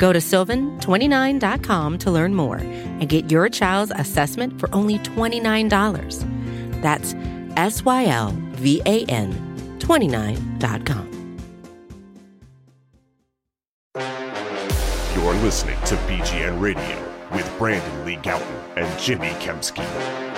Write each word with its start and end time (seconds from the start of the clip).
Go 0.00 0.14
to 0.14 0.18
sylvan29.com 0.18 1.98
to 1.98 2.10
learn 2.10 2.34
more 2.34 2.56
and 2.56 3.06
get 3.06 3.30
your 3.30 3.50
child's 3.50 3.92
assessment 3.94 4.58
for 4.58 4.74
only 4.74 4.98
$29. 5.00 6.80
That's 6.80 7.14
S 7.56 7.84
Y 7.84 8.06
L 8.06 8.34
V 8.52 8.80
A 8.86 9.04
N 9.04 9.30
29.com. 9.78 11.06
You're 15.14 15.34
listening 15.42 15.76
to 15.84 15.96
BGN 15.96 16.58
Radio 16.58 17.12
with 17.34 17.52
Brandon 17.58 18.06
Lee 18.06 18.16
Gowton 18.16 18.76
and 18.76 18.98
Jimmy 18.98 19.28
Kempski. 19.38 20.29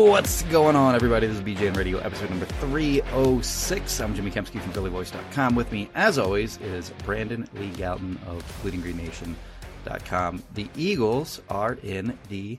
What's 0.00 0.42
going 0.44 0.76
on, 0.76 0.94
everybody? 0.94 1.26
This 1.26 1.36
is 1.36 1.42
BGN 1.42 1.76
Radio, 1.76 1.98
episode 1.98 2.30
number 2.30 2.46
306. 2.46 4.00
I'm 4.00 4.14
Jimmy 4.14 4.30
Kempski 4.30 4.58
from 4.58 4.72
PhillyVoice.com. 4.72 5.54
With 5.54 5.70
me, 5.70 5.90
as 5.94 6.18
always, 6.18 6.56
is 6.62 6.88
Brandon 7.04 7.46
Lee 7.52 7.68
Gowton 7.72 8.16
of 8.26 8.42
BleedingGreenNation.com. 8.62 10.42
The 10.54 10.68
Eagles 10.74 11.42
are 11.50 11.74
in 11.82 12.18
the 12.30 12.58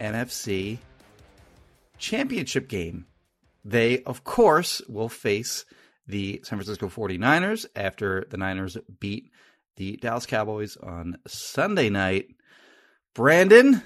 NFC 0.00 0.78
Championship 1.98 2.68
game. 2.68 3.04
They, 3.66 4.02
of 4.04 4.24
course, 4.24 4.80
will 4.88 5.10
face 5.10 5.66
the 6.06 6.40
San 6.42 6.58
Francisco 6.58 6.88
49ers 6.88 7.66
after 7.76 8.26
the 8.30 8.38
Niners 8.38 8.78
beat 8.98 9.30
the 9.76 9.98
Dallas 9.98 10.24
Cowboys 10.24 10.78
on 10.78 11.18
Sunday 11.26 11.90
night. 11.90 12.28
Brandon, 13.14 13.82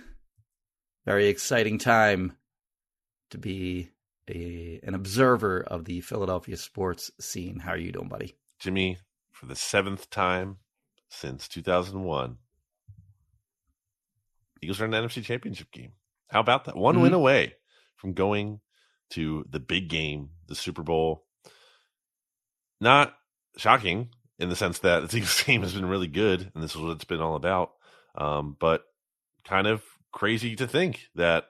very 1.04 1.26
exciting 1.26 1.78
time 1.78 2.36
to 3.32 3.38
be 3.38 3.90
a 4.30 4.80
an 4.84 4.94
observer 4.94 5.60
of 5.60 5.84
the 5.84 6.00
Philadelphia 6.00 6.56
sports 6.56 7.10
scene. 7.20 7.58
How 7.58 7.72
are 7.72 7.76
you 7.78 7.92
doing, 7.92 8.08
buddy? 8.08 8.36
Jimmy, 8.58 8.98
for 9.32 9.46
the 9.46 9.56
seventh 9.56 10.08
time 10.10 10.58
since 11.08 11.48
2001, 11.48 12.38
Eagles 14.62 14.80
are 14.80 14.84
in 14.84 14.90
the 14.92 14.96
NFC 14.98 15.22
Championship 15.24 15.70
game. 15.72 15.92
How 16.30 16.40
about 16.40 16.64
that? 16.66 16.76
One 16.76 16.94
Mm-hmm. 16.94 17.02
win 17.02 17.12
away 17.14 17.54
from 17.96 18.12
going 18.12 18.60
to 19.10 19.44
the 19.50 19.60
big 19.60 19.88
game, 19.88 20.30
the 20.46 20.54
Super 20.54 20.82
Bowl. 20.82 21.24
Not 22.80 23.14
shocking 23.56 24.10
in 24.38 24.48
the 24.48 24.56
sense 24.56 24.78
that 24.80 25.08
the 25.10 25.16
Eagles 25.18 25.42
game 25.42 25.62
has 25.62 25.74
been 25.74 25.86
really 25.86 26.06
good, 26.06 26.50
and 26.54 26.62
this 26.62 26.74
is 26.74 26.80
what 26.80 26.92
it's 26.92 27.04
been 27.04 27.20
all 27.20 27.34
about. 27.34 27.72
Um, 28.14 28.56
but 28.58 28.84
kind 29.44 29.66
of 29.66 29.82
crazy 30.12 30.54
to 30.56 30.66
think 30.66 31.08
that 31.14 31.46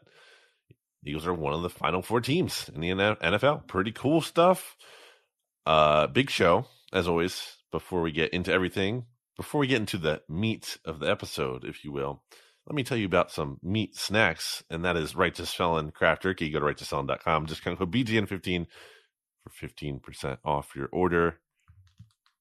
Eagles 1.04 1.26
are 1.26 1.34
one 1.34 1.52
of 1.52 1.62
the 1.62 1.70
final 1.70 2.02
four 2.02 2.20
teams 2.20 2.70
in 2.74 2.80
the 2.80 2.90
NFL. 2.90 3.66
Pretty 3.66 3.92
cool 3.92 4.20
stuff. 4.20 4.76
Uh, 5.66 6.06
big 6.06 6.30
show 6.30 6.66
as 6.92 7.08
always. 7.08 7.56
Before 7.70 8.02
we 8.02 8.12
get 8.12 8.34
into 8.34 8.52
everything, 8.52 9.06
before 9.34 9.60
we 9.60 9.66
get 9.66 9.80
into 9.80 9.96
the 9.96 10.20
meat 10.28 10.76
of 10.84 11.00
the 11.00 11.10
episode, 11.10 11.64
if 11.64 11.84
you 11.84 11.90
will, 11.90 12.22
let 12.66 12.76
me 12.76 12.84
tell 12.84 12.98
you 12.98 13.06
about 13.06 13.30
some 13.30 13.58
meat 13.62 13.96
snacks, 13.96 14.62
and 14.68 14.84
that 14.84 14.96
is 14.96 15.16
Righteous 15.16 15.54
Felon 15.54 15.90
Craft 15.90 16.22
Jerky. 16.22 16.50
Go 16.50 16.60
to 16.60 16.66
righteousfelon.com. 16.66 17.46
Just 17.46 17.64
kind 17.64 17.72
of 17.72 17.78
code 17.78 17.92
BGN15 17.92 18.66
for 19.42 19.66
15% 19.66 20.38
off 20.44 20.76
your 20.76 20.88
order. 20.92 21.40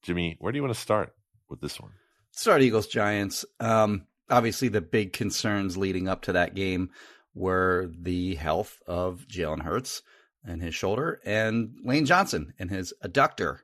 Jimmy, 0.03 0.35
where 0.39 0.51
do 0.51 0.57
you 0.57 0.63
want 0.63 0.73
to 0.73 0.79
start 0.79 1.15
with 1.49 1.61
this 1.61 1.79
one? 1.79 1.91
Start 2.31 2.61
Eagles 2.61 2.87
Giants. 2.87 3.45
Um, 3.59 4.05
obviously, 4.29 4.67
the 4.67 4.81
big 4.81 5.13
concerns 5.13 5.77
leading 5.77 6.07
up 6.07 6.23
to 6.23 6.33
that 6.33 6.55
game 6.55 6.89
were 7.33 7.89
the 7.99 8.35
health 8.35 8.79
of 8.87 9.25
Jalen 9.27 9.61
Hurts 9.61 10.01
and 10.43 10.61
his 10.61 10.73
shoulder, 10.75 11.19
and 11.25 11.75
Lane 11.83 12.05
Johnson 12.05 12.53
and 12.59 12.69
his 12.69 12.93
adductor. 13.03 13.59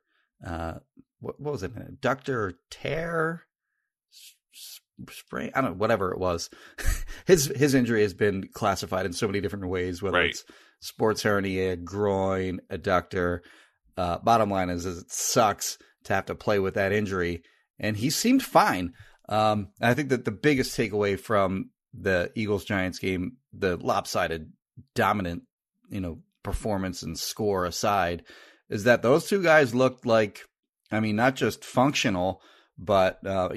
Uh, 0.45 0.75
what, 1.19 1.39
what 1.39 1.51
was 1.51 1.63
it? 1.63 1.73
An 1.75 1.97
adductor 2.00 2.53
tear, 2.69 3.44
sprain? 5.09 5.51
I 5.56 5.61
don't 5.61 5.72
know. 5.72 5.77
Whatever 5.77 6.11
it 6.11 6.19
was, 6.19 6.50
his 7.25 7.47
his 7.56 7.73
injury 7.73 8.01
has 8.01 8.13
been 8.13 8.47
classified 8.53 9.06
in 9.06 9.13
so 9.13 9.27
many 9.27 9.41
different 9.41 9.67
ways. 9.67 10.01
Whether 10.01 10.17
Right. 10.19 10.29
it's 10.29 10.44
sports 10.79 11.23
hernia, 11.23 11.75
groin, 11.75 12.59
adductor. 12.72 13.39
Uh, 13.95 14.19
bottom 14.19 14.50
line 14.51 14.69
is, 14.69 14.85
is 14.85 15.00
it 15.01 15.11
sucks 15.11 15.79
to 16.03 16.13
have 16.13 16.27
to 16.27 16.35
play 16.35 16.59
with 16.59 16.75
that 16.75 16.91
injury, 16.91 17.41
and 17.79 17.97
he 17.97 18.09
seemed 18.11 18.44
fine. 18.44 18.94
Um, 19.27 19.69
I 19.81 19.94
think 19.95 20.09
that 20.09 20.23
the 20.23 20.31
biggest 20.31 20.77
takeaway 20.77 21.19
from 21.19 21.72
the 21.93 22.31
Eagles 22.35 22.65
Giants 22.65 22.99
game, 22.99 23.37
the 23.53 23.77
lopsided, 23.77 24.51
dominant, 24.95 25.43
you 25.89 26.01
know, 26.01 26.19
performance 26.43 27.03
and 27.03 27.17
score 27.17 27.65
aside, 27.65 28.23
is 28.69 28.83
that 28.83 29.01
those 29.01 29.27
two 29.27 29.41
guys 29.41 29.73
looked 29.73 30.05
like, 30.05 30.43
I 30.91 30.99
mean, 30.99 31.15
not 31.15 31.35
just 31.35 31.65
functional, 31.65 32.41
but 32.77 33.25
uh, 33.25 33.49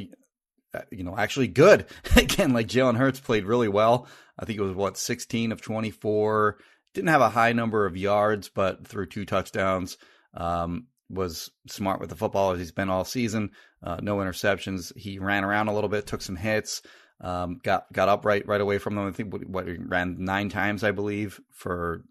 you 0.90 1.04
know, 1.04 1.16
actually 1.16 1.48
good. 1.48 1.86
Again, 2.16 2.52
like 2.52 2.69
Jalen 2.69 2.96
Hurts 2.96 3.20
played 3.20 3.44
really 3.44 3.69
well. 3.69 4.06
I 4.38 4.44
think 4.44 4.58
it 4.58 4.62
was 4.62 4.74
what 4.74 4.96
16 4.96 5.52
of 5.52 5.60
24. 5.60 6.58
Didn't 6.94 7.08
have 7.08 7.20
a 7.20 7.28
high 7.28 7.52
number 7.52 7.86
of 7.86 7.96
yards, 7.96 8.48
but 8.48 8.86
threw 8.86 9.06
two 9.06 9.24
touchdowns. 9.24 9.96
Um, 10.34 10.86
was 11.08 11.50
smart 11.66 12.00
with 12.00 12.08
the 12.08 12.16
football 12.16 12.52
as 12.52 12.60
he's 12.60 12.72
been 12.72 12.88
all 12.88 13.04
season. 13.04 13.50
Uh, 13.82 13.98
no 14.00 14.19
interceptions. 14.19 14.96
He 14.96 15.19
ran 15.19 15.44
around 15.44 15.69
a 15.69 15.74
little 15.74 15.90
bit, 15.90 16.06
took 16.06 16.22
some 16.22 16.36
hits, 16.36 16.82
um, 17.20 17.60
got 17.62 17.92
got 17.92 18.08
up 18.08 18.25
right 18.25 18.47
right 18.47 18.60
away 18.60 18.78
from 18.78 18.94
them. 18.94 19.06
I 19.06 19.12
think 19.12 19.34
what, 19.47 19.66
ran 19.66 20.16
nine 20.25 20.48
times, 20.48 20.82
I 20.84 20.91
believe, 20.91 21.41
for 21.50 22.04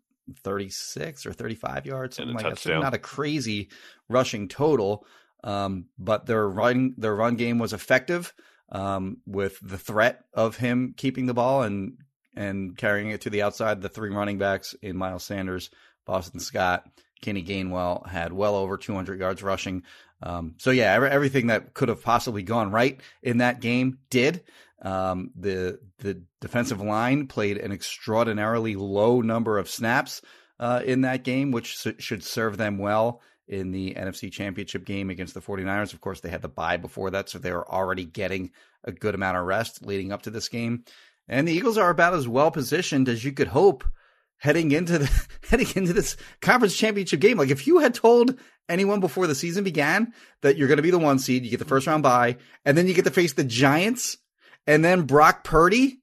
36 0.43 1.25
or 1.25 1.33
35 1.33 1.85
yards, 1.85 2.17
something 2.17 2.35
like 2.35 2.43
that. 2.43 2.59
So 2.59 2.79
not 2.79 2.93
a 2.93 2.99
crazy 2.99 3.69
rushing 4.07 4.47
total, 4.47 5.05
um, 5.43 5.85
but 5.97 6.25
their 6.25 6.47
run 6.47 6.93
their 6.97 7.15
run 7.15 7.35
game 7.35 7.59
was 7.59 7.73
effective 7.73 8.33
um, 8.71 9.17
with 9.25 9.59
the 9.61 9.77
threat 9.77 10.23
of 10.33 10.57
him 10.57 10.93
keeping 10.95 11.25
the 11.25 11.33
ball 11.33 11.63
and 11.63 11.97
and 12.35 12.77
carrying 12.77 13.09
it 13.09 13.21
to 13.21 13.29
the 13.29 13.41
outside. 13.41 13.81
The 13.81 13.89
three 13.89 14.11
running 14.11 14.37
backs 14.37 14.75
in 14.81 14.95
Miles 14.95 15.23
Sanders, 15.23 15.69
Boston 16.05 16.39
Scott, 16.39 16.85
Kenny 17.21 17.43
Gainwell 17.43 18.07
had 18.07 18.31
well 18.31 18.55
over 18.55 18.77
200 18.77 19.19
yards 19.19 19.43
rushing. 19.43 19.83
Um, 20.21 20.55
so 20.57 20.71
yeah, 20.71 20.93
every, 20.93 21.09
everything 21.09 21.47
that 21.47 21.73
could 21.73 21.89
have 21.89 22.03
possibly 22.03 22.43
gone 22.43 22.71
right 22.71 22.99
in 23.23 23.39
that 23.39 23.61
game 23.61 23.99
did. 24.09 24.43
Um, 24.81 25.31
the 25.35 25.79
the 25.99 26.23
defensive 26.39 26.81
line 26.81 27.27
played 27.27 27.57
an 27.57 27.71
extraordinarily 27.71 28.75
low 28.75 29.21
number 29.21 29.57
of 29.57 29.69
snaps 29.69 30.21
uh, 30.59 30.81
in 30.85 31.01
that 31.01 31.23
game, 31.23 31.51
which 31.51 31.85
should 31.99 32.23
serve 32.23 32.57
them 32.57 32.77
well 32.77 33.21
in 33.47 33.71
the 33.71 33.95
NFC 33.95 34.31
Championship 34.31 34.85
game 34.85 35.09
against 35.09 35.33
the 35.33 35.41
49ers. 35.41 35.93
Of 35.93 36.01
course, 36.01 36.21
they 36.21 36.29
had 36.29 36.41
the 36.41 36.47
bye 36.47 36.77
before 36.77 37.09
that, 37.11 37.29
so 37.29 37.39
they 37.39 37.51
were 37.51 37.69
already 37.69 38.05
getting 38.05 38.51
a 38.83 38.91
good 38.91 39.15
amount 39.15 39.37
of 39.37 39.45
rest 39.45 39.85
leading 39.85 40.11
up 40.11 40.21
to 40.21 40.29
this 40.29 40.47
game. 40.47 40.83
And 41.27 41.47
the 41.47 41.53
Eagles 41.53 41.77
are 41.77 41.89
about 41.89 42.13
as 42.13 42.27
well 42.27 42.51
positioned 42.51 43.09
as 43.09 43.23
you 43.23 43.31
could 43.31 43.47
hope 43.47 43.83
heading 44.37 44.71
into 44.71 44.99
the 44.99 45.27
heading 45.49 45.67
into 45.75 45.93
this 45.93 46.15
conference 46.41 46.75
championship 46.77 47.19
game. 47.19 47.37
Like 47.37 47.49
if 47.49 47.67
you 47.67 47.79
had 47.79 47.93
told 47.93 48.39
anyone 48.67 48.99
before 48.99 49.27
the 49.27 49.35
season 49.35 49.63
began 49.63 50.13
that 50.41 50.57
you're 50.57 50.67
going 50.67 50.77
to 50.77 50.83
be 50.83 50.91
the 50.91 50.99
one 50.99 51.19
seed, 51.19 51.43
you 51.43 51.51
get 51.51 51.59
the 51.59 51.65
first 51.65 51.87
round 51.87 52.03
bye, 52.03 52.37
and 52.65 52.77
then 52.77 52.87
you 52.87 52.93
get 52.93 53.05
to 53.05 53.11
face 53.11 53.33
the 53.33 53.43
Giants 53.43 54.17
and 54.69 54.85
then 54.85 55.01
Brock 55.03 55.43
Purdy, 55.43 55.99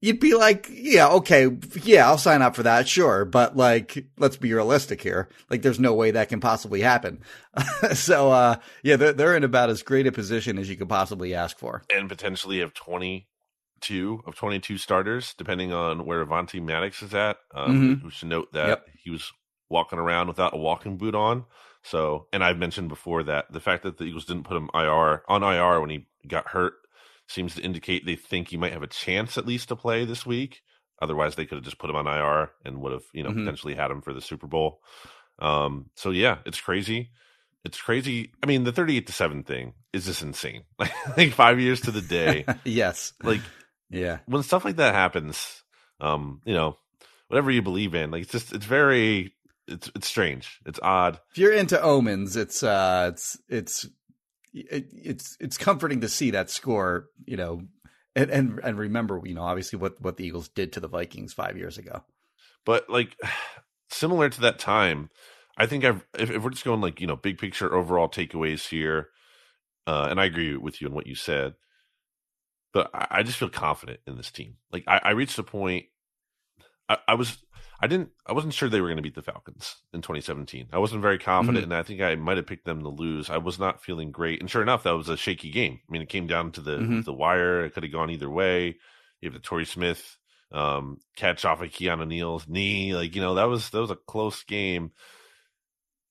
you'd 0.00 0.20
be 0.20 0.34
like, 0.34 0.68
yeah, 0.70 1.08
okay, 1.08 1.48
yeah, 1.82 2.06
I'll 2.06 2.18
sign 2.18 2.40
up 2.42 2.54
for 2.56 2.62
that, 2.62 2.88
sure. 2.88 3.24
But 3.24 3.56
like, 3.56 4.06
let's 4.16 4.36
be 4.36 4.52
realistic 4.54 5.02
here. 5.02 5.28
Like, 5.50 5.62
there's 5.62 5.80
no 5.80 5.92
way 5.94 6.12
that 6.12 6.28
can 6.28 6.40
possibly 6.40 6.80
happen. 6.80 7.20
so, 7.94 8.30
uh, 8.32 8.56
yeah, 8.82 8.96
they're, 8.96 9.12
they're 9.12 9.36
in 9.36 9.44
about 9.44 9.70
as 9.70 9.82
great 9.82 10.06
a 10.06 10.12
position 10.12 10.58
as 10.58 10.68
you 10.70 10.76
could 10.76 10.88
possibly 10.88 11.34
ask 11.34 11.58
for. 11.58 11.82
And 11.94 12.08
potentially 12.08 12.60
have 12.60 12.74
22 12.74 14.22
of 14.26 14.34
22 14.36 14.78
starters, 14.78 15.34
depending 15.36 15.72
on 15.72 16.06
where 16.06 16.24
Avonte 16.24 16.62
Maddox 16.62 17.02
is 17.02 17.14
at. 17.14 17.38
Um, 17.54 17.98
Mhm. 18.00 18.04
We 18.04 18.10
should 18.10 18.28
note 18.28 18.52
that 18.52 18.68
Yep. 18.68 18.86
he 19.04 19.10
was 19.10 19.32
walking 19.68 19.98
around 19.98 20.28
without 20.28 20.54
a 20.54 20.58
walking 20.58 20.96
boot 20.96 21.14
on. 21.14 21.44
So, 21.82 22.26
and 22.32 22.42
I've 22.42 22.58
mentioned 22.58 22.88
before 22.88 23.22
that 23.24 23.52
the 23.52 23.60
fact 23.60 23.82
that 23.84 23.98
the 23.98 24.04
Eagles 24.04 24.24
didn't 24.24 24.44
put 24.44 24.56
him 24.56 24.68
IR 24.74 25.22
on 25.28 25.42
IR 25.42 25.80
when 25.80 25.90
he 25.90 26.06
got 26.26 26.48
hurt 26.48 26.74
seems 27.28 27.54
to 27.54 27.62
indicate 27.62 28.04
they 28.06 28.16
think 28.16 28.48
he 28.48 28.56
might 28.56 28.72
have 28.72 28.82
a 28.82 28.86
chance 28.88 29.38
at 29.38 29.46
least 29.46 29.68
to 29.68 29.76
play 29.76 30.04
this 30.04 30.26
week. 30.26 30.62
Otherwise, 31.00 31.36
they 31.36 31.46
could 31.46 31.56
have 31.56 31.64
just 31.64 31.78
put 31.78 31.88
him 31.90 31.96
on 31.96 32.06
IR 32.08 32.50
and 32.64 32.80
would 32.80 32.92
have, 32.92 33.04
you 33.12 33.22
know, 33.22 33.30
Mhm. 33.30 33.44
potentially 33.44 33.74
had 33.74 33.90
him 33.90 34.02
for 34.02 34.12
the 34.12 34.20
Super 34.20 34.46
Bowl. 34.48 34.80
Um, 35.38 35.90
so 35.94 36.10
yeah, 36.10 36.38
it's 36.44 36.60
crazy. 36.60 37.10
It's 37.64 37.80
crazy. 37.80 38.32
I 38.42 38.46
mean, 38.46 38.64
the 38.64 38.72
38 38.72 39.06
to 39.06 39.12
7 39.12 39.42
thing 39.44 39.74
is 39.92 40.06
just 40.06 40.22
insane. 40.22 40.64
like 41.16 41.32
five 41.32 41.60
years 41.60 41.80
to 41.82 41.90
the 41.90 42.00
day. 42.00 42.44
yes. 42.64 43.12
Like, 43.22 43.40
yeah. 43.90 44.18
When 44.26 44.42
stuff 44.42 44.64
like 44.64 44.76
that 44.76 44.94
happens, 44.94 45.62
um, 46.00 46.40
you 46.44 46.54
know, 46.54 46.76
whatever 47.28 47.50
you 47.50 47.62
believe 47.62 47.94
in, 47.94 48.10
like 48.10 48.22
it's 48.22 48.32
just, 48.32 48.52
it's 48.52 48.64
very, 48.66 49.34
it's, 49.66 49.90
it's 49.94 50.06
strange. 50.08 50.58
It's 50.66 50.80
odd. 50.82 51.20
If 51.32 51.38
you're 51.38 51.52
into 51.52 51.80
omens, 51.80 52.36
it's, 52.36 52.62
uh, 52.62 53.10
it's, 53.12 53.36
it's, 53.48 53.86
it, 54.52 54.86
it's, 54.92 55.36
it's 55.40 55.58
comforting 55.58 56.00
to 56.00 56.08
see 56.08 56.30
that 56.32 56.50
score, 56.50 57.06
you 57.26 57.36
know, 57.36 57.62
and, 58.14 58.30
and, 58.30 58.60
and 58.62 58.78
remember, 58.78 59.20
you 59.24 59.34
know, 59.34 59.42
obviously 59.42 59.78
what, 59.78 60.00
what 60.00 60.16
the 60.16 60.26
Eagles 60.26 60.48
did 60.48 60.72
to 60.72 60.80
the 60.80 60.88
Vikings 60.88 61.32
five 61.32 61.56
years 61.56 61.78
ago. 61.78 62.02
But 62.64 62.88
like, 62.90 63.16
similar 63.90 64.28
to 64.28 64.40
that 64.42 64.58
time, 64.58 65.10
I 65.58 65.66
think 65.66 65.84
I've 65.84 66.06
if, 66.16 66.30
if, 66.30 66.42
we're 66.42 66.50
just 66.50 66.64
going 66.64 66.80
like 66.80 67.00
you 67.00 67.06
know 67.06 67.16
big 67.16 67.38
picture 67.38 67.74
overall 67.74 68.08
takeaways 68.08 68.68
here, 68.68 69.08
uh, 69.86 70.06
and 70.08 70.20
I 70.20 70.24
agree 70.24 70.56
with 70.56 70.80
you 70.80 70.86
on 70.86 70.94
what 70.94 71.08
you 71.08 71.16
said, 71.16 71.54
but 72.72 72.90
I, 72.94 73.06
I 73.10 73.22
just 73.24 73.38
feel 73.38 73.50
confident 73.50 74.00
in 74.06 74.16
this 74.16 74.30
team. 74.30 74.54
Like 74.72 74.84
I, 74.86 75.00
I 75.02 75.10
reached 75.10 75.38
a 75.38 75.42
point, 75.42 75.86
I, 76.88 76.98
I, 77.08 77.14
was 77.14 77.38
I 77.80 77.86
didn't 77.86 78.10
I 78.26 78.32
wasn't 78.32 78.54
sure 78.54 78.68
they 78.68 78.80
were 78.80 78.88
going 78.88 78.96
to 78.96 79.02
beat 79.02 79.14
the 79.14 79.22
Falcons 79.22 79.76
in 79.92 80.02
2017. 80.02 80.68
I 80.72 80.78
wasn't 80.78 81.02
very 81.02 81.18
confident, 81.18 81.64
mm-hmm. 81.64 81.72
and 81.72 81.80
I 81.80 81.82
think 81.82 82.00
I 82.00 82.14
might 82.16 82.36
have 82.36 82.46
picked 82.46 82.64
them 82.64 82.82
to 82.82 82.88
lose. 82.88 83.30
I 83.30 83.38
was 83.38 83.58
not 83.58 83.82
feeling 83.82 84.10
great, 84.10 84.40
and 84.40 84.50
sure 84.50 84.62
enough, 84.62 84.82
that 84.84 84.96
was 84.96 85.08
a 85.08 85.16
shaky 85.16 85.50
game. 85.50 85.80
I 85.88 85.92
mean, 85.92 86.02
it 86.02 86.08
came 86.08 86.26
down 86.26 86.52
to 86.52 86.60
the 86.60 86.78
mm-hmm. 86.78 87.00
the 87.02 87.12
wire. 87.12 87.64
It 87.64 87.74
could 87.74 87.82
have 87.82 87.92
gone 87.92 88.10
either 88.10 88.30
way. 88.30 88.76
You 89.20 89.30
have 89.30 89.34
the 89.34 89.40
Torrey 89.40 89.66
Smith 89.66 90.18
um, 90.52 90.98
catch 91.16 91.44
off 91.44 91.60
of 91.60 91.70
Keanu 91.70 92.06
Neal's 92.06 92.48
knee. 92.48 92.94
Like, 92.94 93.14
you 93.14 93.20
know, 93.20 93.34
that 93.34 93.48
was 93.48 93.70
that 93.70 93.80
was 93.80 93.90
a 93.90 93.96
close 93.96 94.42
game. 94.44 94.92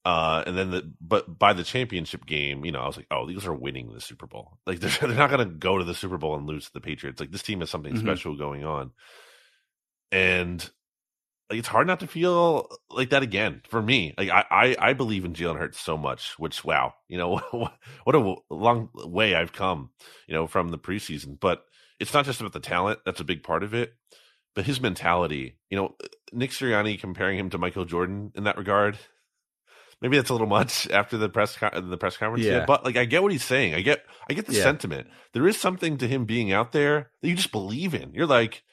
Uh, 0.05 0.41
and 0.47 0.57
then 0.57 0.71
the 0.71 0.93
but 1.01 1.37
by 1.37 1.51
the 1.51 1.63
championship 1.63 2.25
game, 2.25 2.63
you 2.63 2.71
know, 2.71 2.79
I 2.79 2.87
was 2.87 2.95
like, 2.95 3.07
oh, 3.11 3.27
these 3.27 3.45
are 3.45 3.53
winning 3.53 3.91
the 3.91 3.99
Super 3.99 4.25
Bowl. 4.25 4.57
Like 4.65 4.79
they're, 4.79 4.89
they're 5.01 5.17
not 5.17 5.29
going 5.29 5.45
to 5.45 5.53
go 5.53 5.77
to 5.77 5.83
the 5.83 5.93
Super 5.93 6.17
Bowl 6.17 6.35
and 6.35 6.47
lose 6.47 6.65
to 6.67 6.73
the 6.73 6.81
Patriots. 6.81 7.19
Like 7.19 7.31
this 7.31 7.43
team 7.43 7.59
has 7.59 7.69
something 7.69 7.93
mm-hmm. 7.93 8.07
special 8.07 8.37
going 8.37 8.63
on, 8.63 8.91
and 10.11 10.59
like 11.49 11.59
it's 11.59 11.67
hard 11.67 11.87
not 11.87 12.01
to 12.01 12.07
feel 12.07 12.69
like 12.89 13.11
that 13.11 13.23
again 13.23 13.61
for 13.67 13.81
me. 13.81 14.13
Like 14.17 14.29
I 14.29 14.45
I, 14.49 14.75
I 14.79 14.93
believe 14.93 15.25
in 15.25 15.33
Jalen 15.33 15.59
Hurts 15.59 15.79
so 15.79 15.97
much, 15.97 16.37
which 16.37 16.63
wow, 16.63 16.93
you 17.07 17.17
know 17.17 17.37
what 18.03 18.15
a 18.15 18.35
long 18.49 18.89
way 18.93 19.35
I've 19.35 19.53
come, 19.53 19.91
you 20.27 20.33
know, 20.33 20.47
from 20.47 20.69
the 20.69 20.79
preseason. 20.79 21.39
But 21.39 21.63
it's 21.99 22.13
not 22.13 22.25
just 22.25 22.41
about 22.41 22.53
the 22.53 22.59
talent; 22.59 22.99
that's 23.05 23.19
a 23.19 23.25
big 23.25 23.43
part 23.43 23.63
of 23.63 23.73
it 23.73 23.93
but 24.57 24.65
his 24.65 24.81
mentality, 24.81 25.55
you 25.69 25.77
know, 25.77 25.93
Nick 26.33 26.49
Sirianni 26.49 26.99
comparing 26.99 27.37
him 27.37 27.51
to 27.51 27.59
Michael 27.59 27.85
Jordan 27.85 28.31
in 28.33 28.45
that 28.45 28.57
regard, 28.57 28.97
maybe 30.01 30.17
that's 30.17 30.31
a 30.31 30.33
little 30.33 30.47
much 30.47 30.89
after 30.91 31.15
the 31.15 31.29
press 31.29 31.55
con- 31.55 31.91
the 31.91 31.95
press 31.95 32.17
conference. 32.17 32.43
Yeah. 32.43 32.65
but 32.65 32.83
like 32.83 32.97
I 32.97 33.05
get 33.05 33.21
what 33.21 33.31
he's 33.31 33.43
saying. 33.43 33.75
I 33.75 33.81
get 33.81 34.03
I 34.27 34.33
get 34.33 34.47
the 34.47 34.53
yeah. 34.53 34.63
sentiment. 34.63 35.09
There 35.33 35.47
is 35.47 35.57
something 35.57 35.99
to 35.99 36.07
him 36.07 36.25
being 36.25 36.51
out 36.51 36.71
there 36.71 37.11
that 37.21 37.29
you 37.29 37.35
just 37.35 37.51
believe 37.51 37.93
in. 37.93 38.15
You're 38.15 38.25
like, 38.25 38.63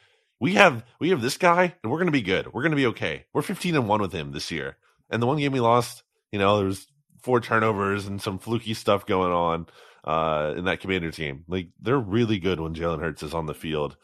we 0.41 0.55
have 0.55 0.85
we 1.01 1.11
have 1.11 1.21
this 1.21 1.37
guy, 1.37 1.75
and 1.83 1.93
we're 1.93 1.99
gonna 1.99 2.11
be 2.11 2.23
good. 2.23 2.53
We're 2.53 2.63
gonna 2.63 2.77
be 2.77 2.87
okay. 2.87 3.27
We're 3.33 3.43
15 3.43 3.77
and 3.77 3.89
one 3.89 4.01
with 4.01 4.13
him 4.13 4.33
this 4.33 4.51
year. 4.51 4.77
And 5.11 5.23
the 5.23 5.27
one 5.27 5.39
game 5.39 5.53
we 5.53 5.61
lost, 5.61 6.03
you 6.33 6.39
know, 6.39 6.57
there 6.57 6.67
was 6.67 6.87
four 7.23 7.41
turnovers 7.41 8.07
and 8.07 8.21
some 8.21 8.39
fluky 8.39 8.75
stuff 8.75 9.07
going 9.07 9.33
on 9.33 9.67
uh, 10.05 10.55
in 10.57 10.65
that 10.65 10.81
Commander 10.81 11.11
team. 11.11 11.45
Like 11.49 11.69
they're 11.81 11.99
really 11.99 12.39
good 12.39 12.61
when 12.61 12.75
Jalen 12.75 13.01
Hurts 13.01 13.23
is 13.23 13.35
on 13.35 13.47
the 13.47 13.55
field 13.55 13.97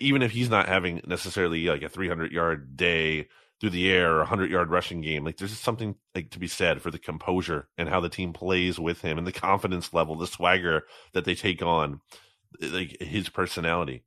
even 0.00 0.22
if 0.22 0.30
he's 0.30 0.50
not 0.50 0.68
having 0.68 1.00
necessarily 1.06 1.66
like 1.66 1.82
a 1.82 1.88
300 1.88 2.32
yard 2.32 2.76
day 2.76 3.28
through 3.60 3.70
the 3.70 3.90
air 3.90 4.12
or 4.12 4.16
a 4.16 4.20
100 4.20 4.50
yard 4.50 4.70
rushing 4.70 5.00
game 5.00 5.24
like 5.24 5.36
there's 5.36 5.50
just 5.50 5.62
something 5.62 5.94
like 6.14 6.30
to 6.30 6.38
be 6.38 6.48
said 6.48 6.80
for 6.80 6.90
the 6.90 6.98
composure 6.98 7.68
and 7.76 7.88
how 7.88 8.00
the 8.00 8.08
team 8.08 8.32
plays 8.32 8.78
with 8.78 9.02
him 9.02 9.18
and 9.18 9.26
the 9.26 9.32
confidence 9.32 9.92
level 9.92 10.16
the 10.16 10.26
swagger 10.26 10.84
that 11.12 11.24
they 11.24 11.34
take 11.34 11.62
on 11.62 12.00
like 12.60 12.96
his 13.00 13.28
personality 13.28 14.02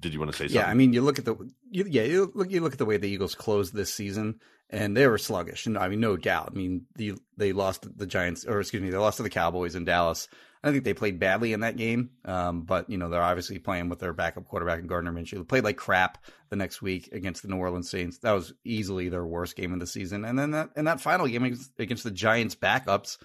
did 0.00 0.12
you 0.12 0.18
want 0.18 0.32
to 0.32 0.36
say 0.36 0.44
something? 0.44 0.60
Yeah, 0.60 0.68
I 0.68 0.74
mean, 0.74 0.92
you 0.92 1.02
look 1.02 1.18
at 1.18 1.24
the 1.24 1.36
you, 1.70 1.84
yeah, 1.88 2.02
you 2.02 2.32
look 2.34 2.50
you 2.50 2.60
look 2.60 2.72
at 2.72 2.78
the 2.78 2.86
way 2.86 2.96
the 2.96 3.08
Eagles 3.08 3.34
closed 3.34 3.74
this 3.74 3.92
season, 3.92 4.40
and 4.68 4.96
they 4.96 5.06
were 5.06 5.18
sluggish, 5.18 5.66
and 5.66 5.78
I 5.78 5.88
mean, 5.88 6.00
no 6.00 6.16
doubt. 6.16 6.50
I 6.52 6.56
mean, 6.56 6.86
the, 6.96 7.14
they 7.36 7.52
lost 7.52 7.86
the 7.96 8.06
Giants, 8.06 8.44
or 8.44 8.60
excuse 8.60 8.82
me, 8.82 8.90
they 8.90 8.96
lost 8.96 9.18
to 9.18 9.22
the 9.22 9.30
Cowboys 9.30 9.74
in 9.74 9.84
Dallas. 9.84 10.28
I 10.62 10.70
think 10.70 10.84
they 10.84 10.92
played 10.92 11.18
badly 11.18 11.54
in 11.54 11.60
that 11.60 11.76
game, 11.76 12.10
um, 12.26 12.62
but 12.62 12.90
you 12.90 12.98
know 12.98 13.08
they're 13.08 13.22
obviously 13.22 13.58
playing 13.58 13.88
with 13.88 13.98
their 13.98 14.12
backup 14.12 14.44
quarterback 14.46 14.78
and 14.78 14.88
Gardner 14.88 15.12
Minshew. 15.12 15.38
They 15.38 15.44
played 15.44 15.64
like 15.64 15.78
crap 15.78 16.18
the 16.50 16.56
next 16.56 16.82
week 16.82 17.08
against 17.12 17.42
the 17.42 17.48
New 17.48 17.56
Orleans 17.56 17.90
Saints. 17.90 18.18
That 18.18 18.32
was 18.32 18.52
easily 18.64 19.08
their 19.08 19.24
worst 19.24 19.56
game 19.56 19.72
of 19.72 19.80
the 19.80 19.86
season. 19.86 20.24
And 20.24 20.38
then 20.38 20.50
that 20.50 20.70
in 20.76 20.84
that 20.84 21.00
final 21.00 21.26
game 21.26 21.44
against, 21.44 21.72
against 21.78 22.04
the 22.04 22.10
Giants 22.10 22.54
backups, 22.54 23.16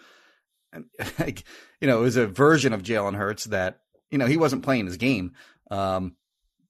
and 0.71 0.86
like, 1.19 1.44
you 1.81 1.88
know, 1.88 2.00
it 2.00 2.04
was 2.04 2.16
a 2.16 2.28
version 2.28 2.71
of 2.71 2.83
Jalen 2.83 3.16
Hurts 3.16 3.45
that 3.45 3.81
you 4.10 4.18
know 4.18 4.28
he 4.28 4.38
wasn't 4.38 4.63
playing 4.63 4.86
his 4.86 4.98
game. 4.98 5.33
Um, 5.69 6.16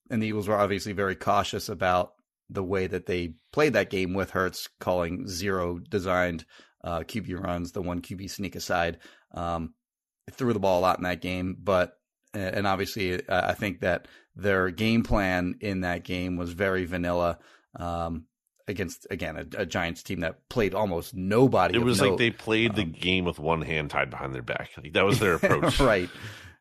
and 0.10 0.22
the 0.22 0.28
Eagles 0.28 0.48
were 0.48 0.58
obviously 0.58 0.94
very 0.94 1.16
cautious 1.16 1.70
about 1.70 2.14
the 2.50 2.64
way 2.64 2.88
that 2.88 3.06
they 3.06 3.34
played 3.52 3.74
that 3.74 3.90
game 3.90 4.14
with 4.14 4.32
Hurts 4.32 4.70
calling 4.80 5.28
zero 5.28 5.80
designed 5.80 6.46
uh, 6.84 7.00
QB 7.00 7.44
runs, 7.44 7.72
the 7.72 7.82
one 7.82 8.02
QB 8.02 8.30
sneak 8.30 8.56
aside. 8.56 9.00
Um, 9.34 9.74
threw 10.32 10.54
the 10.54 10.60
ball 10.60 10.80
a 10.80 10.82
lot 10.82 10.98
in 10.98 11.04
that 11.04 11.22
game, 11.22 11.58
but 11.60 11.98
and 12.34 12.68
obviously 12.68 13.26
uh, 13.28 13.50
I 13.50 13.54
think 13.54 13.82
that 13.82 14.08
their 14.36 14.70
game 14.70 15.04
plan 15.04 15.56
in 15.62 15.82
that 15.82 16.04
game 16.04 16.38
was 16.38 16.52
very 16.52 16.86
vanilla. 16.86 17.40
Um, 17.78 18.26
against 18.68 19.06
again 19.12 19.36
a, 19.38 19.62
a, 19.62 19.66
Giants 19.66 20.02
team 20.02 20.22
that 20.22 20.50
played 20.50 20.74
almost 20.74 21.14
nobody. 21.14 21.76
It 21.76 21.84
was 21.84 22.02
note. 22.02 22.12
like 22.12 22.18
they 22.18 22.32
played 22.32 22.72
um, 22.72 22.76
the 22.78 22.84
game 22.86 23.26
with 23.26 23.40
one 23.40 23.62
hand 23.62 23.92
tied 23.92 24.10
behind 24.10 24.34
their 24.34 24.42
back. 24.42 24.72
Like 24.82 24.94
that 24.94 25.06
was 25.06 25.20
their 25.20 25.36
approach, 25.36 25.80
right? 25.80 26.10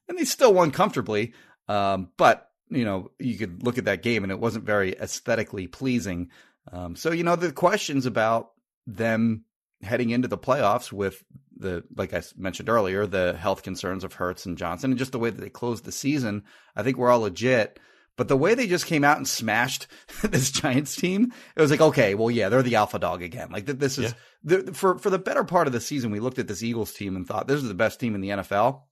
And 0.09 0.19
they 0.19 0.25
still 0.25 0.53
won 0.53 0.71
comfortably. 0.71 1.33
Um, 1.69 2.11
but 2.17 2.51
you 2.77 2.85
know, 2.85 3.11
you 3.19 3.37
could 3.37 3.63
look 3.63 3.79
at 3.79 3.85
that 3.87 4.03
game 4.03 4.23
and 4.23 4.33
it 4.33 4.41
wasn't 4.41 4.65
very 4.65 4.93
aesthetically 4.93 5.67
pleasing. 5.67 6.31
Um, 6.73 6.97
so 6.97 7.13
you 7.13 7.25
know, 7.25 7.37
the 7.37 7.53
questions 7.53 8.07
about 8.07 8.51
them 8.87 9.45
heading 9.83 10.11
into 10.11 10.29
the 10.29 10.39
playoffs 10.39 10.93
with 10.93 11.23
the 11.57 11.85
like 11.97 12.13
I 12.13 12.23
mentioned 12.37 12.69
earlier, 12.69 13.07
the 13.07 13.37
health 13.39 13.63
concerns 13.63 14.05
of 14.05 14.15
Hurts 14.15 14.47
and 14.47 14.59
Johnson, 14.59 14.91
and 14.91 14.99
just 14.99 15.13
the 15.13 15.19
way 15.19 15.31
that 15.31 15.41
they 15.41 15.51
closed 15.51 15.85
the 15.85 15.93
season, 15.93 16.45
I 16.75 16.83
think 16.83 16.97
we're 16.97 17.11
all 17.11 17.21
legit. 17.21 17.79
But 18.17 18.29
the 18.29 18.37
way 18.37 18.55
they 18.55 18.69
just 18.69 18.87
came 18.87 19.03
out 19.03 19.17
and 19.17 19.27
smashed 19.27 19.89
this 20.23 20.51
Giants 20.51 20.95
team, 20.95 21.33
it 21.57 21.61
was 21.61 21.71
like, 21.71 21.81
okay, 21.81 22.15
well, 22.15 22.31
yeah, 22.31 22.49
they're 22.49 22.63
the 22.63 22.77
alpha 22.77 22.99
dog 22.99 23.23
again. 23.23 23.51
Like 23.51 23.67
this 23.67 23.99
is 23.99 24.15
yeah. 24.45 24.59
the, 24.63 24.73
for 24.73 24.99
for 24.99 25.11
the 25.11 25.19
better 25.19 25.45
part 25.45 25.67
of 25.67 25.73
the 25.73 25.81
season, 25.81 26.11
we 26.11 26.21
looked 26.21 26.39
at 26.39 26.49
this 26.49 26.63
Eagles 26.63 26.93
team 26.93 27.17
and 27.17 27.27
thought 27.27 27.49
this 27.49 27.63
is 27.63 27.69
the 27.69 27.75
best 27.75 28.01
team 28.01 28.15
in 28.15 28.21
the 28.21 28.31
NFL, 28.31 28.83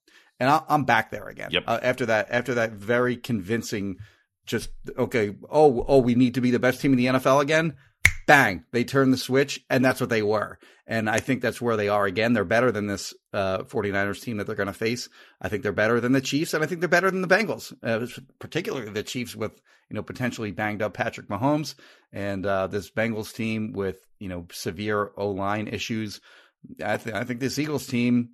and 0.41 0.49
I, 0.49 0.63
am 0.69 0.85
back 0.85 1.11
there 1.11 1.29
again. 1.29 1.51
Yep. 1.53 1.65
Uh, 1.67 1.81
after 1.83 2.07
that, 2.07 2.29
after 2.31 2.55
that 2.55 2.73
very 2.73 3.17
convincing, 3.17 3.97
just 4.47 4.71
okay, 4.99 5.35
oh, 5.51 5.85
oh, 5.87 5.99
we 5.99 6.15
need 6.15 6.35
to 6.35 6.41
be 6.41 6.51
the 6.51 6.59
best 6.59 6.81
team 6.81 6.93
in 6.93 6.99
the 6.99 7.07
NFL 7.07 7.41
again 7.41 7.75
bang, 8.27 8.65
they 8.73 8.85
turn 8.85 9.11
the 9.11 9.17
switch, 9.17 9.61
and 9.69 9.85
that's 9.85 10.01
what 10.01 10.11
they 10.11 10.23
were. 10.23 10.59
And 10.87 11.09
I 11.09 11.21
think 11.21 11.43
that's 11.43 11.61
where 11.61 11.77
they 11.77 11.89
are 11.89 12.07
again. 12.07 12.33
They're 12.33 12.45
better 12.45 12.73
than 12.73 12.87
this 12.87 13.15
uh, 13.33 13.59
49ers 13.65 14.23
team 14.23 14.37
that 14.37 14.47
they're 14.47 14.57
going 14.57 14.67
to 14.67 14.73
face. 14.73 15.09
I 15.41 15.49
think 15.49 15.63
they're 15.63 15.73
better 15.73 16.01
than 16.01 16.13
the 16.13 16.21
Chiefs, 16.21 16.55
and 16.55 16.63
I 16.63 16.67
think 16.67 16.81
they're 16.81 16.89
better 16.89 17.11
than 17.11 17.23
the 17.23 17.29
Bengals, 17.29 17.73
uh, 17.83 18.07
particularly 18.39 18.91
the 18.91 19.03
Chiefs 19.03 19.37
with 19.37 19.61
you 19.89 19.97
know 19.97 20.03
potentially 20.03 20.51
banged 20.51 20.83
up 20.83 20.95
Patrick 20.95 21.29
Mahomes, 21.29 21.75
and 22.13 22.45
uh, 22.45 22.67
this 22.67 22.91
Bengals 22.91 23.35
team 23.35 23.73
with 23.73 23.99
you 24.19 24.29
know 24.29 24.47
severe 24.51 25.13
O 25.17 25.31
line 25.31 25.69
issues. 25.69 26.21
I, 26.85 26.97
th- 26.97 27.15
I 27.15 27.25
think 27.25 27.41
this 27.41 27.59
Eagles 27.59 27.87
team 27.87 28.31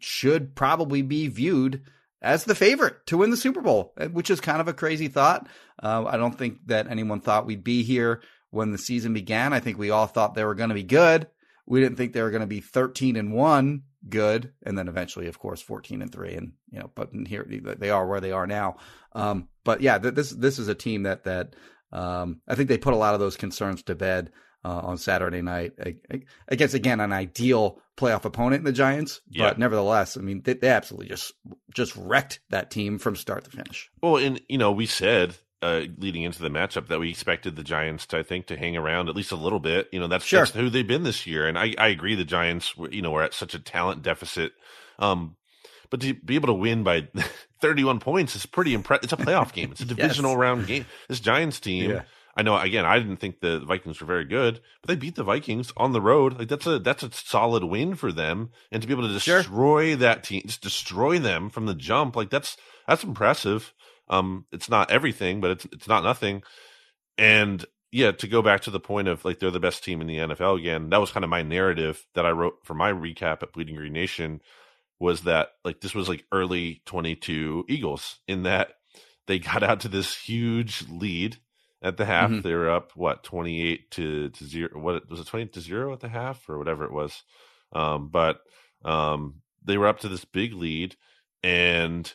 should 0.00 0.54
probably 0.54 1.02
be 1.02 1.28
viewed 1.28 1.82
as 2.22 2.44
the 2.44 2.54
favorite 2.54 3.06
to 3.06 3.18
win 3.18 3.30
the 3.30 3.36
Super 3.36 3.60
Bowl, 3.60 3.94
which 4.12 4.30
is 4.30 4.40
kind 4.40 4.60
of 4.60 4.68
a 4.68 4.74
crazy 4.74 5.08
thought. 5.08 5.48
Uh, 5.82 6.04
I 6.06 6.16
don't 6.16 6.36
think 6.36 6.66
that 6.66 6.88
anyone 6.90 7.20
thought 7.20 7.46
we'd 7.46 7.64
be 7.64 7.82
here 7.82 8.22
when 8.50 8.72
the 8.72 8.78
season 8.78 9.12
began. 9.12 9.52
I 9.52 9.60
think 9.60 9.78
we 9.78 9.90
all 9.90 10.06
thought 10.06 10.34
they 10.34 10.44
were 10.44 10.54
going 10.54 10.70
to 10.70 10.74
be 10.74 10.82
good. 10.82 11.28
We 11.66 11.80
didn't 11.80 11.96
think 11.96 12.12
they 12.12 12.22
were 12.22 12.30
going 12.30 12.40
to 12.40 12.46
be 12.46 12.60
13 12.60 13.16
and 13.16 13.32
1 13.32 13.82
good 14.08 14.52
and 14.62 14.78
then 14.78 14.86
eventually 14.86 15.26
of 15.26 15.36
course 15.36 15.60
14 15.60 16.00
and 16.00 16.12
3 16.12 16.34
and 16.34 16.52
you 16.70 16.78
know 16.78 16.92
but 16.94 17.10
here 17.26 17.44
they 17.44 17.90
are 17.90 18.06
where 18.06 18.20
they 18.20 18.32
are 18.32 18.46
now. 18.46 18.76
Um, 19.12 19.48
but 19.64 19.80
yeah, 19.80 19.98
this 19.98 20.30
this 20.30 20.58
is 20.58 20.68
a 20.68 20.74
team 20.74 21.04
that 21.04 21.24
that 21.24 21.54
um, 21.92 22.40
I 22.46 22.54
think 22.54 22.68
they 22.68 22.78
put 22.78 22.94
a 22.94 22.98
lot 22.98 23.14
of 23.14 23.20
those 23.20 23.36
concerns 23.36 23.82
to 23.84 23.94
bed 23.94 24.30
uh, 24.66 24.80
on 24.82 24.98
Saturday 24.98 25.42
night 25.42 25.74
against 26.48 26.74
again 26.74 26.98
an 26.98 27.12
ideal 27.12 27.80
playoff 27.96 28.24
opponent 28.24 28.60
in 28.60 28.64
the 28.64 28.72
Giants. 28.72 29.20
Yeah. 29.30 29.48
But 29.48 29.58
nevertheless, 29.58 30.16
I 30.16 30.20
mean 30.20 30.42
they, 30.42 30.54
they 30.54 30.68
absolutely 30.68 31.08
just 31.08 31.32
just 31.72 31.94
wrecked 31.94 32.40
that 32.50 32.70
team 32.70 32.98
from 32.98 33.14
start 33.14 33.44
to 33.44 33.50
finish. 33.50 33.90
Well, 34.02 34.16
and 34.16 34.40
you 34.48 34.58
know 34.58 34.72
we 34.72 34.86
said 34.86 35.36
uh, 35.62 35.82
leading 35.98 36.22
into 36.22 36.42
the 36.42 36.50
matchup 36.50 36.88
that 36.88 36.98
we 36.98 37.10
expected 37.10 37.54
the 37.54 37.62
Giants 37.62 38.06
to, 38.06 38.18
I 38.18 38.22
think, 38.24 38.46
to 38.46 38.56
hang 38.56 38.76
around 38.76 39.08
at 39.08 39.16
least 39.16 39.32
a 39.32 39.36
little 39.36 39.60
bit. 39.60 39.88
You 39.90 40.00
know, 40.00 40.06
that's, 40.06 40.24
sure. 40.24 40.40
that's 40.40 40.50
who 40.50 40.68
they've 40.68 40.86
been 40.86 41.02
this 41.02 41.26
year. 41.26 41.48
And 41.48 41.58
I, 41.58 41.74
I 41.78 41.88
agree 41.88 42.14
the 42.14 42.24
Giants, 42.24 42.74
you 42.90 43.00
know, 43.00 43.10
were 43.10 43.22
at 43.22 43.32
such 43.32 43.54
a 43.54 43.58
talent 43.58 44.02
deficit. 44.02 44.52
Um, 44.98 45.36
but 45.88 46.00
to 46.02 46.12
be 46.12 46.34
able 46.34 46.48
to 46.48 46.52
win 46.52 46.82
by 46.82 47.08
31 47.62 48.00
points 48.00 48.36
is 48.36 48.44
pretty 48.44 48.74
impressive. 48.74 49.04
It's 49.04 49.12
a 49.14 49.16
playoff 49.16 49.54
game. 49.54 49.72
It's 49.72 49.80
a 49.80 49.84
divisional 49.86 50.32
yes. 50.32 50.38
round 50.38 50.66
game. 50.66 50.84
This 51.08 51.20
Giants 51.20 51.58
team, 51.58 51.90
yeah. 51.90 52.02
I 52.36 52.42
know 52.42 52.56
again, 52.58 52.84
I 52.84 52.98
didn't 52.98 53.16
think 53.16 53.40
the 53.40 53.60
Vikings 53.60 54.00
were 54.00 54.06
very 54.06 54.24
good, 54.24 54.60
but 54.82 54.88
they 54.88 54.96
beat 54.96 55.14
the 55.14 55.24
Vikings 55.24 55.72
on 55.76 55.92
the 55.92 56.00
road. 56.02 56.38
Like 56.38 56.48
that's 56.48 56.66
a 56.66 56.78
that's 56.78 57.02
a 57.02 57.10
solid 57.12 57.64
win 57.64 57.94
for 57.94 58.12
them, 58.12 58.50
and 58.70 58.82
to 58.82 58.88
be 58.88 58.92
able 58.94 59.08
to 59.08 59.20
Sure. 59.20 59.38
destroy 59.38 59.96
that 59.96 60.22
team, 60.24 60.42
just 60.46 60.60
destroy 60.60 61.18
them 61.18 61.48
from 61.48 61.66
the 61.66 61.74
jump, 61.74 62.14
like 62.14 62.30
that's 62.30 62.56
that's 62.86 63.04
impressive. 63.04 63.72
Um, 64.08 64.44
it's 64.52 64.68
not 64.68 64.90
everything, 64.90 65.40
but 65.40 65.52
it's 65.52 65.64
it's 65.72 65.88
not 65.88 66.04
nothing. 66.04 66.42
And 67.18 67.64
yeah, 67.92 68.12
to 68.12 68.28
go 68.28 68.42
back 68.42 68.62
to 68.62 68.70
the 68.70 68.80
point 68.80 69.08
of 69.08 69.24
like 69.24 69.38
they're 69.38 69.50
the 69.50 69.60
best 69.60 69.82
team 69.82 70.00
in 70.00 70.06
the 70.06 70.18
NFL 70.18 70.58
again, 70.58 70.90
that 70.90 71.00
was 71.00 71.10
kind 71.12 71.24
of 71.24 71.30
my 71.30 71.42
narrative 71.42 72.04
that 72.14 72.26
I 72.26 72.30
wrote 72.30 72.56
for 72.64 72.74
my 72.74 72.92
recap 72.92 73.42
at 73.42 73.52
Bleeding 73.52 73.76
Green 73.76 73.92
Nation 73.94 74.40
was 74.98 75.22
that 75.22 75.50
like 75.64 75.80
this 75.80 75.94
was 75.94 76.08
like 76.08 76.24
early 76.32 76.82
22 76.86 77.64
Eagles 77.68 78.18
in 78.28 78.42
that 78.44 78.72
they 79.26 79.38
got 79.38 79.62
out 79.62 79.80
to 79.80 79.88
this 79.88 80.16
huge 80.16 80.84
lead 80.88 81.38
at 81.82 81.96
the 81.96 82.04
half. 82.06 82.30
Mhm. 82.30 82.42
They 82.42 82.54
were 82.54 82.70
up 82.70 82.92
what 82.96 83.22
28 83.24 83.90
to 83.92 84.30
to 84.30 84.44
0 84.44 84.70
what 84.80 85.08
was 85.10 85.20
it 85.20 85.26
twenty 85.26 85.46
to 85.46 85.60
0 85.60 85.92
at 85.92 86.00
the 86.00 86.08
half 86.08 86.48
or 86.48 86.58
whatever 86.58 86.84
it 86.84 86.92
was. 86.92 87.22
Um 87.72 88.08
but 88.08 88.40
um 88.84 89.42
they 89.64 89.78
were 89.78 89.86
up 89.88 90.00
to 90.00 90.08
this 90.08 90.24
big 90.24 90.52
lead 90.54 90.96
and 91.42 92.12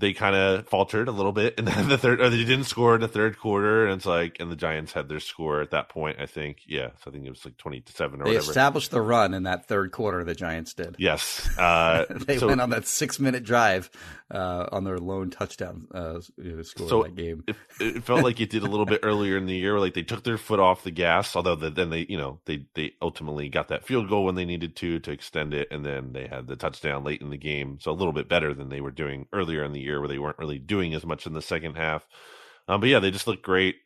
they 0.00 0.12
kind 0.12 0.34
of 0.34 0.66
faltered 0.68 1.06
a 1.08 1.12
little 1.12 1.32
bit 1.32 1.58
in 1.58 1.64
the 1.88 1.98
third, 1.98 2.20
or 2.20 2.30
they 2.30 2.38
didn't 2.44 2.64
score 2.64 2.94
in 2.96 3.00
the 3.00 3.08
third 3.08 3.38
quarter, 3.38 3.84
and 3.86 3.94
it's 3.96 4.06
like, 4.06 4.38
and 4.40 4.50
the 4.50 4.56
Giants 4.56 4.92
had 4.92 5.08
their 5.08 5.20
score 5.20 5.60
at 5.60 5.70
that 5.70 5.88
point. 5.88 6.16
I 6.18 6.26
think, 6.26 6.62
yeah, 6.66 6.88
so 7.02 7.10
I 7.10 7.12
think 7.12 7.26
it 7.26 7.30
was 7.30 7.44
like 7.44 7.56
twenty 7.56 7.80
to 7.80 7.92
seven 7.92 8.20
or 8.20 8.24
They 8.24 8.30
whatever. 8.30 8.50
established 8.50 8.90
the 8.90 9.00
run 9.02 9.34
in 9.34 9.44
that 9.44 9.66
third 9.66 9.92
quarter. 9.92 10.24
The 10.24 10.34
Giants 10.34 10.74
did. 10.74 10.96
yes, 10.98 11.48
uh, 11.58 12.06
they 12.10 12.38
so 12.38 12.48
went 12.48 12.60
on 12.60 12.70
that 12.70 12.86
six 12.86 13.20
minute 13.20 13.44
drive 13.44 13.90
uh, 14.30 14.66
on 14.72 14.84
their 14.84 14.98
lone 14.98 15.30
touchdown 15.30 15.86
uh, 15.92 16.20
score 16.62 16.88
So- 16.88 17.02
in 17.04 17.14
that 17.14 17.22
game. 17.22 17.44
it, 17.46 17.56
it 17.80 18.04
felt 18.04 18.22
like 18.24 18.40
it 18.40 18.50
did 18.50 18.62
a 18.62 18.66
little 18.68 18.86
bit 18.86 19.00
earlier 19.02 19.36
in 19.36 19.46
the 19.46 19.54
year. 19.56 19.78
Like 19.78 19.94
they 19.94 20.02
took 20.02 20.24
their 20.24 20.38
foot 20.38 20.60
off 20.60 20.82
the 20.84 20.90
gas, 20.90 21.34
although 21.36 21.56
the, 21.56 21.70
then 21.70 21.90
they, 21.90 22.06
you 22.08 22.16
know, 22.18 22.40
they 22.46 22.64
they 22.74 22.92
ultimately 23.02 23.48
got 23.48 23.68
that 23.68 23.84
field 23.86 24.08
goal 24.08 24.24
when 24.24 24.34
they 24.34 24.44
needed 24.44 24.76
to 24.76 24.98
to 25.00 25.10
extend 25.10 25.52
it, 25.54 25.68
and 25.70 25.84
then 25.84 26.12
they 26.12 26.26
had 26.26 26.46
the 26.46 26.56
touchdown 26.56 27.04
late 27.04 27.20
in 27.20 27.30
the 27.30 27.36
game, 27.36 27.78
so 27.80 27.90
a 27.90 27.92
little 27.92 28.12
bit 28.12 28.28
better 28.28 28.54
than 28.54 28.68
they 28.68 28.80
were 28.80 28.90
doing 28.90 29.26
earlier 29.32 29.64
in 29.64 29.72
the 29.72 29.80
year, 29.80 29.89
where 29.98 30.08
they 30.08 30.18
weren't 30.18 30.38
really 30.38 30.58
doing 30.58 30.94
as 30.94 31.04
much 31.04 31.26
in 31.26 31.32
the 31.32 31.42
second 31.42 31.76
half. 31.76 32.06
Um, 32.68 32.80
but 32.80 32.88
yeah, 32.90 33.00
they 33.00 33.10
just 33.10 33.26
looked 33.26 33.42
great, 33.42 33.76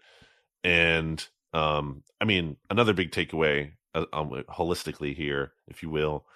and 0.62 1.26
um, 1.52 2.02
I 2.20 2.25
mean, 2.25 2.56
another 2.68 2.92
big 2.92 3.12
takeaway, 3.12 3.73
uh, 3.94 4.06
um, 4.12 4.30
holistically 4.50 5.14
here, 5.14 5.52
if 5.68 5.82
you 5.82 5.88
will, 5.88 6.26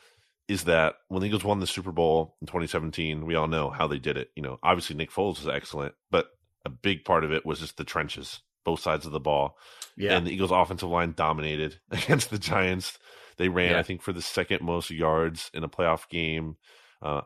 is 0.46 0.64
that 0.64 0.94
when 1.08 1.20
the 1.20 1.26
Eagles 1.26 1.44
won 1.44 1.60
the 1.60 1.66
Super 1.66 1.92
Bowl 1.92 2.36
in 2.40 2.46
2017, 2.46 3.26
we 3.26 3.34
all 3.34 3.48
know 3.48 3.68
how 3.68 3.86
they 3.86 3.98
did 3.98 4.16
it. 4.16 4.30
You 4.36 4.42
know, 4.42 4.58
obviously 4.62 4.96
Nick 4.96 5.10
Foles 5.10 5.38
was 5.44 5.48
excellent, 5.48 5.94
but 6.10 6.28
a 6.64 6.70
big 6.70 7.04
part 7.04 7.24
of 7.24 7.32
it 7.32 7.44
was 7.44 7.60
just 7.60 7.76
the 7.76 7.84
trenches, 7.84 8.40
both 8.64 8.80
sides 8.80 9.04
of 9.04 9.12
the 9.12 9.20
ball. 9.20 9.56
Yeah, 9.96 10.16
And 10.16 10.26
the 10.26 10.32
Eagles' 10.32 10.52
offensive 10.52 10.88
line 10.88 11.12
dominated 11.16 11.80
against 11.90 12.30
the 12.30 12.38
Giants. 12.38 12.98
They 13.36 13.48
ran, 13.48 13.72
Yeah. 13.72 13.78
I 13.78 13.82
think, 13.82 14.02
for 14.02 14.12
the 14.12 14.22
second 14.22 14.62
most 14.62 14.90
yards 14.90 15.50
in 15.52 15.64
a 15.64 15.68
playoff 15.68 16.08
game 16.08 16.56
uh, 17.00 17.20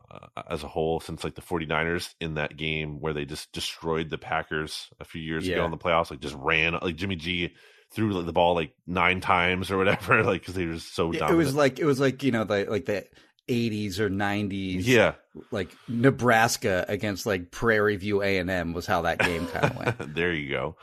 as 0.48 0.62
a 0.62 0.68
whole 0.68 1.00
since 1.00 1.24
like 1.24 1.34
the 1.34 1.42
49ers 1.42 2.14
in 2.20 2.34
that 2.34 2.56
game 2.56 3.00
where 3.00 3.12
they 3.12 3.24
just 3.24 3.52
destroyed 3.52 4.10
the 4.10 4.18
Packers 4.18 4.90
a 5.00 5.04
few 5.04 5.22
years 5.22 5.48
ago 5.48 5.64
in 5.64 5.70
the 5.70 5.78
playoffs. 5.78 6.10
Like 6.10 6.20
just 6.20 6.36
ran, 6.36 6.74
like 6.74 6.96
Jimmy 6.96 7.16
G 7.16 7.54
threw 7.90 8.12
like, 8.12 8.26
the 8.26 8.32
ball 8.32 8.54
like 8.54 8.74
nine 8.86 9.20
times 9.20 9.70
or 9.70 9.78
whatever, 9.78 10.22
like 10.24 10.42
because 10.42 10.54
they 10.54 10.66
were 10.66 10.78
so 10.78 11.10
dominant. 11.10 11.32
it 11.32 11.36
was 11.36 11.54
like 11.54 11.78
it 11.78 11.84
was 11.84 12.00
like 12.00 12.22
you 12.22 12.32
know 12.32 12.44
the 12.44 12.66
like 12.68 12.84
the 12.84 13.06
80s 13.48 13.98
or 13.98 14.08
90s. 14.08 14.82
yeah, 14.86 15.14
like 15.50 15.70
Nebraska 15.88 16.84
against 16.88 17.24
like 17.24 17.50
Prairie 17.50 17.96
View 17.96 18.22
A 18.22 18.38
and 18.38 18.50
M 18.50 18.72
was 18.74 18.86
how 18.86 19.02
that 19.02 19.18
game 19.18 19.46
kind 19.46 19.64
of 19.64 19.76
went. 19.76 20.14
there 20.14 20.34
you 20.34 20.50
go. 20.50 20.76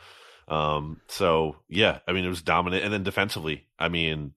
Um, 0.48 1.00
so 1.06 1.56
yeah, 1.68 2.00
I 2.08 2.12
mean, 2.12 2.24
it 2.24 2.28
was 2.28 2.42
dominant, 2.42 2.82
and 2.82 2.92
then 2.92 3.04
defensively, 3.04 3.66
I 3.78 3.88
mean, 3.88 4.34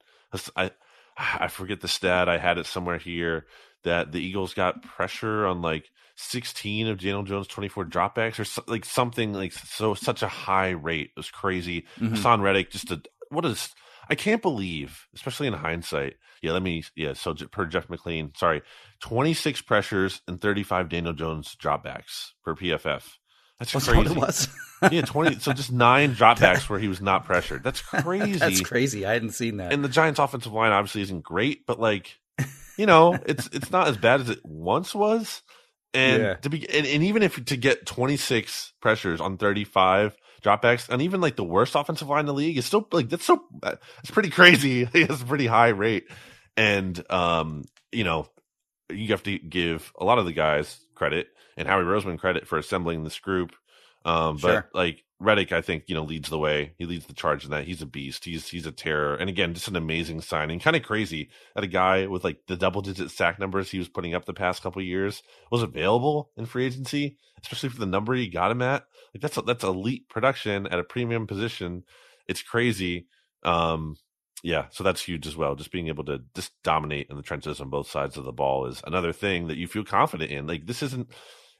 I 0.55 0.69
I 1.17 1.47
forget 1.47 1.81
the 1.81 1.87
stat. 1.87 2.29
I 2.29 2.37
had 2.37 2.59
it 2.59 2.67
somewhere 2.67 2.99
here 2.99 3.47
that 3.83 4.11
the 4.11 4.19
Eagles 4.19 4.53
got 4.53 4.81
pressure 4.83 5.45
on 5.45 5.61
like 5.61 5.89
16 6.15 6.87
of 6.87 6.99
Daniel 6.99 7.23
Jones' 7.23 7.47
24 7.47 7.85
dropbacks, 7.85 8.39
or 8.39 8.45
so, 8.45 8.63
like 8.67 8.85
something 8.85 9.33
like 9.33 9.51
so 9.51 9.93
such 9.93 10.21
a 10.21 10.27
high 10.27 10.69
rate. 10.69 11.11
It 11.15 11.17
was 11.19 11.31
crazy. 11.31 11.85
Mhm. 11.99 12.15
Haason 12.17 12.41
Reddick, 12.41 12.71
just 12.71 12.91
a 12.91 13.01
what 13.29 13.45
is 13.45 13.69
I 14.09 14.15
can't 14.15 14.41
believe, 14.41 15.07
especially 15.15 15.47
in 15.47 15.53
hindsight. 15.53 16.15
Yeah, 16.41 16.51
let 16.51 16.61
me. 16.61 16.83
Yeah, 16.95 17.13
so 17.13 17.33
per 17.33 17.65
Jeff 17.65 17.87
McLane, 17.87 18.35
sorry, 18.37 18.61
26 19.01 19.61
pressures 19.61 20.21
and 20.27 20.39
35 20.41 20.89
Daniel 20.89 21.13
Jones 21.13 21.55
dropbacks 21.61 22.31
per 22.43 22.53
PFF. 22.55 23.17
That's 23.59 23.71
That's 23.71 23.87
crazy. 23.87 23.97
what 23.97 24.07
it 24.07 24.17
was. 24.17 24.47
yeah, 24.91 25.01
20. 25.03 25.39
So 25.39 25.53
just 25.53 25.71
nine 25.71 26.15
dropbacks 26.15 26.69
where 26.69 26.79
he 26.79 26.87
was 26.89 26.99
not 27.01 27.23
pressured. 27.25 27.63
That's 27.63 27.81
crazy. 27.81 28.39
That's 28.39 28.61
crazy. 28.61 29.05
I 29.05 29.13
hadn't 29.13 29.31
seen 29.31 29.57
that. 29.57 29.71
And 29.71 29.83
the 29.83 29.89
Giants' 29.89 30.19
offensive 30.19 30.51
line 30.51 30.71
obviously 30.71 31.01
isn't 31.03 31.23
great, 31.23 31.65
but 31.65 31.79
like, 31.79 32.17
you 32.77 32.85
know, 32.85 33.21
it's 33.25 33.47
it's 33.53 33.71
not 33.71 33.87
as 33.87 33.97
bad 33.97 34.21
as 34.21 34.29
it 34.29 34.39
once 34.43 34.93
was. 34.95 35.41
And 35.93 36.23
Yeah. 36.23 36.35
to 36.41 36.49
be 36.49 36.67
and, 36.69 36.87
and 36.87 37.03
even 37.03 37.21
if 37.23 37.43
to 37.45 37.57
get 37.57 37.85
26 37.85 38.73
pressures 38.81 39.21
on 39.21 39.37
35 39.37 40.15
dropbacks, 40.43 40.89
and 40.89 41.01
even 41.01 41.21
like 41.21 41.35
the 41.35 41.43
worst 41.43 41.75
offensive 41.75 42.09
line 42.09 42.21
in 42.21 42.25
the 42.25 42.33
league 42.33 42.57
is 42.57 42.65
still 42.65 42.87
like 42.91 43.09
that's 43.09 43.25
so 43.25 43.43
it's 43.99 44.11
pretty 44.11 44.29
crazy. 44.29 44.87
it's 44.93 45.21
a 45.21 45.25
pretty 45.25 45.45
high 45.47 45.69
rate, 45.69 46.05
and 46.57 47.03
um, 47.11 47.63
you 47.91 48.03
know, 48.03 48.27
you 48.89 49.09
have 49.09 49.23
to 49.23 49.37
give 49.37 49.91
a 49.99 50.03
lot 50.05 50.17
of 50.19 50.25
the 50.25 50.33
guys 50.33 50.79
credit 50.95 51.27
and 51.57 51.67
Howie 51.67 51.83
Roseman 51.83 52.17
credit 52.19 52.47
for 52.47 52.57
assembling 52.57 53.03
this 53.03 53.19
group. 53.19 53.51
Um, 54.05 54.39
but 54.39 54.63
Sure. 54.63 54.69
like 54.73 55.03
Reddick, 55.23 55.51
I 55.51 55.61
think 55.61 55.85
you 55.87 55.95
know 55.95 56.03
leads 56.03 56.29
the 56.29 56.39
way. 56.39 56.73
He 56.77 56.85
leads 56.85 57.05
the 57.05 57.13
charge 57.13 57.45
in 57.45 57.51
that. 57.51 57.65
He's 57.65 57.81
a 57.81 57.85
beast. 57.85 58.25
He's 58.25 58.47
he's 58.47 58.65
a 58.65 58.71
terror. 58.71 59.15
And 59.15 59.29
again, 59.29 59.53
just 59.53 59.67
an 59.67 59.75
amazing 59.75 60.21
signing. 60.21 60.59
Kind 60.59 60.75
of 60.75 60.83
crazy 60.83 61.29
that 61.55 61.63
a 61.63 61.67
guy 61.67 62.07
with 62.07 62.23
like 62.23 62.39
the 62.47 62.55
double 62.55 62.81
digit 62.81 63.11
sack 63.11 63.39
numbers 63.39 63.71
he 63.71 63.79
was 63.79 63.89
putting 63.89 64.13
up 64.13 64.25
the 64.25 64.33
past 64.33 64.61
couple 64.61 64.81
years 64.81 65.23
was 65.51 65.61
available 65.61 66.31
in 66.37 66.45
free 66.45 66.65
agency, 66.65 67.17
especially 67.41 67.69
for 67.69 67.79
the 67.79 67.85
number 67.85 68.13
he 68.13 68.27
got 68.27 68.51
him 68.51 68.61
at. 68.61 68.85
Like 69.13 69.21
that's 69.21 69.39
that's 69.45 69.63
elite 69.63 70.09
production 70.09 70.67
at 70.67 70.79
a 70.79 70.83
premium 70.83 71.27
position. 71.27 71.83
It's 72.27 72.41
crazy. 72.41 73.07
Um, 73.43 73.95
yeah, 74.43 74.65
so 74.71 74.83
that's 74.83 75.03
huge 75.03 75.25
as 75.25 75.37
well. 75.37 75.55
Just 75.55 75.71
being 75.71 75.87
able 75.87 76.03
to 76.05 76.19
just 76.35 76.51
dominate 76.63 77.07
in 77.09 77.15
the 77.15 77.23
trenches 77.23 77.61
on 77.61 77.69
both 77.69 77.89
sides 77.89 78.17
of 78.17 78.25
the 78.25 78.33
ball 78.33 78.65
is 78.65 78.81
another 78.85 79.13
thing 79.13 79.47
that 79.47 79.57
you 79.57 79.67
feel 79.67 79.85
confident 79.85 80.31
in. 80.31 80.47
Like 80.47 80.65
this 80.65 80.83
isn't. 80.83 81.09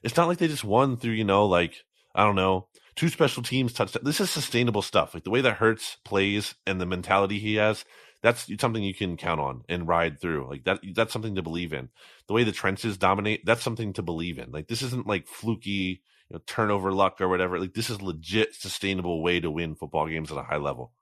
It's 0.02 0.16
not 0.18 0.28
like 0.28 0.36
they 0.36 0.48
just 0.48 0.64
won 0.64 0.98
through 0.98 1.12
you 1.12 1.24
know 1.24 1.46
like 1.46 1.74
I 2.14 2.24
don't 2.24 2.36
know 2.36 2.68
two 2.96 3.08
special 3.08 3.42
teams 3.42 3.72
touchdown. 3.72 4.02
This 4.04 4.20
is 4.20 4.30
sustainable 4.30 4.82
stuff. 4.82 5.14
Like 5.14 5.24
the 5.24 5.30
way 5.30 5.40
that 5.40 5.56
Hurts 5.56 5.96
plays 6.04 6.54
and 6.66 6.80
the 6.80 6.86
mentality 6.86 7.38
he 7.38 7.56
has. 7.56 7.84
That's 8.22 8.48
something 8.58 8.82
you 8.82 8.94
can 8.94 9.18
count 9.18 9.38
on 9.38 9.64
and 9.68 9.86
ride 9.86 10.18
through. 10.18 10.48
Like 10.48 10.64
that. 10.64 10.80
That's 10.94 11.12
something 11.12 11.34
to 11.34 11.42
believe 11.42 11.74
in. 11.74 11.90
The 12.26 12.32
way 12.32 12.44
the 12.44 12.52
trenches 12.52 12.96
dominate. 12.96 13.44
That's 13.44 13.62
something 13.62 13.92
to 13.94 14.02
believe 14.02 14.38
in. 14.38 14.50
Like 14.50 14.68
this 14.68 14.82
isn't 14.82 15.06
like 15.06 15.26
fluky. 15.26 16.02
You 16.30 16.36
know, 16.36 16.40
turnover 16.46 16.90
luck 16.90 17.20
or 17.20 17.28
whatever. 17.28 17.58
Like 17.58 17.74
this 17.74 17.90
is 17.90 18.00
legit 18.00 18.54
sustainable 18.54 19.22
way 19.22 19.40
to 19.40 19.50
win 19.50 19.74
football 19.74 20.08
games 20.08 20.32
at 20.32 20.38
a 20.38 20.42
high 20.42 20.56
level. 20.56 20.92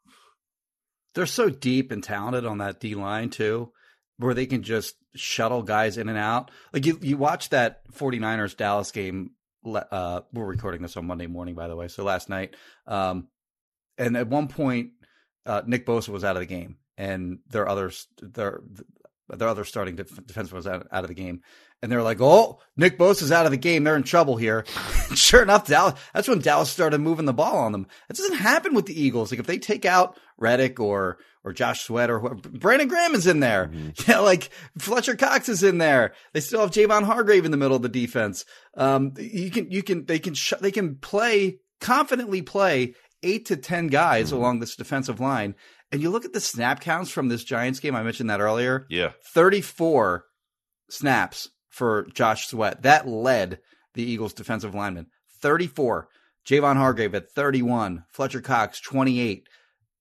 They're 1.15 1.27
so 1.27 1.49
deep 1.49 1.93
and 1.93 2.03
talented 2.03 2.47
on 2.47 2.59
that 2.59 2.81
D 2.81 2.95
line 2.95 3.31
too, 3.31 3.71
where 4.17 4.35
they 4.35 4.47
can 4.47 4.63
just 4.63 4.97
shuttle 5.15 5.63
guys 5.63 5.99
in 5.99 6.09
and 6.09 6.19
out. 6.19 6.51
Like 6.73 6.87
you, 6.87 6.99
you 7.03 7.17
watch 7.17 7.51
that 7.51 7.83
49ers 7.93 8.57
Dallas 8.57 8.91
game. 8.91 9.33
Uh, 9.65 10.23
we're 10.33 10.45
recording 10.45 10.83
this 10.83 10.97
on 10.97 11.07
Monday 11.07 11.27
morning, 11.27 11.55
by 11.55 11.69
the 11.69 11.77
way. 11.77 11.89
So 11.89 12.05
last 12.05 12.29
night, 12.29 12.57
um, 12.87 13.29
and 13.99 14.17
at 14.17 14.29
one 14.29 14.49
point, 14.49 14.91
uh, 15.47 15.63
Nick 15.67 15.87
Bosa 15.87 16.09
was 16.09 16.25
out 16.25 16.37
of 16.37 16.41
the 16.41 16.47
game, 16.47 16.79
and 16.97 17.39
their 17.49 17.69
others, 17.69 18.09
their 18.21 18.63
their 19.39 19.49
other 19.49 19.65
starting 19.65 19.97
def- 19.97 20.27
defense 20.27 20.53
was 20.53 20.67
out, 20.67 20.87
out 20.93 21.05
of 21.05 21.09
the 21.09 21.15
game, 21.15 21.41
and 21.83 21.91
they're 21.91 22.03
like, 22.03 22.21
"Oh, 22.21 22.61
Nick 22.77 22.99
Bosa's 22.99 23.33
out 23.33 23.45
of 23.47 23.51
the 23.53 23.57
game. 23.59 23.85
They're 23.85 23.97
in 23.97 24.03
trouble 24.03 24.37
here." 24.37 24.65
sure 25.15 25.43
enough, 25.43 25.67
Dallas. 25.67 25.99
That's 26.15 26.29
when 26.29 26.41
Dallas 26.41 26.71
started 26.71 26.99
moving 27.01 27.25
the 27.27 27.33
ball 27.33 27.59
on 27.59 27.73
them. 27.73 27.87
That 28.09 28.17
doesn't 28.17 28.37
happen 28.37 28.75
with 28.75 28.87
the 28.87 29.01
Eagles. 29.01 29.31
Like 29.31 29.41
if 29.41 29.47
they 29.47 29.59
take 29.59 29.85
out 29.85 30.19
Reddick 30.39 30.79
or 30.81 31.19
or 31.45 31.53
Josh 31.53 31.83
Sweat 31.83 32.09
or 32.11 32.21
whoever, 32.21 32.37
Brandon 32.37 32.89
Graham 32.89 33.15
is 33.15 33.27
in 33.27 33.41
there. 33.41 33.71
Yeah, 34.07 34.21
like 34.21 34.51
Fletcher 34.79 35.17
Cox 35.17 35.49
is 35.49 35.63
in 35.63 35.79
there. 35.79 36.13
They 36.33 36.41
still 36.41 36.61
have 36.61 36.71
Javon 36.71 37.03
Hargrave 37.05 37.45
in 37.45 37.51
the 37.51 37.57
middle 37.57 37.77
of 37.77 37.83
the 37.83 37.89
defense. 37.89 38.45
Um, 38.77 39.13
you 39.19 39.51
can 39.51 39.71
you 39.71 39.83
can 39.83 40.05
they 40.07 40.19
can 40.19 40.35
sh- 40.35 40.53
they 40.61 40.71
can 40.71 40.97
play 40.97 41.59
confidently 41.81 42.43
play 42.43 42.95
eight 43.25 43.47
to 43.47 43.57
ten 43.57 43.87
guys 43.89 44.31
Mhm. 44.31 44.37
along 44.37 44.61
this 44.61 44.77
defensive 44.77 45.21
line. 45.21 45.55
And 45.93 46.01
you 46.03 46.11
look 46.11 46.25
at 46.25 46.33
the 46.33 46.41
snap 46.41 46.81
counts 46.81 47.11
from 47.11 47.29
this 47.29 47.45
Giants 47.45 47.79
game. 47.79 47.95
I 47.95 48.03
mentioned 48.03 48.31
that 48.31 48.41
earlier. 48.41 48.87
Yeah. 48.89 49.13
34 49.35 50.25
snaps 50.89 51.49
for 51.69 52.07
Josh 52.15 52.47
Sweat. 52.49 52.83
That 52.83 53.07
led 53.07 53.61
the 53.95 54.03
Eagles 54.03 54.33
defensive 54.33 54.75
lineman. 54.75 55.07
34. 55.41 56.09
Javon 56.47 56.77
Hargrave 56.77 57.15
at 57.15 57.31
31. 57.31 58.05
Fletcher 58.11 58.41
Cox, 58.41 58.81
28. 58.81 59.49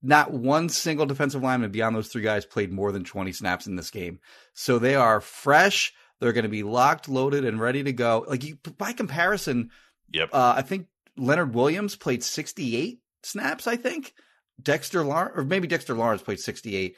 Not 0.01 0.31
one 0.31 0.69
single 0.69 1.05
defensive 1.05 1.43
lineman 1.43 1.71
beyond 1.71 1.95
those 1.95 2.07
three 2.07 2.23
guys 2.23 2.45
played 2.45 2.71
more 2.71 2.91
than 2.91 3.03
20 3.03 3.31
snaps 3.33 3.67
in 3.67 3.75
this 3.75 3.91
game. 3.91 4.19
So 4.53 4.79
they 4.79 4.95
are 4.95 5.21
fresh. 5.21 5.93
They're 6.19 6.33
going 6.33 6.43
to 6.43 6.49
be 6.49 6.63
locked, 6.63 7.09
loaded, 7.09 7.45
and 7.45 7.59
ready 7.59 7.83
to 7.83 7.93
go. 7.93 8.25
Like 8.27 8.43
you, 8.43 8.57
by 8.77 8.93
comparison, 8.93 9.69
Yep. 10.13 10.29
uh, 10.33 10.53
I 10.57 10.61
think 10.61 10.87
Leonard 11.17 11.53
Williams 11.53 11.95
played 11.95 12.23
68 12.23 12.99
snaps, 13.23 13.67
I 13.67 13.75
think. 13.75 14.13
Dexter 14.61 15.03
Lawrence, 15.03 15.33
or 15.35 15.43
maybe 15.43 15.67
Dexter 15.67 15.93
Lawrence 15.93 16.21
played 16.21 16.39
68 16.39 16.95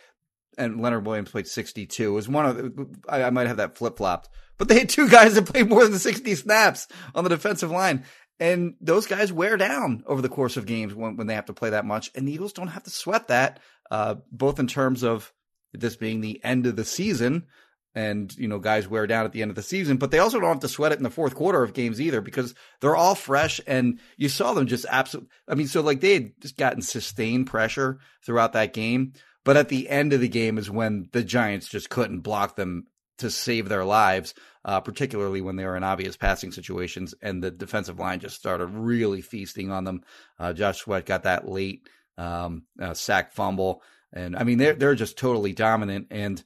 and 0.57 0.81
Leonard 0.81 1.05
Williams 1.05 1.31
played 1.31 1.47
62. 1.47 2.07
It 2.07 2.11
was 2.11 2.29
one 2.29 2.45
of 2.45 2.55
the, 2.55 2.87
I, 3.09 3.23
I 3.23 3.29
might 3.29 3.47
have 3.47 3.57
that 3.57 3.77
flip 3.77 3.97
flopped, 3.97 4.29
but 4.57 4.67
they 4.67 4.79
had 4.79 4.89
two 4.89 5.09
guys 5.09 5.35
that 5.35 5.45
played 5.45 5.69
more 5.69 5.83
than 5.83 5.99
60 5.99 6.35
snaps 6.35 6.87
on 7.15 7.23
the 7.23 7.29
defensive 7.29 7.71
line. 7.71 8.03
And 8.39 8.75
those 8.81 9.07
guys 9.07 9.31
wear 9.31 9.57
down 9.57 10.03
over 10.07 10.21
the 10.21 10.29
course 10.29 10.57
of 10.57 10.65
games 10.65 10.93
when, 10.93 11.17
when 11.17 11.27
they 11.27 11.35
have 11.35 11.45
to 11.45 11.53
play 11.53 11.71
that 11.71 11.85
much. 11.85 12.11
And 12.15 12.27
the 12.27 12.33
Eagles 12.33 12.53
don't 12.53 12.67
have 12.67 12.83
to 12.83 12.89
sweat 12.89 13.27
that, 13.27 13.59
uh, 13.91 14.15
both 14.31 14.59
in 14.59 14.67
terms 14.67 15.03
of 15.03 15.31
this 15.71 15.95
being 15.95 16.21
the 16.21 16.43
end 16.43 16.65
of 16.65 16.75
the 16.75 16.85
season 16.85 17.47
and, 17.95 18.35
you 18.37 18.47
know, 18.47 18.59
guys 18.59 18.87
wear 18.87 19.05
down 19.05 19.25
at 19.25 19.31
the 19.31 19.41
end 19.41 19.51
of 19.51 19.55
the 19.55 19.61
season, 19.61 19.97
but 19.97 20.11
they 20.11 20.19
also 20.19 20.39
don't 20.39 20.49
have 20.49 20.59
to 20.59 20.67
sweat 20.67 20.91
it 20.91 20.97
in 20.97 21.03
the 21.03 21.09
fourth 21.09 21.35
quarter 21.35 21.63
of 21.63 21.73
games 21.73 22.01
either 22.01 22.21
because 22.21 22.55
they're 22.79 22.95
all 22.95 23.15
fresh 23.15 23.61
and 23.67 23.99
you 24.17 24.29
saw 24.29 24.53
them 24.53 24.67
just 24.67 24.85
absolutely, 24.89 25.29
I 25.47 25.55
mean, 25.55 25.67
so 25.67 25.81
like 25.81 26.01
they 26.01 26.13
had 26.13 26.41
just 26.41 26.57
gotten 26.57 26.81
sustained 26.81 27.47
pressure 27.47 27.99
throughout 28.25 28.53
that 28.53 28.73
game. 28.73 29.13
But 29.43 29.57
at 29.57 29.69
the 29.69 29.89
end 29.89 30.13
of 30.13 30.21
the 30.21 30.29
game 30.29 30.57
is 30.57 30.71
when 30.71 31.09
the 31.11 31.23
Giants 31.23 31.67
just 31.67 31.89
couldn't 31.89 32.21
block 32.21 32.55
them 32.55 32.87
to 33.17 33.29
save 33.29 33.69
their 33.69 33.85
lives, 33.85 34.33
uh, 34.65 34.79
particularly 34.79 35.41
when 35.41 35.55
they 35.55 35.65
were 35.65 35.77
in 35.77 35.83
obvious 35.83 36.17
passing 36.17 36.51
situations, 36.51 37.13
and 37.21 37.43
the 37.43 37.51
defensive 37.51 37.99
line 37.99 38.19
just 38.19 38.35
started 38.35 38.67
really 38.67 39.21
feasting 39.21 39.71
on 39.71 39.83
them. 39.83 40.03
Uh, 40.39 40.53
Josh 40.53 40.79
Sweat 40.79 41.05
got 41.05 41.23
that 41.23 41.47
late 41.47 41.87
um, 42.17 42.63
uh, 42.81 42.93
sack 42.93 43.33
fumble, 43.33 43.81
and 44.11 44.35
I 44.35 44.43
mean 44.43 44.57
they're 44.57 44.73
they're 44.73 44.95
just 44.95 45.17
totally 45.17 45.53
dominant. 45.53 46.07
And 46.09 46.43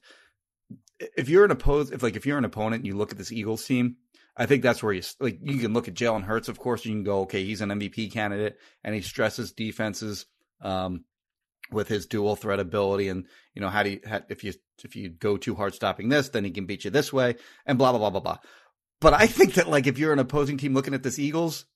if 1.16 1.28
you're 1.28 1.44
an 1.44 1.50
opposed, 1.50 1.92
if 1.92 2.02
like 2.02 2.16
if 2.16 2.26
you're 2.26 2.38
an 2.38 2.44
opponent 2.44 2.80
and 2.80 2.86
you 2.86 2.96
look 2.96 3.12
at 3.12 3.18
this 3.18 3.32
Eagles 3.32 3.64
team, 3.64 3.96
I 4.36 4.46
think 4.46 4.62
that's 4.62 4.82
where 4.82 4.92
you 4.92 5.02
like 5.20 5.38
you 5.42 5.58
can 5.58 5.72
look 5.72 5.88
at 5.88 5.94
Jalen 5.94 6.22
Hurts, 6.22 6.48
of 6.48 6.58
course, 6.58 6.84
you 6.84 6.92
can 6.92 7.04
go, 7.04 7.20
okay, 7.20 7.44
he's 7.44 7.60
an 7.60 7.70
MVP 7.70 8.12
candidate, 8.12 8.58
and 8.84 8.94
he 8.94 9.00
stresses 9.00 9.52
defenses. 9.52 10.26
Um, 10.60 11.04
with 11.70 11.88
his 11.88 12.06
dual 12.06 12.36
threat 12.36 12.60
ability 12.60 13.08
and 13.08 13.26
you 13.54 13.60
know 13.60 13.68
how 13.68 13.82
do 13.82 13.90
you 13.90 14.00
how, 14.06 14.20
if 14.28 14.42
you 14.42 14.52
if 14.84 14.96
you 14.96 15.08
go 15.08 15.36
too 15.36 15.54
hard 15.54 15.74
stopping 15.74 16.08
this 16.08 16.30
then 16.30 16.44
he 16.44 16.50
can 16.50 16.66
beat 16.66 16.84
you 16.84 16.90
this 16.90 17.12
way 17.12 17.36
and 17.66 17.78
blah 17.78 17.90
blah 17.92 17.98
blah 17.98 18.10
blah 18.10 18.20
blah 18.20 18.38
but 19.00 19.12
i 19.12 19.26
think 19.26 19.54
that 19.54 19.68
like 19.68 19.86
if 19.86 19.98
you're 19.98 20.12
an 20.12 20.18
opposing 20.18 20.56
team 20.56 20.74
looking 20.74 20.94
at 20.94 21.02
this 21.02 21.18
eagles 21.18 21.66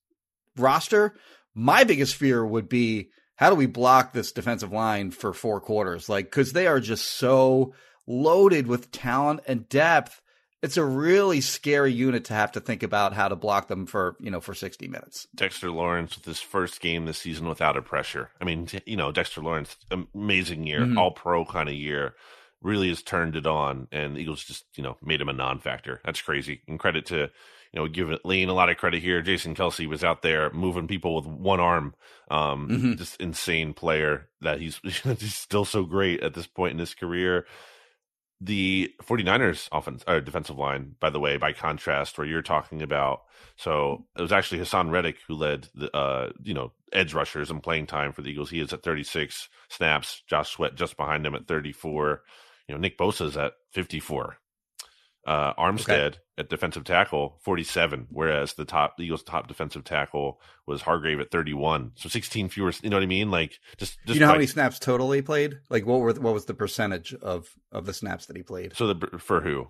roster 0.57 1.15
my 1.55 1.85
biggest 1.85 2.15
fear 2.15 2.45
would 2.45 2.69
be 2.69 3.11
how 3.37 3.51
do 3.51 3.57
we 3.57 3.67
block 3.67 4.13
this 4.13 4.33
defensive 4.33 4.73
line 4.73 5.11
for 5.11 5.33
four 5.33 5.61
quarters 5.61 6.09
like 6.09 6.25
because 6.27 6.53
they 6.53 6.67
are 6.67 6.81
just 6.81 7.05
so 7.05 7.75
loaded 8.13 8.67
with 8.67 8.91
talent 8.91 9.41
and 9.47 9.69
depth 9.69 10.23
it's 10.63 10.77
a 10.77 10.85
really 10.85 11.41
scary 11.41 11.93
unit 11.93 12.27
to 12.27 12.35
have 12.35 12.53
to 12.53 12.61
think 12.61 12.85
about 12.85 13.13
how 13.13 13.29
to 13.29 13.37
block 13.37 13.67
them 13.67 13.85
for 13.85 14.17
you 14.21 14.31
know 14.31 14.41
for 14.41 14.55
60 14.55 14.87
minutes. 14.87 15.27
Dexter 15.35 15.71
Lawrence 15.71 16.17
with 16.17 16.25
his 16.25 16.41
first 16.41 16.81
game 16.81 17.05
this 17.05 17.19
season 17.19 17.49
without 17.49 17.77
a 17.77 17.83
pressure. 17.83 18.31
I 18.41 18.45
mean, 18.45 18.69
you 18.87 18.97
know, 18.97 19.11
Dexter 19.11 19.43
Lawrence, 19.43 19.77
amazing 19.91 20.67
year, 20.67 20.81
mm-hmm. 20.81 20.99
all 20.99 21.11
pro 21.11 21.45
kind 21.45 21.69
of 21.69 21.75
year, 21.75 22.15
really 22.63 22.89
has 22.89 23.03
turned 23.03 23.35
it 23.35 23.47
on, 23.47 23.89
and 23.91 24.17
Eagles 24.17 24.45
just 24.45 24.65
you 24.77 24.85
know 24.85 24.97
made 25.03 25.21
him 25.21 25.29
a 25.29 25.35
non-factor. 25.35 26.01
That's 26.05 26.23
crazy. 26.23 26.63
And 26.69 26.79
credit 26.79 27.07
to 27.07 27.17
you 27.17 27.31
know 27.75 27.89
give 27.89 28.17
Lane 28.25 28.49
a 28.49 28.55
lot 28.55 28.71
of 28.71 28.77
credit 28.77 29.03
here. 29.03 29.21
Jason 29.21 29.57
Kelce 29.57 29.89
was 29.89 30.05
out 30.05 30.23
there 30.23 30.51
moving 30.53 30.87
people 30.87 31.17
with 31.17 31.27
one 31.27 31.61
arm. 31.61 31.95
Um, 32.31 32.69
mm-hmm. 32.69 32.95
just 32.95 33.21
insane 33.21 33.75
player 33.75 34.29
that 34.43 34.61
he's 34.61 34.79
he's 34.85 35.35
still 35.35 35.65
so 35.65 35.83
great 35.83 36.23
at 36.23 36.35
this 36.35 36.47
point 36.47 36.73
in 36.73 36.79
his 36.79 36.95
career 36.95 37.47
the 38.45 38.93
49ers 39.03 39.69
offense 39.71 40.03
or 40.07 40.21
defensive 40.21 40.59
line, 40.59 40.97
by 40.99 41.11
the 41.11 41.21
way, 41.21 41.37
by 41.37 41.53
contrast, 41.53 42.19
where 42.19 42.27
you're 42.27 42.43
talking 42.43 42.83
about. 42.83 43.23
So 43.57 44.07
it 44.17 44.23
was 44.23 44.33
actually 44.33 44.61
Haason 44.61 44.91
Reddick 44.91 45.19
who 45.29 45.35
led 45.35 45.69
the, 45.75 45.97
uh, 45.97 46.31
you 46.43 46.53
know, 46.53 46.73
edge 46.93 47.15
rushers 47.15 47.51
and 47.51 47.63
playing 47.63 47.87
time 47.87 48.13
for 48.13 48.23
the 48.23 48.31
Eagles. 48.31 48.51
He 48.51 48.61
is 48.61 48.73
at 48.73 48.83
36 48.83 49.49
snaps. 49.69 50.23
Josh 50.27 50.51
Sweat 50.51 50.75
just 50.75 50.97
behind 50.97 51.25
him 51.25 51.37
at 51.37 51.47
34. 51.47 52.23
You 52.67 52.75
know, 52.75 52.81
Nick 52.81 52.99
Bosa 52.99 53.27
is 53.27 53.37
at 53.37 53.53
54. 53.71 54.39
Uh, 55.25 55.55
Armstead 55.55 56.09
okay. 56.09 56.19
at 56.37 56.51
defensive 56.51 56.83
tackle, 56.83 57.39
47, 57.43 58.09
whereas 58.11 58.55
the 58.55 58.65
top 58.65 58.97
the 58.97 59.05
Eagles' 59.05 59.23
top 59.23 59.47
defensive 59.47 59.85
tackle 59.85 60.41
was 60.67 60.83
Hargrave 60.83 61.21
at 61.21 61.31
31. 61.31 61.93
So 61.95 62.09
16 62.09 62.49
fewer. 62.49 62.73
You 62.83 62.91
know 62.91 62.97
what 62.97 63.05
I 63.05 63.07
mean? 63.07 63.31
Like 63.31 63.61
just, 63.77 63.99
just 64.05 64.15
you 64.15 64.21
know 64.21 64.27
how 64.27 64.33
many 64.33 64.49
snaps 64.49 64.81
totally 64.81 65.23
played? 65.23 65.61
Like 65.71 65.87
what 65.87 66.01
were 66.01 66.13
what 66.15 66.35
was 66.35 66.47
the 66.47 66.55
percentage 66.55 67.15
of 67.15 67.49
of 67.71 67.87
the 67.87 67.95
snaps 67.95 68.27
that 68.27 68.37
he 68.37 68.43
played? 68.43 68.77
So 68.77 68.93
the 68.93 69.19
for 69.19 69.41
who? 69.41 69.69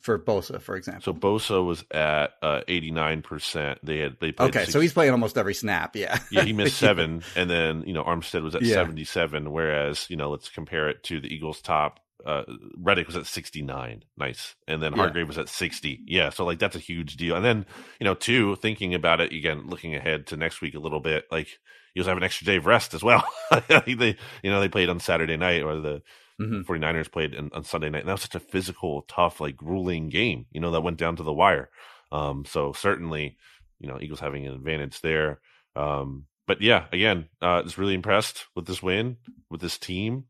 For 0.00 0.18
Bosa, 0.18 0.60
for 0.60 0.76
example. 0.76 1.02
So 1.02 1.14
Bosa 1.14 1.64
was 1.64 1.82
at 1.90 2.34
uh, 2.42 2.60
89%. 2.68 3.78
They 3.82 4.00
had 4.00 4.18
they 4.20 4.32
played 4.32 4.48
Okay, 4.50 4.58
60, 4.58 4.72
so 4.72 4.80
he's 4.80 4.92
playing 4.92 5.12
almost 5.12 5.38
every 5.38 5.54
snap, 5.54 5.96
yeah. 5.96 6.18
yeah, 6.30 6.42
he 6.44 6.52
missed 6.52 6.76
7 6.76 7.22
and 7.34 7.50
then, 7.50 7.84
you 7.86 7.94
know, 7.94 8.04
Armstead 8.04 8.42
was 8.42 8.54
at 8.54 8.60
yeah. 8.60 8.74
77 8.74 9.50
whereas, 9.50 10.04
you 10.10 10.16
know, 10.16 10.28
let's 10.28 10.50
compare 10.50 10.90
it 10.90 11.02
to 11.04 11.22
the 11.22 11.34
Eagles 11.34 11.62
top 11.62 12.00
uh, 12.24 12.44
Reddick 12.78 13.06
was 13.06 13.16
at 13.16 13.26
69. 13.26 14.04
Nice. 14.16 14.54
And 14.66 14.82
then 14.82 14.92
Hargrave 14.92 15.24
yeah. 15.24 15.28
was 15.28 15.38
at 15.38 15.48
60. 15.48 16.00
Yeah. 16.06 16.30
So, 16.30 16.44
like, 16.44 16.58
that's 16.58 16.76
a 16.76 16.80
huge 16.80 17.16
deal. 17.16 17.36
And 17.36 17.44
then, 17.44 17.66
you 18.00 18.04
know, 18.04 18.14
two, 18.14 18.56
thinking 18.56 18.94
about 18.94 19.20
it 19.20 19.32
again, 19.32 19.66
looking 19.66 19.94
ahead 19.94 20.26
to 20.28 20.36
next 20.36 20.60
week 20.60 20.74
a 20.74 20.80
little 20.80 21.00
bit, 21.00 21.24
like, 21.30 21.48
you 21.94 22.02
also 22.02 22.10
have 22.10 22.18
an 22.18 22.24
extra 22.24 22.46
day 22.46 22.56
of 22.56 22.66
rest 22.66 22.94
as 22.94 23.02
well. 23.02 23.24
they, 23.68 24.16
you 24.42 24.50
know, 24.50 24.60
they 24.60 24.68
played 24.68 24.88
on 24.88 25.00
Saturday 25.00 25.36
night 25.36 25.62
or 25.62 25.80
the 25.80 26.02
mm-hmm. 26.40 26.60
49ers 26.70 27.10
played 27.10 27.34
in, 27.34 27.50
on 27.52 27.64
Sunday 27.64 27.90
night. 27.90 28.00
And 28.00 28.08
that 28.08 28.14
was 28.14 28.22
such 28.22 28.34
a 28.34 28.40
physical, 28.40 29.02
tough, 29.02 29.40
like, 29.40 29.56
grueling 29.56 30.08
game, 30.08 30.46
you 30.50 30.60
know, 30.60 30.70
that 30.70 30.82
went 30.82 30.98
down 30.98 31.16
to 31.16 31.22
the 31.22 31.32
wire. 31.32 31.70
Um, 32.10 32.44
so 32.46 32.72
certainly, 32.72 33.36
you 33.80 33.88
know, 33.88 33.98
Eagles 34.00 34.20
having 34.20 34.46
an 34.46 34.54
advantage 34.54 35.00
there. 35.00 35.40
Um, 35.76 36.26
but 36.46 36.60
yeah, 36.60 36.86
again, 36.92 37.26
uh, 37.40 37.62
just 37.62 37.78
really 37.78 37.94
impressed 37.94 38.46
with 38.54 38.66
this 38.66 38.82
win, 38.82 39.16
with 39.50 39.60
this 39.60 39.78
team. 39.78 40.24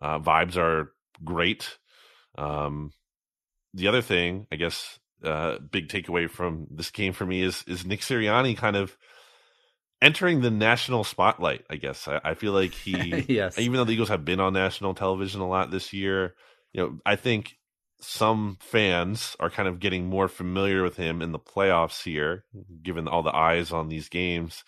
Uh, 0.00 0.18
vibes 0.18 0.56
are 0.56 0.92
great. 1.24 1.78
Um, 2.36 2.92
the 3.74 3.88
other 3.88 4.02
thing, 4.02 4.46
I 4.52 4.56
guess, 4.56 4.98
uh, 5.24 5.58
big 5.58 5.88
takeaway 5.88 6.28
from 6.28 6.66
this 6.70 6.90
game 6.90 7.12
for 7.12 7.24
me 7.24 7.42
is 7.42 7.64
is 7.66 7.86
Nick 7.86 8.00
Sirianni 8.00 8.56
kind 8.56 8.76
of 8.76 8.96
entering 10.00 10.40
the 10.40 10.50
national 10.50 11.04
spotlight. 11.04 11.64
I 11.70 11.76
guess 11.76 12.08
I, 12.08 12.20
I 12.24 12.34
feel 12.34 12.52
like 12.52 12.72
he, 12.72 13.24
yes, 13.28 13.58
even 13.58 13.76
though 13.76 13.84
the 13.84 13.92
Eagles 13.92 14.08
have 14.08 14.24
been 14.24 14.40
on 14.40 14.52
national 14.52 14.94
television 14.94 15.40
a 15.40 15.48
lot 15.48 15.70
this 15.70 15.92
year, 15.92 16.34
you 16.72 16.82
know, 16.82 16.98
I 17.06 17.16
think 17.16 17.54
some 18.00 18.58
fans 18.60 19.36
are 19.38 19.50
kind 19.50 19.68
of 19.68 19.78
getting 19.78 20.06
more 20.06 20.26
familiar 20.26 20.82
with 20.82 20.96
him 20.96 21.22
in 21.22 21.30
the 21.30 21.38
playoffs 21.38 22.02
here, 22.02 22.44
given 22.82 23.06
all 23.06 23.22
the 23.22 23.34
eyes 23.34 23.72
on 23.72 23.88
these 23.88 24.08
games. 24.08 24.64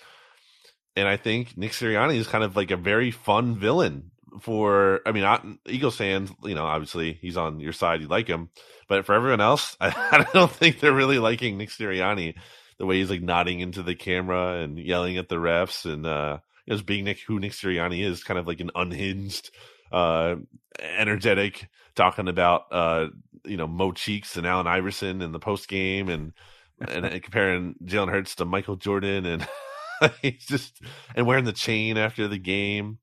And 0.97 1.09
I 1.09 1.17
think 1.17 1.57
Nick 1.57 1.73
Sirianni 1.73 2.17
is 2.17 2.29
kind 2.29 2.45
of 2.45 2.55
like 2.55 2.71
a 2.71 2.77
very 2.77 3.11
fun 3.11 3.59
villain 3.59 4.13
for 4.41 5.01
I 5.07 5.13
mean, 5.13 5.25
I, 5.25 5.41
Eagles 5.67 5.97
fans, 5.97 6.31
you 6.43 6.55
know, 6.55 6.65
obviously 6.65 7.19
he's 7.21 7.37
on 7.37 7.61
your 7.61 7.73
side, 7.73 8.01
you 8.01 8.09
like 8.09 8.27
him, 8.27 8.51
but 8.89 9.07
for 9.07 9.15
everyone 9.15 9.41
else, 9.41 9.77
I, 9.81 9.89
I 9.89 10.27
don't 10.33 10.51
think 10.51 10.81
they're 10.81 10.93
really 10.93 11.19
liking 11.19 11.59
Nick 11.59 11.71
Sirianni 11.71 12.35
the 12.79 12.87
way 12.87 12.99
he's 12.99 13.11
like 13.11 13.23
nodding 13.23 13.61
into 13.61 13.83
the 13.83 13.95
camera 13.95 14.59
and 14.59 14.79
yelling 14.79 15.17
at 15.17 15.29
the 15.29 15.37
refs 15.37 15.85
and 15.91 16.07
uh 16.07 16.39
know, 16.67 16.83
being 16.83 17.05
Nick 17.05 17.21
who 17.21 17.39
Nick 17.39 17.53
Sirianni 17.53 18.05
is, 18.05 18.25
kind 18.25 18.39
of 18.39 18.47
like 18.47 18.61
an 18.61 18.71
unhinged, 18.75 19.51
uh, 19.93 20.37
energetic, 20.81 21.69
talking 21.95 22.29
about 22.29 22.67
uh, 22.71 23.09
you 23.45 23.57
know 23.57 23.67
Mo 23.67 23.93
Cheeks 23.93 24.37
and 24.37 24.47
Allen 24.47 24.67
Iverson 24.67 25.23
in 25.23 25.33
the 25.33 25.39
post 25.39 25.69
game 25.69 26.09
and 26.09 26.33
and 26.81 27.23
comparing 27.23 27.75
Jalen 27.85 28.11
Hurts 28.11 28.35
to 28.37 28.45
Michael 28.45 28.77
Jordan 28.77 29.27
and 29.27 29.49
he's 30.23 30.47
just 30.47 30.81
and 31.15 31.27
wearing 31.27 31.45
the 31.45 31.53
chain 31.53 31.97
after 31.97 32.29
the 32.29 32.39
game. 32.39 32.99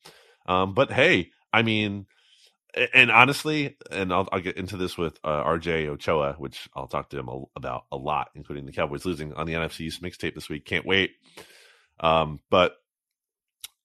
Um, 0.45 0.73
but 0.73 0.91
hey, 0.91 1.31
I 1.53 1.61
mean, 1.61 2.07
and 2.93 3.11
honestly, 3.11 3.77
and 3.91 4.13
I'll, 4.13 4.27
I'll 4.31 4.39
get 4.39 4.57
into 4.57 4.77
this 4.77 4.97
with 4.97 5.19
uh, 5.23 5.43
RJ 5.43 5.87
Ochoa, 5.87 6.35
which 6.37 6.69
I'll 6.75 6.87
talk 6.87 7.09
to 7.09 7.19
him 7.19 7.27
a, 7.27 7.41
about 7.55 7.85
a 7.91 7.97
lot, 7.97 8.29
including 8.35 8.65
the 8.65 8.71
Cowboys 8.71 9.05
losing 9.05 9.33
on 9.33 9.45
the 9.45 9.53
NFC's 9.53 9.99
mixtape 9.99 10.35
this 10.35 10.49
week. 10.49 10.65
Can't 10.65 10.85
wait. 10.85 11.11
Um, 11.99 12.39
but 12.49 12.75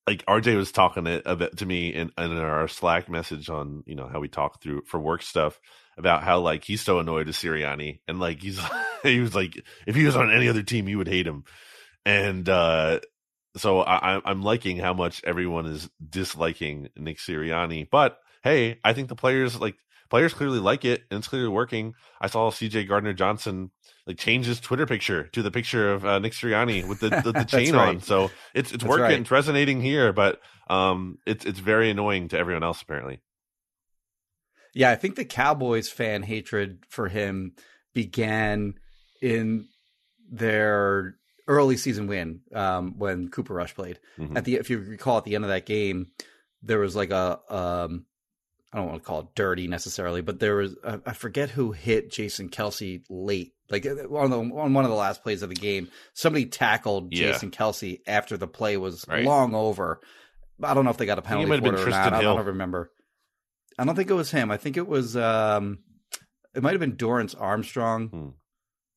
like 0.07 0.25
RJ 0.27 0.57
was 0.57 0.73
talking 0.73 1.07
a, 1.07 1.21
a 1.27 1.37
bit 1.37 1.59
to 1.59 1.67
me 1.67 1.93
in, 1.93 2.13
in 2.17 2.39
our 2.39 2.69
Slack 2.69 3.09
message 3.09 3.51
on 3.51 3.83
you 3.87 3.97
know 3.97 4.09
how 4.09 4.21
we 4.21 4.29
talk 4.29 4.63
through 4.63 4.83
for 4.87 5.01
work 5.01 5.23
stuff 5.23 5.61
about 5.99 6.23
how 6.23 6.41
like 6.41 6.65
he's 6.65 6.83
so 6.83 6.99
annoyed 6.99 7.27
with 7.27 7.37
Sirianni 7.37 8.01
and 8.07 8.21
like 8.21 8.41
he's 8.41 8.61
he 9.03 9.21
was 9.21 9.35
like 9.35 9.61
if 9.87 9.97
he 9.97 10.05
was 10.05 10.17
on 10.17 10.33
any 10.33 10.49
other 10.49 10.63
team 10.63 10.89
you 10.89 10.99
would 10.99 11.09
hate 11.09 11.27
him 11.27 11.45
and 12.05 12.49
uh 12.49 13.01
so 13.57 13.81
I, 13.81 14.21
I'm 14.25 14.43
liking 14.43 14.79
how 14.79 14.95
much 14.95 15.23
everyone 15.25 15.67
is 15.67 15.89
disliking 16.09 16.89
Nick 16.97 17.19
Sirianni. 17.19 17.89
But 17.91 18.19
hey, 18.43 18.79
I 18.85 18.93
think 18.93 19.09
the 19.09 19.17
players 19.17 19.61
like 19.61 19.77
players 20.09 20.35
clearly 20.35 20.59
like 20.59 20.85
it 20.85 21.05
and 21.11 21.19
it's 21.19 21.29
clearly 21.29 21.49
working. 21.49 21.95
I 22.21 22.29
saw 22.29 22.51
CJ 22.51 22.89
Gardner 22.89 23.13
Johnson 23.13 23.71
like 24.07 24.19
change 24.19 24.47
his 24.47 24.61
Twitter 24.61 24.87
picture 24.87 25.25
to 25.29 25.43
the 25.43 25.51
picture 25.51 25.93
of 25.93 26.05
uh, 26.05 26.19
Nick 26.19 26.33
Sirianni 26.33 26.87
with 26.87 27.01
the 27.01 27.11
the, 27.11 27.33
the 27.33 27.45
chain 27.49 27.75
right. 27.75 27.89
on. 27.89 28.01
So 28.01 28.31
it's 28.55 28.73
it's 28.73 28.83
That's 28.83 28.85
working. 28.85 29.03
Right. 29.03 29.21
It's 29.21 29.31
resonating 29.31 29.81
here, 29.81 30.13
but 30.13 30.41
um, 30.69 31.19
it's 31.27 31.45
it's 31.45 31.59
very 31.59 31.91
annoying 31.91 32.29
to 32.29 32.39
everyone 32.39 32.63
else 32.63 32.83
apparently. 32.83 33.21
Yeah, 34.75 34.91
I 34.91 34.97
think 34.97 35.17
the 35.17 35.25
Cowboys 35.25 35.89
fan 35.89 36.23
hatred 36.23 36.85
for 36.91 37.09
him 37.09 37.55
began 37.95 38.75
in 39.23 39.69
their 40.31 41.17
early 41.49 41.77
season 41.77 42.07
win 42.07 42.41
um, 42.55 42.99
when 42.99 43.29
Cooper 43.29 43.55
Rush 43.55 43.75
played. 43.75 43.99
Mhm. 44.19 44.37
At 44.37 44.45
the 44.45 44.57
if 44.57 44.71
you 44.71 44.79
recall 44.79 45.19
at 45.19 45.25
the 45.25 45.35
end 45.35 45.45
of 45.45 45.51
that 45.51 45.67
game, 45.67 46.09
there 46.63 46.79
was 46.81 46.97
like 46.97 47.11
a 47.11 47.39
um, 47.49 48.07
I 48.73 48.79
don't 48.79 48.89
want 48.89 49.03
to 49.03 49.07
call 49.07 49.21
it 49.21 49.27
dirty 49.35 49.69
necessarily, 49.69 50.21
but 50.23 50.41
there 50.41 50.57
was 50.57 50.75
I 50.85 50.99
I 51.07 51.13
forget 51.13 51.51
who 51.51 51.73
hit 51.73 52.11
Jason 52.11 52.49
Kelce 52.49 53.03
late, 53.09 53.53
like 53.71 53.87
uh, 53.87 54.09
on 54.15 54.31
the 54.31 54.39
on 54.39 54.75
one 54.75 54.85
of 54.85 54.91
the 54.91 54.97
last 54.97 55.23
plays 55.23 55.43
of 55.43 55.49
the 55.51 55.55
game. 55.55 55.89
Somebody 56.15 56.47
tackled 56.47 57.13
Yeah. 57.15 57.33
Jason 57.33 57.51
Kelce 57.51 58.01
after 58.07 58.37
the 58.37 58.49
play 58.49 58.77
was 58.77 59.05
Right. 59.09 59.25
long 59.25 59.55
over. 59.55 60.01
I 60.63 60.75
don't 60.75 60.85
know 60.85 60.91
if 60.91 60.97
they 60.97 61.07
got 61.07 61.19
a 61.19 61.23
penalty 61.23 61.49
might 61.49 61.57
have 61.57 61.65
for 61.65 61.71
been 61.73 61.75
it 61.79 61.81
or 61.81 61.85
Tristan 61.85 62.13
not. 62.13 62.21
I 62.21 62.23
don't 62.23 62.45
remember. 62.47 62.91
I 63.79 63.85
don't 63.85 63.95
think 63.95 64.11
it 64.11 64.15
was 64.15 64.31
him. 64.31 64.51
I 64.51 64.57
think 64.57 64.77
it 64.79 64.89
was 64.89 65.17
um, 65.17 65.79
it 66.55 66.63
might 66.63 66.73
have 66.73 66.81
been 66.81 66.97
Dorance 66.97 67.35
Armstrong 67.39 68.09
Hmm. 68.09 68.29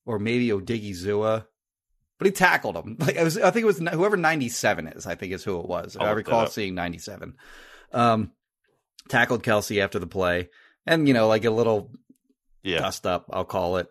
or 0.06 0.20
maybe 0.20 0.48
Odighizuwa. 0.50 1.46
But 2.20 2.28
he 2.28 2.32
tackled 2.32 2.76
him. 2.76 2.98
Like 3.00 3.18
I 3.18 3.24
was, 3.24 3.38
I 3.38 3.50
think 3.50 3.64
it 3.64 3.68
was 3.68 3.80
whoever 3.80 4.18
ninety 4.18 4.50
seven 4.50 4.88
is. 4.88 5.08
I 5.08 5.16
think 5.16 5.34
is 5.34 5.44
who 5.44 5.60
it 5.60 5.66
was. 5.68 5.98
I'll 5.98 6.06
I 6.08 6.12
recall 6.12 6.46
seeing 6.48 6.76
ninety 6.76 6.98
seven. 7.00 7.36
Um, 7.92 8.32
tackled 9.08 9.42
Kelce 9.42 9.82
after 9.82 9.98
the 10.00 10.06
play, 10.08 10.50
and 10.86 11.08
you 11.08 11.14
know, 11.14 11.28
like 11.28 11.46
a 11.46 11.50
little 11.50 11.92
Yeah. 12.62 12.80
dust 12.80 13.08
up. 13.08 13.28
I'll 13.32 13.46
call 13.46 13.78
it, 13.78 13.88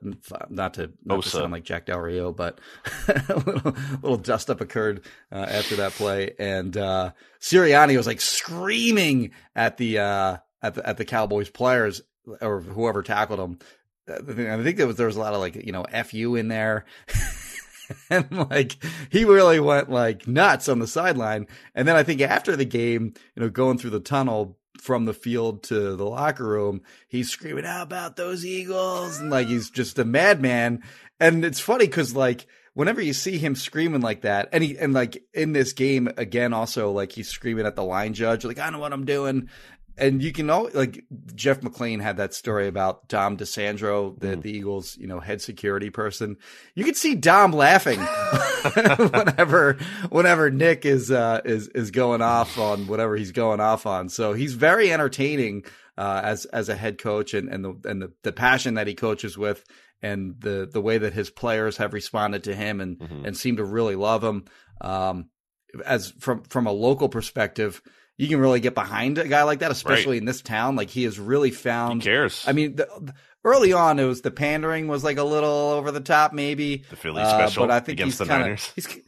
not 0.50 0.74
to 0.74 0.92
not 1.04 1.22
to 1.22 1.28
sound 1.28 1.52
like 1.52 1.64
Jack 1.64 1.86
Del 1.86 1.98
Rio, 1.98 2.30
but 2.32 2.60
a 3.08 3.42
little, 3.46 3.76
little 4.02 4.16
dust 4.18 4.50
up 4.50 4.60
occurred 4.60 5.04
uh, 5.32 5.46
after 5.48 5.76
that 5.76 5.92
play, 5.92 6.34
and 6.38 6.76
uh, 6.76 7.12
Sirianni 7.40 7.96
was 7.96 8.06
like 8.06 8.20
screaming 8.20 9.30
at 9.56 9.78
the 9.78 9.98
uh, 10.00 10.36
at 10.62 10.74
the 10.74 10.86
at 10.86 10.96
the 10.98 11.04
Cowboys 11.06 11.48
players 11.48 12.02
or 12.42 12.60
whoever 12.60 13.02
tackled 13.02 13.40
him. 13.40 13.58
Uh, 14.06 14.16
I 14.52 14.62
think 14.62 14.76
there 14.76 14.86
was 14.86 14.96
there 14.96 15.06
was 15.06 15.16
a 15.16 15.20
lot 15.20 15.32
of 15.32 15.40
like 15.40 15.56
you 15.56 15.72
know 15.72 15.86
fu 16.04 16.34
in 16.34 16.48
there. 16.48 16.84
And 18.10 18.30
like 18.50 18.76
he 19.10 19.24
really 19.24 19.60
went 19.60 19.90
like 19.90 20.26
nuts 20.26 20.68
on 20.68 20.78
the 20.78 20.86
sideline, 20.86 21.46
and 21.74 21.86
then 21.86 21.96
I 21.96 22.02
think 22.02 22.20
after 22.20 22.56
the 22.56 22.64
game, 22.64 23.14
you 23.34 23.42
know, 23.42 23.48
going 23.48 23.78
through 23.78 23.90
the 23.90 24.00
tunnel 24.00 24.58
from 24.80 25.04
the 25.04 25.14
field 25.14 25.62
to 25.64 25.96
the 25.96 26.04
locker 26.04 26.46
room, 26.46 26.82
he's 27.06 27.30
screaming, 27.30 27.64
"How 27.64 27.82
about 27.82 28.16
those 28.16 28.44
Eagles?" 28.44 29.18
and 29.18 29.30
like 29.30 29.48
he's 29.48 29.70
just 29.70 29.98
a 29.98 30.04
madman. 30.04 30.82
And 31.20 31.44
it's 31.44 31.60
funny 31.60 31.86
because 31.86 32.14
like 32.14 32.46
whenever 32.78 33.00
you 33.00 33.12
see 33.12 33.38
him 33.38 33.56
screaming 33.56 34.00
like 34.00 34.20
that, 34.22 34.48
and 34.52 34.62
he 34.62 34.78
and 34.78 34.94
like 34.94 35.22
in 35.34 35.52
this 35.52 35.72
game 35.72 36.08
again, 36.16 36.52
also 36.52 36.92
like 36.92 37.12
he's 37.12 37.28
screaming 37.28 37.66
at 37.66 37.74
the 37.74 37.84
line 37.84 38.14
judge, 38.14 38.44
like 38.44 38.58
I 38.58 38.70
know 38.70 38.78
what 38.78 38.92
I'm 38.92 39.04
doing. 39.04 39.48
And 39.98 40.22
you 40.22 40.32
can 40.32 40.46
know, 40.46 40.70
like 40.74 41.04
Jeff 41.34 41.60
McLane 41.60 42.00
had 42.00 42.18
that 42.18 42.32
story 42.34 42.68
about 42.68 43.08
Dom 43.08 43.36
DiSandro, 43.36 44.18
the, 44.20 44.28
Mhm. 44.36 44.42
the 44.42 44.50
Eagles, 44.52 44.96
you 44.96 45.06
know, 45.06 45.20
head 45.20 45.42
security 45.42 45.90
person. 45.90 46.36
You 46.74 46.84
could 46.84 46.96
see 46.96 47.14
Dom 47.14 47.52
laughing 47.52 47.98
whenever, 49.12 49.74
whenever 50.10 50.50
Nick 50.50 50.84
is, 50.84 51.10
uh, 51.10 51.40
is, 51.44 51.68
is 51.68 51.90
going 51.90 52.22
off 52.22 52.58
on 52.58 52.86
whatever 52.86 53.16
he's 53.16 53.32
going 53.32 53.60
off 53.60 53.86
on. 53.86 54.08
So 54.08 54.32
he's 54.32 54.54
very 54.54 54.92
entertaining, 54.92 55.64
uh, 55.96 56.20
as, 56.24 56.44
as 56.46 56.68
a 56.68 56.76
head 56.76 56.98
coach 56.98 57.34
and, 57.34 57.48
and 57.48 57.64
the, 57.64 57.74
and 57.88 58.02
the, 58.02 58.12
the 58.22 58.32
passion 58.32 58.74
that 58.74 58.86
he 58.86 58.94
coaches 58.94 59.36
with 59.36 59.64
and 60.00 60.36
the, 60.40 60.68
the 60.72 60.80
way 60.80 60.98
that 60.98 61.12
his 61.12 61.28
players 61.30 61.76
have 61.78 61.92
responded 61.92 62.44
to 62.44 62.54
him 62.54 62.80
and, 62.80 62.98
Mhm. 62.98 63.26
and 63.26 63.36
seem 63.36 63.56
to 63.56 63.64
really 63.64 63.96
love 63.96 64.22
him. 64.22 64.44
Um, 64.80 65.30
as 65.84 66.10
from, 66.20 66.44
from 66.44 66.66
a 66.66 66.72
local 66.72 67.08
perspective, 67.08 67.82
you 68.18 68.28
can 68.28 68.38
really 68.40 68.60
get 68.60 68.74
behind 68.74 69.16
a 69.16 69.26
guy 69.26 69.44
like 69.44 69.60
that, 69.60 69.70
especially 69.70 70.18
in 70.18 70.26
this 70.26 70.42
town. 70.42 70.76
Like 70.76 70.90
he 70.90 71.04
has 71.04 71.18
really 71.18 71.48
Who 71.50 71.56
found, 71.56 72.02
cares? 72.02 72.44
I 72.46 72.52
mean, 72.52 72.76
the, 72.76 72.86
the- 73.00 73.14
early 73.44 73.72
on, 73.72 73.98
it 73.98 74.04
was 74.04 74.20
the 74.20 74.30
pandering 74.30 74.88
was 74.88 75.02
like 75.02 75.16
a 75.16 75.24
little 75.24 75.48
over 75.48 75.90
the 75.90 76.00
top, 76.00 76.34
maybe. 76.34 76.84
the 76.90 76.96
Philly 76.96 77.22
Uh, 77.22 77.28
special 77.30 77.66
but 77.66 77.70
I 77.72 77.80
think 77.80 78.00
against 78.00 78.18
he's 78.18 78.26
the 78.28 78.32
kinda, 78.34 78.44
Niners. 78.44 78.72
He's, 78.74 78.98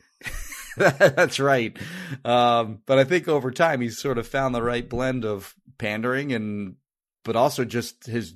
that's 0.76 1.40
right. 1.40 1.76
Um, 2.24 2.78
but 2.86 2.98
I 2.98 3.04
think 3.04 3.26
over 3.28 3.50
time 3.50 3.80
he's 3.80 3.98
sort 3.98 4.16
of 4.18 4.26
found 4.26 4.54
the 4.54 4.62
right 4.62 4.88
blend 4.88 5.24
of 5.24 5.54
pandering 5.78 6.32
and, 6.32 6.76
but 7.24 7.34
also 7.36 7.64
just 7.64 8.06
his 8.06 8.34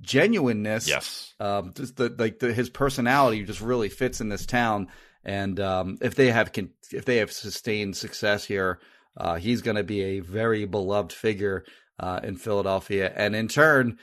genuineness. 0.00 0.88
Yes. 0.88 1.34
Um, 1.40 1.72
just 1.76 1.96
the 1.96 2.14
like 2.18 2.38
the, 2.38 2.52
his 2.52 2.70
personality 2.70 3.44
just 3.44 3.60
really 3.60 3.88
fits 3.90 4.20
in 4.20 4.28
this 4.28 4.46
town. 4.46 4.88
And 5.24 5.58
um, 5.60 5.98
if 6.00 6.14
they 6.14 6.30
have 6.30 6.52
con- 6.52 6.70
if 6.90 7.04
they 7.04 7.18
have 7.18 7.30
sustained 7.32 7.96
success 7.96 8.44
here, 8.44 8.80
uh, 9.16 9.36
he's 9.36 9.62
going 9.62 9.76
to 9.76 9.84
be 9.84 10.02
a 10.02 10.20
very 10.20 10.64
beloved 10.64 11.12
figure 11.12 11.64
uh, 11.98 12.20
in 12.22 12.36
Philadelphia, 12.36 13.12
and 13.14 13.34
in 13.36 13.48
turn, 13.48 13.98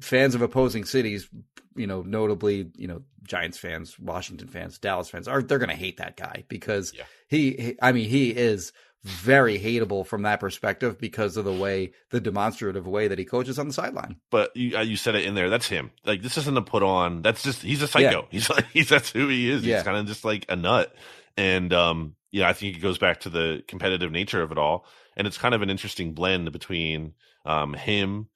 fans 0.00 0.34
of 0.34 0.42
opposing 0.42 0.84
cities, 0.84 1.28
you 1.76 1.86
know, 1.86 2.02
notably, 2.02 2.70
you 2.76 2.86
know, 2.86 3.02
Giants 3.26 3.58
fans, 3.58 3.98
Washington 3.98 4.48
fans, 4.48 4.78
Dallas 4.78 5.10
fans, 5.10 5.28
are 5.28 5.42
they're 5.42 5.58
going 5.58 5.68
to 5.68 5.74
hate 5.74 5.98
that 5.98 6.16
guy 6.16 6.44
because 6.48 6.92
Yeah. 6.96 7.04
he, 7.28 7.50
he, 7.52 7.76
I 7.82 7.92
mean, 7.92 8.08
he 8.08 8.30
is 8.30 8.72
very 9.04 9.58
hateable 9.58 10.06
from 10.06 10.22
that 10.22 10.40
perspective 10.40 10.98
because 10.98 11.36
of 11.36 11.44
the 11.44 11.52
way 11.52 11.92
the 12.10 12.20
demonstrative 12.20 12.86
way 12.86 13.08
that 13.08 13.18
he 13.18 13.24
coaches 13.24 13.58
on 13.58 13.68
the 13.68 13.72
sideline. 13.74 14.16
But 14.30 14.56
you, 14.56 14.76
uh, 14.76 14.80
you 14.82 14.96
said 14.96 15.14
it 15.14 15.24
in 15.24 15.34
there. 15.34 15.50
That's 15.50 15.68
him. 15.68 15.90
Like 16.04 16.20
this 16.22 16.36
isn't 16.38 16.56
a 16.56 16.62
put 16.62 16.82
on. 16.82 17.22
That's 17.22 17.42
just 17.42 17.62
he's 17.62 17.80
a 17.82 17.88
psycho. 17.88 18.26
He's 18.30 18.50
like 18.50 18.66
he's 18.72 18.88
that's 18.88 19.10
who 19.10 19.28
he 19.28 19.50
is. 19.50 19.64
Yeah. 19.64 19.76
He's 19.76 19.84
kind 19.84 19.96
of 19.96 20.06
just 20.06 20.24
like 20.24 20.46
a 20.48 20.56
nut. 20.56 20.92
And 21.36 21.72
um, 21.72 22.16
yeah, 22.30 22.48
I 22.48 22.52
think 22.52 22.76
it 22.76 22.80
goes 22.80 22.98
back 22.98 23.20
to 23.20 23.30
the 23.30 23.62
competitive 23.68 24.12
nature 24.12 24.42
of 24.42 24.52
it 24.52 24.58
all. 24.58 24.86
And 25.16 25.26
it's 25.26 25.38
kind 25.38 25.54
of 25.54 25.62
an 25.62 25.70
interesting 25.70 26.14
blend 26.14 26.50
between 26.52 27.14
um 27.44 27.74
him, 27.74 28.28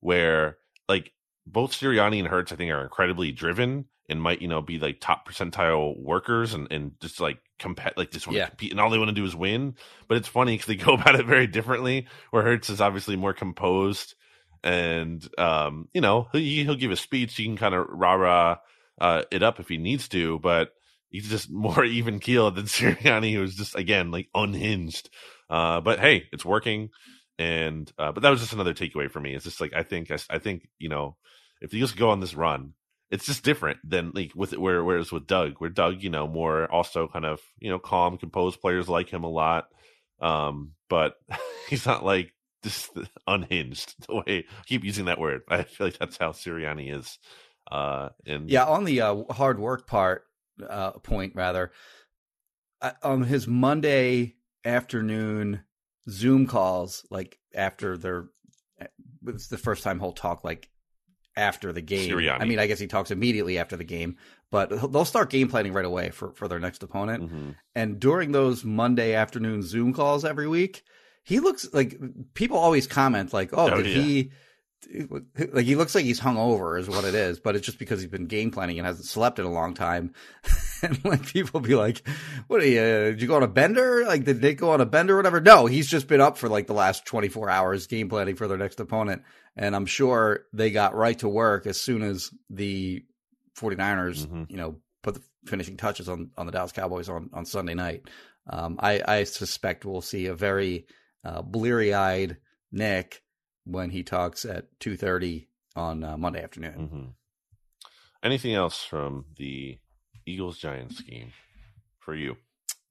where 0.00 0.58
like 0.88 1.12
both 1.46 1.72
Sirianni 1.72 2.18
and 2.18 2.28
Hurts, 2.28 2.52
I 2.52 2.56
think, 2.56 2.70
are 2.72 2.82
incredibly 2.82 3.32
driven 3.32 3.86
and 4.08 4.22
might 4.22 4.40
you 4.40 4.48
know 4.48 4.62
be 4.62 4.78
like 4.78 5.00
top 5.00 5.28
percentile 5.28 5.98
workers 6.00 6.54
and 6.54 6.66
and 6.70 6.92
just 7.00 7.20
like 7.20 7.38
compete 7.58 7.96
like 7.96 8.10
just 8.10 8.26
want 8.26 8.36
to 8.36 8.38
Yeah. 8.38 8.48
compete 8.48 8.70
and 8.70 8.80
all 8.80 8.90
they 8.90 8.98
want 8.98 9.08
to 9.08 9.14
do 9.14 9.24
is 9.24 9.36
win. 9.36 9.74
But 10.08 10.16
it's 10.18 10.28
funny 10.28 10.54
because 10.54 10.66
they 10.66 10.76
go 10.84 10.94
about 10.94 11.18
it 11.18 11.26
very 11.26 11.46
differently. 11.46 12.06
Where 12.30 12.42
Hurts 12.42 12.70
is 12.70 12.80
obviously 12.80 13.16
more 13.16 13.32
composed 13.34 14.14
and 14.62 15.26
um, 15.38 15.88
you 15.92 16.00
know 16.00 16.28
he, 16.32 16.64
he'll 16.64 16.74
give 16.74 16.90
a 16.90 16.96
speech. 16.96 17.36
He 17.36 17.44
can 17.44 17.56
kind 17.56 17.74
of 17.74 17.86
rah 17.90 18.14
rah 18.14 18.56
uh, 19.00 19.22
it 19.30 19.42
up 19.42 19.60
if 19.60 19.68
he 19.68 19.76
needs 19.78 20.08
to, 20.08 20.38
but 20.40 20.72
he's 21.10 21.28
just 21.28 21.50
more 21.50 21.84
even 21.84 22.18
keeled 22.18 22.56
than 22.56 22.64
Sirianni, 22.66 23.34
who's 23.34 23.56
just 23.56 23.76
again 23.76 24.10
like 24.10 24.28
unhinged. 24.34 25.10
Uh, 25.50 25.80
but 25.80 25.98
hey, 25.98 26.24
it's 26.32 26.44
working, 26.44 26.90
and 27.38 27.90
uh, 27.98 28.12
but 28.12 28.22
that 28.22 28.30
was 28.30 28.40
just 28.40 28.52
another 28.52 28.74
takeaway 28.74 29.10
for 29.10 29.20
me. 29.20 29.34
It's 29.34 29.44
just 29.44 29.60
like 29.60 29.72
I 29.74 29.82
think 29.82 30.10
I, 30.10 30.18
I 30.30 30.38
think 30.38 30.68
you 30.78 30.88
know 30.88 31.16
if 31.60 31.70
the 31.70 31.76
Eagles 31.76 31.92
go 31.92 32.10
on 32.10 32.20
this 32.20 32.34
run. 32.34 32.74
It's 33.10 33.24
just 33.24 33.42
different 33.42 33.78
than 33.84 34.12
like 34.14 34.32
with 34.34 34.52
where 34.52 34.84
whereas 34.84 35.10
with 35.10 35.26
Doug, 35.26 35.54
where 35.60 35.70
Doug, 35.70 36.02
you 36.02 36.10
know, 36.10 36.28
more 36.28 36.70
also 36.70 37.08
kind 37.08 37.24
of 37.24 37.40
you 37.58 37.70
know 37.70 37.78
calm, 37.78 38.18
composed 38.18 38.60
players 38.60 38.86
like 38.86 39.08
him 39.08 39.24
a 39.24 39.30
lot, 39.30 39.68
um, 40.20 40.72
but 40.90 41.14
he's 41.70 41.86
not 41.86 42.04
like 42.04 42.34
just 42.62 42.90
unhinged 43.26 43.94
the 44.06 44.16
way 44.16 44.44
I 44.46 44.64
keep 44.66 44.84
using 44.84 45.06
that 45.06 45.18
word. 45.18 45.40
I 45.48 45.62
feel 45.62 45.86
like 45.86 45.98
that's 45.98 46.18
how 46.18 46.32
Sirianni 46.32 46.94
is. 46.94 47.18
Uh, 47.70 48.10
and 48.26 48.50
Yeah, 48.50 48.64
on 48.66 48.84
the 48.84 49.00
uh, 49.00 49.24
hard 49.30 49.58
work 49.58 49.86
part 49.86 50.24
uh, 50.68 50.92
point, 50.92 51.34
rather, 51.34 51.72
uh, 52.80 52.92
on 53.02 53.22
his 53.24 53.46
Monday 53.46 54.36
afternoon 54.64 55.62
Zoom 56.08 56.46
calls, 56.46 57.04
like 57.10 57.38
after 57.54 57.96
their, 57.96 58.26
it's 59.26 59.48
the 59.48 59.58
first 59.58 59.82
time 59.82 60.00
he'll 60.00 60.12
talk 60.12 60.44
like 60.44 60.68
after 61.36 61.72
the 61.72 61.80
game. 61.82 62.10
Sirianni. 62.10 62.40
I 62.40 62.44
mean, 62.44 62.58
I 62.58 62.66
guess 62.66 62.78
he 62.78 62.86
talks 62.86 63.10
immediately 63.10 63.58
after 63.58 63.76
the 63.76 63.84
game, 63.84 64.16
but 64.50 64.70
they'll 64.92 65.04
start 65.04 65.30
game 65.30 65.48
planning 65.48 65.72
right 65.72 65.84
away 65.84 66.10
for 66.10 66.32
for 66.32 66.48
their 66.48 66.58
next 66.58 66.82
opponent. 66.82 67.30
Mhm. 67.30 67.54
And 67.74 68.00
during 68.00 68.32
those 68.32 68.64
Monday 68.64 69.14
afternoon 69.14 69.62
Zoom 69.62 69.92
calls 69.92 70.24
every 70.24 70.48
week, 70.48 70.82
he 71.24 71.38
looks 71.40 71.68
like 71.72 71.96
people 72.34 72.56
always 72.58 72.86
comment 72.86 73.32
like, 73.32 73.50
"Oh, 73.52 73.70
Oh, 73.70 73.76
did 73.82 73.86
yeah. 73.86 74.02
he?" 74.02 74.32
Like 75.52 75.66
he 75.66 75.74
looks 75.74 75.94
like 75.94 76.04
he's 76.04 76.20
hungover, 76.20 76.78
is 76.78 76.88
what 76.88 77.04
it 77.04 77.14
is. 77.14 77.40
But 77.40 77.56
it's 77.56 77.66
just 77.66 77.78
because 77.78 78.00
he's 78.00 78.10
been 78.10 78.26
game 78.26 78.50
planning 78.50 78.78
and 78.78 78.86
hasn't 78.86 79.06
slept 79.06 79.38
in 79.38 79.44
a 79.44 79.50
long 79.52 79.74
time. 79.74 80.14
and 80.82 81.04
like 81.04 81.26
people 81.26 81.60
be 81.60 81.74
like, 81.74 82.06
"What? 82.46 82.62
Are 82.62 82.66
you, 82.66 82.80
uh, 82.80 83.04
did 83.10 83.22
you 83.22 83.28
go 83.28 83.36
on 83.36 83.42
a 83.42 83.48
bender? 83.48 84.04
Like 84.06 84.24
did 84.24 84.40
they 84.40 84.54
go 84.54 84.70
on 84.70 84.80
a 84.80 84.86
bender 84.86 85.14
or 85.14 85.16
whatever?" 85.16 85.40
No, 85.40 85.66
he's 85.66 85.88
just 85.88 86.06
been 86.08 86.20
up 86.20 86.38
for 86.38 86.48
like 86.48 86.66
the 86.68 86.74
last 86.74 87.06
twenty 87.06 87.28
four 87.28 87.50
hours 87.50 87.86
game 87.86 88.08
planning 88.08 88.36
for 88.36 88.46
their 88.48 88.58
next 88.58 88.78
opponent. 88.80 89.22
And 89.56 89.74
I'm 89.74 89.86
sure 89.86 90.44
they 90.52 90.70
got 90.70 90.94
right 90.94 91.18
to 91.18 91.28
work 91.28 91.66
as 91.66 91.80
soon 91.80 92.02
as 92.02 92.30
the 92.48 93.04
49ers, 93.58 94.26
Mhm. 94.26 94.50
you 94.50 94.56
know, 94.56 94.76
put 95.02 95.14
the 95.14 95.22
finishing 95.46 95.76
touches 95.76 96.08
on, 96.08 96.30
on 96.36 96.46
the 96.46 96.52
Dallas 96.52 96.70
Cowboys 96.72 97.08
on, 97.08 97.30
on 97.32 97.44
Sunday 97.44 97.74
night. 97.74 98.08
Um, 98.48 98.76
I, 98.78 99.02
I 99.06 99.24
suspect 99.24 99.84
we'll 99.84 100.00
see 100.00 100.26
a 100.26 100.34
very 100.34 100.86
uh, 101.24 101.42
bleary 101.42 101.92
eyed 101.92 102.36
Nick 102.70 103.22
when 103.68 103.90
he 103.90 104.02
talks 104.02 104.44
at 104.44 104.66
2.30 104.80 105.46
on 105.76 106.02
uh, 106.02 106.16
Monday 106.16 106.42
afternoon. 106.42 106.88
Mhm. 106.92 107.12
Anything 108.24 108.54
else 108.54 108.82
from 108.82 109.26
the 109.36 109.78
Eagles 110.26 110.58
Giants 110.58 111.00
game 111.02 111.32
for 112.00 112.14
you? 112.14 112.36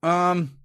Um, 0.04 0.58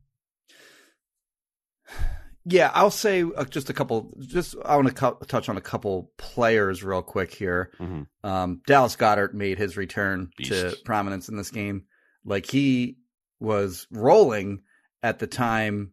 yeah, 2.44 2.70
I'll 2.74 2.90
say 2.90 3.22
uh, 3.22 3.44
just 3.44 3.70
a 3.70 3.72
couple. 3.72 4.12
Just 4.20 4.56
I 4.64 4.76
want 4.76 4.88
to 4.88 4.94
cu- 4.94 5.24
touch 5.26 5.48
on 5.48 5.56
a 5.56 5.60
couple 5.60 6.12
players 6.18 6.82
real 6.82 7.02
quick 7.02 7.32
here. 7.32 7.70
Mhm. 7.80 8.06
Um, 8.24 8.62
Dallas 8.66 8.96
Goedert 8.96 9.32
made 9.34 9.58
his 9.58 9.76
return 9.76 10.30
to 10.44 10.76
prominence 10.84 11.28
in 11.28 11.36
this 11.36 11.50
game. 11.50 11.84
Like 12.24 12.46
he 12.50 12.98
was 13.40 13.86
rolling 13.90 14.62
at 15.02 15.18
the 15.18 15.26
time 15.26 15.92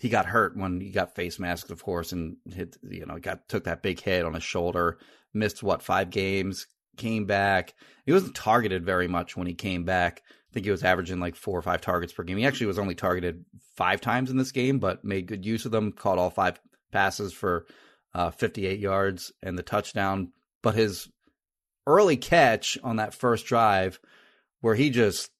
he 0.00 0.08
got 0.08 0.24
hurt 0.24 0.56
when 0.56 0.80
he 0.80 0.90
got 0.90 1.14
face 1.14 1.38
masked, 1.38 1.70
of 1.70 1.84
course, 1.84 2.12
and 2.12 2.38
hit, 2.50 2.78
you 2.82 3.04
know, 3.04 3.18
got 3.18 3.46
took 3.50 3.64
that 3.64 3.82
big 3.82 4.00
hit 4.00 4.24
on 4.24 4.32
his 4.32 4.42
shoulder, 4.42 4.98
missed 5.34 5.62
what 5.62 5.82
five 5.82 6.08
games, 6.08 6.66
came 6.96 7.26
back. 7.26 7.74
He 8.06 8.12
wasn't 8.12 8.34
targeted 8.34 8.84
very 8.84 9.08
much 9.08 9.36
when 9.36 9.46
he 9.46 9.52
came 9.52 9.84
back. 9.84 10.22
I 10.26 10.54
think 10.54 10.64
he 10.64 10.70
was 10.70 10.82
averaging 10.84 11.20
like 11.20 11.36
four 11.36 11.58
or 11.58 11.62
five 11.62 11.82
targets 11.82 12.14
per 12.14 12.22
game. 12.22 12.38
He 12.38 12.46
actually 12.46 12.68
was 12.68 12.78
only 12.78 12.94
targeted 12.94 13.44
five 13.76 14.00
times 14.00 14.30
in 14.30 14.38
this 14.38 14.52
game, 14.52 14.78
but 14.78 15.04
made 15.04 15.26
good 15.26 15.44
use 15.44 15.66
of 15.66 15.70
them. 15.70 15.92
Caught 15.92 16.18
all 16.18 16.30
five 16.30 16.58
passes 16.92 17.34
for 17.34 17.66
uh, 18.14 18.30
58 18.30 18.80
yards 18.80 19.32
and 19.42 19.58
the 19.58 19.62
touchdown. 19.62 20.32
But 20.62 20.76
his 20.76 21.10
early 21.86 22.16
catch 22.16 22.78
on 22.82 22.96
that 22.96 23.12
first 23.12 23.44
drive, 23.44 24.00
where 24.62 24.74
he 24.74 24.88
just 24.88 25.30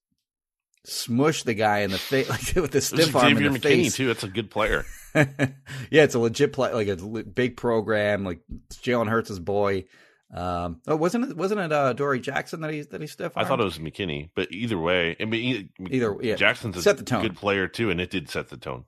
smushed 0.87 1.45
the 1.45 1.55
guy 1.55 1.81
in 1.81 1.91
the 1.91 1.99
face 1.99 2.29
like 2.31 2.55
with 2.57 2.71
the 2.73 2.81
stiff 2.81 3.15
arm 3.15 3.35
Xavier 3.35 3.47
in 3.49 3.53
the 3.55 3.59
McKinney 3.59 3.83
face. 3.85 3.97
too. 3.97 4.07
That's 4.07 4.25
a 4.25 4.29
good 4.29 4.51
player. 4.51 4.85
yeah, 5.15 5.25
it's 5.91 6.15
a 6.15 6.19
legit 6.19 6.53
play, 6.53 6.73
like 6.73 6.89
a 6.89 6.97
big 7.25 7.57
program. 7.57 8.25
Like 8.25 8.41
Jalen 8.75 9.09
Hurts' 9.09 9.39
boy. 9.39 9.85
Um, 10.33 10.81
oh, 10.87 10.95
wasn't 10.95 11.29
it? 11.31 11.37
Wasn't 11.37 11.61
it 11.61 11.73
uh, 11.73 11.93
Dory 11.93 12.21
Jackson 12.21 12.61
that 12.61 12.73
he 12.73 12.83
that 12.83 13.01
he 13.01 13.09
stiff? 13.09 13.33
I 13.37 13.45
thought 13.45 13.61
it 13.61 13.65
was 13.65 13.79
McKinney, 13.79 14.31
but 14.37 14.53
either 14.53 14.79
way, 14.79 15.17
I 15.21 15.25
mean, 15.25 15.71
Either- 15.91 16.17
yeah. 16.21 16.37
Jackson's 16.37 16.77
a 16.77 16.83
Set 16.83 16.99
the 16.99 17.03
tone. 17.05 17.23
good 17.23 17.37
player 17.37 17.67
too, 17.67 17.91
and 17.91 18.01
it 18.01 18.11
did 18.11 18.29
set 18.31 18.49
the 18.49 18.57
tone. 18.57 18.85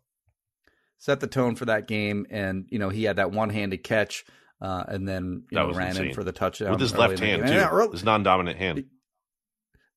set 0.98 1.18
the 1.18 1.26
tone 1.26 1.56
for 1.56 1.64
that 1.64 1.88
game, 1.88 2.26
and 2.30 2.66
you 2.68 2.78
know 2.78 2.88
he 2.90 3.02
had 3.02 3.16
that 3.16 3.32
one 3.32 3.50
handed 3.50 3.82
catch, 3.82 4.24
uh, 4.60 4.84
and 4.86 5.08
then 5.08 5.42
you 5.50 5.58
know 5.58 5.72
ran 5.72 5.96
in 5.96 6.14
for 6.14 6.22
the 6.22 6.30
touchdown 6.30 6.70
With 6.70 6.80
his 6.80 6.94
left 6.96 7.18
hand 7.18 7.44
game. 7.44 7.68
too, 7.68 7.90
his 7.90 8.04
non-dominant 8.04 8.56
hand. 8.58 8.84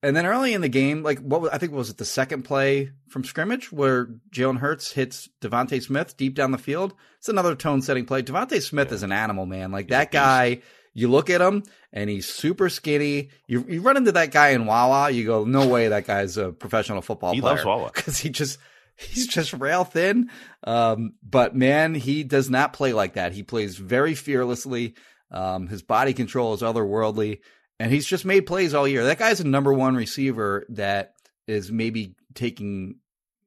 And 0.03 0.15
then 0.15 0.25
early 0.25 0.53
in 0.53 0.61
the 0.61 0.69
game, 0.69 1.01
like 1.03 1.19
what 1.19 1.41
was, 1.41 1.49
I 1.51 1.57
think 1.57 1.71
was 1.71 1.89
it 1.89 1.97
the 1.97 2.05
second 2.05 2.43
play 2.43 2.91
from 3.09 3.23
scrimmage 3.23 3.71
where 3.71 4.07
Jalen 4.31 4.59
Hurts 4.59 4.91
hits 4.91 5.29
DeVonta 5.41 5.81
Smith 5.81 6.15
deep 6.15 6.35
down 6.35 6.51
the 6.51 6.57
field. 6.59 6.93
It's 7.17 7.29
another 7.29 7.55
tone 7.55 7.81
setting 7.81 8.05
play. 8.05 8.21
DeVonta 8.21 8.61
Smith 8.61 8.91
is 8.91 9.01
an 9.03 9.11
animal, 9.11 9.45
man. 9.45 9.71
Like 9.71 9.87
that 9.89 10.11
guy. 10.11 10.61
You 10.97 11.09
look 11.09 11.29
at 11.29 11.41
him 11.41 11.63
and 11.91 12.09
he's 12.09 12.25
super 12.25 12.69
skinny. 12.69 13.29
You 13.47 13.65
you 13.67 13.81
run 13.81 13.97
into 13.97 14.13
that 14.13 14.31
guy 14.31 14.51
in 14.51 14.65
Wawa, 14.65 15.09
you 15.11 15.25
go, 15.25 15.43
no 15.43 15.67
way 15.67 15.89
that 15.89 16.07
guy's 16.07 16.37
a 16.37 16.53
professional 16.53 17.01
football 17.01 17.33
He 17.33 17.41
player. 17.41 17.55
loves 17.55 17.65
Wawa. 17.65 17.91
because 17.93 18.17
he 18.17 18.29
just 18.29 18.57
he's 18.95 19.27
just 19.27 19.51
rail 19.51 19.83
thin. 19.83 20.29
Um, 20.63 21.15
but 21.21 21.53
man, 21.53 21.95
he 21.95 22.23
does 22.23 22.49
not 22.49 22.71
play 22.71 22.93
like 22.93 23.15
that. 23.15 23.33
He 23.33 23.43
plays 23.43 23.75
very 23.75 24.15
fearlessly. 24.15 24.95
Um, 25.31 25.67
his 25.67 25.81
body 25.81 26.13
control 26.13 26.53
is 26.53 26.61
otherworldly, 26.61 27.39
and 27.79 27.91
he's 27.91 28.05
just 28.05 28.25
made 28.25 28.45
plays 28.45 28.73
all 28.73 28.87
year. 28.87 29.03
That 29.03 29.19
guy's 29.19 29.39
a 29.39 29.47
number 29.47 29.73
one 29.73 29.95
receiver 29.95 30.65
that 30.69 31.13
is 31.47 31.71
maybe 31.71 32.15
taking, 32.33 32.97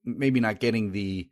maybe 0.05 0.41
not 0.41 0.61
getting 0.61 0.93
the. 0.93 1.29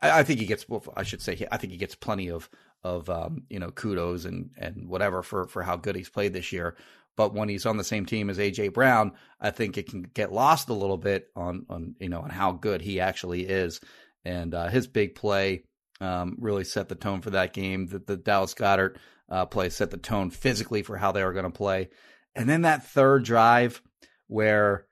I, 0.00 0.20
I 0.20 0.22
think 0.22 0.40
he 0.40 0.46
gets. 0.46 0.68
Well, 0.68 0.84
I 0.96 1.02
should 1.02 1.22
say, 1.22 1.46
I 1.50 1.56
think 1.56 1.72
he 1.72 1.78
gets 1.78 1.94
plenty 1.94 2.30
of 2.30 2.48
of 2.82 3.10
um, 3.10 3.44
you 3.48 3.58
know 3.58 3.70
kudos 3.70 4.24
and 4.24 4.50
and 4.56 4.88
whatever 4.88 5.22
for 5.22 5.46
for 5.46 5.62
how 5.62 5.76
good 5.76 5.96
he's 5.96 6.08
played 6.08 6.32
this 6.32 6.52
year. 6.52 6.76
But 7.16 7.34
when 7.34 7.48
he's 7.48 7.66
on 7.66 7.76
the 7.76 7.84
same 7.84 8.06
team 8.06 8.30
as 8.30 8.38
AJ 8.38 8.72
Brown, 8.72 9.12
I 9.40 9.50
think 9.50 9.76
it 9.76 9.88
can 9.88 10.02
get 10.02 10.32
lost 10.32 10.68
a 10.68 10.74
little 10.74 10.96
bit 10.96 11.28
on 11.34 11.66
on 11.68 11.96
you 12.00 12.08
know 12.08 12.20
on 12.20 12.30
how 12.30 12.52
good 12.52 12.80
he 12.80 13.00
actually 13.00 13.42
is. 13.42 13.80
And 14.24 14.54
uh, 14.54 14.68
his 14.68 14.86
big 14.86 15.14
play 15.14 15.64
um, 16.00 16.36
really 16.38 16.64
set 16.64 16.88
the 16.88 16.94
tone 16.94 17.20
for 17.20 17.30
that 17.30 17.52
game. 17.52 17.86
The, 17.86 17.98
the 17.98 18.16
Dallas 18.16 18.54
Goedert 18.54 18.96
uh, 19.28 19.46
play 19.46 19.70
set 19.70 19.90
the 19.90 19.96
tone 19.96 20.30
physically 20.30 20.82
for 20.82 20.96
how 20.96 21.12
they 21.12 21.24
were 21.24 21.32
going 21.32 21.44
to 21.44 21.50
play. 21.50 21.88
And 22.34 22.48
then 22.48 22.62
that 22.62 22.84
third 22.84 23.24
drive 23.24 23.82
where 24.26 24.86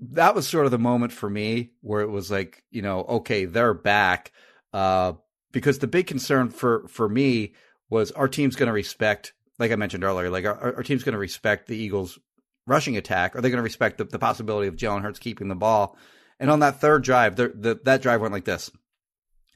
that 0.00 0.34
was 0.34 0.46
sort 0.46 0.64
of 0.64 0.70
the 0.70 0.78
moment 0.78 1.12
for 1.12 1.28
me 1.28 1.70
where 1.80 2.02
it 2.02 2.10
was 2.10 2.30
like, 2.30 2.62
you 2.70 2.82
know, 2.82 3.00
okay, 3.04 3.44
they're 3.44 3.74
back. 3.74 4.32
Uh, 4.72 5.14
because 5.50 5.78
the 5.78 5.86
big 5.86 6.06
concern 6.06 6.50
for, 6.50 6.86
for 6.88 7.08
me 7.08 7.54
was 7.90 8.12
our 8.12 8.28
team's 8.28 8.56
going 8.56 8.68
to 8.68 8.72
respect, 8.72 9.32
like 9.58 9.72
I 9.72 9.76
mentioned 9.76 10.04
earlier, 10.04 10.30
like 10.30 10.44
our, 10.44 10.76
our 10.76 10.82
team's 10.82 11.04
going 11.04 11.14
to 11.14 11.18
respect 11.18 11.66
the 11.66 11.76
Eagles 11.76 12.18
rushing 12.66 12.96
attack. 12.96 13.34
Are 13.34 13.40
they 13.40 13.50
going 13.50 13.58
to 13.58 13.62
respect 13.62 13.98
the, 13.98 14.04
the 14.04 14.18
possibility 14.18 14.68
of 14.68 14.76
Jalen 14.76 15.02
Hurts 15.02 15.18
keeping 15.18 15.48
the 15.48 15.54
ball? 15.54 15.96
And 16.38 16.50
on 16.50 16.60
that 16.60 16.80
third 16.80 17.02
drive, 17.02 17.36
the, 17.36 17.48
the, 17.48 17.80
that 17.84 18.02
drive 18.02 18.20
went 18.20 18.32
like 18.32 18.44
this. 18.44 18.70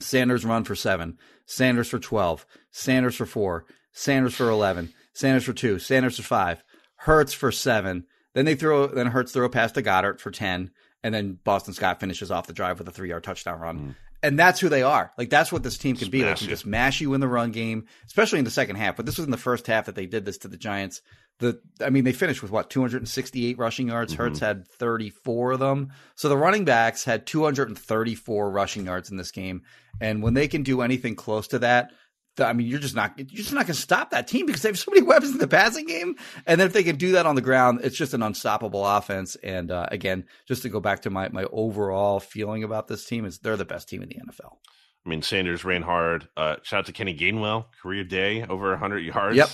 Sanders 0.01 0.45
run 0.45 0.65
for 0.65 0.75
seven, 0.75 1.19
Sanders 1.47 1.89
for 1.89 1.99
12, 1.99 2.45
Sanders 2.73 3.15
for 3.15 3.27
four, 3.27 3.67
Sanders 3.93 4.35
for 4.35 4.49
11, 4.49 4.93
Sanders 5.13 5.45
for 5.45 5.53
two, 5.53 5.79
Sanders 5.79 6.17
for 6.17 6.23
five, 6.23 6.65
Hurts 7.03 7.33
for 7.33 7.51
seven. 7.51 8.05
Then 8.35 8.45
they 8.45 8.55
throw, 8.55 8.87
then 8.87 9.09
Hurts 9.09 9.33
throw 9.33 9.45
a 9.45 9.51
pass 9.51 9.73
to 9.73 9.83
Goedert 9.83 10.21
for 10.21 10.31
10. 10.31 10.71
And 11.03 11.13
then 11.13 11.39
Boston 11.43 11.75
Scott 11.75 11.99
finishes 11.99 12.31
off 12.31 12.47
the 12.47 12.53
drive 12.53 12.79
with 12.79 12.87
a 12.87 12.93
three 12.93 13.09
yard 13.09 13.25
touchdown 13.25 13.59
run. 13.59 13.79
Hmm. 13.79 13.91
And 14.23 14.39
that's 14.39 14.61
who 14.61 14.69
they 14.69 14.85
are. 14.85 15.13
Like 15.19 15.31
that's 15.31 15.51
what 15.51 15.65
this 15.65 15.77
team 15.77 15.97
can 15.97 16.09
be. 16.09 16.23
They 16.23 16.35
can 16.35 16.47
just 16.47 16.65
mash 16.65 17.01
you 17.01 17.13
in 17.15 17.21
the 17.21 17.27
run 17.27 17.51
game, 17.51 17.87
especially 18.07 18.39
in 18.39 18.45
the 18.45 18.53
second 18.53 18.77
half. 18.77 18.95
But 18.95 19.05
this 19.05 19.19
was 19.19 19.25
in 19.25 19.33
the 19.33 19.37
first 19.37 19.67
half 19.67 19.87
that 19.87 19.97
they 19.97 20.07
did 20.07 20.25
this 20.25 20.39
to 20.39 20.49
the 20.49 20.57
Giants. 20.57 21.03
The 21.41 21.61
I 21.85 21.91
mean, 21.91 22.05
they 22.05 22.13
finished 22.13 22.41
with 22.41 22.53
what 22.53 22.71
268 22.71 23.59
rushing 23.59 23.89
yards. 23.89 24.15
Hurts 24.15 24.39
mm-hmm. 24.39 24.47
had 24.47 24.69
34 24.69 25.53
of 25.53 25.59
them. 25.59 25.91
So 26.15 26.29
the 26.29 26.37
running 26.37 26.65
backs 26.65 27.03
had 27.03 27.27
234 27.27 28.49
rushing 28.49 28.85
yards 28.87 29.11
in 29.11 29.17
this 29.17 29.33
game. 29.33 29.63
And 30.01 30.23
when 30.23 30.35
they 30.35 30.47
can 30.47 30.63
do 30.63 30.83
anything 30.83 31.17
close 31.17 31.49
to 31.49 31.59
that, 31.59 31.89
th- 31.89 31.99
I 32.39 32.53
mean, 32.53 32.67
you're 32.67 32.79
just 32.79 32.95
not 32.95 33.19
you're 33.19 33.27
just 33.27 33.53
not 33.53 33.67
going 33.67 33.75
to 33.75 33.81
stop 33.81 34.11
that 34.11 34.27
team 34.27 34.47
because 34.47 34.63
they 34.63 34.69
have 34.69 34.79
so 34.79 34.91
many 34.91 35.03
weapons 35.07 35.33
in 35.33 35.39
the 35.39 35.49
passing 35.49 35.87
game. 35.87 36.17
And 36.47 36.61
then 36.61 36.67
if 36.67 36.73
they 36.73 36.83
can 36.83 36.97
do 36.97 37.13
that 37.13 37.27
on 37.27 37.35
the 37.35 37.41
ground, 37.43 37.81
it's 37.83 37.97
just 37.97 38.15
an 38.15 38.23
unstoppable 38.23 38.87
offense. 38.87 39.37
And 39.43 39.71
uh, 39.71 39.87
again, 39.91 40.25
just 40.49 40.63
to 40.63 40.69
go 40.69 40.81
back 40.81 41.03
to 41.03 41.11
my 41.11 41.29
my 41.29 41.45
overall 41.45 42.21
feeling 42.21 42.65
about 42.65 42.89
this 42.89 43.05
team 43.05 43.25
is 43.25 43.39
they're 43.39 43.57
the 43.57 43.65
best 43.65 43.89
team 43.89 44.03
in 44.03 44.09
the 44.09 44.17
NFL. 44.17 44.57
I 45.05 45.09
mean, 45.09 45.23
Sanders 45.23 45.65
ran 45.65 45.83
hard. 45.83 46.29
Uh, 46.37 46.57
shout 46.63 46.81
out 46.81 46.87
to 46.87 46.93
Kenny 46.93 47.17
Gainwell, 47.17 47.67
career 47.83 48.05
day, 48.05 48.45
over 48.45 48.71
100 48.71 48.99
yards. 49.01 49.37
Yep. 49.37 49.51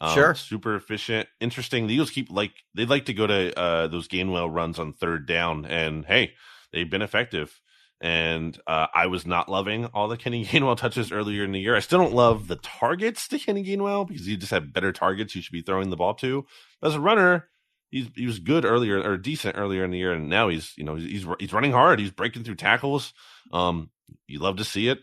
Um, 0.00 0.14
Sure. 0.14 0.34
Super 0.34 0.76
efficient. 0.76 1.28
Interesting. 1.40 1.86
The 1.86 1.94
Eagles 1.94 2.10
keep 2.10 2.30
like, 2.30 2.52
they'd 2.74 2.88
like 2.88 3.06
to 3.06 3.14
go 3.14 3.26
to 3.26 3.58
uh, 3.58 3.86
those 3.88 4.06
Gainwell 4.06 4.54
runs 4.54 4.78
on 4.78 4.92
third 4.92 5.26
down. 5.26 5.64
And 5.66 6.04
hey, 6.04 6.34
they've 6.72 6.88
been 6.88 7.02
effective. 7.02 7.60
And 8.04 8.60
uh, 8.66 8.88
I 8.94 9.06
was 9.06 9.26
not 9.26 9.48
loving 9.48 9.86
all 9.86 10.08
the 10.08 10.18
Kenny 10.18 10.44
Gainwell 10.44 10.76
touches 10.76 11.10
earlier 11.10 11.42
in 11.42 11.52
the 11.52 11.58
year. 11.60 11.74
I 11.74 11.80
still 11.80 11.98
don't 12.00 12.12
love 12.12 12.48
the 12.48 12.56
targets 12.56 13.28
to 13.28 13.38
Kenny 13.38 13.64
Gainwell 13.64 14.06
because 14.06 14.28
you 14.28 14.36
just 14.36 14.52
have 14.52 14.74
better 14.74 14.92
targets 14.92 15.34
you 15.34 15.40
should 15.40 15.54
be 15.54 15.62
throwing 15.62 15.88
the 15.88 15.96
ball 15.96 16.12
to. 16.16 16.44
But 16.82 16.88
as 16.88 16.94
a 16.96 17.00
runner, 17.00 17.48
he's 17.90 18.08
he 18.14 18.26
was 18.26 18.40
good 18.40 18.66
earlier 18.66 19.02
or 19.02 19.16
decent 19.16 19.56
earlier 19.56 19.84
in 19.84 19.90
the 19.90 19.96
year, 19.96 20.12
and 20.12 20.28
now 20.28 20.50
he's 20.50 20.74
you 20.76 20.84
know 20.84 20.96
he's 20.96 21.24
he's 21.40 21.52
running 21.54 21.72
hard. 21.72 21.98
He's 21.98 22.10
breaking 22.10 22.44
through 22.44 22.56
tackles. 22.56 23.14
Um, 23.52 23.88
you 24.26 24.38
love 24.38 24.58
to 24.58 24.64
see 24.64 24.88
it. 24.88 24.98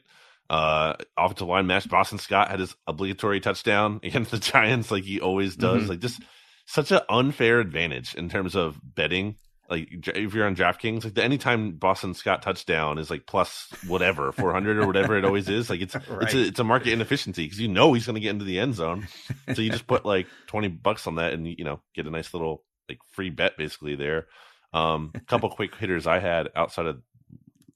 Uh, 0.47 0.93
offensive 1.17 1.47
line 1.47 1.65
match. 1.65 1.89
Boston 1.89 2.19
Scott 2.19 2.51
had 2.51 2.59
his 2.59 2.75
obligatory 2.85 3.39
touchdown 3.39 3.99
against 4.03 4.29
the 4.29 4.37
Giants, 4.37 4.91
like 4.91 5.05
he 5.05 5.19
always 5.19 5.55
does. 5.55 5.85
Mhm. 5.85 5.89
Like 5.89 5.99
just 6.01 6.21
such 6.67 6.91
an 6.91 6.99
unfair 7.09 7.59
advantage 7.59 8.13
in 8.13 8.29
terms 8.29 8.55
of 8.55 8.79
betting. 8.83 9.37
Like 9.71 9.87
if 9.91 10.33
you're 10.35 10.45
on 10.45 10.55
DraftKings, 10.55 11.05
like 11.05 11.13
the 11.13 11.23
anytime 11.23 11.71
Boston 11.71 12.13
Scott 12.13 12.41
touchdown 12.41 12.99
is 12.99 13.09
like 13.09 13.25
plus 13.25 13.73
whatever 13.87 14.31
four 14.33 14.51
hundred 14.51 14.77
or 14.77 14.85
whatever 14.85 15.17
it 15.17 15.25
always 15.25 15.47
is. 15.49 15.69
Like 15.69 15.81
it's 15.81 15.95
it's 16.21 16.33
a 16.33 16.41
it's 16.47 16.59
a 16.59 16.63
market 16.65 16.91
inefficiency 16.91 17.45
because 17.45 17.59
you 17.59 17.69
know 17.69 17.93
he's 17.93 18.05
going 18.05 18.15
to 18.15 18.19
get 18.21 18.31
into 18.31 18.45
the 18.45 18.59
end 18.59 18.75
zone, 18.75 19.07
so 19.55 19.61
you 19.61 19.71
just 19.71 19.87
put 19.87 20.05
like 20.05 20.27
twenty 20.45 20.67
bucks 20.67 21.07
on 21.07 21.15
that 21.15 21.33
and 21.33 21.47
you 21.47 21.63
know 21.63 21.79
get 21.95 22.05
a 22.05 22.11
nice 22.11 22.33
little 22.33 22.63
like 22.89 22.99
free 23.13 23.29
bet 23.29 23.57
basically 23.57 23.95
there. 23.95 24.27
Um, 24.73 25.11
a 25.15 25.21
couple 25.21 25.49
quick 25.55 25.73
hitters 25.75 26.05
I 26.05 26.19
had 26.19 26.49
outside 26.55 26.85
of 26.85 27.01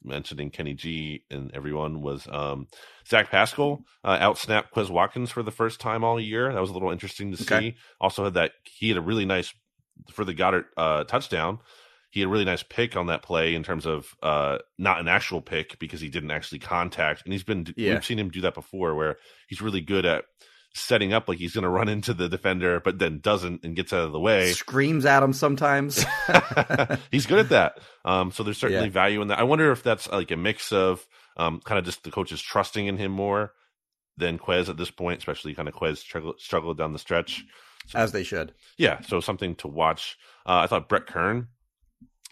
mentioning 0.04 0.52
Kenny 0.52 0.74
G 0.74 1.24
and 1.32 1.52
everyone 1.54 2.02
was 2.02 2.28
um, 2.30 2.68
Zach 3.08 3.32
Pascal 3.32 3.84
uh, 4.04 4.18
outsnapped 4.20 4.72
Quez 4.76 4.90
Watkins 4.90 5.32
for 5.32 5.42
the 5.44 5.52
first 5.52 5.80
time 5.80 6.04
all 6.04 6.20
year. 6.20 6.54
That 6.54 6.62
was 6.62 6.70
a 6.70 6.74
little 6.74 6.92
interesting 6.92 7.32
to 7.34 7.42
Okay. 7.42 7.72
see. 7.72 7.78
Also 8.00 8.26
had 8.26 8.36
that 8.36 8.52
he 8.66 8.90
had 8.90 8.98
a 8.98 9.02
really 9.02 9.26
nice 9.26 9.54
for 10.12 10.26
the 10.26 10.34
Goedert 10.36 10.66
uh, 10.78 11.06
touchdown. 11.06 11.60
He 12.16 12.22
had 12.22 12.28
a 12.28 12.30
really 12.30 12.46
nice 12.46 12.64
pick 12.64 12.96
on 12.96 13.08
that 13.08 13.24
play 13.24 13.56
in 13.56 13.62
terms 13.64 13.86
of 13.86 14.16
uh, 14.24 14.60
not 14.78 15.02
an 15.02 15.10
actual 15.10 15.42
pick 15.42 15.78
because 15.80 16.00
he 16.00 16.08
didn't 16.08 16.32
actually 16.32 16.60
contact. 16.60 17.24
And 17.26 17.34
he's 17.34 17.44
been 17.44 17.68
Yeah. 17.76 17.96
we've 17.96 18.06
seen 18.06 18.18
him 18.18 18.30
do 18.30 18.40
that 18.42 18.54
before 18.54 18.96
where 18.96 19.18
he's 19.50 19.62
really 19.62 19.82
good 19.82 20.06
at 20.06 20.24
setting 20.74 21.12
up 21.12 21.28
like 21.28 21.38
he's 21.40 21.54
going 21.54 21.64
to 21.66 21.70
run 21.70 21.90
into 21.90 22.14
the 22.14 22.30
defender, 22.30 22.80
but 22.80 23.00
then 23.00 23.20
doesn't 23.20 23.66
and 23.66 23.76
gets 23.76 23.92
out 23.92 24.06
of 24.06 24.14
the 24.14 24.20
way. 24.20 24.54
Screams 24.54 25.06
at 25.06 25.24
him 25.24 25.34
sometimes. 25.34 26.06
he's 27.12 27.26
good 27.26 27.40
at 27.40 27.50
that. 27.50 27.80
Um, 28.06 28.32
so 28.32 28.44
there's 28.44 28.58
certainly 28.58 28.86
Yeah. 28.86 28.92
value 28.92 29.22
in 29.22 29.28
that. 29.28 29.40
I 29.40 29.44
wonder 29.44 29.72
if 29.74 29.84
that's 29.84 30.10
like 30.10 30.32
a 30.32 30.38
mix 30.38 30.72
of 30.72 31.06
um, 31.38 31.60
kind 31.66 31.78
of 31.80 31.84
just 31.86 32.04
the 32.06 32.12
coaches 32.12 32.42
trusting 32.42 32.88
in 32.88 32.96
him 32.98 33.12
more 33.12 33.52
than 34.18 34.40
Quez 34.40 34.70
at 34.70 34.78
this 34.78 34.90
point, 34.92 35.18
especially 35.20 35.54
kind 35.54 35.68
of 35.68 35.74
Quez 35.76 35.98
struggled, 35.98 36.40
struggled 36.40 36.78
down 36.78 36.94
the 36.94 37.00
stretch. 37.00 37.44
as 37.94 38.14
they 38.14 38.24
should. 38.24 38.54
Yeah, 38.78 39.02
so 39.02 39.20
something 39.20 39.56
to 39.58 39.68
watch. 39.68 40.18
Uh, 40.46 40.60
I 40.64 40.68
thought 40.68 40.88
Brett 40.90 41.06
Kern 41.08 41.48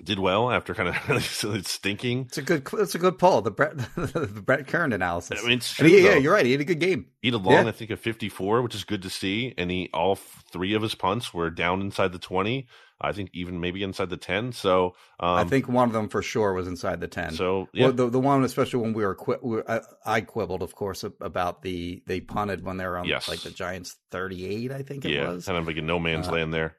did 0.03 0.19
well 0.19 0.51
after 0.51 0.73
kind 0.73 0.89
of 0.89 1.23
stinking. 1.65 2.25
It's 2.27 2.37
a 2.37 2.41
good. 2.41 2.67
It's 2.73 2.95
a 2.95 2.99
good 2.99 3.17
pull. 3.17 3.41
The 3.41 3.51
Brett 3.51 3.77
the 3.95 4.41
Brett 4.45 4.67
Kern 4.67 4.93
analysis. 4.93 5.39
I 5.43 5.47
mean, 5.47 5.57
it's 5.57 5.73
true, 5.73 5.87
he- 5.87 6.03
yeah, 6.05 6.15
you're 6.15 6.33
right. 6.33 6.45
He 6.45 6.51
had 6.51 6.61
a 6.61 6.65
good 6.65 6.79
game. 6.79 7.07
He 7.21 7.29
had 7.29 7.35
a 7.35 7.37
long, 7.37 7.53
Yeah. 7.63 7.67
I 7.67 7.71
think, 7.71 7.91
of 7.91 7.99
54, 7.99 8.61
which 8.61 8.75
is 8.75 8.83
good 8.83 9.01
to 9.03 9.09
see. 9.09 9.53
And 9.57 9.71
he 9.71 9.89
all 9.93 10.15
three 10.15 10.73
of 10.73 10.81
his 10.81 10.95
punts 10.95 11.33
were 11.33 11.49
down 11.49 11.81
inside 11.81 12.11
the 12.11 12.19
20. 12.19 12.67
I 13.01 13.11
think 13.11 13.31
even 13.33 13.59
maybe 13.59 13.83
inside 13.83 14.09
the 14.09 14.15
10. 14.17 14.53
So 14.53 14.95
um, 15.19 15.35
I 15.37 15.43
think 15.43 15.67
one 15.67 15.89
of 15.89 15.93
them 15.93 16.07
for 16.07 16.21
sure 16.21 16.53
was 16.53 16.67
inside 16.67 17.01
the 17.01 17.07
ten. 17.09 17.33
so. 17.33 17.67
Yeah, 17.73 17.85
Well, 17.87 17.93
the 17.93 18.09
the 18.09 18.19
one 18.19 18.43
especially 18.45 18.79
when 18.79 18.93
we 18.93 19.03
were, 19.05 19.15
qui- 19.15 19.35
we 19.41 19.57
were 19.57 19.69
I, 19.69 19.81
I 20.05 20.21
quibbled, 20.21 20.61
of 20.61 20.73
course, 20.75 21.03
about 21.03 21.63
the 21.63 22.01
they 22.07 22.21
punted 22.21 22.63
when 22.63 22.77
they 22.77 22.85
were 22.85 22.97
on 22.97 23.05
Yes. 23.05 23.27
like 23.27 23.41
the 23.41 23.49
Giants' 23.49 23.97
thirty 24.09 24.45
eight, 24.45 24.71
I 24.71 24.83
think 24.83 25.03
it 25.03 25.11
yeah, 25.11 25.27
was 25.29 25.45
kind 25.45 25.57
of 25.57 25.67
like 25.67 25.75
a 25.77 25.81
no 25.81 25.99
man's 25.99 26.29
Uh, 26.29 26.33
land 26.33 26.53
there. 26.53 26.77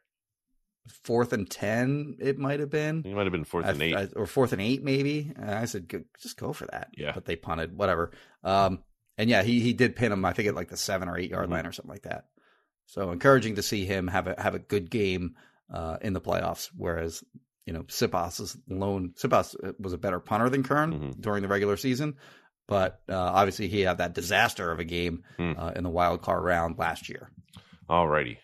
Fourth 0.88 1.32
and 1.32 1.48
ten. 1.50 2.16
It 2.20 2.38
might 2.38 2.60
have 2.60 2.70
been. 2.70 3.02
He 3.04 3.14
might 3.14 3.24
have 3.24 3.32
been 3.32 3.44
fourth 3.44 3.64
I- 3.64 3.70
and 3.70 3.82
eight. 3.82 3.94
I- 3.96 4.08
or 4.16 4.26
fourth 4.26 4.52
and 4.52 4.60
eight, 4.60 4.82
maybe. 4.82 5.32
And 5.34 5.50
I 5.50 5.64
said, 5.64 5.88
just 6.20 6.36
go 6.36 6.52
for 6.52 6.66
that. 6.66 6.88
Yeah. 6.96 7.12
But 7.12 7.24
they 7.24 7.36
punted, 7.36 7.76
whatever. 7.76 8.10
Um, 8.42 8.82
and 9.16 9.30
yeah, 9.30 9.42
he 9.42 9.60
he 9.60 9.72
did 9.72 9.96
pin 9.96 10.12
him. 10.12 10.24
I 10.24 10.32
think 10.34 10.48
at 10.48 10.54
like 10.54 10.68
the 10.68 10.76
seven 10.76 11.08
or 11.08 11.16
eight 11.18 11.30
yard 11.30 11.48
Mhm. 11.48 11.52
line 11.52 11.66
or 11.66 11.72
something 11.72 11.90
like 11.92 12.02
that. 12.02 12.26
So 12.86 13.12
encouraging 13.12 13.54
to 13.56 13.62
see 13.62 13.86
him 13.86 14.08
have 14.08 14.26
a 14.26 14.34
have 14.40 14.54
a 14.54 14.58
good 14.58 14.90
game 14.90 15.36
uh, 15.72 15.96
in 16.02 16.12
the 16.12 16.20
playoffs. 16.20 16.68
Whereas 16.76 17.24
you 17.64 17.72
know 17.72 17.84
Siposs's 17.84 18.58
lone 18.68 19.14
Siposs 19.16 19.54
was 19.80 19.94
a 19.94 19.98
better 19.98 20.20
punter 20.20 20.50
than 20.50 20.62
Kern 20.64 20.92
Mhm. 20.92 21.20
during 21.20 21.40
the 21.42 21.48
regular 21.48 21.78
season, 21.78 22.16
but 22.68 23.00
uh, 23.08 23.14
obviously 23.16 23.68
he 23.68 23.80
had 23.80 23.98
that 23.98 24.12
disaster 24.14 24.70
of 24.70 24.80
a 24.80 24.84
game 24.84 25.22
Hmm. 25.38 25.52
uh, 25.56 25.70
in 25.74 25.82
the 25.84 25.88
wild 25.90 26.20
card 26.20 26.44
round 26.44 26.76
last 26.78 27.08
year. 27.08 27.30
All 27.88 28.06
righty. 28.08 28.38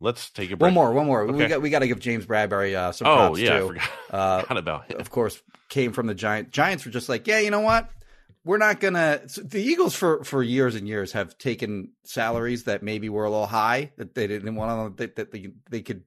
Let's 0.00 0.30
take 0.30 0.50
a 0.52 0.56
break. 0.56 0.68
One 0.68 0.74
more, 0.74 0.92
one 0.92 1.06
more. 1.06 1.26
We 1.26 1.46
got 1.46 1.60
we 1.60 1.70
got 1.70 1.80
to 1.80 1.88
give 1.88 1.98
James 1.98 2.24
Bradberry 2.24 2.74
uh, 2.76 2.92
some 2.92 3.08
Oh, 3.08 3.16
props 3.16 3.40
yeah. 3.40 3.58
Too. 3.58 3.66
forgot, 3.68 3.90
Uh, 4.10 4.40
forgot 4.42 4.56
about 4.58 4.90
him. 4.90 5.00
of 5.00 5.10
course, 5.10 5.42
came 5.68 5.92
from 5.92 6.06
the 6.06 6.14
Giants. 6.14 6.50
Giants 6.52 6.84
were 6.84 6.90
just 6.92 7.08
like, 7.08 7.26
yeah, 7.26 7.40
you 7.40 7.50
know 7.50 7.60
what? 7.60 7.90
We're 8.44 8.58
not 8.58 8.78
gonna. 8.80 9.28
so 9.28 9.42
the 9.42 9.60
Eagles 9.60 9.94
for 9.96 10.22
for 10.24 10.42
years 10.42 10.74
and 10.76 10.86
years 10.86 11.12
have 11.12 11.36
taken 11.36 11.90
salaries 12.04 12.64
that 12.64 12.82
maybe 12.82 13.08
were 13.08 13.24
a 13.24 13.30
little 13.30 13.46
high 13.46 13.90
that 13.98 14.14
they 14.14 14.26
didn't 14.26 14.54
want 14.54 14.96
to 14.96 15.02
that, 15.02 15.16
that 15.16 15.32
they 15.32 15.48
they 15.68 15.82
could 15.82 16.04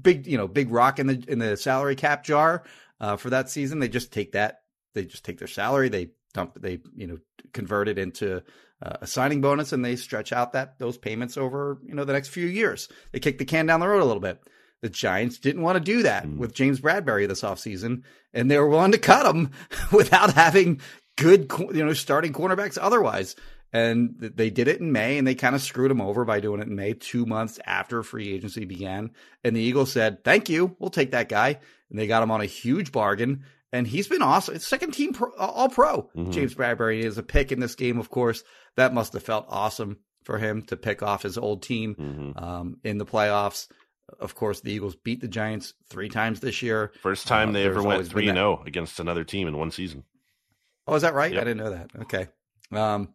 big 0.00 0.26
you 0.26 0.36
know 0.36 0.46
big 0.46 0.70
rock 0.70 0.98
in 0.98 1.06
the 1.06 1.24
in 1.28 1.38
the 1.38 1.56
salary 1.56 1.96
cap 1.96 2.22
jar 2.24 2.62
uh, 3.00 3.16
for 3.16 3.30
that 3.30 3.48
season. 3.50 3.78
They 3.78 3.88
just 3.88 4.12
take 4.12 4.32
that. 4.32 4.60
They 4.94 5.04
just 5.04 5.24
take 5.24 5.38
their 5.38 5.48
salary. 5.48 5.88
They 5.88 6.10
dump. 6.34 6.58
They 6.60 6.80
you 6.94 7.06
know 7.06 7.18
convert 7.52 7.88
it 7.88 7.98
into 7.98 8.42
uh, 8.82 8.96
a 9.02 9.06
signing 9.06 9.40
bonus 9.40 9.72
and 9.72 9.84
they 9.84 9.96
stretch 9.96 10.32
out 10.32 10.52
that 10.52 10.78
those 10.78 10.98
payments 10.98 11.36
over 11.36 11.78
you 11.86 11.94
know 11.94 12.04
the 12.04 12.12
next 12.12 12.28
few 12.28 12.46
years. 12.46 12.88
They 13.12 13.20
kick 13.20 13.38
the 13.38 13.44
can 13.44 13.66
down 13.66 13.80
the 13.80 13.88
road 13.88 14.02
a 14.02 14.04
little 14.04 14.20
bit. 14.20 14.42
The 14.80 14.88
Giants 14.88 15.38
didn't 15.38 15.62
want 15.62 15.76
to 15.78 15.84
do 15.84 16.02
that 16.02 16.26
Mm. 16.26 16.38
with 16.38 16.54
James 16.54 16.80
Bradberry 16.80 17.28
this 17.28 17.42
offseason, 17.42 18.02
and 18.34 18.50
they 18.50 18.58
were 18.58 18.68
willing 18.68 18.92
to 18.92 18.98
cut 18.98 19.32
him 19.32 19.50
without 19.92 20.32
having 20.34 20.80
good, 21.16 21.50
you 21.72 21.84
know, 21.84 21.92
starting 21.92 22.32
cornerbacks 22.32 22.78
otherwise. 22.80 23.36
And 23.74 24.16
they 24.18 24.50
did 24.50 24.68
it 24.68 24.80
in 24.80 24.92
May, 24.92 25.16
and 25.16 25.26
they 25.26 25.34
kind 25.34 25.54
of 25.54 25.62
screwed 25.62 25.90
him 25.90 26.00
over 26.02 26.26
by 26.26 26.40
doing 26.40 26.60
it 26.60 26.68
in 26.68 26.74
May, 26.76 26.92
two 26.92 27.24
months 27.24 27.58
after 27.64 28.02
free 28.02 28.34
agency 28.34 28.66
began. 28.66 29.12
And 29.44 29.56
the 29.56 29.60
Eagles 29.62 29.90
said, 29.92 30.22
"Thank 30.24 30.50
you, 30.50 30.76
we'll 30.78 30.90
take 30.90 31.12
that 31.12 31.30
guy," 31.30 31.58
and 31.88 31.98
they 31.98 32.06
got 32.06 32.22
him 32.22 32.30
on 32.30 32.42
a 32.42 32.46
huge 32.46 32.92
bargain. 32.92 33.44
And 33.72 33.86
he's 33.86 34.08
been 34.08 34.20
awesome. 34.20 34.54
It's 34.56 34.66
second 34.68 34.90
team 34.92 35.14
pro, 35.14 35.32
all 35.38 35.70
pro. 35.70 36.10
Mhm. 36.14 36.32
James 36.32 36.54
Bradberry 36.54 37.02
is 37.04 37.16
a 37.16 37.22
pick 37.22 37.50
in 37.52 37.60
this 37.60 37.74
game, 37.74 37.98
of 37.98 38.10
course. 38.10 38.44
That 38.76 38.94
must 38.94 39.12
have 39.12 39.22
felt 39.22 39.46
awesome 39.48 39.98
for 40.24 40.38
him 40.38 40.62
to 40.62 40.76
pick 40.76 41.02
off 41.02 41.22
his 41.22 41.36
old 41.36 41.62
team 41.62 41.94
Mhm. 41.94 42.40
um, 42.42 42.76
in 42.84 42.98
the 42.98 43.06
playoffs. 43.06 43.68
Of 44.20 44.34
course, 44.34 44.60
the 44.60 44.72
Eagles 44.72 44.94
beat 44.96 45.20
the 45.20 45.28
Giants 45.28 45.74
three 45.88 46.08
times 46.08 46.40
this 46.40 46.62
year. 46.62 46.92
First 47.02 47.26
time 47.26 47.50
Uh, 47.50 47.52
they 47.52 47.64
ever 47.64 47.82
went 47.82 48.06
3 48.06 48.26
that- 48.26 48.34
0 48.34 48.62
against 48.66 49.00
another 49.00 49.24
team 49.24 49.48
in 49.48 49.56
one 49.56 49.70
season. 49.70 50.04
Oh, 50.86 50.94
is 50.94 51.02
that 51.02 51.14
right? 51.14 51.32
Yep. 51.32 51.40
I 51.40 51.44
didn't 51.44 51.58
know 51.64 51.70
that. 51.70 51.90
Okay. 52.02 52.28
Um, 52.72 53.14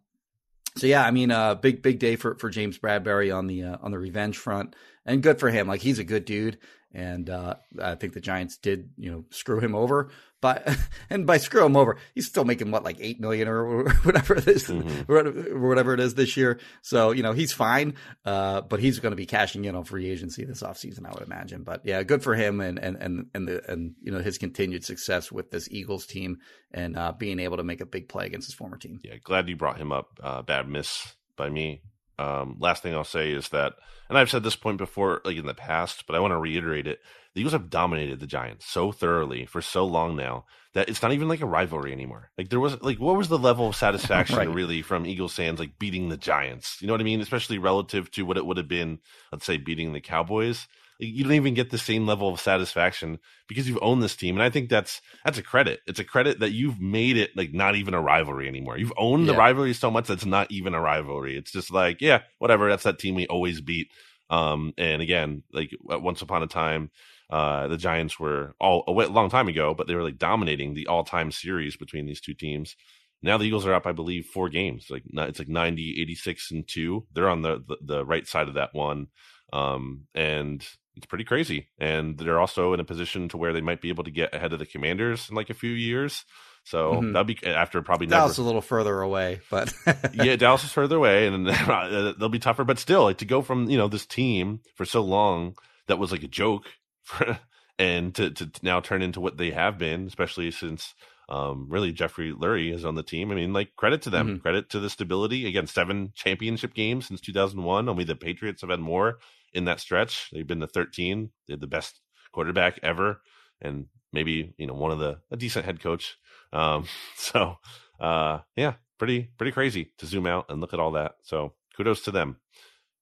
so 0.76 0.86
yeah, 0.86 1.04
I 1.04 1.10
mean, 1.10 1.30
uh, 1.30 1.54
big 1.54 1.82
big 1.82 1.98
day 1.98 2.16
for 2.16 2.34
for 2.36 2.50
James 2.50 2.78
Bradberry 2.78 3.34
on 3.34 3.46
the 3.46 3.62
uh, 3.64 3.76
on 3.82 3.90
the 3.90 3.98
revenge 3.98 4.36
front, 4.38 4.74
and 5.04 5.22
good 5.22 5.38
for 5.40 5.50
him. 5.50 5.66
Like 5.66 5.80
he's 5.82 5.98
a 5.98 6.04
good 6.04 6.24
dude, 6.24 6.58
and 6.92 7.28
uh, 7.28 7.54
I 7.82 7.94
think 7.96 8.12
the 8.14 8.20
Giants 8.20 8.56
did 8.56 8.90
you 8.96 9.10
know 9.10 9.24
screw 9.30 9.60
him 9.60 9.74
over. 9.74 10.10
But 10.40 10.68
and 11.10 11.26
by 11.26 11.38
screw 11.38 11.64
him 11.64 11.76
over, 11.76 11.96
he's 12.14 12.26
still 12.28 12.44
making 12.44 12.70
what 12.70 12.84
like 12.84 12.98
eight 13.00 13.18
million 13.20 13.48
or 13.48 13.88
whatever 14.04 14.36
it 14.36 14.46
is, 14.46 14.64
Mhm. 14.68 15.58
whatever 15.60 15.94
it 15.94 16.00
is 16.00 16.14
this 16.14 16.36
year. 16.36 16.60
So 16.82 17.10
you 17.10 17.22
know 17.24 17.32
he's 17.32 17.52
fine, 17.52 17.94
uh, 18.24 18.60
but 18.60 18.78
he's 18.78 19.00
going 19.00 19.10
to 19.12 19.16
be 19.16 19.26
cashing 19.26 19.64
in 19.64 19.74
on 19.74 19.82
free 19.84 20.08
agency 20.08 20.44
this 20.44 20.62
offseason, 20.62 21.06
I 21.06 21.10
would 21.12 21.22
imagine. 21.24 21.64
But 21.64 21.82
yeah, 21.84 22.02
good 22.04 22.22
for 22.22 22.34
him 22.36 22.60
and 22.60 22.78
and 22.78 22.96
and 22.96 23.26
and 23.34 23.48
the 23.48 23.68
and 23.70 23.94
you 24.00 24.12
know 24.12 24.20
his 24.20 24.38
continued 24.38 24.84
success 24.84 25.32
with 25.32 25.50
this 25.50 25.68
Eagles 25.72 26.06
team 26.06 26.38
and 26.72 26.96
uh, 26.96 27.12
being 27.12 27.40
able 27.40 27.56
to 27.56 27.64
make 27.64 27.80
a 27.80 27.86
big 27.86 28.08
play 28.08 28.26
against 28.26 28.46
his 28.46 28.54
former 28.54 28.76
team. 28.76 29.00
Yeah, 29.02 29.16
glad 29.22 29.48
you 29.48 29.56
brought 29.56 29.78
him 29.78 29.90
up. 29.90 30.20
Uh, 30.22 30.42
bad 30.42 30.68
miss 30.68 31.16
by 31.36 31.48
me. 31.50 31.82
Um, 32.18 32.56
last 32.58 32.82
thing 32.82 32.94
I'll 32.94 33.04
say 33.04 33.30
is 33.30 33.50
that, 33.50 33.74
and 34.08 34.18
I've 34.18 34.30
said 34.30 34.42
this 34.42 34.56
point 34.56 34.78
before, 34.78 35.20
like 35.24 35.36
in 35.36 35.46
the 35.46 35.54
past, 35.54 36.04
but 36.06 36.16
I 36.16 36.20
want 36.20 36.32
to 36.32 36.38
reiterate 36.38 36.86
it. 36.86 37.00
The 37.34 37.40
Eagles 37.40 37.52
have 37.52 37.70
dominated 37.70 38.18
the 38.18 38.26
Giants 38.26 38.66
so 38.66 38.90
thoroughly 38.90 39.46
for 39.46 39.62
so 39.62 39.84
long 39.84 40.16
now 40.16 40.44
that 40.74 40.88
it's 40.88 41.02
not 41.02 41.12
even 41.12 41.28
like 41.28 41.40
a 41.40 41.46
rivalry 41.46 41.92
anymore. 41.92 42.30
Like 42.36 42.48
there 42.48 42.58
was, 42.58 42.80
like, 42.82 42.98
what 42.98 43.16
was 43.16 43.28
the 43.28 43.38
level 43.38 43.68
of 43.68 43.76
satisfaction 43.84 44.36
Right. 44.36 44.48
really 44.48 44.82
from 44.82 45.06
Eagles 45.06 45.34
fans, 45.34 45.60
like 45.60 45.78
beating 45.78 46.08
the 46.08 46.16
Giants? 46.16 46.78
You 46.80 46.86
know 46.88 46.94
what 46.94 47.00
I 47.00 47.04
mean? 47.04 47.20
Especially 47.20 47.58
relative 47.58 48.10
to 48.12 48.22
what 48.22 48.36
it 48.36 48.46
would 48.46 48.56
have 48.56 48.68
been, 48.68 48.98
let's 49.30 49.44
say, 49.44 49.56
beating 49.56 49.92
the 49.92 50.00
Cowboys. 50.00 50.66
You 50.98 51.22
don't 51.24 51.32
even 51.34 51.54
get 51.54 51.70
the 51.70 51.78
same 51.78 52.06
level 52.06 52.28
of 52.28 52.40
satisfaction 52.40 53.18
because 53.46 53.68
you've 53.68 53.78
owned 53.82 54.02
this 54.02 54.16
team, 54.16 54.36
and 54.36 54.42
I 54.42 54.50
think 54.50 54.68
that's 54.68 55.00
that's 55.24 55.38
a 55.38 55.42
credit. 55.42 55.80
It's 55.86 56.00
a 56.00 56.04
credit 56.04 56.40
that 56.40 56.50
you've 56.50 56.80
made 56.80 57.16
it 57.16 57.36
like 57.36 57.52
not 57.52 57.76
even 57.76 57.94
a 57.94 58.00
rivalry 58.00 58.48
anymore. 58.48 58.78
You've 58.78 58.92
owned 58.96 59.28
the 59.28 59.34
rivalry 59.34 59.74
so 59.74 59.90
much 59.90 60.08
that's 60.08 60.26
not 60.26 60.50
even 60.50 60.74
a 60.74 60.80
rivalry. 60.80 61.36
It's 61.36 61.52
just 61.52 61.72
like, 61.72 62.00
yeah, 62.00 62.22
whatever. 62.38 62.68
That's 62.68 62.82
that 62.82 62.98
team 62.98 63.14
we 63.14 63.26
always 63.28 63.60
beat. 63.60 63.90
Um, 64.30 64.74
and 64.76 65.00
again, 65.00 65.42
like 65.52 65.70
once 65.82 66.22
upon 66.22 66.42
a 66.42 66.46
time, 66.46 66.90
uh, 67.30 67.68
the 67.68 67.76
Giants 67.76 68.18
were 68.18 68.54
all 68.60 68.84
a 68.86 68.92
long 68.92 69.30
time 69.30 69.48
ago, 69.48 69.74
but 69.74 69.86
they 69.86 69.94
were 69.94 70.02
like 70.02 70.18
dominating 70.18 70.74
the 70.74 70.86
all-time 70.86 71.30
series 71.30 71.76
between 71.76 72.06
these 72.06 72.20
two 72.20 72.34
teams. 72.34 72.76
Now 73.22 73.36
the 73.36 73.44
Eagles 73.44 73.66
are 73.66 73.74
up, 73.74 73.86
I 73.86 73.92
believe, 73.92 74.26
four 74.26 74.48
games. 74.48 74.86
Like 74.90 75.02
it's 75.06 75.38
like 75.38 75.48
90, 75.48 76.00
86 76.00 76.50
and 76.52 76.68
two. 76.68 77.06
They're 77.12 77.28
on 77.28 77.42
the, 77.42 77.62
the, 77.66 77.76
the 77.80 78.04
right 78.04 78.26
side 78.26 78.48
of 78.48 78.54
that 78.54 78.74
one. 78.74 79.08
Um, 79.52 80.06
and 80.14 80.66
it's 80.98 81.06
pretty 81.06 81.24
crazy. 81.24 81.68
And 81.78 82.18
they're 82.18 82.38
also 82.38 82.74
in 82.74 82.80
a 82.80 82.84
position 82.84 83.28
to 83.30 83.36
where 83.38 83.52
they 83.52 83.60
might 83.62 83.80
be 83.80 83.88
able 83.88 84.04
to 84.04 84.10
get 84.10 84.34
ahead 84.34 84.52
of 84.52 84.58
the 84.58 84.66
Commanders 84.66 85.28
in 85.30 85.34
like 85.36 85.48
a 85.50 85.54
few 85.54 85.70
years. 85.70 86.24
So 86.64 86.94
Mhm. 87.00 87.12
that'll 87.14 87.24
be 87.24 87.38
after 87.46 87.80
probably 87.80 88.06
Dallas 88.08 88.36
never 88.36 88.44
a 88.44 88.46
little 88.46 88.60
further 88.60 89.00
away, 89.00 89.40
but 89.50 89.72
yeah, 90.12 90.36
Dallas 90.36 90.64
is 90.64 90.72
further 90.72 90.96
away, 90.96 91.26
and 91.26 91.46
they'll 92.18 92.28
be 92.28 92.38
tougher. 92.38 92.64
But 92.64 92.78
still, 92.78 93.04
like 93.04 93.18
to 93.18 93.24
go 93.24 93.40
from 93.40 93.70
you 93.70 93.78
know 93.78 93.88
this 93.88 94.04
team 94.04 94.60
for 94.74 94.84
so 94.84 95.00
long 95.02 95.54
that 95.86 95.98
was 95.98 96.12
like 96.12 96.22
a 96.22 96.28
joke, 96.28 96.66
for, 97.04 97.38
and 97.78 98.14
to 98.16 98.30
to 98.30 98.50
now 98.62 98.80
turn 98.80 99.00
into 99.00 99.20
what 99.20 99.38
they 99.38 99.50
have 99.52 99.78
been, 99.78 100.06
especially 100.06 100.50
since 100.50 100.94
um, 101.30 101.66
really 101.68 101.92
Jeffrey 101.92 102.32
Lurie 102.32 102.72
is 102.74 102.84
on 102.84 102.94
the 102.96 103.02
team. 103.02 103.30
I 103.30 103.34
mean, 103.34 103.52
like 103.52 103.74
credit 103.76 104.02
to 104.02 104.10
them, 104.10 104.38
Mhm. 104.38 104.42
credit 104.42 104.70
to 104.70 104.80
the 104.80 104.88
stability. 104.90 105.46
Again, 105.46 105.66
seven 105.66 106.12
championship 106.14 106.72
games 106.74 107.06
since 107.06 107.20
2001. 107.20 107.88
Only 107.88 108.04
the 108.04 108.16
Patriots 108.16 108.60
have 108.62 108.70
had 108.70 108.80
more 108.80 109.18
in 109.52 109.64
that 109.64 109.80
stretch. 109.80 110.28
They've 110.32 110.46
been 110.46 110.60
the 110.60 110.66
13. 110.66 111.30
They 111.46 111.52
had 111.52 111.60
the 111.60 111.66
best 111.66 112.00
quarterback 112.32 112.78
ever, 112.82 113.20
and 113.60 113.86
maybe 114.12 114.54
you 114.58 114.66
know 114.66 114.74
one 114.74 114.92
of 114.92 114.98
the 114.98 115.18
a 115.30 115.36
decent 115.36 115.64
head 115.64 115.80
coach. 115.80 116.16
Um, 116.52 116.86
so 117.16 117.56
uh, 118.00 118.40
yeah, 118.56 118.74
pretty 118.98 119.30
pretty 119.36 119.52
crazy 119.52 119.92
to 119.98 120.06
zoom 120.06 120.26
out 120.26 120.46
and 120.48 120.60
look 120.60 120.74
at 120.74 120.80
all 120.80 120.92
that. 120.92 121.12
So 121.22 121.54
kudos 121.76 122.02
to 122.02 122.10
them. 122.10 122.36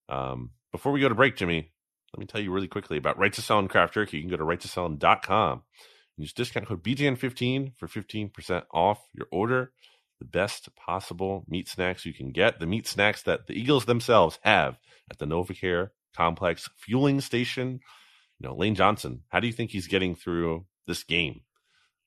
Um, 0.09 0.51
before 0.73 0.93
we 0.93 1.01
go 1.01 1.09
to 1.09 1.15
break, 1.15 1.37
Jimmy, 1.37 1.73
let 2.13 2.21
me 2.21 2.27
tell 2.27 2.41
you 2.41 2.53
really 2.53 2.69
quickly 2.69 2.99
about 2.99 3.19
Righteous 3.19 3.47
Felon 3.47 3.69
Craft 3.69 3.95
Jerky. 3.95 4.19
You 4.19 4.23
can 4.23 4.31
go 4.31 4.37
to 4.37 4.45
righteousfelon.com 4.45 5.53
and 5.53 5.63
use 6.25 6.33
discount 6.33 6.67
code 6.67 6.83
BGN15 6.83 7.73
for 7.77 7.89
15% 7.89 8.63
off 8.73 9.01
your 9.13 9.27
order. 9.31 9.73
The 10.19 10.27
best 10.27 10.75
possible 10.77 11.45
meat 11.47 11.69
snacks 11.69 12.07
you 12.07 12.15
can 12.15 12.31
get. 12.31 12.59
The 12.59 12.67
meat 12.67 12.87
snacks 12.87 13.23
that 13.25 13.47
the 13.47 13.53
Eagles 13.53 13.85
themselves 13.85 14.39
have 14.43 14.79
at 15.11 15.19
the 15.19 15.27
NovaCare 15.27 15.91
Complex 16.17 16.69
fueling 16.77 17.21
station. 17.21 17.81
You 18.39 18.49
know, 18.49 18.57
Lane 18.57 18.75
Johnson, 18.75 19.23
how 19.29 19.41
do 19.41 19.47
you 19.47 19.53
think 19.53 19.71
he's 19.71 19.87
getting 19.87 20.15
through 20.15 20.67
this 20.87 21.05
game? 21.05 21.43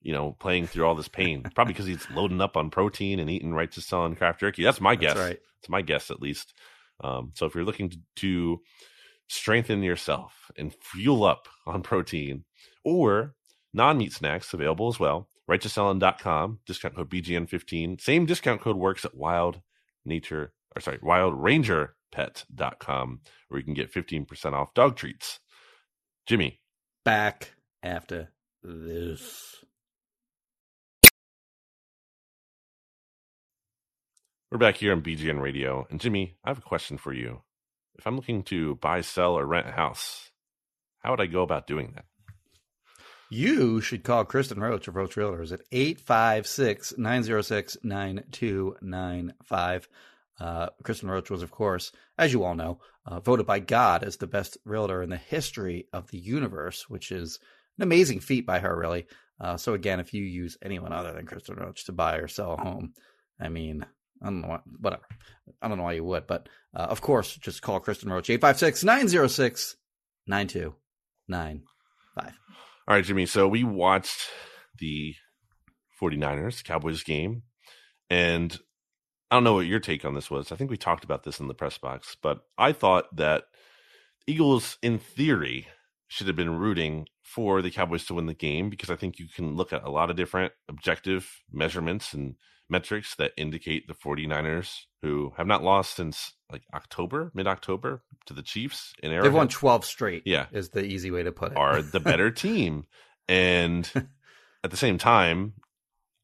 You 0.02 0.13
know, 0.13 0.36
playing 0.39 0.67
through 0.67 0.86
all 0.86 0.95
this 0.95 1.08
pain. 1.08 1.43
Probably 1.56 1.74
because 1.74 1.86
he's 1.86 2.10
loading 2.12 2.41
up 2.41 2.55
on 2.55 2.70
protein 2.70 3.20
and 3.20 3.30
eating 3.30 3.53
Righteous 3.53 3.86
Felon 3.86 4.16
craft 4.16 4.39
jerky. 4.39 4.64
That's 4.64 4.82
my 4.82 4.95
guess. 4.95 5.16
That's 5.16 5.28
right. 5.30 5.39
It's 5.60 5.70
my 5.70 5.82
guess, 5.82 6.10
at 6.10 6.22
least. 6.22 6.53
Um, 7.01 7.32
so 7.36 7.45
if 7.45 7.55
you're 7.55 7.66
looking 7.66 7.89
to, 7.89 7.97
to 8.18 8.62
strengthen 9.28 9.84
yourself 9.84 10.51
and 10.57 10.74
fuel 10.82 11.24
up 11.24 11.47
on 11.66 11.82
protein 11.82 12.43
or 12.84 13.36
non 13.74 13.97
meat 13.97 14.14
snacks 14.14 14.53
available 14.53 14.88
as 14.88 14.99
well, 14.99 15.28
righteousfelon.com, 15.49 16.60
discount 16.66 16.95
code 16.95 17.10
BGN15. 17.10 17.99
Same 17.99 18.26
discount 18.26 18.62
code 18.62 18.78
works 18.78 19.05
at 19.05 19.16
Wild 19.16 19.62
Nature, 20.05 20.53
or 20.76 20.82
sorry, 20.82 20.99
wildrangerpet.com, 22.16 23.22
where 23.47 23.60
you 23.60 23.66
can 23.66 23.74
get 23.74 23.93
15% 23.93 24.53
off 24.53 24.74
dog 24.74 24.95
treats. 24.95 25.39
Jimmy, 26.26 26.60
back 27.03 27.53
after 27.84 28.30
this. 28.64 29.64
We're 34.51 34.57
back 34.57 34.78
here 34.78 34.93
on 34.93 35.01
BGN 35.01 35.41
Radio. 35.41 35.88
And 35.91 35.99
Jimmy, 35.99 36.38
I 36.43 36.49
have 36.49 36.57
a 36.57 36.62
question 36.62 36.97
for 36.97 37.14
you. 37.14 37.41
If 37.97 38.07
I'm 38.07 38.16
looking 38.16 38.43
to 38.43 38.76
buy, 38.76 39.01
sell, 39.01 39.38
or 39.38 39.45
rent 39.45 39.68
a 39.68 39.72
house, 39.72 40.32
how 40.99 41.12
would 41.12 41.22
I 41.22 41.28
go 41.28 41.43
about 41.43 41.68
doing 41.68 41.91
that? 41.95 42.05
You 43.30 43.80
should 43.80 44.03
call 44.03 44.26
Kristen 44.26 44.60
Roach 44.60 44.88
of 44.88 44.95
Roach 44.95 45.16
Realtors 45.16 45.51
at 45.51 45.62
856 45.72 46.95
906 46.97 47.78
9295. 47.84 49.89
Uh, 50.39 50.67
Kristen 50.83 51.09
Roach 51.09 51.29
was, 51.29 51.43
of 51.43 51.51
course, 51.51 51.91
as 52.17 52.31
you 52.31 52.43
all 52.43 52.55
know, 52.55 52.79
uh, 53.05 53.19
voted 53.19 53.45
by 53.45 53.59
God 53.59 54.03
as 54.03 54.17
the 54.17 54.27
best 54.27 54.57
realtor 54.65 55.01
in 55.01 55.09
the 55.09 55.17
history 55.17 55.87
of 55.91 56.09
the 56.11 56.17
universe, 56.17 56.89
which 56.89 57.11
is 57.11 57.39
an 57.77 57.83
amazing 57.83 58.19
feat 58.19 58.45
by 58.45 58.59
her, 58.59 58.77
really. 58.77 59.07
Uh, 59.39 59.57
so, 59.57 59.73
again, 59.73 59.99
if 59.99 60.13
you 60.13 60.23
use 60.23 60.57
anyone 60.61 60.93
other 60.93 61.13
than 61.13 61.25
Kristen 61.25 61.55
Roach 61.55 61.85
to 61.85 61.91
buy 61.91 62.17
or 62.17 62.27
sell 62.27 62.53
a 62.53 62.57
home, 62.57 62.93
I 63.39 63.49
mean, 63.49 63.85
I 64.21 64.25
don't 64.25 64.41
know, 64.41 64.49
what, 64.49 64.61
whatever. 64.79 65.03
I 65.61 65.67
don't 65.67 65.77
know 65.77 65.85
why 65.85 65.93
you 65.93 66.03
would, 66.03 66.27
but 66.27 66.49
uh, 66.75 66.83
of 66.83 67.01
course, 67.01 67.35
just 67.37 67.61
call 67.61 67.79
Kristen 67.79 68.11
Roach, 68.11 68.29
856 68.29 68.83
906 68.83 69.75
9295. 70.27 72.33
All 72.87 72.95
right, 72.95 73.05
Jimmy. 73.05 73.25
So 73.25 73.47
we 73.47 73.63
watched 73.63 74.29
the 74.77 75.15
49ers 76.01 76.63
Cowboys 76.63 77.03
game, 77.03 77.43
and 78.09 78.57
I 79.32 79.36
don't 79.36 79.43
know 79.43 79.53
what 79.53 79.67
your 79.67 79.80
take 79.80 80.05
on 80.05 80.15
this 80.15 80.32
was. 80.32 80.51
I 80.51 80.55
think 80.55 80.71
we 80.71 80.77
talked 80.77 81.03
about 81.03 81.23
this 81.23 81.39
in 81.39 81.47
the 81.47 81.53
press 81.53 81.77
box, 81.77 82.17
but 82.21 82.41
I 82.57 82.71
thought 82.71 83.15
that 83.15 83.43
Eagles, 84.25 84.77
in 84.82 84.97
theory, 84.97 85.67
should 86.07 86.27
have 86.27 86.36
been 86.36 86.57
rooting 86.57 87.07
for 87.23 87.61
the 87.61 87.69
Cowboys 87.69 88.05
to 88.05 88.15
win 88.15 88.25
the 88.25 88.34
game 88.34 88.69
because 88.69 88.89
I 88.89 88.95
think 88.95 89.19
you 89.19 89.27
can 89.27 89.55
look 89.55 89.71
at 89.71 89.84
a 89.84 89.91
lot 89.91 90.09
of 90.09 90.15
different 90.15 90.53
objective 90.67 91.41
measurements 91.51 92.13
and 92.13 92.36
metrics 92.69 93.15
that 93.15 93.34
indicate 93.38 93.88
the 93.88 93.93
49ers 93.93 94.86
who 95.01 95.34
have 95.38 95.47
not 95.47 95.63
lost 95.63 95.95
since 95.95 96.34
like 96.51 96.63
October, 96.73 97.32
mid 97.36 97.47
October 97.47 98.01
to 98.25 98.34
the 98.34 98.41
Chiefs 98.41 98.93
in 99.03 99.11
Arrowhead. 99.11 99.25
They've 99.25 99.38
won 99.38 99.47
12 99.47 99.86
straight. 99.86 100.23
Yeah. 100.25 100.47
Is 100.51 100.69
the 100.69 100.84
easy 100.84 101.11
way 101.11 101.23
to 101.23 101.32
put 101.32 101.51
it. 101.51 101.57
Are 101.57 101.82
the 101.82 101.99
better 101.99 102.32
team. 102.32 102.86
And 103.27 103.89
at 104.63 104.71
the 104.71 104.77
same 104.77 104.97
time, 104.97 105.53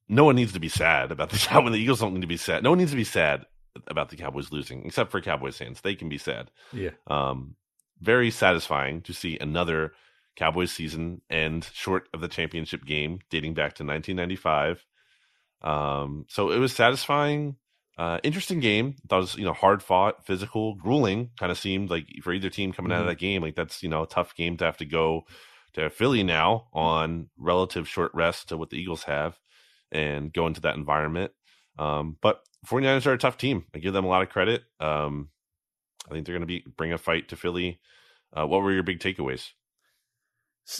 no 0.07 0.23
one 0.23 0.35
needs 0.35 0.53
to 0.53 0.59
be 0.59 0.69
sad 0.69 1.11
about 1.11 1.29
the 1.29 1.37
Cowboys. 1.47 1.71
The 1.73 1.79
Eagles 1.79 1.99
don't 1.99 2.13
need 2.13 2.21
to 2.21 2.27
be 2.27 2.37
sad. 2.37 2.63
No 2.63 2.69
one 2.71 2.79
needs 2.79 2.91
to 2.91 2.97
be 2.97 3.03
sad 3.03 3.45
about 3.87 4.09
the 4.09 4.15
Cowboys 4.15 4.51
losing, 4.51 4.85
except 4.85 5.11
for 5.11 5.19
Cowboys 5.21 5.57
fans. 5.57 5.81
They 5.81 5.95
can 5.95 6.07
be 6.09 6.17
sad. 6.17 6.51
yeah. 6.71 6.91
Um, 7.07 7.55
very 8.01 8.29
satisfying 8.31 9.01
to 9.03 9.13
see 9.13 9.37
another 9.39 9.93
Cowboys 10.35 10.71
season 10.71 11.21
end 11.29 11.69
short 11.73 12.09
of 12.13 12.19
the 12.21 12.27
championship 12.27 12.83
game 12.85 13.19
dating 13.29 13.53
back 13.53 13.73
to 13.75 13.83
1995. 13.85 14.85
Um, 15.61 16.25
so 16.29 16.51
it 16.51 16.57
was 16.59 16.73
satisfying, 16.73 17.55
uh, 17.97 18.19
interesting 18.23 18.59
game. 18.59 18.95
Thought 19.07 19.17
it 19.17 19.21
was 19.21 19.35
you 19.37 19.45
know 19.45 19.53
hard 19.53 19.81
fought, 19.81 20.25
physical, 20.25 20.75
grueling. 20.75 21.29
Kind 21.39 21.51
of 21.51 21.57
seemed 21.57 21.89
like 21.89 22.05
for 22.21 22.33
either 22.33 22.49
team 22.49 22.73
coming 22.73 22.91
out 22.91 22.99
of 22.99 23.05
Mhm. 23.05 23.09
that 23.09 23.19
game, 23.19 23.41
like 23.41 23.55
that's 23.55 23.81
you 23.81 23.89
know 23.89 24.03
a 24.03 24.07
tough 24.07 24.35
game 24.35 24.57
to 24.57 24.65
have 24.65 24.77
to 24.77 24.85
go 24.85 25.25
to 25.73 25.89
Philly 25.89 26.23
now 26.23 26.67
on 26.73 27.29
relative 27.37 27.87
short 27.87 28.11
rest 28.13 28.49
to 28.49 28.57
what 28.57 28.69
the 28.69 28.77
Eagles 28.77 29.03
have, 29.03 29.39
and 29.95 30.33
go 30.33 30.47
into 30.47 30.61
that 30.61 30.75
environment. 30.75 31.31
Um, 31.79 32.17
but 32.21 32.41
49ers 32.67 33.05
are 33.05 33.13
a 33.13 33.17
tough 33.17 33.37
team. 33.37 33.65
I 33.73 33.79
give 33.79 33.93
them 33.93 34.05
a 34.05 34.09
lot 34.09 34.21
of 34.21 34.29
credit. 34.29 34.63
Um, 34.79 35.29
I 36.07 36.13
think 36.13 36.25
they're 36.25 36.35
going 36.35 36.41
to 36.41 36.47
be 36.47 36.63
bring 36.77 36.93
a 36.93 36.97
fight 36.97 37.29
to 37.29 37.35
Philly. 37.35 37.79
Uh, 38.33 38.45
what 38.45 38.61
were 38.61 38.71
your 38.71 38.83
big 38.83 38.99
takeaways? 38.99 39.49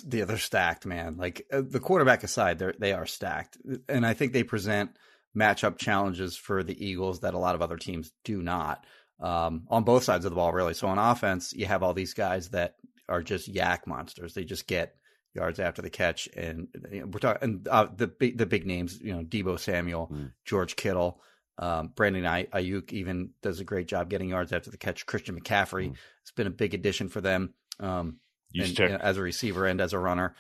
Yeah, 0.10 0.26
they're 0.26 0.38
stacked, 0.38 0.86
man. 0.86 1.18
Like 1.18 1.46
uh, 1.52 1.62
the 1.68 1.80
quarterback 1.80 2.24
aside, 2.24 2.60
they're 2.60 2.74
they 2.78 2.94
are 2.94 3.06
stacked, 3.06 3.58
and 3.88 4.06
I 4.06 4.14
think 4.14 4.34
they 4.34 4.44
present 4.44 4.92
matchup 5.38 5.78
challenges 5.78 6.36
for 6.36 6.64
the 6.64 6.86
Eagles 6.86 7.20
that 7.20 7.34
a 7.34 7.40
lot 7.40 7.56
of 7.56 7.62
other 7.62 7.78
teams 7.78 8.12
do 8.24 8.42
not. 8.42 8.86
Um, 9.20 9.66
on 9.70 9.84
both 9.84 10.04
sides 10.04 10.26
of 10.26 10.32
the 10.32 10.36
ball, 10.36 10.52
really. 10.52 10.74
So 10.74 10.88
on 10.88 10.98
offense, 10.98 11.54
you 11.54 11.66
have 11.68 11.84
all 11.84 11.94
these 11.94 12.14
guys 12.14 12.50
that 12.50 12.76
are 13.08 13.22
just 13.22 13.54
YAC 13.54 13.88
monsters. 13.88 14.34
They 14.34 14.44
just 14.44 14.68
get 14.68 14.96
yards 15.36 15.60
after 15.60 15.82
the 15.82 15.90
catch, 15.90 16.28
and 16.36 16.68
you 16.92 17.02
know, 17.02 17.08
we're 17.08 17.20
talking 17.20 17.44
and 17.44 17.68
uh, 17.68 17.88
the 17.96 18.08
big 18.08 18.38
the 18.38 18.46
big 18.46 18.66
names. 18.66 19.00
You 19.02 19.14
know, 19.14 19.24
Deebo 19.24 19.60
Samuel, 19.60 20.10
Mm. 20.12 20.32
George 20.46 20.76
Kittle. 20.76 21.22
Um, 21.58 21.94
Brandon 21.96 22.24
Aiyuk 22.24 22.92
even 22.92 23.30
does 23.42 23.62
a 23.62 23.64
great 23.64 23.88
job 23.88 24.10
getting 24.10 24.28
yards 24.30 24.52
after 24.52 24.70
the 24.72 24.78
catch. 24.78 25.06
Christian 25.06 25.40
McCaffrey 25.40 25.88
Mm. 25.90 25.96
has 25.96 26.32
been 26.36 26.48
a 26.48 26.52
big 26.52 26.74
addition 26.74 27.08
for 27.08 27.22
them. 27.22 27.54
Um, 27.80 28.18
and, 28.54 28.78
you 28.80 28.90
know, 28.90 28.96
as 28.98 29.18
a 29.18 29.22
receiver 29.22 29.66
and 29.66 29.80
as 29.82 29.94
a 29.94 30.00
runner. 30.00 30.36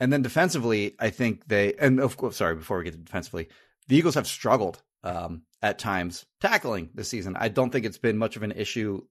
And 0.00 0.12
then 0.12 0.22
defensively, 0.22 0.94
I 0.98 1.10
think 1.10 1.46
they 1.48 1.74
and 1.74 2.00
of 2.00 2.16
course, 2.16 2.36
sorry, 2.36 2.54
before 2.56 2.78
we 2.78 2.84
get 2.84 2.92
to 2.94 2.98
defensively, 2.98 3.48
the 3.88 3.96
Eagles 3.96 4.14
have 4.16 4.26
struggled 4.26 4.82
um, 5.02 5.42
at 5.62 5.78
times 5.78 6.24
tackling 6.40 6.88
this 6.94 7.08
season. 7.08 7.36
I 7.38 7.48
don't 7.48 7.70
think 7.70 7.84
it's 7.86 7.98
been 7.98 8.16
much 8.18 8.36
of 8.36 8.42
an 8.42 8.52
issue 8.52 9.02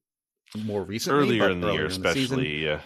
more 0.65 0.83
recently. 0.83 1.19
earlier 1.19 1.39
but 1.43 1.51
in 1.51 1.61
the 1.61 1.67
year, 1.67 1.85
earlier 1.85 1.95
in 1.95 2.01
the 2.01 2.13
season, 2.13 2.39
especially. 2.39 2.63
yeah. 2.65 2.81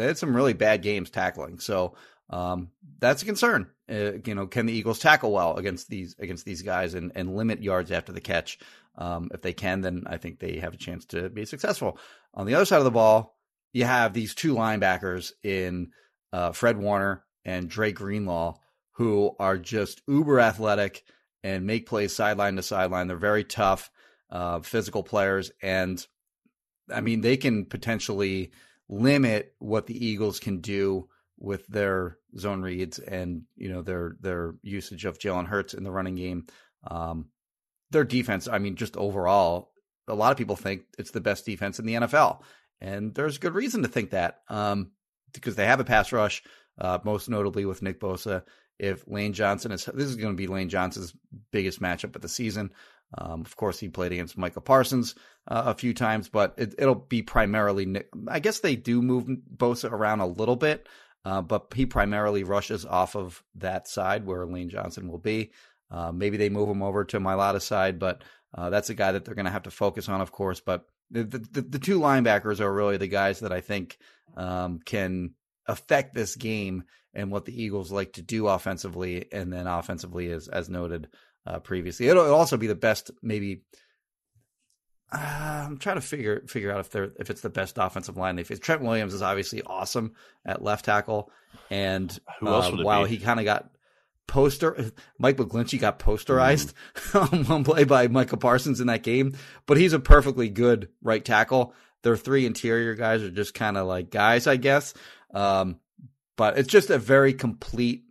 They 0.00 0.06
had 0.06 0.18
some 0.18 0.34
really 0.34 0.52
bad 0.52 0.82
games 0.82 1.10
tackling. 1.10 1.58
So 1.60 1.94
um, 2.30 2.70
that's 2.98 3.22
a 3.22 3.26
concern. 3.26 3.70
Uh, 3.90 4.12
you 4.24 4.34
know, 4.34 4.46
can 4.46 4.66
the 4.66 4.72
Eagles 4.72 4.98
tackle 4.98 5.32
well 5.32 5.56
against 5.56 5.88
these 5.88 6.14
against 6.18 6.44
these 6.44 6.62
guys 6.62 6.94
and, 6.94 7.12
and 7.14 7.36
limit 7.36 7.62
yards 7.62 7.90
after 7.90 8.12
the 8.12 8.20
catch? 8.20 8.58
Um, 8.96 9.30
if 9.32 9.42
they 9.42 9.52
can, 9.52 9.80
then 9.80 10.04
I 10.06 10.16
think 10.16 10.38
they 10.38 10.58
have 10.58 10.74
a 10.74 10.78
chance 10.78 11.06
to 11.06 11.28
be 11.30 11.44
successful. 11.44 11.98
On 12.34 12.46
the 12.46 12.54
other 12.54 12.64
side 12.64 12.78
of 12.78 12.84
the 12.84 12.90
ball, 12.90 13.36
you 13.72 13.84
have 13.84 14.12
these 14.12 14.34
two 14.34 14.54
linebackers 14.54 15.32
in 15.42 15.92
uh, 16.32 16.52
Fred 16.52 16.76
Warner 16.76 17.24
and 17.44 17.68
Dre 17.68 17.92
Greenlaw, 17.92 18.58
who 18.92 19.34
are 19.38 19.56
just 19.56 20.02
uber 20.06 20.40
athletic 20.40 21.04
and 21.42 21.66
make 21.66 21.86
plays 21.86 22.14
sideline 22.14 22.56
to 22.56 22.62
sideline. 22.62 23.06
They're 23.06 23.16
very 23.16 23.44
tough, 23.44 23.90
uh, 24.30 24.60
physical 24.60 25.02
players, 25.02 25.50
and 25.62 26.04
I 26.92 27.00
mean 27.00 27.20
they 27.22 27.36
can 27.36 27.64
potentially 27.64 28.52
limit 28.90 29.54
what 29.60 29.86
the 29.86 30.06
Eagles 30.06 30.40
can 30.40 30.60
do 30.60 31.08
with 31.38 31.66
their 31.68 32.18
zone 32.36 32.60
reads 32.60 32.98
and 32.98 33.42
you 33.56 33.72
know 33.72 33.80
their 33.80 34.16
their 34.20 34.54
usage 34.62 35.06
of 35.06 35.18
Jalen 35.18 35.46
Hurts 35.46 35.72
in 35.72 35.84
the 35.84 35.90
running 35.90 36.16
game. 36.16 36.46
Um, 36.86 37.26
their 37.90 38.04
defense, 38.04 38.46
I 38.46 38.58
mean, 38.58 38.76
just 38.76 38.96
overall, 38.96 39.72
a 40.06 40.14
lot 40.14 40.32
of 40.32 40.38
people 40.38 40.56
think 40.56 40.82
it's 40.98 41.12
the 41.12 41.20
best 41.20 41.46
defense 41.46 41.78
in 41.78 41.86
the 41.86 41.94
NFL, 41.94 42.42
and 42.80 43.14
there's 43.14 43.38
good 43.38 43.54
reason 43.54 43.82
to 43.82 43.88
think 43.88 44.10
that 44.10 44.40
um, 44.48 44.90
because 45.32 45.56
they 45.56 45.66
have 45.66 45.80
a 45.80 45.84
pass 45.84 46.12
rush, 46.12 46.42
uh, 46.78 46.98
most 47.04 47.28
notably 47.28 47.64
with 47.64 47.82
Nick 47.82 48.00
Bosa. 48.00 48.42
If 48.78 49.06
Lane 49.06 49.34
Johnson 49.34 49.72
is, 49.72 49.84
this 49.84 50.08
is 50.08 50.16
going 50.16 50.32
to 50.32 50.36
be 50.36 50.46
Lane 50.46 50.70
Johnson's 50.70 51.14
biggest 51.52 51.82
matchup 51.82 52.16
of 52.16 52.22
the 52.22 52.28
season. 52.30 52.70
Um, 53.16 53.40
of 53.40 53.56
course, 53.56 53.78
he 53.78 53.88
played 53.88 54.12
against 54.12 54.38
Micah 54.38 54.60
Parsons 54.60 55.14
uh, 55.48 55.64
a 55.66 55.74
few 55.74 55.94
times, 55.94 56.28
but 56.28 56.54
it, 56.56 56.74
it'll 56.78 56.94
be 56.94 57.22
primarily. 57.22 57.86
Nick, 57.86 58.08
I 58.28 58.38
guess 58.38 58.60
they 58.60 58.76
do 58.76 59.02
move 59.02 59.28
Bosa 59.56 59.90
around 59.90 60.20
a 60.20 60.26
little 60.26 60.56
bit, 60.56 60.88
uh, 61.24 61.42
but 61.42 61.72
he 61.74 61.86
primarily 61.86 62.44
rushes 62.44 62.86
off 62.86 63.16
of 63.16 63.42
that 63.56 63.88
side 63.88 64.26
where 64.26 64.46
Lane 64.46 64.68
Johnson 64.68 65.08
will 65.08 65.18
be. 65.18 65.50
Uh, 65.90 66.12
maybe 66.12 66.36
they 66.36 66.48
move 66.48 66.68
him 66.68 66.82
over 66.82 67.04
to 67.04 67.18
Mailata's 67.18 67.64
side, 67.64 67.98
but 67.98 68.22
uh, 68.54 68.70
that's 68.70 68.90
a 68.90 68.94
guy 68.94 69.12
that 69.12 69.24
they're 69.24 69.34
going 69.34 69.44
to 69.44 69.50
have 69.50 69.64
to 69.64 69.70
focus 69.70 70.08
on, 70.08 70.20
of 70.20 70.30
course. 70.30 70.60
But 70.60 70.86
the, 71.10 71.24
the 71.24 71.62
the 71.62 71.78
two 71.78 71.98
linebackers 71.98 72.60
are 72.60 72.72
really 72.72 72.96
the 72.96 73.08
guys 73.08 73.40
that 73.40 73.52
I 73.52 73.60
think 73.60 73.98
um, 74.36 74.80
can 74.84 75.34
affect 75.66 76.14
this 76.14 76.36
game 76.36 76.84
and 77.12 77.32
what 77.32 77.44
the 77.44 77.62
Eagles 77.62 77.90
like 77.90 78.12
to 78.12 78.22
do 78.22 78.46
offensively, 78.46 79.26
and 79.32 79.52
then 79.52 79.66
offensively, 79.66 80.30
as 80.30 80.46
as 80.46 80.68
noted 80.68 81.08
uh, 81.46 81.58
previously, 81.58 82.08
it'll, 82.08 82.24
it'll 82.24 82.36
also 82.36 82.56
be 82.56 82.66
the 82.66 82.74
best. 82.74 83.10
Maybe 83.22 83.62
uh, 85.12 85.64
I'm 85.66 85.78
trying 85.78 85.96
to 85.96 86.02
figure 86.02 86.42
figure 86.46 86.72
out 86.72 86.80
if 86.80 86.90
they're 86.90 87.12
if 87.18 87.30
it's 87.30 87.40
the 87.40 87.50
best 87.50 87.78
offensive 87.78 88.16
line 88.16 88.36
they 88.36 88.44
face. 88.44 88.58
Trent 88.58 88.82
Williams 88.82 89.14
is 89.14 89.22
obviously 89.22 89.62
awesome 89.62 90.14
at 90.44 90.62
left 90.62 90.84
tackle, 90.84 91.30
and 91.70 92.16
Who 92.40 92.48
else 92.48 92.68
uh, 92.68 92.76
would 92.76 93.04
be? 93.04 93.16
he 93.16 93.18
kind 93.18 93.40
of 93.40 93.44
got 93.44 93.70
poster 94.28 94.92
Mike 95.18 95.36
McGlinchey 95.36 95.80
got 95.80 95.98
posterized 95.98 96.72
on 97.32 97.44
one 97.44 97.64
play 97.64 97.82
by 97.82 98.06
Micah 98.06 98.36
Parsons 98.36 98.80
in 98.80 98.86
that 98.86 99.02
game, 99.02 99.34
but 99.66 99.76
he's 99.76 99.92
a 99.92 99.98
perfectly 99.98 100.48
good 100.48 100.88
right 101.02 101.24
tackle. 101.24 101.74
Their 102.02 102.16
three 102.16 102.46
interior 102.46 102.94
guys 102.94 103.22
are 103.22 103.30
just 103.30 103.52
kind 103.52 103.76
of 103.76 103.86
like 103.86 104.10
guys, 104.10 104.46
I 104.46 104.56
guess. 104.56 104.94
Um, 105.34 105.80
but 106.36 106.56
it's 106.56 106.68
just 106.68 106.88
a 106.90 106.98
very 106.98 107.34
complete 107.34 108.04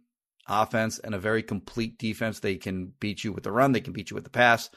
offense 0.50 1.00
and 1.00 1.14
a 1.14 1.20
very 1.20 1.44
complete 1.44 1.98
defense. 1.98 2.40
They 2.40 2.56
can 2.56 2.94
beat 3.00 3.24
you 3.24 3.32
with 3.32 3.44
the 3.44 3.52
run, 3.52 3.72
they 3.72 3.82
can 3.82 3.94
beat 3.94 4.10
you 4.10 4.16
with 4.16 4.24
the 4.24 4.30
pass, 4.30 4.70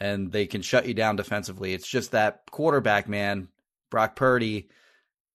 and 0.00 0.32
they 0.32 0.46
can 0.46 0.62
shut 0.62 0.86
you 0.86 0.94
down 0.94 1.16
defensively. 1.16 1.74
It's 1.74 1.88
just 1.88 2.12
that 2.12 2.42
quarterback, 2.50 3.08
man, 3.08 3.48
Brock 3.90 4.16
Purdy, 4.16 4.68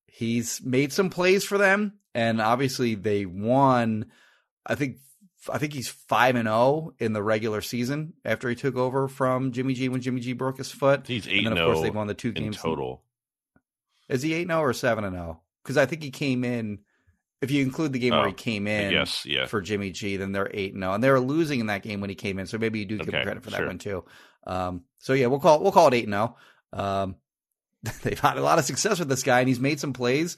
he's 0.06 0.60
made 0.62 0.92
some 0.92 1.10
plays 1.10 1.44
for 1.44 1.58
them, 1.58 1.94
and 2.14 2.40
obviously 2.40 2.94
they 2.94 3.26
won. 3.26 4.06
I 4.66 4.74
think 4.74 4.98
I 5.52 5.58
think 5.58 5.72
he's 5.72 5.88
five 5.88 6.36
and 6.36 6.46
zero 6.46 6.94
in 6.98 7.12
the 7.12 7.22
regular 7.22 7.60
season 7.60 8.14
after 8.24 8.48
he 8.48 8.54
took 8.54 8.76
over 8.76 9.08
from 9.08 9.52
Jimmy 9.52 9.74
G 9.74 9.88
when 9.88 10.00
Jimmy 10.00 10.20
G 10.20 10.34
broke 10.34 10.58
his 10.58 10.70
foot. 10.70 11.06
He's 11.06 11.26
And 11.26 11.34
eight 11.34 11.44
then 11.44 11.52
and 11.52 11.60
of 11.60 11.66
course 11.66 11.78
oh 11.78 11.82
they 11.82 11.88
zero 11.88 11.96
won 11.96 12.06
the 12.06 12.14
two 12.14 12.32
games 12.32 12.58
total. 12.58 13.02
Is 14.08 14.22
he 14.22 14.34
eight 14.34 14.46
zero 14.46 14.60
oh 14.60 14.62
or 14.62 14.72
seven 14.72 15.04
and 15.04 15.14
zero? 15.14 15.40
Because 15.62 15.76
I 15.76 15.86
think 15.86 16.02
he 16.02 16.10
came 16.10 16.44
in 16.44 16.80
if 17.42 17.50
you 17.50 17.62
include 17.62 17.92
the 17.92 17.98
game 17.98 18.12
where 18.12 18.22
Oh, 18.22 18.28
he 18.28 18.32
came 18.32 18.66
in 18.66 18.92
Yes, 18.92 19.26
yeah. 19.26 19.46
for 19.46 19.60
Jimmy 19.60 19.90
G, 19.90 20.16
then 20.16 20.32
they're 20.32 20.50
eight 20.54 20.72
and 20.72 20.82
zero, 20.82 20.94
and 20.94 21.02
they 21.04 21.10
were 21.10 21.20
losing 21.20 21.60
in 21.60 21.66
that 21.66 21.82
game 21.82 22.00
when 22.00 22.08
he 22.08 22.16
came 22.16 22.38
in. 22.38 22.46
So 22.46 22.56
maybe 22.56 22.78
you 22.78 22.84
do 22.86 22.98
give 22.98 23.08
him 23.08 23.22
credit 23.22 23.42
for 23.42 23.50
that 23.50 23.56
sure. 23.58 23.66
one 23.66 23.78
too. 23.78 24.04
Um, 24.46 24.84
so 24.98 25.12
yeah, 25.12 25.26
we'll 25.26 25.40
call 25.40 25.56
it, 25.56 25.62
we'll 25.62 25.72
call 25.72 25.88
it 25.88 25.94
eight 25.94 26.04
and 26.04 26.14
zero. 26.14 26.36
Um, 26.72 27.16
they've 28.02 28.18
had 28.18 28.38
a 28.38 28.42
lot 28.42 28.58
of 28.58 28.64
success 28.64 28.98
with 28.98 29.08
this 29.08 29.22
guy, 29.24 29.40
and 29.40 29.48
he's 29.48 29.60
made 29.60 29.80
some 29.80 29.92
plays. 29.92 30.36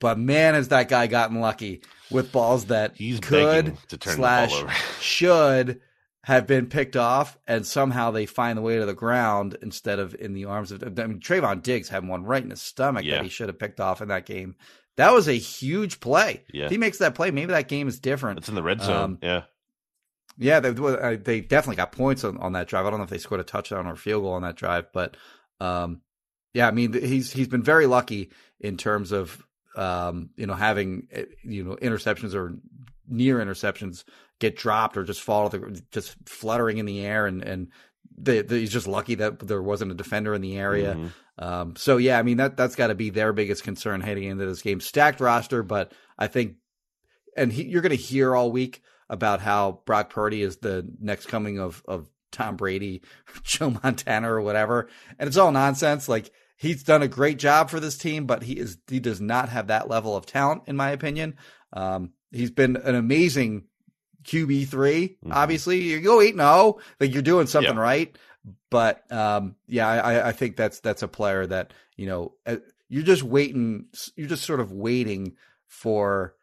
But 0.00 0.18
man, 0.18 0.54
has 0.54 0.68
that 0.68 0.88
guy 0.88 1.06
gotten 1.06 1.40
lucky 1.40 1.82
with 2.10 2.30
balls 2.32 2.66
that 2.66 2.96
He's 2.96 3.20
could 3.20 3.76
to 3.88 3.96
turn 3.96 4.16
slash 4.16 4.50
the 4.50 4.56
ball 4.56 4.64
over. 4.64 4.74
should 5.00 5.80
have 6.22 6.46
been 6.46 6.66
picked 6.66 6.96
off, 6.96 7.38
and 7.46 7.64
somehow 7.66 8.10
they 8.10 8.26
find 8.26 8.58
the 8.58 8.62
way 8.62 8.78
to 8.78 8.84
the 8.86 8.94
ground 8.94 9.56
instead 9.62 9.98
of 9.98 10.14
in 10.14 10.32
the 10.34 10.44
arms 10.46 10.72
of. 10.72 10.82
I 10.82 11.06
mean, 11.06 11.20
Trevon 11.20 11.62
Diggs 11.62 11.88
had 11.88 12.06
one 12.06 12.24
right 12.24 12.42
in 12.42 12.50
his 12.50 12.60
stomach 12.62 13.04
Yeah. 13.04 13.16
that 13.16 13.24
he 13.24 13.28
should 13.30 13.48
have 13.48 13.58
picked 13.58 13.80
off 13.80 14.02
in 14.02 14.08
that 14.08 14.26
game. 14.26 14.56
That 14.96 15.12
was 15.12 15.28
a 15.28 15.34
huge 15.34 16.00
play. 16.00 16.42
Yeah. 16.52 16.64
If 16.64 16.70
he 16.70 16.78
makes 16.78 16.98
that 16.98 17.14
play, 17.14 17.30
maybe 17.30 17.52
that 17.52 17.68
game 17.68 17.88
is 17.88 18.00
different. 18.00 18.38
It's 18.38 18.48
in 18.48 18.54
the 18.54 18.62
red 18.62 18.80
zone. 18.80 18.96
Um, 18.96 19.18
yeah. 19.22 19.42
Yeah, 20.38 20.60
they 20.60 20.68
uh, 20.68 21.16
they 21.22 21.40
definitely 21.40 21.76
got 21.76 21.92
points 21.92 22.22
on, 22.22 22.36
on 22.38 22.52
that 22.52 22.68
drive. 22.68 22.84
I 22.84 22.90
don't 22.90 22.98
know 22.98 23.04
if 23.04 23.10
they 23.10 23.18
scored 23.18 23.40
a 23.40 23.44
touchdown 23.44 23.86
or 23.86 23.92
a 23.92 23.96
field 23.96 24.22
goal 24.22 24.34
on 24.34 24.42
that 24.42 24.56
drive, 24.56 24.86
but 24.92 25.16
um, 25.60 26.02
yeah, 26.52 26.68
I 26.68 26.72
mean 26.72 26.92
he's 26.92 27.32
he's 27.32 27.48
been 27.48 27.62
very 27.62 27.86
lucky 27.86 28.30
in 28.60 28.76
terms 28.76 29.12
of 29.12 29.42
um, 29.76 30.30
you 30.36 30.46
know 30.46 30.54
having 30.54 31.08
uh, 31.14 31.22
you 31.42 31.64
know 31.64 31.76
interceptions 31.76 32.34
or 32.34 32.58
near 33.08 33.38
interceptions 33.38 34.04
get 34.38 34.56
dropped 34.56 34.98
or 34.98 35.04
just 35.04 35.22
fall 35.22 35.48
to 35.48 35.58
the, 35.58 35.82
just 35.90 36.16
fluttering 36.26 36.78
in 36.78 36.86
the 36.86 37.00
air, 37.00 37.26
and 37.26 37.42
and 37.42 37.68
they, 38.18 38.42
they- 38.42 38.60
he's 38.60 38.72
just 38.72 38.86
lucky 38.86 39.14
that 39.16 39.40
there 39.40 39.62
wasn't 39.62 39.90
a 39.92 39.94
defender 39.94 40.34
in 40.34 40.40
the 40.42 40.56
area. 40.58 40.94
Mhm. 40.94 41.10
Um, 41.38 41.76
so 41.76 41.96
yeah, 41.98 42.18
I 42.18 42.22
mean 42.22 42.38
that 42.38 42.56
that's 42.56 42.76
got 42.76 42.86
to 42.88 42.94
be 42.94 43.10
their 43.10 43.32
biggest 43.32 43.62
concern 43.62 44.00
heading 44.00 44.24
into 44.24 44.46
this 44.46 44.62
game. 44.62 44.80
Stacked 44.80 45.20
roster, 45.20 45.62
but 45.62 45.92
I 46.18 46.28
think, 46.28 46.54
and 47.36 47.52
he, 47.52 47.64
you're 47.64 47.82
going 47.82 47.90
to 47.90 47.96
hear 47.96 48.34
all 48.34 48.50
week 48.50 48.82
about 49.10 49.40
how 49.40 49.82
Brock 49.84 50.10
Purdy 50.10 50.42
is 50.42 50.56
the 50.56 50.88
next 51.00 51.26
coming 51.26 51.58
of 51.58 51.82
of 51.86 52.08
Tom 52.32 52.56
Brady, 52.56 53.02
Joe 53.42 53.70
Montana, 53.82 54.32
or 54.32 54.40
whatever, 54.40 54.88
and 55.18 55.28
it's 55.28 55.36
all 55.36 55.52
nonsense. 55.52 56.08
Like 56.08 56.30
he's 56.56 56.82
done 56.82 57.02
a 57.02 57.08
great 57.08 57.38
job 57.38 57.68
for 57.68 57.80
this 57.80 57.98
team, 57.98 58.24
but 58.24 58.42
he 58.42 58.54
is 58.54 58.78
he 58.88 58.98
does 58.98 59.20
not 59.20 59.50
have 59.50 59.66
that 59.66 59.88
level 59.90 60.16
of 60.16 60.24
talent, 60.24 60.62
in 60.66 60.74
my 60.76 60.90
opinion. 60.90 61.36
Um, 61.74 62.12
he's 62.32 62.50
been 62.50 62.76
an 62.76 62.94
amazing 62.94 63.64
QB 64.26 64.68
3 64.68 65.16
Mhm. 65.24 65.32
Obviously, 65.32 65.80
you 65.82 66.00
go 66.00 66.20
eight 66.20 66.34
zero, 66.34 66.78
like 67.00 67.12
you're 67.12 67.22
doing 67.22 67.46
something 67.46 67.74
Yeah. 67.74 67.80
right. 67.80 68.16
But 68.70 69.10
um, 69.12 69.56
yeah, 69.66 69.88
I, 69.88 70.28
I 70.28 70.32
think 70.32 70.56
that's 70.56 70.80
that's 70.80 71.02
a 71.02 71.08
player 71.08 71.46
that 71.46 71.72
you 71.96 72.06
know 72.06 72.34
uh, 72.46 72.56
you're 72.88 73.02
just 73.02 73.22
waiting. 73.22 73.86
You're 74.14 74.28
just 74.28 74.44
sort 74.44 74.60
of 74.60 74.70
waiting 74.72 75.36
for 75.66 76.34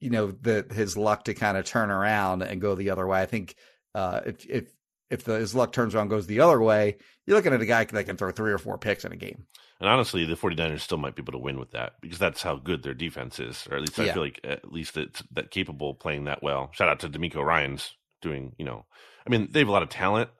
you 0.00 0.10
know 0.10 0.30
the 0.32 0.66
his 0.72 0.96
luck 0.96 1.24
to 1.24 1.34
kind 1.34 1.56
of 1.56 1.64
turn 1.64 1.90
around 1.90 2.42
and 2.42 2.60
go 2.60 2.74
the 2.74 2.90
other 2.90 3.06
way. 3.06 3.20
I 3.20 3.26
think 3.26 3.54
uh, 3.94 4.20
if 4.26 4.44
if 4.46 4.72
if 5.10 5.24
the, 5.24 5.34
his 5.34 5.54
luck 5.54 5.72
turns 5.72 5.94
around 5.94 6.02
and 6.04 6.10
goes 6.10 6.26
the 6.26 6.40
other 6.40 6.60
way, 6.60 6.96
you're 7.26 7.36
looking 7.36 7.52
at 7.52 7.60
a 7.60 7.66
guy 7.66 7.84
that 7.84 8.04
can 8.06 8.16
throw 8.16 8.30
three 8.32 8.52
or 8.52 8.58
four 8.58 8.78
picks 8.78 9.04
in 9.04 9.12
a 9.12 9.16
game. 9.16 9.46
And 9.84 9.92
honestly, 9.92 10.24
the 10.24 10.34
49ers 10.34 10.80
still 10.80 10.96
might 10.96 11.14
be 11.14 11.20
able 11.20 11.32
to 11.32 11.38
win 11.38 11.58
with 11.58 11.72
that 11.72 12.00
because 12.00 12.18
that's 12.18 12.40
how 12.40 12.56
good 12.56 12.82
their 12.82 12.94
defense 12.94 13.38
is, 13.38 13.68
or 13.70 13.76
at 13.76 13.82
least 13.82 14.00
I 14.00 14.06
Yeah. 14.06 14.14
feel 14.14 14.22
like 14.22 14.40
at 14.42 14.72
least 14.72 14.96
it's 14.96 15.22
that 15.32 15.50
capable 15.50 15.90
of 15.90 15.98
playing 15.98 16.24
that 16.24 16.42
well. 16.42 16.70
Shout 16.72 16.88
out 16.88 17.00
to 17.00 17.10
DeMeco 17.10 17.44
Ryans 17.44 17.92
doing, 18.22 18.54
you 18.56 18.64
know, 18.64 18.86
I 19.26 19.30
mean, 19.30 19.48
they 19.50 19.58
have 19.58 19.68
a 19.68 19.72
lot 19.72 19.82
of 19.82 19.90
talent. 19.90 20.30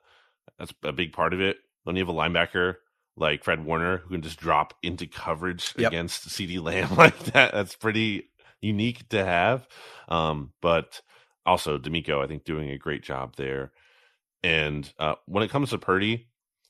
That's 0.57 0.73
a 0.83 0.91
big 0.91 1.13
part 1.13 1.31
of 1.35 1.41
it. 1.41 1.57
When 1.83 1.95
you 1.95 2.03
have 2.03 2.09
a 2.09 2.17
linebacker 2.17 2.77
like 3.15 3.43
Fred 3.43 3.63
Warner 3.63 3.97
who 3.97 4.09
can 4.09 4.23
just 4.23 4.39
drop 4.39 4.73
into 4.81 5.05
coverage 5.05 5.75
Yep. 5.77 5.89
against 5.89 6.27
CeeDee 6.27 6.59
Lamb 6.59 6.89
like 6.97 7.19
that, 7.25 7.53
that's 7.53 7.75
pretty 7.75 8.31
unique 8.61 9.07
to 9.09 9.23
have. 9.23 9.67
Um, 10.09 10.53
but 10.59 11.01
also 11.45 11.77
DeMeco, 11.77 12.23
I 12.23 12.25
think, 12.25 12.45
doing 12.45 12.71
a 12.71 12.79
great 12.79 13.03
job 13.03 13.35
there. 13.35 13.73
And 14.41 14.91
uh, 14.97 15.15
when 15.27 15.43
it 15.43 15.51
comes 15.51 15.69
to 15.69 15.77
Purdy, 15.77 16.29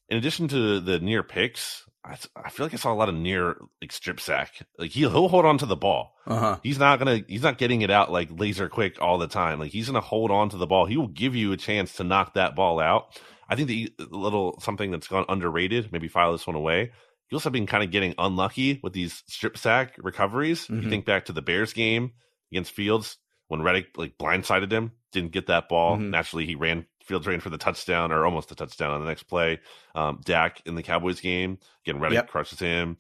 in 0.10 0.18
addition 0.18 0.48
to 0.50 0.80
the 0.80 1.00
near 1.00 1.24
picks, 1.24 1.84
I, 2.04 2.18
I 2.36 2.50
feel 2.50 2.66
like 2.66 2.74
I 2.74 2.78
saw 2.78 2.94
a 2.94 2.96
lot 2.96 3.10
of 3.10 3.16
near 3.16 3.58
like 3.82 3.92
strip 3.92 4.20
sack. 4.20 4.54
Like 4.78 4.92
he'll 4.92 5.10
he'll 5.10 5.28
hold 5.28 5.46
on 5.46 5.58
to 5.60 5.66
the 5.66 5.76
ball. 5.76 6.14
Uh 6.28 6.40
huh. 6.40 6.58
He's 6.64 6.78
not 6.80 7.00
gonna 7.00 7.22
he's 7.28 7.42
not 7.44 7.58
getting 7.58 7.82
it 7.82 7.90
out 7.92 8.12
like 8.12 8.30
laser 8.32 8.70
quick 8.70 9.02
all 9.02 9.18
the 9.18 9.28
time. 9.28 9.60
Like 9.60 9.72
he's 9.72 9.88
gonna 9.88 10.02
hold 10.02 10.32
on 10.32 10.50
to 10.50 10.58
the 10.58 10.68
ball. 10.68 10.86
He 10.86 10.98
will 10.98 11.08
give 11.08 11.36
you 11.36 11.52
a 11.52 11.58
chance 11.58 11.94
to 11.96 12.04
knock 12.04 12.36
that 12.36 12.56
ball 12.56 12.80
out. 12.80 13.20
I 13.50 13.56
think 13.56 13.68
the 13.68 13.92
little 14.12 14.60
something 14.62 14.92
that's 14.92 15.08
gone 15.08 15.26
underrated. 15.30 15.92
Maybe 15.92 16.08
file 16.08 16.32
this 16.32 16.48
one 16.48 16.56
away. 16.56 16.92
He 17.28 17.36
also 17.36 17.50
been 17.50 17.66
kind 17.66 17.84
of 17.84 17.90
getting 17.92 18.14
unlucky 18.20 18.80
with 18.84 18.94
these 18.94 19.24
strip 19.28 19.58
sack 19.58 19.96
recoveries. 19.98 20.68
Mhm. 20.68 20.84
You 20.84 20.90
think 20.90 21.06
back 21.06 21.26
to 21.26 21.34
the 21.34 21.42
Bears 21.42 21.74
game 21.74 22.12
against 22.52 22.72
Fields 22.72 23.18
when 23.48 23.64
Reddick 23.64 23.98
like 23.98 24.18
blindsided 24.20 24.72
him, 24.72 24.92
didn't 25.12 25.32
get 25.32 25.48
that 25.48 25.70
ball. 25.70 25.98
Mhm. 25.98 26.10
Naturally, 26.10 26.46
he 26.46 26.54
ran 26.56 26.86
Fields 27.06 27.28
ran 27.28 27.40
for 27.40 27.50
the 27.50 27.58
touchdown 27.58 28.12
or 28.12 28.26
almost 28.26 28.52
a 28.52 28.56
touchdown 28.56 28.92
on 28.92 29.02
the 29.02 29.08
next 29.08 29.24
play. 29.24 29.60
Um, 29.94 30.22
Dak 30.26 30.62
in 30.66 30.76
the 30.76 30.84
Cowboys 30.84 31.22
game, 31.22 31.60
again, 31.86 32.00
Reddick 32.00 32.16
Yep. 32.16 32.28
crushes 32.30 32.60
him, 32.60 32.98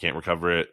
can't 0.00 0.16
recover 0.16 0.58
it. 0.58 0.68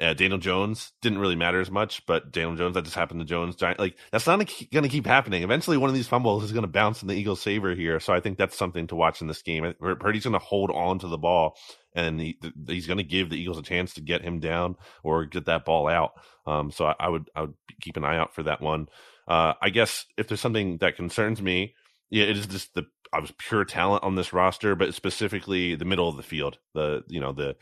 Uh, 0.00 0.14
Daniel 0.14 0.38
Jones 0.38 0.92
didn't 1.02 1.18
really 1.18 1.36
matter 1.36 1.60
as 1.60 1.70
much, 1.70 2.06
but 2.06 2.32
Daniel 2.32 2.56
Jones 2.56 2.72
that 2.72 2.84
just 2.84 2.96
happened 2.96 3.20
to 3.20 3.26
Jones. 3.26 3.54
Giant 3.54 3.78
like 3.78 3.98
that's 4.10 4.26
not 4.26 4.38
going 4.72 4.82
to 4.82 4.88
keep 4.88 5.04
happening. 5.04 5.42
Eventually, 5.42 5.76
one 5.76 5.90
of 5.90 5.94
these 5.94 6.08
fumbles 6.08 6.42
is 6.42 6.52
going 6.52 6.62
to 6.62 6.68
bounce 6.68 7.02
in 7.02 7.08
the 7.08 7.14
Eagles' 7.14 7.42
favor 7.42 7.74
here. 7.74 8.00
So 8.00 8.14
I 8.14 8.20
think 8.20 8.38
that's 8.38 8.56
something 8.56 8.86
to 8.86 8.96
watch 8.96 9.20
in 9.20 9.26
this 9.26 9.42
game. 9.42 9.74
Purdy's 9.78 10.24
going 10.24 10.32
to 10.32 10.38
hold 10.38 10.70
on 10.70 11.00
to 11.00 11.06
the 11.08 11.18
ball, 11.18 11.58
and 11.92 12.18
he, 12.18 12.38
he's 12.66 12.86
going 12.86 12.96
to 12.96 13.04
give 13.04 13.28
the 13.28 13.36
Eagles 13.36 13.58
a 13.58 13.62
chance 13.62 13.92
to 13.92 14.00
get 14.00 14.22
him 14.22 14.40
down 14.40 14.76
or 15.02 15.26
get 15.26 15.44
that 15.44 15.66
ball 15.66 15.86
out. 15.86 16.12
Um, 16.46 16.70
so 16.70 16.86
I, 16.86 16.94
I 16.98 17.08
would 17.10 17.28
I 17.36 17.42
would 17.42 17.54
keep 17.82 17.98
an 17.98 18.04
eye 18.04 18.16
out 18.16 18.34
for 18.34 18.44
that 18.44 18.62
one. 18.62 18.88
Uh, 19.28 19.52
I 19.60 19.68
guess 19.68 20.06
if 20.16 20.28
there's 20.28 20.40
something 20.40 20.78
that 20.78 20.96
concerns 20.96 21.42
me, 21.42 21.74
yeah, 22.10 22.24
it 22.24 22.36
is 22.36 22.46
just 22.46 22.74
the 22.74 22.86
I 23.12 23.18
was 23.18 23.32
pure 23.38 23.64
talent 23.64 24.04
on 24.04 24.14
this 24.14 24.32
roster, 24.32 24.76
but 24.76 24.94
specifically 24.94 25.74
the 25.74 25.84
middle 25.84 26.08
of 26.08 26.16
the 26.16 26.22
field. 26.22 26.58
The 26.74 27.04
you 27.08 27.20
know 27.20 27.32
the 27.32 27.56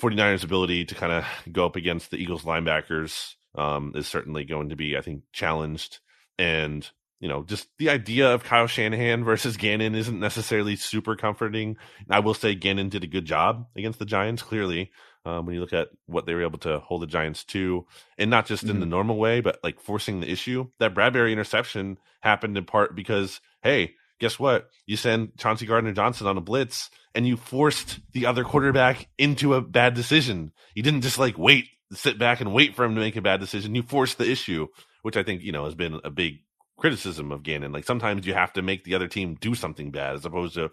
49ers 0.00 0.44
ability 0.44 0.84
to 0.86 0.94
kind 0.94 1.12
of 1.12 1.24
go 1.52 1.66
up 1.66 1.76
against 1.76 2.10
the 2.10 2.16
Eagles 2.16 2.42
linebackers 2.42 3.34
um, 3.54 3.92
is 3.94 4.08
certainly 4.08 4.44
going 4.44 4.70
to 4.70 4.76
be, 4.76 4.96
I 4.96 5.00
think, 5.00 5.22
challenged. 5.32 6.00
And, 6.38 6.88
you 7.20 7.28
know, 7.28 7.44
just 7.44 7.68
the 7.78 7.90
idea 7.90 8.32
of 8.32 8.44
Kyle 8.44 8.66
Shanahan 8.66 9.24
versus 9.24 9.56
Gannon 9.56 9.94
isn't 9.94 10.18
necessarily 10.18 10.76
super 10.76 11.16
comforting. 11.16 11.76
I 12.10 12.20
will 12.20 12.34
say 12.34 12.54
Gannon 12.54 12.88
did 12.88 13.04
a 13.04 13.08
good 13.08 13.26
job 13.26 13.66
against 13.76 13.98
the 13.98 14.04
Giants, 14.04 14.42
clearly, 14.42 14.90
um, 15.24 15.46
when 15.46 15.54
you 15.54 15.60
look 15.60 15.72
at 15.72 15.88
what 16.06 16.26
they 16.26 16.34
were 16.34 16.42
able 16.42 16.58
to 16.60 16.80
hold 16.80 17.02
the 17.02 17.06
Giants 17.06 17.44
to, 17.44 17.86
and 18.18 18.30
not 18.30 18.46
just 18.46 18.64
in 18.64 18.80
the 18.80 18.86
normal 18.86 19.16
way, 19.16 19.40
but 19.40 19.58
like 19.62 19.80
forcing 19.80 20.20
the 20.20 20.30
issue. 20.30 20.68
That 20.78 20.94
Bradberry 20.94 21.32
interception 21.32 21.98
happened 22.20 22.56
in 22.58 22.64
part 22.64 22.94
because, 22.96 23.40
hey, 23.62 23.94
guess 24.18 24.38
what? 24.38 24.70
You 24.86 24.96
send 24.96 25.36
Chauncey 25.38 25.66
Gardner 25.66 25.92
Johnson 25.92 26.26
on 26.26 26.38
a 26.38 26.40
blitz 26.40 26.90
and 27.14 27.26
you 27.26 27.36
forced 27.36 28.00
the 28.12 28.26
other 28.26 28.44
quarterback 28.44 29.08
into 29.18 29.54
a 29.54 29.60
bad 29.60 29.94
decision. 29.94 30.52
You 30.74 30.82
didn't 30.82 31.02
just 31.02 31.18
like 31.18 31.38
wait, 31.38 31.66
sit 31.92 32.18
back 32.18 32.40
and 32.40 32.52
wait 32.52 32.74
for 32.74 32.84
him 32.84 32.94
to 32.94 33.00
make 33.00 33.16
a 33.16 33.22
bad 33.22 33.40
decision. 33.40 33.74
You 33.74 33.82
forced 33.82 34.18
the 34.18 34.30
issue, 34.30 34.68
which 35.02 35.16
I 35.16 35.22
think, 35.22 35.42
you 35.42 35.52
know, 35.52 35.64
has 35.64 35.74
been 35.74 36.00
a 36.04 36.10
big 36.10 36.40
criticism 36.78 37.30
of 37.30 37.42
Gannon. 37.42 37.72
Like 37.72 37.84
sometimes 37.84 38.26
you 38.26 38.34
have 38.34 38.52
to 38.54 38.62
make 38.62 38.84
the 38.84 38.94
other 38.94 39.08
team 39.08 39.36
do 39.40 39.54
something 39.54 39.90
bad 39.90 40.14
as 40.14 40.24
opposed 40.24 40.54
to 40.54 40.70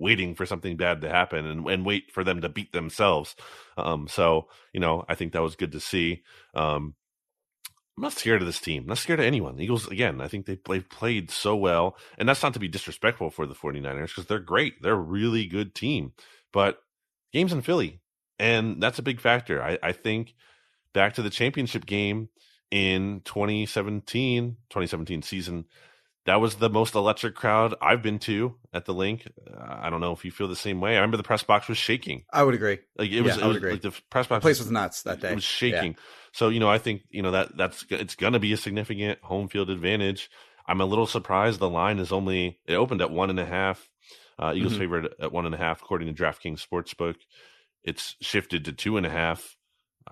waiting 0.00 0.34
for 0.34 0.46
something 0.46 0.76
bad 0.76 1.02
to 1.02 1.08
happen 1.08 1.46
and, 1.46 1.66
and 1.68 1.86
wait 1.86 2.10
for 2.10 2.24
them 2.24 2.40
to 2.40 2.48
beat 2.48 2.72
themselves. 2.72 3.36
Um, 3.76 4.08
so, 4.08 4.48
you 4.72 4.80
know, 4.80 5.04
I 5.08 5.14
think 5.14 5.32
that 5.32 5.42
was 5.42 5.56
good 5.56 5.72
to 5.72 5.80
see. 5.80 6.22
Um, 6.54 6.94
I'm 7.96 8.04
not 8.04 8.14
scared 8.14 8.40
of 8.40 8.46
this 8.46 8.60
team. 8.60 8.84
I'm 8.84 8.88
not 8.88 8.98
scared 8.98 9.20
of 9.20 9.26
anyone. 9.26 9.56
The 9.56 9.64
Eagles, 9.64 9.86
again, 9.88 10.22
I 10.22 10.28
think 10.28 10.46
they 10.46 10.58
they've 10.66 10.88
played 10.88 11.30
so 11.30 11.54
well. 11.54 11.96
And 12.16 12.26
that's 12.26 12.42
not 12.42 12.54
to 12.54 12.60
be 12.60 12.68
disrespectful 12.68 13.30
for 13.30 13.46
the 13.46 13.54
49ers 13.54 14.08
because 14.08 14.26
they're 14.26 14.38
great. 14.38 14.80
They're 14.80 14.94
a 14.94 14.98
really 14.98 15.46
good 15.46 15.74
team. 15.74 16.12
But 16.50 16.78
games 17.32 17.52
in 17.52 17.60
Philly, 17.60 18.00
and 18.38 18.82
that's 18.82 18.98
a 18.98 19.02
big 19.02 19.20
factor. 19.20 19.62
I, 19.62 19.78
I 19.82 19.92
think 19.92 20.34
back 20.94 21.14
to 21.14 21.22
the 21.22 21.30
championship 21.30 21.84
game 21.84 22.30
in 22.70 23.20
2017, 23.26 24.56
2017 24.70 25.22
season, 25.22 25.66
that 26.30 26.40
was 26.40 26.54
the 26.54 26.70
most 26.70 26.94
electric 26.94 27.34
crowd 27.34 27.74
I've 27.82 28.02
been 28.02 28.20
to 28.20 28.54
at 28.72 28.84
the 28.84 28.94
Linc. 28.94 29.26
Uh, 29.52 29.78
I 29.82 29.90
don't 29.90 30.00
know 30.00 30.12
if 30.12 30.24
you 30.24 30.30
feel 30.30 30.46
the 30.46 30.54
same 30.54 30.80
way. 30.80 30.92
I 30.92 31.00
remember 31.00 31.16
the 31.16 31.24
press 31.24 31.42
box 31.42 31.66
was 31.66 31.76
shaking. 31.76 32.22
I 32.32 32.44
would 32.44 32.54
agree. 32.54 32.78
Like 32.96 33.10
it 33.10 33.14
Yeah, 33.16 33.22
was, 33.22 33.32
I 33.38 33.40
it 33.40 33.42
would 33.42 33.48
was 33.48 33.56
agree. 33.56 33.72
like 33.72 33.82
the 33.82 33.90
press 34.10 34.28
box 34.28 34.40
The 34.42 34.46
place 34.46 34.58
was 34.60 34.70
nuts 34.70 35.02
that 35.02 35.20
day. 35.20 35.32
it 35.32 35.34
was 35.34 35.42
shaking. 35.42 35.96
So 36.32 36.48
you 36.48 36.60
know, 36.60 36.70
I 36.70 36.78
think 36.78 37.02
you 37.10 37.22
know 37.22 37.32
that 37.32 37.56
that's 37.56 37.84
it's 37.90 38.14
going 38.14 38.34
to 38.34 38.38
be 38.38 38.52
a 38.52 38.56
significant 38.56 39.18
home 39.22 39.48
field 39.48 39.70
advantage. 39.70 40.30
I'm 40.68 40.80
a 40.80 40.84
little 40.86 41.06
surprised 41.08 41.58
the 41.58 41.68
line 41.68 41.98
is 41.98 42.12
only 42.12 42.60
it 42.64 42.74
opened 42.74 43.02
at 43.02 43.10
one 43.10 43.30
and 43.30 43.40
a 43.40 43.46
half. 43.46 43.88
Uh, 44.38 44.52
Eagles 44.54 44.74
Mhm. 44.74 44.78
favored 44.78 45.14
at 45.20 45.32
one 45.32 45.46
and 45.46 45.54
a 45.54 45.58
half 45.58 45.82
according 45.82 46.14
to 46.14 46.22
DraftKings 46.22 46.64
Sportsbook. 46.64 47.16
It's 47.82 48.14
shifted 48.20 48.64
to 48.66 48.72
two 48.72 48.96
and 48.96 49.04
a 49.04 49.10
half. 49.10 49.56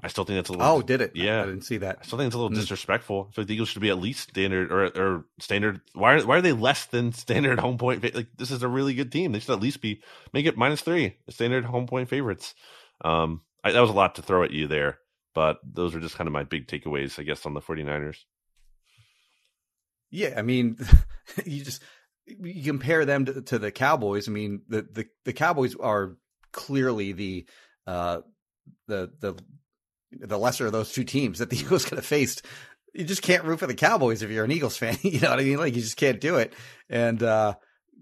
I 0.02 0.08
still 0.08 0.24
think 0.24 0.36
that's 0.38 0.48
a 0.48 0.52
little. 0.52 0.66
Oh, 0.66 0.82
did 0.82 1.00
it? 1.00 1.12
Yeah. 1.14 1.42
I 1.42 1.46
didn't 1.46 1.62
see 1.62 1.78
that. 1.78 1.98
I 2.00 2.04
still 2.04 2.18
think 2.18 2.28
it's 2.28 2.34
a 2.34 2.38
little 2.38 2.56
Mm. 2.56 2.60
disrespectful. 2.60 3.28
I 3.30 3.34
feel 3.34 3.42
like 3.42 3.48
the 3.48 3.54
Eagles 3.54 3.68
should 3.70 3.82
be 3.82 3.88
at 3.90 3.98
least 3.98 4.30
standard 4.30 4.70
or 4.70 4.84
or 4.86 5.24
standard. 5.40 5.80
Why 5.92 6.14
are 6.14 6.26
why 6.26 6.38
are 6.38 6.42
they 6.42 6.52
less 6.52 6.86
than 6.86 7.12
standard 7.12 7.58
home 7.60 7.78
point? 7.78 8.02
Like 8.14 8.28
this 8.36 8.50
is 8.50 8.62
a 8.62 8.68
really 8.68 8.94
good 8.94 9.10
team. 9.10 9.32
They 9.32 9.40
should 9.40 9.52
at 9.52 9.60
least 9.60 9.80
be 9.80 10.02
make 10.32 10.46
it 10.46 10.56
minus 10.56 10.80
three 10.82 11.16
standard 11.30 11.64
home 11.64 11.86
point 11.86 12.08
favorites. 12.08 12.54
Um, 13.04 13.42
I, 13.64 13.72
that 13.72 13.80
was 13.80 13.90
a 13.90 13.94
lot 13.94 14.14
to 14.16 14.22
throw 14.22 14.44
at 14.44 14.52
you 14.52 14.66
there. 14.68 14.98
But 15.34 15.58
those 15.64 15.94
are 15.94 16.00
just 16.00 16.16
kind 16.16 16.26
of 16.26 16.32
my 16.32 16.42
big 16.44 16.66
takeaways, 16.66 17.18
I 17.18 17.22
guess, 17.22 17.46
on 17.46 17.54
the 17.54 17.60
49ers. 17.60 18.24
Yeah, 20.10 20.34
I 20.36 20.42
mean, 20.42 20.78
you 21.44 21.64
just 21.64 21.82
you 22.26 22.62
compare 22.64 23.04
them 23.04 23.24
to, 23.26 23.42
to, 23.42 23.58
the 23.58 23.70
Cowboys. 23.70 24.28
I 24.28 24.32
mean, 24.32 24.62
the, 24.68 24.82
the 24.82 25.06
the 25.24 25.32
Cowboys 25.32 25.74
are 25.76 26.16
clearly 26.52 27.12
the 27.12 27.46
uh 27.86 28.20
the 28.86 29.12
the 29.20 29.34
the 30.12 30.38
lesser 30.38 30.66
of 30.66 30.72
those 30.72 30.92
two 30.92 31.04
teams 31.04 31.38
that 31.38 31.50
the 31.50 31.56
Eagles 31.60 31.84
could 31.84 31.98
have 31.98 32.06
faced. 32.06 32.44
You 32.94 33.04
just 33.04 33.22
can't 33.22 33.44
root 33.44 33.58
for 33.58 33.66
the 33.66 33.74
Cowboys 33.74 34.22
if 34.22 34.30
you're 34.30 34.44
an 34.44 34.52
Eagles 34.52 34.76
fan. 34.76 34.96
You 35.02 35.20
know 35.20 35.30
what 35.30 35.40
I 35.40 35.44
mean? 35.44 35.58
Like 35.58 35.74
you 35.74 35.82
just 35.82 35.96
can't 35.96 36.20
do 36.20 36.36
it. 36.36 36.52
And 36.88 37.22
uh 37.22 37.54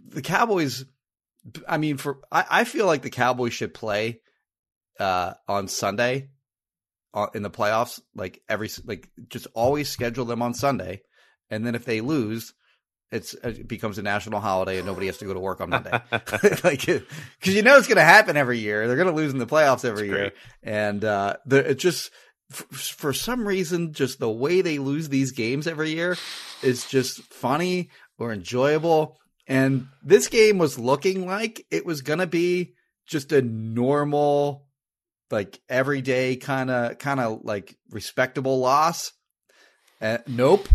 the 0.08 0.22
Cowboys 0.22 0.84
I 1.68 1.78
mean, 1.78 1.96
for 1.96 2.18
I, 2.30 2.44
I 2.50 2.64
feel 2.64 2.86
like 2.86 3.02
the 3.02 3.10
Cowboys 3.10 3.52
should 3.52 3.74
play 3.74 4.20
uh 4.98 5.34
on 5.48 5.68
Sunday 5.68 6.28
uh, 7.16 7.28
in 7.34 7.42
the 7.42 7.50
playoffs, 7.50 8.00
like 8.14 8.42
every 8.48 8.68
like 8.84 9.08
just 9.28 9.46
always 9.54 9.88
schedule 9.88 10.26
them 10.26 10.42
on 10.42 10.52
Sunday, 10.52 11.00
and 11.50 11.66
then 11.66 11.74
if 11.74 11.86
they 11.86 12.02
lose, 12.02 12.52
it's 13.12 13.34
it 13.34 13.68
becomes 13.68 13.98
a 13.98 14.02
national 14.02 14.40
holiday 14.40 14.78
and 14.78 14.86
nobody 14.86 15.06
has 15.06 15.18
to 15.18 15.24
go 15.24 15.34
to 15.34 15.40
work 15.40 15.60
on 15.60 15.70
Monday, 15.70 15.90
like 16.64 16.86
because 16.86 17.54
you 17.54 17.62
know 17.62 17.76
it's 17.76 17.86
going 17.86 17.96
to 17.96 18.02
happen 18.02 18.36
every 18.36 18.58
year. 18.58 18.86
They're 18.86 18.96
going 18.96 19.08
to 19.08 19.14
lose 19.14 19.32
in 19.32 19.38
the 19.38 19.46
playoffs 19.46 19.84
every 19.84 20.08
year, 20.08 20.32
and 20.62 21.04
uh, 21.04 21.36
the, 21.46 21.70
it 21.70 21.78
just 21.78 22.10
for, 22.50 22.64
for 22.74 23.12
some 23.12 23.46
reason, 23.46 23.92
just 23.92 24.18
the 24.18 24.30
way 24.30 24.60
they 24.60 24.78
lose 24.78 25.08
these 25.08 25.32
games 25.32 25.66
every 25.66 25.90
year 25.90 26.16
is 26.62 26.86
just 26.86 27.22
funny 27.32 27.90
or 28.18 28.32
enjoyable. 28.32 29.18
And 29.46 29.88
this 30.02 30.28
game 30.28 30.58
was 30.58 30.78
looking 30.78 31.26
like 31.26 31.64
it 31.70 31.86
was 31.86 32.02
going 32.02 32.18
to 32.18 32.26
be 32.26 32.74
just 33.06 33.32
a 33.32 33.42
normal 33.42 34.66
like 35.30 35.60
everyday 35.68 36.36
kind 36.36 36.70
of 36.70 36.98
kind 36.98 37.20
of 37.20 37.40
like 37.42 37.76
respectable 37.90 38.58
loss. 38.58 39.12
Uh, 40.00 40.18
nope. 40.26 40.68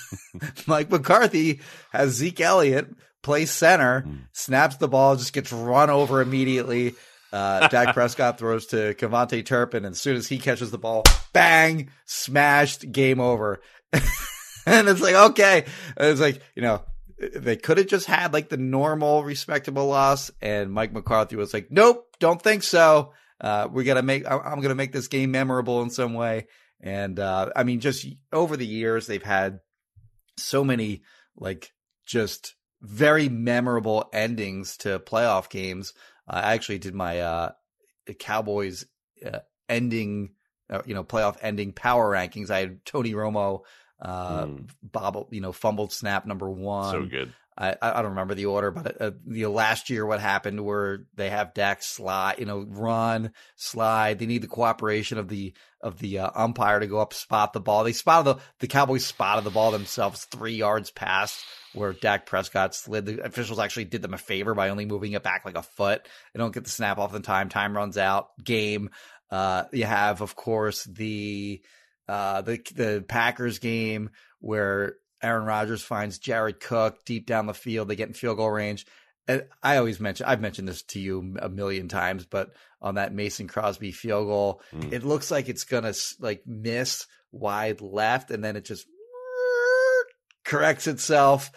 Mike 0.66 0.90
McCarthy 0.90 1.60
has 1.92 2.12
Zeke 2.12 2.40
Elliott 2.40 2.88
play 3.22 3.44
center, 3.44 4.02
mm. 4.02 4.20
snaps 4.32 4.76
the 4.76 4.88
ball, 4.88 5.16
just 5.16 5.32
gets 5.32 5.52
run 5.52 5.90
over 5.90 6.20
immediately. 6.20 6.94
Uh, 7.32 7.68
Dak 7.70 7.94
Prescott 7.94 8.38
throws 8.38 8.66
to 8.66 8.94
KaVontae 8.94 9.44
Turpin, 9.44 9.84
and 9.84 9.94
as 9.94 10.00
soon 10.00 10.16
as 10.16 10.28
he 10.28 10.38
catches 10.38 10.70
the 10.70 10.78
ball, 10.78 11.04
bang, 11.32 11.90
smashed, 12.04 12.90
game 12.90 13.20
over. 13.20 13.60
and 13.92 14.88
it's 14.88 15.00
like, 15.00 15.14
okay. 15.14 15.64
It's 15.96 16.20
like, 16.20 16.40
you 16.54 16.62
know, 16.62 16.82
they 17.18 17.56
could 17.56 17.78
have 17.78 17.86
just 17.86 18.06
had 18.06 18.32
like 18.32 18.48
the 18.48 18.56
normal 18.56 19.24
respectable 19.24 19.86
loss. 19.86 20.30
And 20.40 20.72
Mike 20.72 20.92
McCarthy 20.92 21.36
was 21.36 21.54
like, 21.54 21.68
nope, 21.70 22.06
don't 22.20 22.40
think 22.40 22.62
so. 22.62 23.12
Uh, 23.40 23.68
we 23.70 23.84
got 23.84 23.94
to 23.94 24.02
make, 24.02 24.24
I'm 24.30 24.60
going 24.60 24.68
to 24.68 24.74
make 24.74 24.92
this 24.92 25.08
game 25.08 25.30
memorable 25.30 25.82
in 25.82 25.90
some 25.90 26.14
way. 26.14 26.46
And, 26.80 27.18
uh, 27.18 27.50
I 27.56 27.64
mean, 27.64 27.80
just 27.80 28.06
over 28.32 28.56
the 28.56 28.66
years, 28.66 29.06
they've 29.06 29.22
had 29.22 29.60
so 30.36 30.62
many 30.62 31.02
like 31.36 31.72
just 32.04 32.54
very 32.82 33.28
memorable 33.28 34.08
endings 34.12 34.76
to 34.78 34.98
playoff 34.98 35.48
games. 35.48 35.94
I 36.28 36.54
actually 36.54 36.78
did 36.78 36.94
my, 36.94 37.20
uh, 37.20 37.52
Cowboys, 38.18 38.84
uh, 39.24 39.40
ending, 39.68 40.34
uh, 40.70 40.82
you 40.86 40.94
know, 40.94 41.04
playoff 41.04 41.36
ending 41.40 41.72
power 41.72 42.12
rankings. 42.12 42.50
I 42.50 42.60
had 42.60 42.84
Tony 42.84 43.14
Romo, 43.14 43.62
uh, 44.00 44.44
mm. 44.44 44.68
bobble, 44.82 45.28
you 45.30 45.40
know, 45.40 45.52
fumbled 45.52 45.92
snap 45.92 46.26
number 46.26 46.50
one. 46.50 46.92
So 46.92 47.04
good. 47.06 47.32
I, 47.58 47.74
I 47.80 48.02
don't 48.02 48.10
remember 48.10 48.34
the 48.34 48.46
order, 48.46 48.70
but 48.70 49.00
uh, 49.00 49.12
last 49.48 49.88
year 49.88 50.04
what 50.04 50.20
happened 50.20 50.62
where 50.62 51.04
they 51.14 51.30
have 51.30 51.54
Dak 51.54 51.82
slide, 51.82 52.38
you 52.38 52.44
know, 52.44 52.66
run, 52.68 53.32
slide. 53.54 54.18
They 54.18 54.26
need 54.26 54.42
the 54.42 54.48
cooperation 54.48 55.16
of 55.16 55.28
the 55.28 55.54
of 55.80 55.98
the 55.98 56.18
uh, 56.18 56.30
umpire 56.34 56.80
to 56.80 56.86
go 56.86 56.98
up, 56.98 57.14
spot 57.14 57.52
the 57.52 57.60
ball. 57.60 57.84
They 57.84 57.92
spotted 57.92 58.24
the 58.24 58.42
the 58.60 58.66
Cowboys 58.66 59.06
spotted 59.06 59.44
the 59.44 59.50
ball 59.50 59.70
themselves 59.70 60.24
three 60.24 60.54
yards 60.54 60.90
past 60.90 61.38
where 61.72 61.94
Dak 61.94 62.26
Prescott 62.26 62.74
slid. 62.74 63.06
The 63.06 63.24
officials 63.24 63.58
actually 63.58 63.84
did 63.84 64.02
them 64.02 64.14
a 64.14 64.18
favor 64.18 64.54
by 64.54 64.68
only 64.68 64.84
moving 64.84 65.12
it 65.12 65.22
back 65.22 65.44
like 65.46 65.56
a 65.56 65.62
foot. 65.62 66.06
They 66.34 66.38
don't 66.38 66.52
get 66.52 66.64
the 66.64 66.70
snap 66.70 66.98
off 66.98 67.14
in 67.14 67.22
time. 67.22 67.48
Time 67.48 67.76
runs 67.76 67.96
out. 67.96 68.28
Game. 68.42 68.90
Uh, 69.30 69.64
you 69.72 69.84
have, 69.84 70.20
of 70.20 70.36
course, 70.36 70.84
the 70.84 71.62
uh, 72.06 72.42
the 72.42 72.60
the 72.74 73.04
Packers 73.06 73.58
game 73.58 74.10
where 74.40 74.94
Aaron 75.26 75.44
Rodgers 75.44 75.82
finds 75.82 76.18
Jared 76.18 76.60
Cook 76.60 77.04
deep 77.04 77.26
down 77.26 77.46
the 77.46 77.54
field. 77.54 77.88
They 77.88 77.96
get 77.96 78.08
in 78.08 78.14
field 78.14 78.36
goal 78.36 78.50
range. 78.50 78.86
And 79.28 79.44
I 79.60 79.76
always 79.76 79.98
mention, 79.98 80.26
I've 80.26 80.40
mentioned 80.40 80.68
this 80.68 80.82
to 80.84 81.00
you 81.00 81.36
a 81.40 81.48
million 81.48 81.88
times, 81.88 82.24
but 82.24 82.52
on 82.80 82.94
that 82.94 83.12
Mason 83.12 83.48
Crosby 83.48 83.90
field 83.90 84.28
goal, 84.28 84.62
mm. 84.72 84.92
it 84.92 85.02
looks 85.02 85.32
like 85.32 85.48
it's 85.48 85.64
going 85.64 85.82
to 85.82 85.94
like 86.20 86.46
miss 86.46 87.08
wide 87.32 87.80
left 87.80 88.30
and 88.30 88.44
then 88.44 88.54
it 88.54 88.64
just 88.64 88.86
corrects 90.44 90.86
itself, 90.86 91.50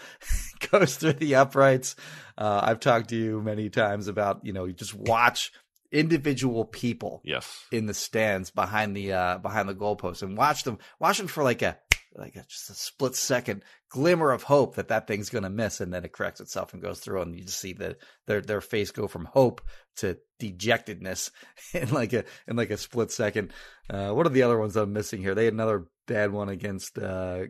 goes 0.72 0.96
through 0.96 1.14
the 1.14 1.36
uprights. 1.36 1.96
Uh, 2.36 2.62
I've 2.64 2.80
talked 2.80 3.10
to 3.10 3.16
you 3.16 3.40
many 3.40 3.70
times 3.70 4.08
about, 4.08 4.44
you 4.44 4.52
know, 4.52 4.66
you 4.66 4.74
just 4.74 4.96
watch 4.96 5.52
individual 5.92 6.66
people 6.66 7.20
yes 7.24 7.66
in 7.72 7.88
the 7.88 7.96
stands 7.96 8.52
behind 8.52 8.96
the 8.96 9.12
uh 9.12 9.40
behind 9.40 9.68
the 9.68 9.74
goalpost 9.74 10.22
and 10.22 10.38
watch 10.38 10.62
them 10.62 10.78
watch 11.00 11.18
them 11.18 11.26
for 11.26 11.44
like 11.44 11.64
a 11.64 11.80
like 12.16 12.36
a, 12.36 12.44
just 12.48 12.70
a 12.70 12.74
split 12.74 13.16
second 13.16 13.64
glimmer 13.90 14.32
of 14.32 14.44
hope 14.44 14.76
that 14.76 14.88
that 14.88 15.08
thing's 15.08 15.30
going 15.30 15.44
to 15.44 15.50
miss, 15.50 15.82
and 15.82 15.94
then 15.94 16.06
it 16.06 16.14
corrects 16.14 16.42
itself 16.42 16.74
and 16.74 16.82
goes 16.82 17.00
through, 17.00 17.22
and 17.22 17.36
you 17.36 17.44
just 17.44 17.60
see 17.60 17.74
the 17.74 17.98
their 18.28 18.42
their 18.42 18.62
face 18.62 18.92
go 18.92 19.08
from 19.08 19.26
hope 19.26 19.62
to 19.98 20.18
dejectedness 20.40 21.32
in 21.74 21.90
like 21.92 22.14
a 22.14 22.24
in 22.48 22.56
like 22.56 22.72
a 22.72 22.78
split 22.78 23.12
second. 23.12 23.52
Uh, 23.90 24.12
what 24.12 24.26
are 24.26 24.32
the 24.32 24.44
other 24.44 24.58
ones 24.58 24.76
I'm 24.76 24.94
missing 24.94 25.22
here? 25.22 25.36
They 25.36 25.46
had 25.46 25.54
another 25.54 25.88
bad 26.08 26.32
one 26.32 26.50
against 26.50 26.98
uh, 26.98 27.46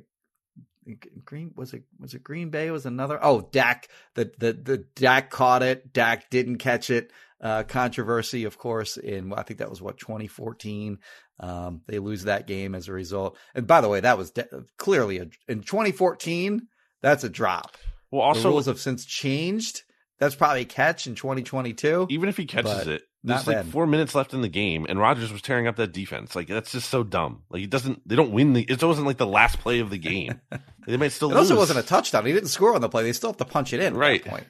Green 1.25 1.51
was 1.55 1.73
it 1.73 1.83
was 1.99 2.13
it 2.13 2.23
Green 2.23 2.49
Bay 2.49 2.71
was 2.71 2.85
another 2.85 3.19
oh 3.21 3.41
Dak 3.51 3.87
the 4.15 4.31
the 4.37 4.53
the 4.53 4.77
Dak 4.95 5.29
caught 5.29 5.61
it 5.61 5.93
Dak 5.93 6.29
didn't 6.29 6.57
catch 6.57 6.89
it 6.89 7.11
uh, 7.41 7.63
controversy 7.63 8.43
of 8.45 8.57
course 8.57 8.97
in 8.97 9.33
I 9.33 9.43
think 9.43 9.59
that 9.59 9.69
was 9.69 9.81
what 9.81 9.97
2014 9.97 10.99
um, 11.39 11.81
they 11.87 11.99
lose 11.99 12.23
that 12.23 12.47
game 12.47 12.75
as 12.75 12.87
a 12.87 12.93
result. 12.93 13.37
And 13.55 13.65
by 13.65 13.81
the 13.81 13.89
way, 13.89 14.01
that 14.01 14.17
was 14.17 14.31
de- 14.31 14.47
clearly 14.77 15.19
a, 15.19 15.27
in 15.47 15.61
2014. 15.61 16.67
That's 17.01 17.23
a 17.23 17.29
drop. 17.29 17.77
Well, 18.11 18.21
also 18.21 18.43
the 18.43 18.49
rules 18.49 18.65
have 18.65 18.79
since 18.79 19.05
changed. 19.05 19.83
That's 20.19 20.35
probably 20.35 20.61
a 20.61 20.65
catch 20.65 21.07
in 21.07 21.15
2022. 21.15 22.07
Even 22.09 22.27
if 22.27 22.35
he 22.35 22.45
catches 22.45 22.87
it, 22.87 23.03
there's 23.23 23.47
like 23.47 23.65
four 23.65 23.87
minutes 23.87 24.15
left 24.15 24.33
in 24.33 24.41
the 24.41 24.49
game, 24.49 24.85
and 24.87 24.99
Rodgers 24.99 25.31
was 25.31 25.41
tearing 25.41 25.67
up 25.67 25.77
that 25.77 25.93
defense. 25.93 26.35
Like 26.35 26.47
that's 26.47 26.71
just 26.71 26.89
so 26.89 27.03
dumb. 27.03 27.43
Like 27.49 27.61
he 27.61 27.67
doesn't. 27.67 28.07
They 28.07 28.15
don't 28.15 28.31
win 28.31 28.53
the. 28.53 28.63
It 28.63 28.81
wasn't 28.83 29.07
like 29.07 29.17
the 29.17 29.27
last 29.27 29.59
play 29.59 29.79
of 29.79 29.89
the 29.89 29.97
game. 29.97 30.41
they 30.87 30.97
might 30.97 31.11
still. 31.11 31.31
it 31.31 31.35
lose. 31.35 31.51
also 31.51 31.57
wasn't 31.57 31.79
a 31.79 31.83
touchdown. 31.83 32.25
He 32.25 32.33
didn't 32.33 32.49
score 32.49 32.75
on 32.75 32.81
the 32.81 32.89
play. 32.89 33.03
They 33.03 33.13
still 33.13 33.29
have 33.29 33.37
to 33.37 33.45
punch 33.45 33.73
it 33.73 33.81
in. 33.81 33.95
Right. 33.95 34.23
point. 34.23 34.45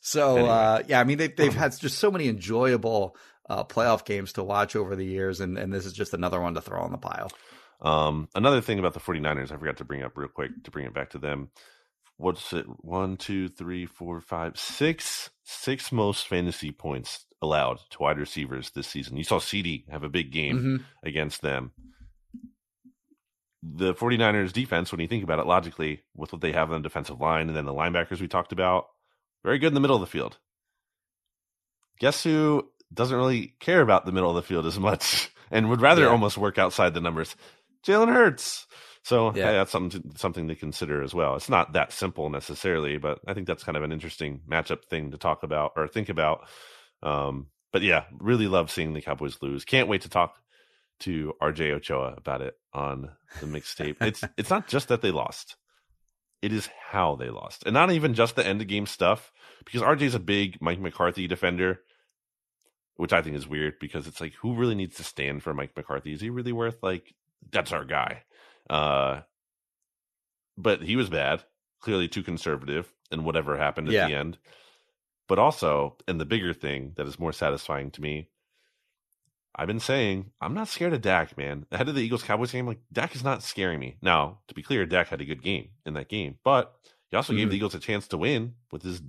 So 0.00 0.36
anyway. 0.36 0.50
uh, 0.50 0.82
yeah, 0.88 1.00
I 1.00 1.04
mean 1.04 1.18
they, 1.18 1.28
they've 1.28 1.54
had 1.54 1.78
just 1.78 1.98
so 1.98 2.10
many 2.10 2.28
enjoyable 2.28 3.16
uh, 3.52 3.64
playoff 3.64 4.06
games 4.06 4.32
to 4.32 4.42
watch 4.42 4.74
over 4.74 4.96
the 4.96 5.04
years, 5.04 5.40
and, 5.40 5.58
and 5.58 5.72
this 5.72 5.84
is 5.84 5.92
just 5.92 6.14
another 6.14 6.40
one 6.40 6.54
to 6.54 6.62
throw 6.62 6.80
on 6.80 6.90
the 6.90 6.96
pile. 6.96 7.30
Um, 7.82 8.28
another 8.34 8.62
thing 8.62 8.78
about 8.78 8.94
the 8.94 9.00
49ers, 9.00 9.52
I 9.52 9.58
forgot 9.58 9.76
to 9.76 9.84
bring 9.84 10.02
up 10.02 10.16
real 10.16 10.28
quick 10.28 10.50
to 10.64 10.70
bring 10.70 10.86
it 10.86 10.94
back 10.94 11.10
to 11.10 11.18
them. 11.18 11.50
What's 12.16 12.54
it? 12.54 12.64
One, 12.80 13.18
two, 13.18 13.48
three, 13.48 13.84
four, 13.84 14.22
five, 14.22 14.58
six, 14.58 15.28
six 15.44 15.92
most 15.92 16.28
fantasy 16.28 16.70
points 16.70 17.26
allowed 17.42 17.80
to 17.90 17.98
wide 18.00 18.18
receivers 18.18 18.70
this 18.70 18.86
season. 18.86 19.18
You 19.18 19.24
saw 19.24 19.38
CeeDee 19.38 19.90
have 19.90 20.04
a 20.04 20.08
big 20.08 20.32
game 20.32 20.56
mm-hmm. 20.56 21.06
against 21.06 21.42
them. 21.42 21.72
The 23.62 23.92
49ers 23.92 24.52
defense, 24.52 24.90
when 24.90 25.00
you 25.00 25.08
think 25.08 25.24
about 25.24 25.40
it 25.40 25.46
logically, 25.46 26.04
with 26.14 26.32
what 26.32 26.40
they 26.40 26.52
have 26.52 26.72
on 26.72 26.80
the 26.80 26.88
defensive 26.88 27.20
line 27.20 27.48
and 27.48 27.56
then 27.56 27.66
the 27.66 27.74
linebackers 27.74 28.20
we 28.20 28.28
talked 28.28 28.52
about, 28.52 28.86
very 29.44 29.58
good 29.58 29.68
in 29.68 29.74
the 29.74 29.80
middle 29.80 29.96
of 29.96 30.00
the 30.00 30.06
field. 30.06 30.38
Guess 31.98 32.24
who 32.24 32.68
doesn't 32.92 33.16
really 33.16 33.54
care 33.60 33.80
about 33.80 34.06
the 34.06 34.12
middle 34.12 34.30
of 34.30 34.36
the 34.36 34.42
field 34.42 34.66
as 34.66 34.78
much 34.78 35.30
and 35.50 35.68
would 35.70 35.80
rather 35.80 36.02
yeah. 36.02 36.08
almost 36.08 36.38
work 36.38 36.58
outside 36.58 36.94
the 36.94 37.00
numbers. 37.00 37.34
Jalen 37.84 38.12
Hurts. 38.12 38.66
So 39.04 39.34
yeah. 39.34 39.46
Hey, 39.46 39.52
that's 39.54 39.72
something 39.72 40.02
to, 40.02 40.18
something 40.18 40.48
to 40.48 40.54
consider 40.54 41.02
as 41.02 41.12
well. 41.12 41.34
It's 41.34 41.48
not 41.48 41.72
that 41.72 41.92
simple 41.92 42.30
necessarily, 42.30 42.98
but 42.98 43.18
I 43.26 43.34
think 43.34 43.46
that's 43.46 43.64
kind 43.64 43.76
of 43.76 43.82
an 43.82 43.92
interesting 43.92 44.40
matchup 44.48 44.84
thing 44.84 45.10
to 45.10 45.18
talk 45.18 45.42
about 45.42 45.72
or 45.76 45.88
think 45.88 46.08
about. 46.08 46.46
Um, 47.02 47.48
but 47.72 47.82
yeah, 47.82 48.04
really 48.12 48.46
love 48.46 48.70
seeing 48.70 48.92
the 48.92 49.00
Cowboys 49.00 49.38
lose. 49.42 49.64
Can't 49.64 49.88
wait 49.88 50.02
to 50.02 50.08
talk 50.08 50.36
to 51.00 51.34
RJ 51.42 51.72
Ochoa 51.72 52.14
about 52.16 52.42
it 52.42 52.54
on 52.72 53.10
the 53.40 53.46
mixtape. 53.46 53.96
it's 54.00 54.22
it's 54.36 54.50
not 54.50 54.68
just 54.68 54.88
that 54.88 55.02
they 55.02 55.10
lost; 55.10 55.56
it 56.40 56.52
is 56.52 56.68
how 56.90 57.16
they 57.16 57.28
lost, 57.28 57.64
and 57.64 57.74
not 57.74 57.90
even 57.90 58.14
just 58.14 58.36
the 58.36 58.46
end 58.46 58.60
of 58.60 58.68
game 58.68 58.86
stuff. 58.86 59.32
Because 59.64 59.82
RJ 59.82 60.02
is 60.02 60.14
a 60.14 60.20
big 60.20 60.58
Mike 60.60 60.80
McCarthy 60.80 61.26
defender, 61.26 61.80
which 62.96 63.12
I 63.12 63.22
think 63.22 63.36
is 63.36 63.48
weird 63.48 63.78
because 63.80 64.06
it's 64.06 64.20
like, 64.20 64.34
who 64.34 64.54
really 64.54 64.74
needs 64.74 64.96
to 64.96 65.04
stand 65.04 65.42
for 65.42 65.54
Mike 65.54 65.72
McCarthy? 65.76 66.12
Is 66.12 66.20
he 66.20 66.30
really 66.30 66.52
worth 66.52 66.82
like 66.82 67.14
that's 67.50 67.72
our 67.72 67.84
guy? 67.84 68.22
Uh, 68.68 69.20
but 70.56 70.82
he 70.82 70.96
was 70.96 71.08
bad, 71.08 71.42
clearly 71.80 72.08
too 72.08 72.22
conservative, 72.22 72.92
and 73.10 73.24
whatever 73.24 73.56
happened 73.56 73.88
at 73.88 73.94
yeah. 73.94 74.08
the 74.08 74.14
end. 74.14 74.38
But 75.28 75.38
also, 75.38 75.96
and 76.06 76.20
the 76.20 76.26
bigger 76.26 76.52
thing 76.52 76.92
that 76.96 77.06
is 77.06 77.18
more 77.18 77.32
satisfying 77.32 77.90
to 77.92 78.02
me, 78.02 78.28
I've 79.54 79.66
been 79.66 79.80
saying 79.80 80.30
I'm 80.40 80.54
not 80.54 80.68
scared 80.68 80.92
of 80.92 81.02
Dak, 81.02 81.36
man. 81.36 81.66
Ahead 81.72 81.88
of 81.88 81.94
the 81.94 82.02
Eagles 82.02 82.22
Cowboys 82.22 82.52
game, 82.52 82.66
like 82.66 82.80
Dak 82.92 83.14
is 83.14 83.24
not 83.24 83.42
scaring 83.42 83.80
me. 83.80 83.96
Now, 84.02 84.40
to 84.48 84.54
be 84.54 84.62
clear, 84.62 84.86
Dak 84.86 85.08
had 85.08 85.20
a 85.20 85.26
good 85.26 85.42
game 85.42 85.70
in 85.84 85.94
that 85.94 86.08
game, 86.08 86.38
but 86.44 86.74
he 87.10 87.16
also 87.16 87.32
mm-hmm. 87.32 87.40
gave 87.40 87.50
the 87.50 87.56
Eagles 87.56 87.74
a 87.74 87.78
chance 87.78 88.08
to 88.08 88.18
win 88.18 88.54
with 88.70 88.82
his 88.82 89.02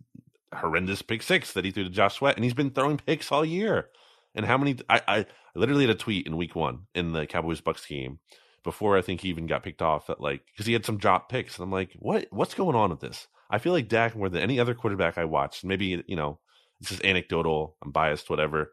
horrendous 0.55 1.01
pick 1.01 1.21
six 1.21 1.53
that 1.53 1.65
he 1.65 1.71
threw 1.71 1.83
to 1.83 1.89
Josh 1.89 2.15
Sweat, 2.15 2.35
and 2.35 2.43
he's 2.43 2.53
been 2.53 2.71
throwing 2.71 2.97
picks 2.97 3.31
all 3.31 3.45
year. 3.45 3.89
And 4.35 4.45
how 4.45 4.57
many? 4.57 4.77
I, 4.89 5.01
I 5.07 5.25
literally 5.55 5.85
had 5.85 5.95
a 5.95 5.99
tweet 5.99 6.25
in 6.25 6.37
Week 6.37 6.55
One 6.55 6.87
in 6.95 7.13
the 7.13 7.25
Cowboys 7.25 7.61
Bucks 7.61 7.85
game 7.85 8.19
before 8.63 8.97
I 8.97 9.01
think 9.01 9.21
he 9.21 9.29
even 9.29 9.45
got 9.45 9.63
picked 9.63 9.81
off 9.81 10.09
at 10.09 10.21
like 10.21 10.41
because 10.51 10.65
he 10.65 10.73
had 10.73 10.85
some 10.85 10.97
drop 10.97 11.29
picks, 11.29 11.57
and 11.57 11.63
I'm 11.63 11.71
like, 11.71 11.91
what? 11.99 12.27
What's 12.31 12.53
going 12.53 12.75
on 12.75 12.89
with 12.89 12.99
this? 12.99 13.27
I 13.49 13.59
feel 13.59 13.73
like 13.73 13.89
Dak 13.89 14.15
more 14.15 14.29
than 14.29 14.41
any 14.41 14.59
other 14.59 14.73
quarterback 14.73 15.17
I 15.17 15.25
watched. 15.25 15.63
Maybe 15.63 16.03
you 16.07 16.15
know 16.15 16.39
this 16.81 16.91
is 16.91 17.01
anecdotal. 17.01 17.77
I'm 17.83 17.91
biased, 17.91 18.29
whatever. 18.29 18.71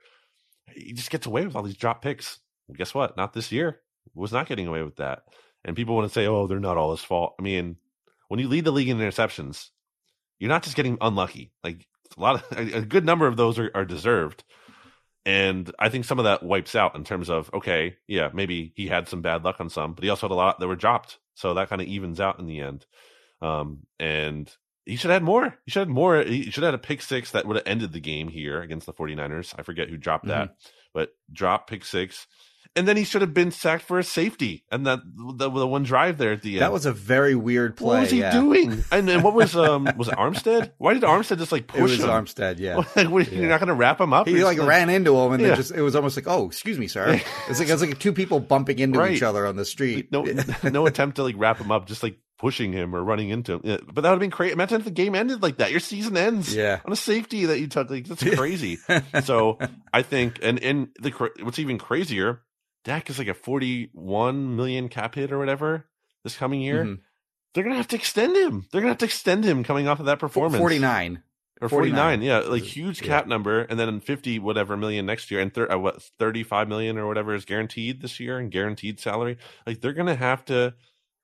He 0.74 0.93
just 0.93 1.11
gets 1.11 1.26
away 1.26 1.45
with 1.45 1.57
all 1.57 1.62
these 1.62 1.76
drop 1.76 2.03
picks. 2.03 2.39
Well, 2.66 2.76
guess 2.76 2.95
what? 2.95 3.16
Not 3.16 3.33
this 3.33 3.53
year. 3.53 3.81
Was 4.14 4.33
not 4.33 4.49
getting 4.49 4.66
away 4.66 4.83
with 4.83 4.97
that. 4.97 5.22
And 5.64 5.76
people 5.76 5.95
want 5.95 6.09
to 6.09 6.14
say, 6.14 6.26
"Oh, 6.26 6.47
they're 6.47 6.59
not 6.59 6.76
all 6.76 6.93
his 6.93 7.05
fault." 7.05 7.35
I 7.39 7.43
mean, 7.43 7.76
when 8.28 8.41
you 8.41 8.49
lead 8.49 8.64
the 8.64 8.70
league 8.70 8.89
in 8.89 8.99
interceptions, 8.99 9.68
you're 10.41 10.49
not 10.49 10.64
just 10.64 10.74
getting 10.74 10.99
unlucky. 11.01 11.53
Like 11.62 11.86
a 12.16 12.20
lot 12.20 12.43
of 12.43 12.59
a 12.74 12.82
good 12.82 13.05
number 13.05 13.28
of 13.28 13.36
those 13.36 13.59
are, 13.59 13.70
are 13.74 13.84
deserved. 13.84 14.43
And 15.26 15.70
I 15.78 15.91
think 15.91 16.07
some 16.07 16.18
of 16.18 16.24
that 16.24 16.43
wipes 16.43 16.74
out 16.74 16.97
in 16.97 17.05
terms 17.05 17.30
of 17.30 17.51
okay, 17.55 17.97
yeah, 18.09 18.30
maybe 18.32 18.72
he 18.74 18.88
had 18.88 19.07
some 19.07 19.22
bad 19.22 19.45
luck 19.45 19.61
on 19.61 19.68
some, 19.68 19.93
but 19.93 20.03
he 20.03 20.11
also 20.11 20.26
had 20.26 20.32
a 20.32 20.36
lot 20.36 20.59
that 20.59 20.66
were 20.66 20.76
dropped, 20.76 21.18
so 21.34 21.55
that 21.55 21.68
kind 21.68 21.80
of 21.80 21.88
evens 21.88 22.20
out 22.20 22.41
in 22.41 22.47
the 22.47 22.61
end. 22.61 22.86
Um, 23.43 23.80
and 23.99 24.51
he 24.86 24.97
should 24.97 25.11
have 25.11 25.20
had 25.20 25.24
more. 25.24 25.55
He 25.66 25.70
should 25.70 25.80
have 25.80 25.88
had 25.88 25.95
more. 25.95 26.22
He 26.22 26.45
should 26.45 26.64
have 26.64 26.72
had 26.72 26.80
a 26.80 26.82
pick 26.82 27.03
six 27.03 27.32
that 27.32 27.47
would 27.47 27.57
have 27.57 27.66
ended 27.66 27.93
the 27.93 28.01
game 28.01 28.28
here 28.28 28.62
against 28.62 28.86
the 28.86 28.95
49ers. 28.95 29.55
I 29.59 29.62
forget 29.62 29.91
who 29.91 29.99
dropped 29.99 30.26
that, 30.26 30.49
mm-hmm. 30.49 30.70
but 30.95 31.11
drop 31.30 31.68
pick 31.68 31.84
six 31.84 32.26
and 32.76 32.86
then 32.86 32.96
he 32.96 33.04
should 33.04 33.20
have 33.20 33.34
been 33.34 33.50
sacked 33.50 33.82
for 33.82 33.98
a 33.98 34.04
safety, 34.04 34.64
and 34.70 34.86
that 34.86 35.00
the, 35.04 35.50
the 35.50 35.66
one 35.66 35.82
drive 35.82 36.18
there 36.18 36.32
at 36.32 36.42
the 36.42 36.54
end. 36.54 36.62
That 36.62 36.72
was 36.72 36.86
a 36.86 36.92
very 36.92 37.34
weird 37.34 37.76
play. 37.76 37.86
What 37.86 38.00
was 38.02 38.10
he 38.10 38.20
yeah. 38.20 38.32
doing? 38.32 38.84
And 38.92 39.08
and 39.08 39.22
what 39.22 39.34
was 39.34 39.56
um 39.56 39.88
was 39.96 40.08
it 40.08 40.14
Armstead? 40.14 40.72
Why 40.78 40.94
did 40.94 41.02
Armstead 41.02 41.38
just 41.38 41.52
like 41.52 41.66
push 41.66 41.78
it 41.78 41.82
was 41.82 42.00
him? 42.00 42.10
Armstead, 42.10 42.58
yeah. 42.58 42.76
like, 42.96 43.08
what, 43.08 43.30
yeah. 43.30 43.40
You're 43.40 43.48
not 43.48 43.60
going 43.60 43.68
to 43.68 43.74
wrap 43.74 44.00
him 44.00 44.12
up. 44.12 44.26
He 44.26 44.42
like, 44.42 44.58
like, 44.58 44.66
ran 44.66 44.90
into 44.90 45.16
him, 45.16 45.32
and 45.32 45.40
yeah. 45.40 45.48
then 45.48 45.56
just 45.56 45.72
it 45.72 45.82
was 45.82 45.94
almost 45.94 46.16
like, 46.16 46.26
oh, 46.26 46.46
excuse 46.46 46.78
me, 46.78 46.86
sir. 46.86 47.20
It's 47.48 47.58
like 47.58 47.68
it's 47.68 47.82
like 47.82 47.98
two 47.98 48.12
people 48.12 48.40
bumping 48.40 48.78
into 48.78 48.98
right. 48.98 49.12
each 49.12 49.22
other 49.22 49.46
on 49.46 49.56
the 49.56 49.64
street. 49.64 50.12
No, 50.12 50.24
no 50.62 50.86
attempt 50.86 51.16
to 51.16 51.22
like 51.22 51.34
wrap 51.38 51.58
him 51.58 51.70
up, 51.72 51.86
just 51.86 52.02
like 52.02 52.18
pushing 52.38 52.72
him 52.72 52.94
or 52.94 53.02
running 53.02 53.28
into 53.28 53.54
him. 53.54 53.60
But 53.62 54.02
that 54.02 54.02
would 54.02 54.04
have 54.04 54.18
been 54.20 54.30
crazy. 54.30 54.52
Imagine 54.52 54.78
if 54.78 54.84
the 54.84 54.90
game 54.90 55.14
ended 55.14 55.42
like 55.42 55.58
that. 55.58 55.70
Your 55.70 55.80
season 55.80 56.16
ends 56.16 56.54
yeah. 56.54 56.80
on 56.84 56.92
a 56.92 56.96
safety 56.96 57.46
that 57.46 57.58
you 57.58 57.66
took. 57.66 57.90
Like 57.90 58.06
that's 58.06 58.22
crazy. 58.22 58.78
so 59.24 59.58
I 59.92 60.02
think, 60.02 60.38
and 60.42 60.62
and 60.62 60.88
the 61.00 61.10
what's 61.42 61.58
even 61.58 61.78
crazier 61.78 62.42
Dak 62.85 63.11
is 63.11 63.18
like 63.18 63.28
a 63.28 63.35
41 63.35 64.57
million 64.57 64.89
cap 64.89 65.14
hit 65.14 65.33
or 65.33 65.39
whatever 65.39 65.87
this 66.24 66.37
coming 66.37 66.61
year. 66.61 66.85
Mm-hmm. 66.85 66.95
They're 67.53 67.64
gonna 67.64 67.76
have 67.76 67.89
to 67.89 67.97
extend 67.97 68.37
him. 68.37 68.66
They're 68.70 68.81
gonna 68.81 68.93
have 68.93 68.99
to 68.99 69.05
extend 69.07 69.45
him 69.45 69.64
coming 69.64 69.89
off 69.89 70.01
of 70.01 70.07
that 70.07 70.18
performance. 70.18 70.61
49 70.61 71.22
or 71.61 71.68
49, 71.68 71.95
49 71.95 72.22
yeah, 72.22 72.39
like 72.39 72.62
huge 72.62 73.03
cap 73.03 73.24
yeah. 73.24 73.28
number, 73.28 73.62
and 73.62 73.78
then 73.78 74.01
50 74.01 74.39
whatever 74.39 74.76
million 74.76 75.05
next 75.05 75.31
year, 75.31 75.41
and 75.41 75.53
thir- 75.53 75.70
uh, 75.70 75.78
what 75.78 76.03
35 76.18 76.68
million 76.68 76.97
or 76.97 77.07
whatever 77.07 77.35
is 77.35 77.45
guaranteed 77.45 78.01
this 78.01 78.20
year 78.20 78.39
and 78.39 78.51
guaranteed 78.51 79.01
salary. 79.01 79.37
Like 79.66 79.81
they're 79.81 79.93
gonna 79.93 80.14
have 80.14 80.45
to 80.47 80.74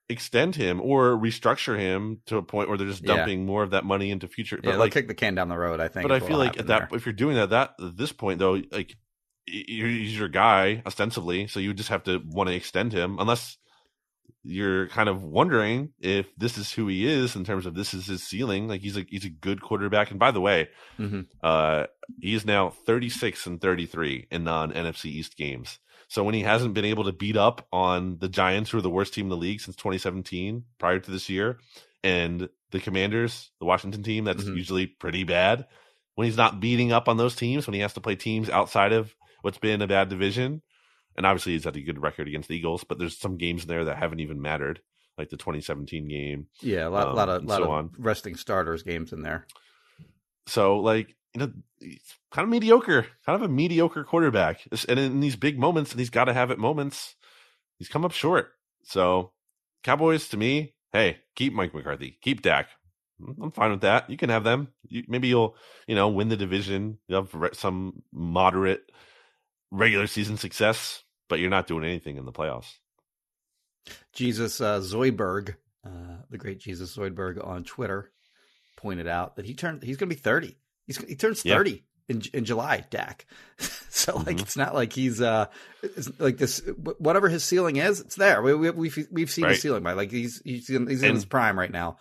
extend 0.08 0.54
him 0.54 0.80
or 0.80 1.16
restructure 1.16 1.78
him 1.78 2.20
to 2.26 2.36
a 2.36 2.42
point 2.42 2.68
where 2.68 2.78
they're 2.78 2.86
just 2.86 3.04
dumping 3.04 3.40
yeah. 3.40 3.46
more 3.46 3.62
of 3.62 3.70
that 3.70 3.84
money 3.84 4.10
into 4.10 4.28
future. 4.28 4.58
But 4.62 4.70
yeah, 4.70 4.76
like 4.76 4.92
kick 4.92 5.08
the 5.08 5.14
can 5.14 5.34
down 5.34 5.48
the 5.48 5.56
road. 5.56 5.80
I 5.80 5.88
think. 5.88 6.06
But 6.06 6.12
I 6.12 6.20
feel 6.20 6.38
like 6.38 6.58
at 6.58 6.66
that, 6.68 6.92
if 6.92 7.06
you're 7.06 7.12
doing 7.12 7.36
that, 7.36 7.50
that 7.50 7.74
at 7.80 7.96
this 7.96 8.12
point 8.12 8.38
though, 8.38 8.60
like 8.72 8.96
he's 9.46 10.18
your 10.18 10.28
guy 10.28 10.82
ostensibly, 10.84 11.46
so 11.46 11.60
you 11.60 11.74
just 11.74 11.88
have 11.88 12.04
to 12.04 12.20
want 12.26 12.48
to 12.48 12.54
extend 12.54 12.92
him, 12.92 13.18
unless 13.18 13.56
you're 14.42 14.86
kind 14.88 15.08
of 15.08 15.24
wondering 15.24 15.92
if 16.00 16.26
this 16.36 16.56
is 16.56 16.70
who 16.70 16.86
he 16.86 17.06
is 17.06 17.34
in 17.34 17.44
terms 17.44 17.66
of 17.66 17.74
this 17.74 17.92
is 17.94 18.06
his 18.06 18.22
ceiling. 18.22 18.68
Like 18.68 18.80
he's 18.80 18.96
a 18.96 19.04
he's 19.08 19.24
a 19.24 19.30
good 19.30 19.60
quarterback. 19.60 20.10
And 20.10 20.20
by 20.20 20.30
the 20.30 20.40
way, 20.40 20.68
mm-hmm. 20.98 21.22
uh, 21.42 21.86
he 22.20 22.34
is 22.34 22.44
now 22.44 22.70
36 22.70 23.46
and 23.46 23.60
33 23.60 24.28
in 24.30 24.44
non 24.44 24.72
NFC 24.72 25.06
East 25.06 25.36
games. 25.36 25.78
So 26.08 26.22
when 26.22 26.34
he 26.34 26.42
hasn't 26.42 26.74
been 26.74 26.84
able 26.84 27.04
to 27.04 27.12
beat 27.12 27.36
up 27.36 27.66
on 27.72 28.18
the 28.18 28.28
Giants, 28.28 28.70
who 28.70 28.78
are 28.78 28.82
the 28.82 28.90
worst 28.90 29.14
team 29.14 29.26
in 29.26 29.30
the 29.30 29.36
league 29.36 29.60
since 29.60 29.74
2017, 29.74 30.64
prior 30.78 31.00
to 31.00 31.10
this 31.10 31.28
year, 31.28 31.58
and 32.04 32.48
the 32.70 32.78
Commanders, 32.78 33.50
the 33.58 33.66
Washington 33.66 34.04
team, 34.04 34.24
that's 34.24 34.44
mm-hmm. 34.44 34.56
usually 34.56 34.86
pretty 34.86 35.24
bad. 35.24 35.66
When 36.14 36.26
he's 36.26 36.36
not 36.36 36.60
beating 36.60 36.92
up 36.92 37.08
on 37.08 37.16
those 37.16 37.34
teams, 37.34 37.66
when 37.66 37.74
he 37.74 37.80
has 37.80 37.94
to 37.94 38.00
play 38.00 38.14
teams 38.14 38.48
outside 38.48 38.92
of 38.92 39.14
what's 39.42 39.58
been 39.58 39.82
a 39.82 39.86
bad 39.86 40.08
division. 40.08 40.62
And 41.16 41.24
obviously, 41.24 41.52
he's 41.52 41.64
had 41.64 41.76
a 41.76 41.80
good 41.80 42.02
record 42.02 42.28
against 42.28 42.48
the 42.48 42.56
Eagles, 42.56 42.84
but 42.84 42.98
there's 42.98 43.18
some 43.18 43.38
games 43.38 43.62
in 43.62 43.68
there 43.68 43.84
that 43.86 43.96
haven't 43.96 44.20
even 44.20 44.42
mattered, 44.42 44.80
like 45.16 45.30
the 45.30 45.38
2017 45.38 46.08
game. 46.08 46.48
Yeah, 46.60 46.88
a 46.88 46.90
lot, 46.90 47.08
um, 47.08 47.14
lot 47.14 47.28
of, 47.28 47.44
lot 47.44 47.58
so 47.58 47.64
of 47.64 47.70
on. 47.70 47.90
resting 47.98 48.36
starters 48.36 48.82
games 48.82 49.12
in 49.12 49.22
there. 49.22 49.46
So, 50.46 50.78
like, 50.78 51.14
you 51.34 51.40
know, 51.40 51.52
kind 52.30 52.44
of 52.44 52.48
mediocre, 52.48 53.06
kind 53.24 53.42
of 53.42 53.42
a 53.42 53.52
mediocre 53.52 54.04
quarterback. 54.04 54.60
And 54.88 54.98
in 54.98 55.20
these 55.20 55.36
big 55.36 55.58
moments, 55.58 55.90
and 55.90 55.98
he's 55.98 56.10
got 56.10 56.24
to 56.24 56.34
have 56.34 56.50
it 56.50 56.58
moments, 56.58 57.14
he's 57.78 57.88
come 57.88 58.04
up 58.04 58.12
short. 58.12 58.52
So, 58.84 59.32
Cowboys, 59.82 60.28
to 60.28 60.36
me, 60.36 60.74
hey, 60.92 61.18
keep 61.34 61.52
Mike 61.52 61.74
McCarthy, 61.74 62.18
keep 62.20 62.42
Dak. 62.42 62.68
I'm 63.40 63.50
fine 63.50 63.70
with 63.70 63.80
that. 63.80 64.10
You 64.10 64.16
can 64.18 64.28
have 64.28 64.44
them. 64.44 64.68
You, 64.88 65.04
maybe 65.08 65.28
you'll, 65.28 65.56
you 65.86 65.94
know, 65.94 66.08
win 66.08 66.28
the 66.28 66.36
division. 66.36 66.98
You 67.08 67.16
have 67.16 67.34
some 67.54 68.02
moderate 68.12 68.90
regular 69.70 70.06
season 70.06 70.36
success, 70.36 71.02
but 71.28 71.38
you're 71.38 71.50
not 71.50 71.66
doing 71.66 71.84
anything 71.84 72.16
in 72.16 72.24
the 72.24 72.32
playoffs. 72.32 72.74
Jesus 74.12 74.60
uh, 74.60 74.80
Zoidberg, 74.80 75.56
uh, 75.84 76.18
the 76.30 76.38
great 76.38 76.58
Jesus 76.58 76.96
Zoidberg 76.96 77.44
on 77.46 77.64
Twitter, 77.64 78.10
pointed 78.76 79.06
out 79.06 79.36
that 79.36 79.44
he 79.44 79.54
turned. 79.54 79.82
He's 79.82 79.96
going 79.96 80.08
to 80.08 80.14
be 80.14 80.20
thirty. 80.20 80.56
He's, 80.86 80.98
he 80.98 81.14
turns 81.14 81.42
thirty 81.42 81.84
yeah. 82.08 82.16
in 82.16 82.22
in 82.32 82.44
July. 82.44 82.84
Dak. 82.90 83.26
so 83.58 84.16
like, 84.16 84.26
mm-hmm. 84.26 84.40
it's 84.40 84.56
not 84.56 84.74
like 84.74 84.92
he's 84.92 85.20
uh, 85.20 85.46
like 86.18 86.38
this. 86.38 86.60
Whatever 86.98 87.28
his 87.28 87.44
ceiling 87.44 87.76
is, 87.76 88.00
it's 88.00 88.16
there. 88.16 88.42
We, 88.42 88.54
we, 88.54 88.70
we've 88.70 89.08
we've 89.10 89.30
seen 89.30 89.44
right. 89.44 89.52
his 89.52 89.62
ceiling 89.62 89.82
by 89.82 89.92
like 89.92 90.10
he's 90.10 90.42
he's 90.44 90.68
in, 90.70 90.86
he's 90.86 91.02
in 91.02 91.14
his 91.14 91.24
prime 91.24 91.58
right 91.58 91.72
now. 91.72 91.98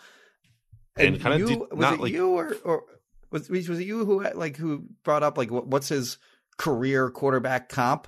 And, 0.98 1.16
and 1.16 1.24
kind 1.24 1.40
you, 1.40 1.64
of 1.64 1.78
was 1.78 1.94
it 1.94 2.00
like, 2.00 2.14
you 2.14 2.30
or, 2.30 2.56
or 2.64 2.84
was 3.30 3.50
was 3.50 3.70
it 3.70 3.86
you 3.86 4.06
who 4.06 4.24
like 4.34 4.56
who 4.56 4.86
brought 5.04 5.24
up 5.24 5.38
like 5.38 5.52
what, 5.52 5.68
what's 5.68 5.90
his 5.90 6.18
career 6.58 7.10
quarterback 7.10 7.70
comp. 7.70 8.08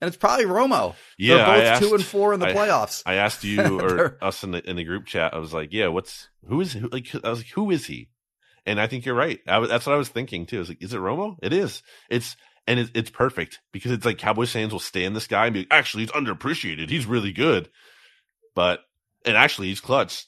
And 0.00 0.06
it's 0.08 0.16
probably 0.16 0.44
Romo. 0.44 0.94
Yeah, 1.18 1.36
They're 1.36 1.46
both 1.46 1.64
asked, 1.64 1.82
two 1.82 1.94
and 1.94 2.04
four 2.04 2.32
in 2.32 2.40
the 2.40 2.48
I, 2.48 2.52
playoffs. 2.54 3.02
I 3.04 3.14
asked 3.14 3.42
you 3.42 3.80
or 3.84 4.16
us 4.22 4.44
in 4.44 4.52
the 4.52 4.68
in 4.68 4.76
the 4.76 4.84
group 4.84 5.06
chat. 5.06 5.34
I 5.34 5.38
was 5.38 5.52
like, 5.52 5.72
"Yeah, 5.72 5.88
what's 5.88 6.28
who 6.46 6.60
is 6.60 6.72
who, 6.72 6.88
like?" 6.88 7.12
I 7.24 7.30
was 7.30 7.40
like, 7.40 7.50
"Who 7.54 7.70
is 7.72 7.86
he?" 7.86 8.10
And 8.64 8.80
I 8.80 8.86
think 8.86 9.06
you're 9.06 9.16
right. 9.16 9.40
I, 9.48 9.66
that's 9.66 9.86
what 9.86 9.94
I 9.94 9.98
was 9.98 10.08
thinking 10.08 10.46
too. 10.46 10.56
I 10.56 10.60
was 10.60 10.68
like, 10.68 10.82
"Is 10.82 10.92
it 10.92 11.00
Romo?" 11.00 11.36
It 11.42 11.52
is. 11.52 11.82
It's 12.08 12.36
and 12.68 12.78
it, 12.78 12.90
it's 12.94 13.10
perfect 13.10 13.60
because 13.72 13.90
it's 13.90 14.04
like 14.04 14.18
Cowboys 14.18 14.52
fans 14.52 14.72
will 14.72 14.78
stand 14.78 15.16
this 15.16 15.26
guy 15.26 15.46
and 15.46 15.54
be 15.54 15.60
like, 15.60 15.68
"Actually, 15.72 16.04
he's 16.04 16.12
underappreciated. 16.12 16.90
He's 16.90 17.06
really 17.06 17.32
good." 17.32 17.68
But 18.54 18.80
and 19.24 19.36
actually, 19.36 19.68
he's 19.68 19.80
clutch. 19.80 20.26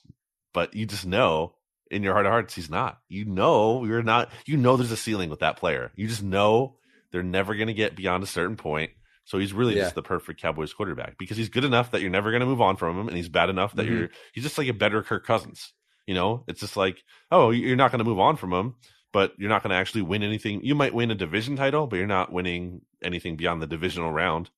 But 0.52 0.74
you 0.74 0.84
just 0.84 1.06
know 1.06 1.54
in 1.92 2.02
your 2.02 2.14
heart 2.14 2.26
of 2.26 2.32
hearts, 2.32 2.54
he's 2.54 2.70
not. 2.70 2.98
You 3.08 3.24
know, 3.24 3.84
you're 3.84 4.02
not. 4.02 4.30
You 4.46 4.56
know, 4.56 4.76
there's 4.76 4.90
a 4.90 4.96
ceiling 4.96 5.30
with 5.30 5.40
that 5.40 5.58
player. 5.58 5.92
You 5.94 6.08
just 6.08 6.24
know 6.24 6.76
they're 7.12 7.22
never 7.22 7.54
going 7.54 7.68
to 7.68 7.74
get 7.74 7.96
beyond 7.96 8.22
a 8.22 8.26
certain 8.26 8.56
point. 8.56 8.90
So 9.24 9.38
he's 9.38 9.52
really 9.52 9.76
yeah. 9.76 9.82
just 9.82 9.94
the 9.94 10.02
perfect 10.02 10.40
Cowboys 10.40 10.72
quarterback 10.72 11.16
because 11.18 11.36
he's 11.36 11.48
good 11.48 11.64
enough 11.64 11.92
that 11.92 12.00
you're 12.00 12.10
never 12.10 12.30
going 12.30 12.40
to 12.40 12.46
move 12.46 12.60
on 12.60 12.76
from 12.76 12.98
him, 12.98 13.08
and 13.08 13.16
he's 13.16 13.28
bad 13.28 13.48
enough 13.48 13.74
that 13.74 13.86
mm-hmm. 13.86 13.96
you're 13.96 14.08
he's 14.32 14.44
just 14.44 14.58
like 14.58 14.68
a 14.68 14.72
better 14.72 15.02
Kirk 15.02 15.24
Cousins. 15.24 15.72
You 16.06 16.14
know, 16.14 16.44
it's 16.48 16.60
just 16.60 16.76
like, 16.76 17.04
oh, 17.30 17.50
you're 17.50 17.76
not 17.76 17.92
going 17.92 18.00
to 18.00 18.04
move 18.04 18.18
on 18.18 18.36
from 18.36 18.52
him, 18.52 18.74
but 19.12 19.32
you're 19.38 19.48
not 19.48 19.62
going 19.62 19.70
to 19.70 19.76
actually 19.76 20.02
win 20.02 20.24
anything. 20.24 20.64
You 20.64 20.74
might 20.74 20.94
win 20.94 21.10
a 21.10 21.14
division 21.14 21.54
title, 21.54 21.86
but 21.86 21.96
you're 21.96 22.08
not 22.08 22.32
winning 22.32 22.80
anything 23.02 23.36
beyond 23.36 23.62
the 23.62 23.68
divisional 23.68 24.10
round. 24.10 24.50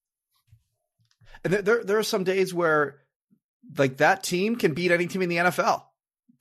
And 1.44 1.52
there, 1.52 1.84
there, 1.84 1.98
are 1.98 2.04
some 2.04 2.24
days 2.24 2.54
where, 2.54 3.00
like 3.76 3.98
that 3.98 4.22
team 4.22 4.56
can 4.56 4.72
beat 4.72 4.92
any 4.92 5.06
team 5.06 5.22
in 5.22 5.28
the 5.28 5.36
NFL 5.36 5.82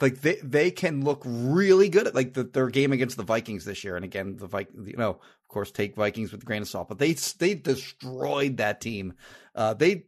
like 0.02 0.22
they 0.22 0.36
they 0.44 0.72
can 0.72 1.04
look 1.04 1.22
really 1.26 1.90
good 1.90 2.08
at 2.08 2.16
like 2.16 2.34
the, 2.34 2.44
their 2.44 2.70
game 2.70 2.92
against 2.92 3.18
the 3.18 3.24
Vikings 3.24 3.66
this 3.66 3.84
year. 3.84 3.96
And 3.96 4.04
again, 4.04 4.38
the 4.38 4.48
Vikings, 4.48 4.88
you 4.88 4.98
know, 4.98 5.20
course, 5.52 5.72
take 5.72 5.96
Vikings 5.96 6.32
with 6.32 6.44
a 6.44 6.46
grain 6.46 6.62
of 6.62 6.68
salt, 6.68 6.90
but 6.90 7.00
they 7.00 7.14
they 7.14 7.54
destroyed 7.54 8.58
that 8.58 8.82
team. 8.82 9.14
Uh, 9.54 9.74
they 9.74 10.06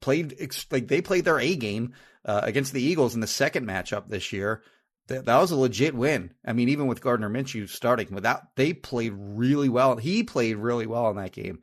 played 0.00 0.36
like 0.70 0.88
they 0.88 1.00
played 1.00 1.24
their 1.24 1.38
A 1.38 1.56
game 1.56 1.94
uh, 2.24 2.40
against 2.42 2.72
the 2.72 2.82
Eagles 2.82 3.14
in 3.14 3.20
the 3.20 3.26
second 3.26 3.66
matchup 3.66 4.08
this 4.08 4.32
year. 4.32 4.62
That, 5.08 5.26
that 5.26 5.38
was 5.38 5.52
a 5.52 5.56
legit 5.56 5.94
win. 5.94 6.32
I 6.44 6.52
mean, 6.52 6.68
even 6.68 6.88
with 6.88 7.00
Gardner 7.00 7.30
Minshew 7.30 7.68
starting, 7.68 8.12
without 8.12 8.56
they 8.56 8.72
played 8.72 9.12
really 9.16 9.68
well. 9.68 9.96
He 9.96 10.24
played 10.24 10.56
really 10.56 10.86
well 10.86 11.10
in 11.10 11.16
that 11.16 11.32
game. 11.32 11.60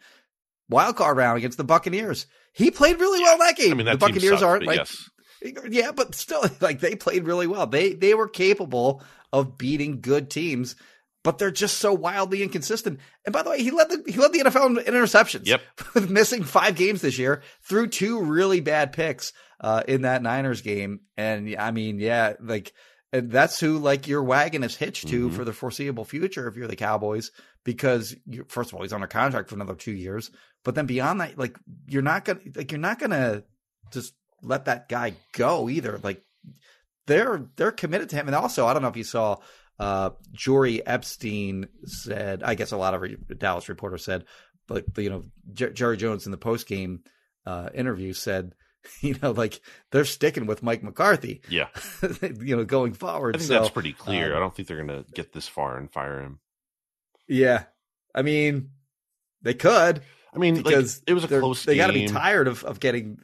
Wild 0.69 0.95
card 0.95 1.17
round 1.17 1.37
against 1.37 1.57
the 1.57 1.65
Buccaneers. 1.65 2.25
He 2.53 2.71
played 2.71 2.99
really 2.99 3.19
well 3.21 3.33
in 3.33 3.39
that 3.39 3.57
game. 3.57 3.73
I 3.73 3.75
mean, 3.75 3.85
the 3.85 3.97
Buccaneers 3.97 4.39
sucked, 4.39 4.43
aren't 4.43 4.65
like 4.65 4.77
yes. 4.77 5.09
Yeah, 5.69 5.91
but 5.91 6.15
still, 6.15 6.43
like 6.61 6.79
they 6.79 6.95
played 6.95 7.25
really 7.25 7.47
well. 7.47 7.67
They 7.67 7.93
they 7.93 8.13
were 8.13 8.29
capable 8.29 9.03
of 9.33 9.57
beating 9.57 9.99
good 9.99 10.29
teams. 10.29 10.75
But 11.23 11.37
they're 11.37 11.51
just 11.51 11.77
so 11.77 11.93
wildly 11.93 12.43
inconsistent. 12.43 12.99
And 13.25 13.31
by 13.33 13.43
the 13.43 13.49
way, 13.49 13.63
he 13.63 13.71
led 13.71 13.89
the 13.89 14.03
he 14.05 14.17
led 14.19 14.33
the 14.33 14.39
NFL 14.39 14.77
in 14.85 14.93
interceptions. 14.93 15.45
Yep. 15.47 15.61
with 15.93 16.09
missing 16.09 16.43
five 16.43 16.75
games 16.75 17.01
this 17.01 17.17
year 17.17 17.41
through 17.67 17.87
two 17.87 18.21
really 18.21 18.59
bad 18.59 18.91
picks 18.93 19.33
uh, 19.61 19.83
in 19.87 20.01
that 20.01 20.21
Niners 20.21 20.61
game. 20.61 20.99
And 21.17 21.55
I 21.57 21.71
mean, 21.71 21.99
yeah, 21.99 22.33
like 22.41 22.73
and 23.11 23.31
that's 23.31 23.59
who 23.59 23.77
like 23.79 24.07
your 24.07 24.23
wagon 24.23 24.63
is 24.63 24.75
hitched 24.75 25.07
to 25.09 25.29
Mhm. 25.29 25.33
for 25.33 25.45
the 25.45 25.53
foreseeable 25.53 26.03
future 26.05 26.47
if 26.47 26.55
you're 26.55 26.67
the 26.67 26.75
Cowboys, 26.75 27.31
because 27.63 28.15
you, 28.25 28.43
first 28.49 28.71
of 28.71 28.75
all, 28.75 28.81
he's 28.81 28.91
under 28.93 29.07
contract 29.07 29.49
for 29.49 29.55
another 29.55 29.75
two 29.75 29.91
years. 29.93 30.31
But 30.63 30.75
then 30.75 30.85
beyond 30.87 31.21
that, 31.21 31.37
like 31.37 31.57
you're 31.87 32.01
not 32.01 32.25
gonna 32.25 32.39
like 32.55 32.71
you're 32.71 32.79
not 32.79 32.99
gonna 32.99 33.43
just 33.91 34.13
let 34.41 34.65
that 34.65 34.89
guy 34.89 35.13
go 35.33 35.69
either. 35.69 35.99
Like 36.03 36.23
they're 37.05 37.45
they're 37.55 37.71
committed 37.71 38.09
to 38.09 38.15
him. 38.15 38.27
And 38.27 38.35
also, 38.35 38.65
I 38.65 38.73
don't 38.73 38.81
know 38.81 38.87
if 38.87 38.97
you 38.97 39.03
saw 39.03 39.37
uh 39.79 40.11
Jori 40.35 40.81
Epstein 40.85 41.67
said, 41.85 42.43
I 42.43 42.55
guess 42.55 42.71
a 42.71 42.77
lot 42.77 42.93
of 42.93 43.01
re- 43.01 43.17
Dallas 43.37 43.69
reporters 43.69 44.05
said, 44.05 44.25
but 44.67 44.85
you 44.97 45.09
know, 45.09 45.23
Jer- 45.53 45.71
Jerry 45.71 45.97
Jones 45.97 46.25
in 46.25 46.31
the 46.31 46.37
post 46.37 46.67
game 46.67 47.03
uh 47.45 47.69
interview 47.73 48.13
said, 48.13 48.53
you 49.01 49.15
know, 49.21 49.31
like 49.31 49.61
they're 49.91 50.05
sticking 50.05 50.45
with 50.45 50.63
Mike 50.63 50.83
McCarthy, 50.83 51.41
Yeah, 51.49 51.67
you 52.39 52.55
know, 52.55 52.65
going 52.65 52.93
forward. 52.93 53.35
I 53.35 53.39
think 53.39 53.47
So, 53.47 53.53
that's 53.55 53.69
pretty 53.69 53.93
clear. 53.93 54.31
um, 54.31 54.37
I 54.37 54.39
don't 54.39 54.55
think 54.55 54.67
they're 54.67 54.83
going 54.83 55.03
to 55.03 55.11
get 55.13 55.33
this 55.33 55.47
far 55.47 55.77
and 55.77 55.91
fire 55.91 56.21
him. 56.21 56.39
Yeah. 57.27 57.63
I 58.13 58.21
mean, 58.21 58.69
they 59.41 59.53
could 59.53 60.01
I 60.35 60.39
mean, 60.39 60.55
because 60.55 60.97
like, 60.99 61.03
it 61.11 61.13
was 61.13 61.23
a 61.23 61.27
close. 61.27 61.63
They 61.63 61.75
got 61.75 61.87
to 61.87 61.93
be 61.93 62.07
tired 62.07 62.47
of, 62.47 62.63
of 62.63 62.79
getting 62.79 63.19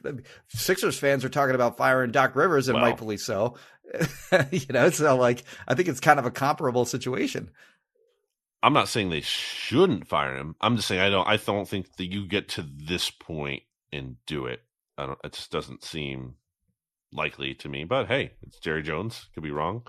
Sixers 0.48 0.96
fans 0.98 1.24
are 1.24 1.28
talking 1.28 1.54
about 1.56 1.76
firing 1.76 2.12
Doc 2.12 2.36
Rivers 2.36 2.68
and 2.68 2.76
Well. 2.76 2.84
rightfully 2.84 3.16
so. 3.16 3.56
you 4.50 4.66
know, 4.70 4.90
so 4.90 5.16
like 5.16 5.44
I 5.66 5.74
think 5.74 5.88
it's 5.88 6.00
kind 6.00 6.18
of 6.18 6.26
a 6.26 6.30
comparable 6.30 6.84
situation. 6.84 7.50
I'm 8.62 8.72
not 8.74 8.88
saying 8.88 9.08
they 9.10 9.22
shouldn't 9.22 10.06
fire 10.06 10.36
him. 10.36 10.54
I'm 10.60 10.76
just 10.76 10.88
saying 10.88 11.00
I 11.00 11.08
don't. 11.10 11.26
I 11.26 11.36
don't 11.36 11.68
think 11.68 11.96
that 11.96 12.06
you 12.12 12.26
get 12.26 12.48
to 12.50 12.62
this 12.62 13.10
point 13.10 13.62
and 13.92 14.16
do 14.26 14.46
it. 14.46 14.60
I 14.98 15.06
don't. 15.06 15.18
It 15.24 15.32
just 15.32 15.50
doesn't 15.50 15.82
seem 15.82 16.34
likely 17.12 17.54
to 17.54 17.68
me. 17.68 17.84
But 17.84 18.06
hey, 18.06 18.32
it's 18.46 18.58
Jerry 18.58 18.82
Jones. 18.82 19.28
Could 19.34 19.42
be 19.42 19.50
wrong. 19.50 19.82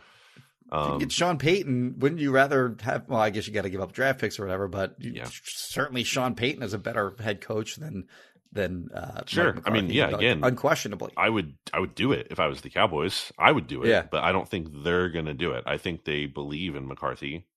Um, 0.71 0.99
get 0.99 1.11
Sean 1.11 1.37
Payton, 1.37 1.95
wouldn't 1.99 2.21
you 2.21 2.31
rather 2.31 2.77
have? 2.81 3.09
Well, 3.09 3.19
I 3.19 3.29
guess 3.29 3.45
you 3.45 3.53
got 3.53 3.63
to 3.63 3.69
give 3.69 3.81
up 3.81 3.91
draft 3.91 4.21
picks 4.21 4.39
or 4.39 4.45
whatever, 4.45 4.69
but 4.69 4.95
Yeah. 4.99 5.27
certainly 5.43 6.03
Sean 6.05 6.33
Payton 6.33 6.63
is 6.63 6.73
a 6.73 6.77
better 6.79 7.13
head 7.19 7.41
coach 7.41 7.75
than 7.75 8.07
than 8.51 8.89
uh, 8.93 9.21
Sure. 9.25 9.57
I 9.65 9.69
mean, 9.69 9.89
yeah, 9.89 10.09
again, 10.09 10.43
unquestionably. 10.43 11.13
I 11.17 11.29
would. 11.29 11.55
I 11.73 11.79
would 11.79 11.95
do 11.95 12.11
it 12.11 12.27
if 12.31 12.39
I 12.39 12.47
was 12.47 12.61
the 12.61 12.69
Cowboys. 12.69 13.31
I 13.37 13.51
would 13.51 13.67
do 13.67 13.83
it. 13.83 13.89
Yeah. 13.89 14.03
But 14.09 14.23
I 14.23 14.31
don't 14.31 14.47
think 14.47 14.67
they're 14.83 15.09
going 15.09 15.25
to 15.25 15.33
do 15.33 15.51
it. 15.51 15.63
I 15.65 15.77
think 15.77 16.03
they 16.03 16.25
believe 16.25 16.75
in 16.75 16.87
McCarthy. 16.87 17.47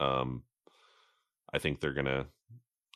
Um, 0.00 0.42
I 1.52 1.58
think 1.58 1.80
they're 1.80 1.92
gonna. 1.92 2.26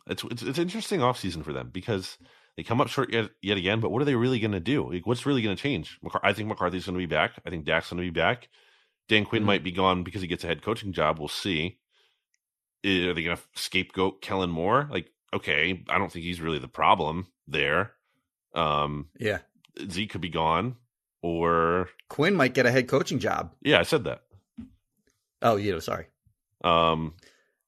It's 0.06 0.24
it's 0.24 0.42
it's 0.42 0.58
interesting 0.58 1.02
off 1.02 1.18
season 1.18 1.42
for 1.42 1.52
them 1.52 1.70
because 1.72 2.18
they 2.56 2.62
come 2.62 2.80
up 2.80 2.88
short 2.88 3.12
yet 3.12 3.30
yet 3.42 3.56
again. 3.56 3.80
But 3.80 3.90
what 3.90 4.02
are 4.02 4.06
they 4.06 4.14
really 4.16 4.40
going 4.40 4.52
to 4.52 4.60
do? 4.60 4.92
Like, 4.92 5.06
what's 5.06 5.26
really 5.26 5.42
going 5.42 5.56
to 5.56 5.62
change? 5.62 5.98
I 6.22 6.32
think 6.32 6.48
McCarthy's 6.48 6.86
going 6.86 6.94
to 6.94 7.06
be 7.06 7.06
back. 7.06 7.32
I 7.46 7.50
think 7.50 7.64
Dak's 7.64 7.90
going 7.90 8.02
to 8.02 8.06
be 8.06 8.10
back. 8.10 8.48
Dan 9.08 9.24
Quinn 9.26 9.42
Mhm. 9.42 9.46
might 9.46 9.64
be 9.64 9.72
gone 9.72 10.02
because 10.02 10.22
he 10.22 10.28
gets 10.28 10.44
a 10.44 10.46
head 10.46 10.62
coaching 10.62 10.92
job. 10.92 11.18
We'll 11.18 11.28
see. 11.28 11.78
Are 12.84 13.14
they 13.14 13.22
going 13.22 13.36
to 13.36 13.42
scapegoat 13.54 14.20
Kellen 14.22 14.50
Moore? 14.50 14.88
Like, 14.90 15.10
okay, 15.32 15.84
I 15.88 15.98
don't 15.98 16.12
think 16.12 16.24
he's 16.24 16.40
really 16.40 16.58
the 16.58 16.68
problem 16.68 17.26
there. 17.48 17.92
Um, 18.54 19.08
yeah, 19.18 19.38
Zeke 19.90 20.10
could 20.10 20.20
be 20.20 20.28
gone, 20.28 20.76
or 21.22 21.88
Quinn 22.08 22.34
might 22.34 22.54
get 22.54 22.66
a 22.66 22.70
head 22.70 22.88
coaching 22.88 23.18
job. 23.18 23.52
yeah, 23.62 23.78
I 23.78 23.82
said 23.82 24.04
that. 24.04 24.22
Oh, 25.42 25.56
you 25.56 25.72
know, 25.72 25.78
sorry. 25.80 26.06
Um, 26.62 27.14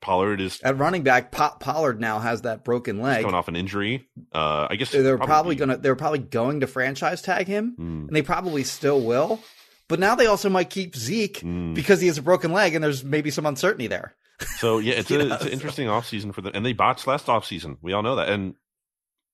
Pollard 0.01 0.41
is 0.41 0.61
At 0.62 0.79
running 0.79 1.03
back, 1.03 1.33
Po- 1.33 1.57
Pollard 1.61 2.01
now 2.01 2.18
has 2.18 2.43
that 2.43 2.64
broken 2.64 3.01
leg. 3.01 3.22
coming 3.22 3.35
off 3.35 3.49
an 3.49 3.57
injury. 3.57 4.07
Uh, 4.33 4.68
I 4.70 4.77
guess 4.77 4.93
They're 4.93 5.18
probably 5.18 5.57
gonna 5.57 5.77
they're 5.79 5.97
probably 5.97 6.20
going 6.20 6.61
to 6.61 6.66
franchise 6.66 7.22
tag 7.22 7.47
him, 7.49 7.74
Mm, 7.79 8.07
and 8.09 8.11
they 8.16 8.22
probably 8.22 8.62
still 8.62 9.01
will. 9.01 9.41
But 9.89 10.01
now 10.01 10.14
they 10.14 10.27
also 10.27 10.49
might 10.49 10.70
keep 10.70 10.97
Zeke 10.97 11.41
mm. 11.41 11.74
because 11.74 12.01
he 12.01 12.07
has 12.09 12.18
a 12.18 12.22
broken 12.22 12.53
leg, 12.53 12.74
and 12.74 12.83
there's 12.83 13.05
maybe 13.05 13.31
some 13.31 13.47
uncertainty 13.47 13.87
there. 13.89 14.14
So 14.59 14.79
yeah, 14.79 14.95
it's, 14.99 15.11
a, 15.11 15.18
know, 15.18 15.35
it's 15.35 15.43
an 15.43 15.49
so- 15.49 15.53
interesting 15.53 15.87
offseason 15.89 16.33
for 16.35 16.41
them, 16.43 16.53
and 16.55 16.64
they 16.64 16.72
botched 16.72 17.07
last 17.07 17.27
offseason. 17.27 17.79
We 17.83 17.93
all 17.93 18.03
know 18.03 18.16
that, 18.16 18.29
and 18.29 18.55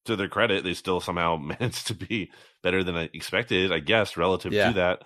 to 0.07 0.17
their 0.17 0.29
credit, 0.29 0.65
they 0.65 0.75
still 0.75 1.01
somehow 1.01 1.37
managed 1.61 1.87
to 1.89 1.95
be 1.95 2.31
better 2.63 2.83
than 2.85 2.97
I 2.97 3.09
expected, 3.13 3.73
I 3.73 3.79
guess, 3.81 4.17
relative 4.17 4.53
Yeah. 4.53 4.69
to 4.69 4.75
that. 4.75 5.03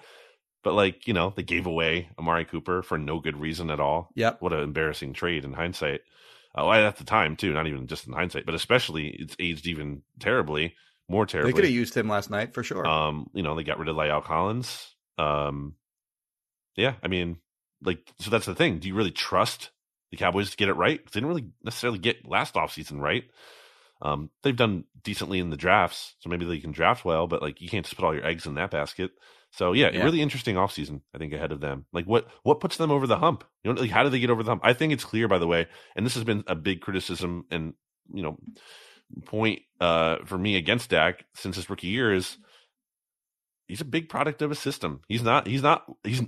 But 0.64 0.74
like 0.74 1.06
you 1.06 1.14
know, 1.14 1.32
they 1.34 1.42
gave 1.44 1.66
away 1.66 2.08
Amari 2.18 2.44
Cooper 2.44 2.82
for 2.82 2.98
no 2.98 3.20
good 3.20 3.36
reason 3.38 3.70
at 3.70 3.78
all. 3.80 4.10
Yep. 4.16 4.42
What 4.42 4.52
an 4.52 4.60
embarrassing 4.60 5.12
trade 5.12 5.44
in 5.44 5.52
hindsight. 5.52 6.00
Uh, 6.58 6.64
well, 6.66 6.72
at 6.86 6.96
the 6.96 7.04
time 7.04 7.36
too, 7.36 7.52
not 7.52 7.66
even 7.66 7.86
just 7.86 8.06
in 8.06 8.12
hindsight, 8.14 8.46
but 8.46 8.54
especially 8.54 9.08
it's 9.08 9.36
aged 9.38 9.66
even 9.66 10.02
terribly, 10.18 10.74
more 11.08 11.26
terribly. 11.26 11.52
They 11.52 11.56
could 11.56 11.64
have 11.66 11.72
used 11.74 11.94
him 11.96 12.08
last 12.08 12.30
night 12.30 12.52
for 12.54 12.62
sure. 12.64 12.84
Um, 12.86 13.28
you 13.34 13.42
know, 13.42 13.54
they 13.54 13.62
got 13.62 13.78
rid 13.78 13.88
of 13.88 13.96
La'el 13.96 14.24
Collins. 14.24 14.94
Um, 15.18 15.74
yeah, 16.76 16.94
I 17.02 17.08
mean, 17.08 17.36
like, 17.82 18.00
so 18.18 18.30
that's 18.30 18.46
the 18.46 18.54
thing. 18.54 18.78
Do 18.78 18.88
you 18.88 18.94
really 18.94 19.10
trust 19.12 19.70
the 20.10 20.16
Cowboys 20.16 20.50
to 20.50 20.56
get 20.56 20.68
it 20.68 20.74
right? 20.74 20.98
They 21.04 21.10
didn't 21.12 21.28
really 21.28 21.48
necessarily 21.62 21.98
get 21.98 22.26
last 22.26 22.54
offseason 22.54 23.00
right. 23.00 23.24
Um, 24.02 24.30
they've 24.42 24.56
done 24.56 24.84
decently 25.02 25.38
in 25.38 25.50
the 25.50 25.56
drafts, 25.56 26.14
so 26.18 26.28
maybe 26.28 26.44
they 26.44 26.58
can 26.58 26.72
draft 26.72 27.04
well, 27.04 27.26
but 27.26 27.40
like, 27.42 27.60
you 27.60 27.68
can't 27.68 27.84
just 27.84 27.96
put 27.96 28.04
all 28.04 28.14
your 28.14 28.26
eggs 28.26 28.46
in 28.46 28.54
that 28.54 28.70
basket. 28.70 29.12
So 29.52 29.72
yeah, 29.72 29.90
Yeah. 29.90 30.04
really 30.04 30.20
interesting 30.20 30.56
offseason, 30.56 31.00
I 31.14 31.18
think, 31.18 31.32
ahead 31.32 31.52
of 31.52 31.60
them. 31.60 31.86
Like, 31.92 32.04
what 32.06 32.28
what 32.42 32.60
puts 32.60 32.76
them 32.76 32.90
over 32.90 33.06
the 33.06 33.18
hump? 33.18 33.44
You 33.64 33.72
know, 33.72 33.80
like, 33.80 33.90
how 33.90 34.02
do 34.02 34.10
they 34.10 34.18
get 34.18 34.28
over 34.30 34.42
the 34.42 34.50
hump? 34.50 34.62
I 34.64 34.74
think 34.74 34.92
it's 34.92 35.04
clear, 35.04 35.28
by 35.28 35.38
the 35.38 35.46
way, 35.46 35.66
and 35.94 36.04
this 36.04 36.14
has 36.14 36.24
been 36.24 36.44
a 36.46 36.54
big 36.54 36.80
criticism 36.82 37.46
and 37.50 37.74
you 38.12 38.22
know 38.22 38.38
point 39.24 39.62
uh 39.80 40.16
for 40.24 40.36
me 40.36 40.56
against 40.56 40.90
Dak 40.90 41.24
since 41.34 41.56
his 41.56 41.70
rookie 41.70 41.86
year 41.86 42.12
is 42.12 42.36
he's 43.68 43.80
a 43.80 43.84
big 43.84 44.08
product 44.08 44.42
of 44.42 44.50
a 44.50 44.54
system. 44.56 45.00
He's 45.08 45.22
not. 45.22 45.46
He's 45.46 45.62
not. 45.62 45.84
He's 46.04 46.22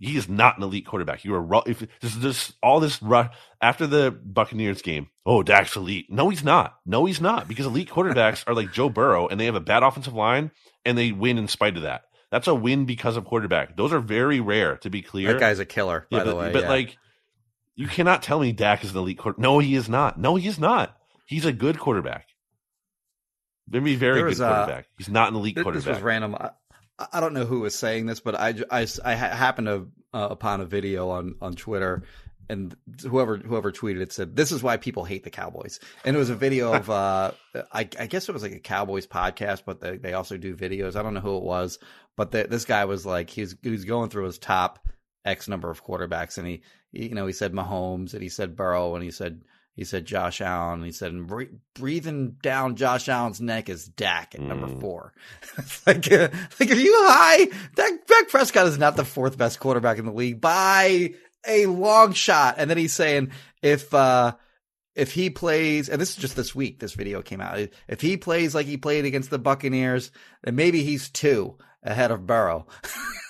he 0.00 0.16
is 0.16 0.28
not 0.28 0.56
an 0.56 0.62
elite 0.62 0.86
quarterback. 0.86 1.24
You 1.24 1.34
are 1.34 1.62
if 1.66 1.84
this 2.00 2.14
this 2.16 2.52
all 2.62 2.80
this 2.80 3.02
ru- 3.02 3.28
after 3.60 3.86
the 3.86 4.10
Buccaneers 4.10 4.82
game. 4.82 5.08
Oh, 5.24 5.42
Dak's 5.42 5.76
elite. 5.76 6.06
No, 6.10 6.28
he's 6.28 6.44
not. 6.44 6.76
No, 6.84 7.04
he's 7.04 7.20
not 7.20 7.48
because 7.48 7.66
elite 7.66 7.88
quarterbacks 7.88 8.44
are 8.46 8.54
like 8.54 8.72
Joe 8.72 8.88
Burrow 8.88 9.28
and 9.28 9.40
they 9.40 9.46
have 9.46 9.54
a 9.54 9.60
bad 9.60 9.82
offensive 9.82 10.14
line 10.14 10.50
and 10.84 10.98
they 10.98 11.12
win 11.12 11.38
in 11.38 11.48
spite 11.48 11.76
of 11.76 11.82
that. 11.82 12.02
That's 12.30 12.48
a 12.48 12.54
win 12.54 12.84
because 12.84 13.16
of 13.16 13.24
quarterback. 13.24 13.76
Those 13.76 13.92
are 13.92 14.00
very 14.00 14.40
rare 14.40 14.76
to 14.78 14.90
be 14.90 15.02
clear. 15.02 15.32
that 15.32 15.40
guy's 15.40 15.60
a 15.60 15.64
killer, 15.64 16.06
by 16.10 16.18
yeah, 16.18 16.24
the 16.24 16.30
but, 16.32 16.38
way. 16.38 16.52
but 16.52 16.62
yeah. 16.62 16.68
like 16.68 16.98
you 17.76 17.86
cannot 17.86 18.22
tell 18.22 18.40
me 18.40 18.52
Dak 18.52 18.84
is 18.84 18.90
an 18.90 18.96
elite 18.98 19.18
quarterback. 19.18 19.42
No, 19.42 19.58
he 19.58 19.74
is 19.74 19.88
not. 19.88 20.18
No, 20.18 20.34
he 20.36 20.48
is 20.48 20.58
not. 20.58 20.96
He's 21.26 21.44
a 21.44 21.52
good 21.52 21.78
quarterback. 21.78 22.26
Maybe 23.68 23.96
very 23.96 24.20
good 24.20 24.28
was, 24.28 24.40
uh, 24.40 24.52
quarterback. 24.52 24.86
He's 24.98 25.08
not 25.08 25.28
an 25.28 25.36
elite 25.36 25.54
Th- 25.54 25.64
quarterback. 25.64 25.86
This 25.86 25.94
was 25.96 26.02
random. 26.02 26.36
I, 26.98 27.20
don't 27.20 27.34
know 27.34 27.44
who 27.44 27.60
was 27.60 27.74
saying 27.74 28.06
this, 28.06 28.20
but 28.20 28.34
I, 28.34 28.54
I, 28.70 28.86
I 29.04 29.14
happened 29.14 29.66
to 29.66 29.88
uh, 30.12 30.28
upon 30.30 30.60
a 30.60 30.64
video 30.64 31.10
on, 31.10 31.34
on 31.40 31.54
Twitter, 31.54 32.04
and 32.48 32.76
whoever 33.02 33.36
whoever 33.38 33.72
tweeted 33.72 34.00
it 34.00 34.12
said, 34.12 34.36
"This 34.36 34.52
is 34.52 34.62
why 34.62 34.76
people 34.76 35.04
hate 35.04 35.24
the 35.24 35.30
Cowboys." 35.30 35.80
And 36.04 36.14
it 36.14 36.18
was 36.18 36.30
a 36.30 36.36
video 36.36 36.72
of, 36.72 36.90
uh, 36.90 37.32
I, 37.72 37.88
I 37.98 38.06
guess 38.06 38.28
it 38.28 38.32
was 38.32 38.42
like 38.42 38.52
a 38.52 38.60
Cowboys 38.60 39.06
podcast, 39.06 39.62
but 39.64 39.80
they, 39.80 39.96
they 39.96 40.12
also 40.12 40.36
do 40.36 40.54
videos. 40.54 40.94
I 40.94 41.02
don't 41.02 41.14
know 41.14 41.20
who 41.20 41.36
it 41.36 41.42
was, 41.42 41.78
but 42.16 42.30
the, 42.30 42.44
this 42.44 42.64
guy 42.64 42.84
was 42.84 43.06
like, 43.06 43.30
he's 43.30 43.56
he's 43.62 43.84
going 43.84 44.10
through 44.10 44.26
his 44.26 44.38
top 44.38 44.86
X 45.24 45.48
number 45.48 45.70
of 45.70 45.84
quarterbacks, 45.84 46.38
and 46.38 46.46
he, 46.46 46.62
he 46.92 47.08
you 47.08 47.14
know 47.14 47.26
he 47.26 47.32
said 47.32 47.52
Mahomes, 47.52 48.12
and 48.12 48.22
he 48.22 48.28
said 48.28 48.56
Burrow, 48.56 48.94
and 48.94 49.02
he 49.02 49.10
said 49.10 49.42
he 49.74 49.84
said 49.84 50.06
Josh 50.06 50.40
Allen. 50.40 50.82
He 50.84 50.92
said, 50.92 51.12
and 51.12 51.30
breathing 51.74 52.36
down 52.42 52.76
Josh 52.76 53.08
Allen's 53.08 53.40
neck 53.40 53.68
is 53.68 53.86
Dak 53.86 54.34
at 54.34 54.40
number 54.40 54.68
Mm. 54.68 54.80
four. 54.80 55.12
Like, 55.86 56.10
uh, 56.10 56.28
like, 56.58 56.70
are 56.70 56.74
you 56.74 56.94
high? 57.06 57.44
Dak, 57.74 58.06
Dak 58.06 58.28
Prescott 58.28 58.66
is 58.68 58.78
not 58.78 58.96
the 58.96 59.04
fourth 59.04 59.36
best 59.36 59.60
quarterback 59.60 59.98
in 59.98 60.06
the 60.06 60.12
league 60.12 60.40
by 60.40 61.14
a 61.46 61.66
long 61.66 62.12
shot. 62.12 62.54
And 62.58 62.70
then 62.70 62.78
he's 62.78 62.94
saying, 62.94 63.30
if, 63.62 63.92
uh, 63.92 64.34
if 64.94 65.12
he 65.12 65.28
plays, 65.30 65.88
and 65.88 66.00
this 66.00 66.10
is 66.10 66.16
just 66.16 66.36
this 66.36 66.54
week, 66.54 66.78
this 66.80 66.94
video 66.94 67.20
came 67.22 67.40
out. 67.40 67.68
If 67.88 68.00
he 68.00 68.16
plays 68.16 68.54
like 68.54 68.66
he 68.66 68.76
played 68.76 69.04
against 69.04 69.30
the 69.30 69.38
Buccaneers, 69.38 70.10
then 70.42 70.54
maybe 70.56 70.82
he's 70.84 71.08
two 71.10 71.56
ahead 71.82 72.10
of 72.12 72.26
Burrow. 72.26 72.66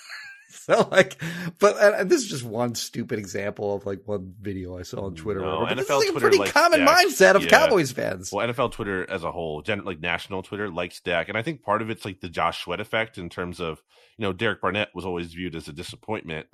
so 0.65 0.87
like, 0.91 1.21
but 1.59 1.75
uh, 1.77 2.03
this 2.05 2.21
is 2.23 2.27
just 2.27 2.43
one 2.43 2.75
stupid 2.75 3.19
example 3.19 3.75
of 3.75 3.85
like 3.85 4.01
one 4.05 4.33
video 4.39 4.77
I 4.77 4.81
saw 4.83 5.05
on 5.05 5.15
Twitter. 5.15 5.41
No, 5.41 5.65
NFL 5.65 5.75
this 5.75 5.89
is 5.89 5.89
like 5.89 6.07
a 6.07 6.11
Twitter 6.11 6.29
pretty 6.37 6.51
common 6.51 6.79
Dak. 6.85 6.97
mindset 6.97 7.35
of 7.35 7.43
Yeah. 7.43 7.49
Cowboys 7.49 7.91
fans. 7.91 8.31
Well, 8.31 8.47
NFL 8.47 8.71
Twitter 8.71 9.09
as 9.09 9.23
a 9.23 9.31
whole, 9.31 9.61
gen- 9.61 9.83
like 9.85 9.99
national 9.99 10.43
Twitter, 10.43 10.69
likes 10.69 10.99
Dak, 11.01 11.29
and 11.29 11.37
I 11.37 11.41
think 11.41 11.61
part 11.63 11.81
of 11.81 11.89
it's 11.89 12.05
like 12.05 12.21
the 12.21 12.29
Josh 12.29 12.63
Sweat 12.63 12.79
effect 12.79 13.17
in 13.17 13.29
terms 13.29 13.59
of 13.59 13.81
you 14.17 14.23
know 14.23 14.33
Derek 14.33 14.61
Barnett 14.61 14.89
was 14.95 15.05
always 15.05 15.33
viewed 15.33 15.55
as 15.55 15.67
a 15.67 15.73
disappointment 15.73 16.47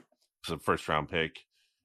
as 0.48 0.54
a 0.54 0.60
first 0.60 0.88
round 0.90 1.10
pick. 1.10 1.40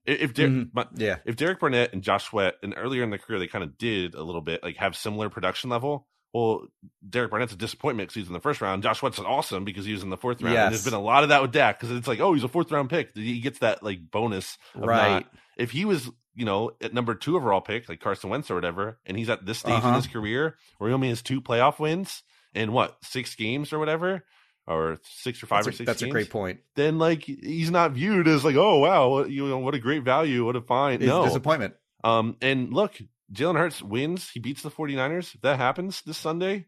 If, 0.05 0.33
Mhm. 0.33 0.69
but 0.73 0.89
Yeah. 0.95 1.17
if 1.25 1.35
Derek 1.35 1.59
Barnett 1.59 1.91
and 1.93 2.01
Josh 2.01 2.25
Sweat, 2.29 2.55
and 2.63 2.73
earlier 2.77 3.03
in 3.03 3.09
the 3.09 3.17
career 3.17 3.39
they 3.39 3.47
kind 3.47 3.63
of 3.63 3.77
did 3.77 4.15
a 4.15 4.23
little 4.23 4.41
bit 4.41 4.63
like 4.63 4.77
have 4.77 4.95
similar 4.95 5.29
production 5.29 5.69
level. 5.69 6.07
Well, 6.37 6.67
Derek 7.09 7.31
Barnett's 7.31 7.53
a 7.53 7.57
disappointment 7.57 8.09
because 8.09 8.21
he's 8.21 8.27
in 8.27 8.33
the 8.33 8.39
first 8.39 8.61
round. 8.61 8.83
Josh 8.83 8.99
Sweat's 8.99 9.17
awesome 9.19 9.65
because 9.65 9.85
he 9.85 9.93
was 9.93 10.03
in 10.03 10.09
the 10.09 10.17
fourth 10.17 10.41
round. 10.41 10.55
And 10.57 10.71
there's 10.71 10.83
been 10.83 10.93
a 10.93 11.01
lot 11.01 11.23
of 11.23 11.29
that 11.29 11.41
with 11.41 11.51
Dak 11.51 11.79
because 11.79 11.95
it's 11.97 12.07
like, 12.07 12.19
oh, 12.19 12.33
he's 12.33 12.43
a 12.43 12.47
fourth 12.47 12.71
round 12.71 12.89
pick. 12.89 13.15
He 13.15 13.39
gets 13.39 13.59
that 13.59 13.81
like 13.83 14.11
bonus, 14.11 14.57
of 14.75 14.83
Right. 14.83 15.09
not- 15.23 15.25
if 15.57 15.71
he 15.71 15.85
was 15.85 16.09
you 16.35 16.45
know, 16.45 16.69
at 16.81 16.93
number 16.93 17.15
two 17.15 17.35
overall 17.35 17.61
pick, 17.61 17.89
like 17.89 17.99
Carson 17.99 18.29
Wentz 18.29 18.51
or 18.51 18.55
whatever, 18.55 18.99
and 19.07 19.17
he's 19.17 19.27
at 19.27 19.43
this 19.43 19.57
stage 19.57 19.73
Uh-huh. 19.73 19.87
in 19.87 19.93
his 19.95 20.05
career 20.05 20.55
where 20.77 20.87
he 20.87 20.93
only 20.93 21.09
has 21.09 21.23
two 21.23 21.41
playoff 21.41 21.79
wins 21.79 22.21
in 22.53 22.71
what 22.71 22.95
six 23.01 23.33
games 23.33 23.73
or 23.73 23.79
whatever, 23.79 24.23
or 24.67 24.99
six 25.03 25.41
or 25.41 25.47
five 25.47 25.65
That's, 25.65 25.67
or 25.67 25.69
a, 25.71 25.73
six. 25.77 25.85
that's 25.87 26.01
a 26.03 26.07
great 26.09 26.29
point. 26.29 26.59
Then 26.75 26.99
like 26.99 27.23
he's 27.23 27.71
not 27.71 27.93
viewed 27.93 28.27
as 28.27 28.45
like, 28.45 28.55
oh 28.55 28.77
wow, 28.77 29.09
what, 29.09 29.31
you 29.31 29.47
know, 29.47 29.57
what 29.57 29.73
a 29.73 29.79
great 29.79 30.03
value, 30.03 30.45
what 30.45 30.55
a 30.55 30.61
fine. 30.61 30.95
It's 31.01 31.05
a 31.05 31.07
No, 31.07 31.25
disappointment. 31.25 31.73
um, 32.03 32.37
and 32.39 32.71
look, 32.71 32.95
Jalen 33.33 33.57
Hurts 33.57 33.81
wins. 33.81 34.29
He 34.29 34.39
beats 34.39 34.61
the 34.61 34.71
49ers. 34.71 35.35
If 35.35 35.41
that 35.41 35.57
happens 35.57 36.01
this 36.01 36.17
Sunday, 36.17 36.67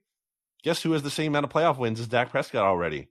guess 0.63 0.81
who 0.83 0.91
has 0.91 1.03
the 1.03 1.09
same 1.09 1.31
amount 1.31 1.45
of 1.45 1.51
playoff 1.51 1.77
wins 1.77 1.99
as 1.99 2.07
Dak 2.07 2.31
Prescott 2.31 2.65
already? 2.65 3.07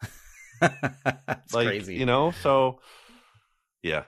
That's 0.60 1.54
like, 1.54 1.68
crazy. 1.68 1.96
You 1.96 2.06
know, 2.06 2.32
so 2.42 2.80
yeah. 3.82 4.04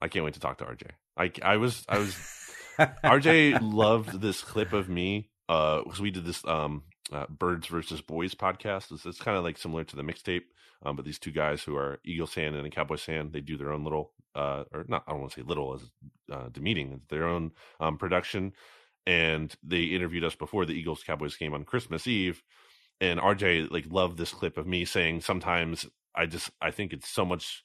I 0.00 0.08
can't 0.08 0.24
wait 0.24 0.34
to 0.34 0.40
talk 0.40 0.58
to 0.58 0.64
RJ. 0.64 0.90
I, 1.16 1.30
I 1.42 1.56
was 1.56 1.84
I 1.88 1.98
was 1.98 2.14
RJ 2.78 3.58
loved 3.62 4.20
this 4.20 4.42
clip 4.42 4.72
of 4.72 4.88
me 4.88 5.30
uh 5.48 5.82
because 5.82 6.00
we 6.00 6.10
did 6.10 6.24
this 6.24 6.44
um 6.46 6.82
uh, 7.12 7.26
birds 7.28 7.66
versus 7.66 8.00
boys 8.00 8.34
podcast 8.34 8.90
it's, 8.90 9.04
it's 9.04 9.20
kind 9.20 9.36
of 9.36 9.44
like 9.44 9.58
similar 9.58 9.84
to 9.84 9.94
the 9.94 10.02
mixtape 10.02 10.44
um 10.84 10.96
but 10.96 11.04
these 11.04 11.18
two 11.18 11.30
guys 11.30 11.62
who 11.62 11.76
are 11.76 11.98
Eagle 12.04 12.26
Sand 12.26 12.56
and 12.56 12.66
a 12.66 12.70
cowboys 12.70 13.02
fan 13.02 13.30
they 13.30 13.42
do 13.42 13.58
their 13.58 13.70
own 13.70 13.84
little 13.84 14.12
uh 14.34 14.64
or 14.72 14.84
not 14.88 15.04
i 15.06 15.12
don't 15.12 15.20
want 15.20 15.32
to 15.32 15.40
say 15.40 15.46
little 15.46 15.74
as 15.74 15.82
uh 16.32 16.48
demeaning 16.50 17.00
their 17.08 17.26
own 17.26 17.50
um 17.80 17.98
production 17.98 18.52
and 19.06 19.54
they 19.62 19.84
interviewed 19.84 20.24
us 20.24 20.34
before 20.34 20.64
the 20.64 20.72
eagles 20.72 21.02
cowboys 21.04 21.36
game 21.36 21.54
on 21.54 21.64
christmas 21.64 22.06
eve 22.06 22.42
and 23.00 23.20
rj 23.20 23.70
like 23.70 23.84
loved 23.88 24.18
this 24.18 24.32
clip 24.32 24.56
of 24.56 24.66
me 24.66 24.84
saying 24.84 25.20
sometimes 25.20 25.86
i 26.14 26.26
just 26.26 26.50
i 26.60 26.70
think 26.70 26.92
it's 26.92 27.08
so 27.08 27.24
much 27.24 27.64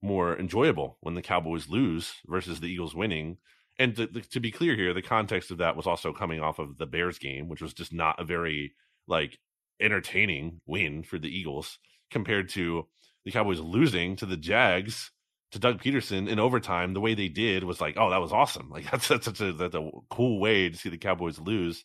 more 0.00 0.38
enjoyable 0.38 0.96
when 1.00 1.14
the 1.14 1.22
cowboys 1.22 1.68
lose 1.68 2.14
versus 2.26 2.60
the 2.60 2.68
eagles 2.68 2.94
winning 2.94 3.36
and 3.78 3.94
to, 3.96 4.06
to 4.06 4.40
be 4.40 4.50
clear 4.50 4.74
here, 4.74 4.92
the 4.92 5.02
context 5.02 5.50
of 5.50 5.58
that 5.58 5.76
was 5.76 5.86
also 5.86 6.12
coming 6.12 6.40
off 6.40 6.58
of 6.58 6.78
the 6.78 6.86
Bears 6.86 7.18
game, 7.18 7.48
which 7.48 7.62
was 7.62 7.72
just 7.72 7.92
not 7.92 8.20
a 8.20 8.24
very 8.24 8.74
like 9.06 9.38
entertaining 9.80 10.60
win 10.66 11.02
for 11.02 11.18
the 11.18 11.28
Eagles 11.28 11.78
compared 12.10 12.48
to 12.50 12.86
the 13.24 13.30
Cowboys 13.30 13.60
losing 13.60 14.16
to 14.16 14.26
the 14.26 14.36
Jags 14.36 15.12
to 15.52 15.58
Doug 15.58 15.82
Pederson 15.82 16.28
in 16.28 16.38
overtime. 16.38 16.92
The 16.92 17.00
way 17.00 17.14
they 17.14 17.28
did 17.28 17.64
was 17.64 17.80
like, 17.80 17.96
oh, 17.96 18.10
that 18.10 18.20
was 18.20 18.32
awesome. 18.32 18.70
Like 18.78 18.90
that's 18.90 19.08
that's 19.08 19.24
such 19.26 19.40
a 19.40 19.52
that's 19.52 19.74
a 19.74 19.90
cool 20.10 20.40
way 20.40 20.68
to 20.68 20.76
see 20.76 20.88
the 20.88 20.98
Cowboys 20.98 21.38
lose. 21.38 21.84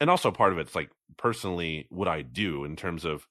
And 0.00 0.10
also 0.10 0.30
part 0.30 0.52
of 0.52 0.58
it's 0.58 0.74
like 0.74 0.90
personally 1.16 1.86
what 1.90 2.08
I 2.08 2.22
do 2.22 2.64
in 2.64 2.76
terms 2.76 3.04
of 3.04 3.26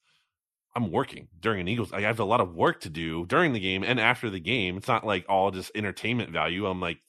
I'm 0.76 0.91
working 0.91 1.30
during 1.39 1.62
an 1.62 1.68
Eagles. 1.68 1.93
I 1.93 2.01
have 2.01 2.20
a 2.20 2.26
lot 2.26 2.41
of 2.41 2.53
work 2.53 2.82
to 2.82 2.89
do 2.89 3.26
during 3.26 3.53
the 3.53 3.60
game 3.60 3.84
and 3.84 3.99
after 3.99 4.30
the 4.30 4.39
game. 4.39 4.78
It's 4.78 4.88
not 4.88 5.06
like 5.06 5.26
all 5.30 5.51
just 5.51 5.72
entertainment 5.74 6.32
value. 6.32 6.66
I'm 6.66 6.82
like 6.82 6.99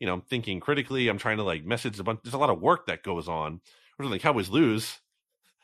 you 0.00 0.06
know, 0.06 0.14
I'm 0.14 0.22
thinking 0.22 0.58
critically. 0.60 1.08
I'm 1.08 1.18
trying 1.18 1.36
to 1.36 1.44
like 1.44 1.64
message 1.64 2.00
a 2.00 2.02
bunch. 2.02 2.20
There's 2.24 2.34
a 2.34 2.38
lot 2.38 2.50
of 2.50 2.60
work 2.60 2.86
that 2.86 3.02
goes 3.02 3.28
on. 3.28 3.60
Whereas 3.96 4.08
when 4.08 4.10
the 4.10 4.18
Cowboys 4.18 4.48
lose, 4.48 4.98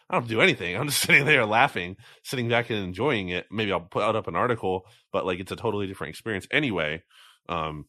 I 0.08 0.18
don't 0.18 0.28
do 0.28 0.40
anything. 0.40 0.76
I'm 0.76 0.86
just 0.86 1.00
sitting 1.06 1.24
there 1.24 1.46
laughing, 1.46 1.96
sitting 2.22 2.48
back 2.48 2.70
and 2.70 2.78
enjoying 2.78 3.30
it. 3.30 3.46
Maybe 3.50 3.72
I'll 3.72 3.80
put 3.80 4.02
out 4.02 4.16
up 4.16 4.28
an 4.28 4.36
article, 4.36 4.86
but 5.12 5.26
like 5.26 5.40
it's 5.40 5.52
a 5.52 5.56
totally 5.56 5.86
different 5.86 6.10
experience 6.10 6.46
anyway. 6.50 7.02
Um, 7.48 7.86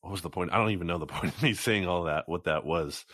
what 0.00 0.12
was 0.12 0.22
the 0.22 0.30
point? 0.30 0.52
I 0.52 0.58
don't 0.58 0.70
even 0.70 0.86
know 0.86 0.98
the 0.98 1.06
point 1.06 1.34
of 1.34 1.42
me 1.42 1.54
saying 1.54 1.86
all 1.86 2.04
that, 2.04 2.28
what 2.28 2.44
that 2.44 2.64
was. 2.64 3.04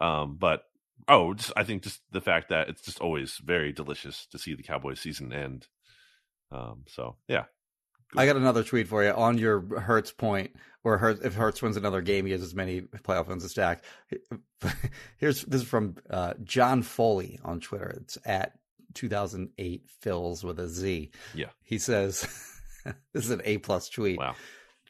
Um, 0.00 0.36
but 0.38 0.62
oh, 1.08 1.34
just, 1.34 1.52
I 1.56 1.64
think 1.64 1.82
just 1.82 2.00
the 2.12 2.20
fact 2.20 2.48
that 2.50 2.68
it's 2.68 2.82
just 2.82 3.00
always 3.00 3.36
very 3.38 3.72
delicious 3.72 4.26
to 4.32 4.38
see 4.38 4.54
the 4.54 4.62
Cowboys 4.62 5.00
season 5.00 5.32
end. 5.32 5.66
Um, 6.50 6.84
so 6.86 7.16
yeah, 7.28 7.44
I 8.16 8.26
got 8.26 8.36
another 8.36 8.64
tweet 8.64 8.88
for 8.88 9.04
you 9.04 9.10
on 9.10 9.38
your 9.38 9.60
Hurts 9.80 10.12
point, 10.12 10.52
or 10.84 10.98
Hurts, 10.98 11.20
if 11.24 11.34
Hurts 11.34 11.60
wins 11.60 11.76
another 11.76 12.00
game, 12.00 12.24
he 12.26 12.32
has 12.32 12.42
as 12.42 12.54
many 12.54 12.80
playoff 12.80 13.28
wins 13.28 13.44
as 13.44 13.52
Dak. 13.52 13.84
Here's 15.18 15.42
this 15.44 15.62
is 15.62 15.68
from 15.68 15.96
uh, 16.08 16.34
John 16.42 16.82
Foley 16.82 17.38
on 17.44 17.60
Twitter. 17.60 17.90
It's 18.00 18.16
at 18.24 18.52
2008 18.94 19.86
Phils 20.02 20.42
with 20.44 20.58
a 20.58 20.68
Z. 20.68 21.10
Yeah. 21.34 21.46
he 21.62 21.78
says 21.78 22.22
this 23.12 23.24
is 23.24 23.30
an 23.30 23.42
A 23.44 23.58
plus 23.58 23.88
tweet. 23.88 24.18
wow, 24.18 24.34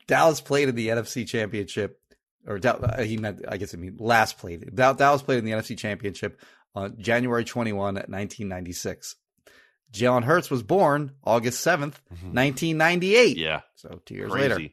Dallas 0.06 0.40
played 0.40 0.68
in 0.68 0.74
the 0.74 0.88
NFC 0.88 1.26
Championship, 1.26 2.00
or 2.46 2.60
uh, 2.64 3.02
he 3.02 3.16
meant, 3.16 3.44
I 3.48 3.56
guess, 3.56 3.74
I 3.74 3.78
mean, 3.78 3.96
last 3.98 4.38
played. 4.38 4.74
Dal- 4.74 4.94
Dallas 4.94 5.22
played 5.22 5.38
in 5.38 5.44
the 5.44 5.52
NFC 5.52 5.76
Championship 5.76 6.40
on 6.74 6.96
January 6.98 7.44
21, 7.44 7.94
1996. 7.94 9.16
Jalen 9.92 10.24
Hurts 10.24 10.50
was 10.50 10.62
born 10.62 11.12
August 11.24 11.64
7th, 11.66 11.94
1998. 12.32 13.36
Mm-hmm. 13.36 13.40
yeah, 13.40 13.60
So 13.76 14.00
two 14.04 14.14
years 14.14 14.30
crazy. 14.30 14.48
later. 14.48 14.68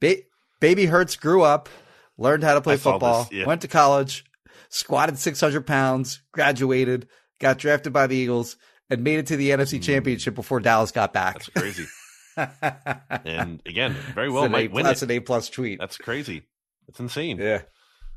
Ba- 0.00 0.22
Baby 0.60 0.86
Hurts 0.86 1.16
grew 1.16 1.42
up, 1.42 1.68
learned 2.16 2.44
how 2.44 2.54
to 2.54 2.60
play 2.60 2.74
I 2.74 2.76
football, 2.76 3.28
yeah. 3.32 3.46
went 3.46 3.62
to 3.62 3.68
college, 3.68 4.24
squatted 4.68 5.18
600 5.18 5.66
pounds, 5.66 6.22
graduated, 6.32 7.08
got 7.40 7.58
drafted 7.58 7.92
by 7.92 8.06
the 8.06 8.14
Eagles, 8.16 8.56
and 8.88 9.02
made 9.02 9.18
it 9.18 9.26
to 9.28 9.36
the 9.36 9.50
NFC 9.50 9.82
Championship 9.82 10.34
before 10.34 10.60
Dallas 10.60 10.92
got 10.92 11.12
back. 11.12 11.38
Mm. 11.40 11.52
That's 11.54 11.60
crazy. 11.60 11.86
and 13.24 13.60
again, 13.66 13.92
very 14.14 14.30
well 14.30 14.48
might 14.48 14.70
A- 14.70 14.72
win 14.74 14.84
That's 14.84 15.02
it. 15.02 15.10
an 15.10 15.16
A 15.16 15.20
plus 15.20 15.48
tweet. 15.48 15.78
That's 15.80 15.96
crazy. 15.98 16.42
It's 16.88 17.00
insane. 17.00 17.38
yeah. 17.38 17.62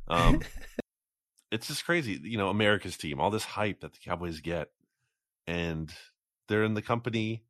Um, 0.08 0.42
it's 1.52 1.68
just 1.68 1.86
crazy. 1.86 2.20
You 2.24 2.38
know, 2.38 2.50
America's 2.50 2.98
team, 2.98 3.20
all 3.20 3.32
this 3.32 3.44
hype 3.46 3.82
that 3.82 3.94
the 3.94 4.00
Cowboys 4.04 4.42
get, 4.42 4.68
and 5.48 5.92
they're 6.48 6.64
in 6.64 6.74
the 6.74 6.82
company 6.82 7.44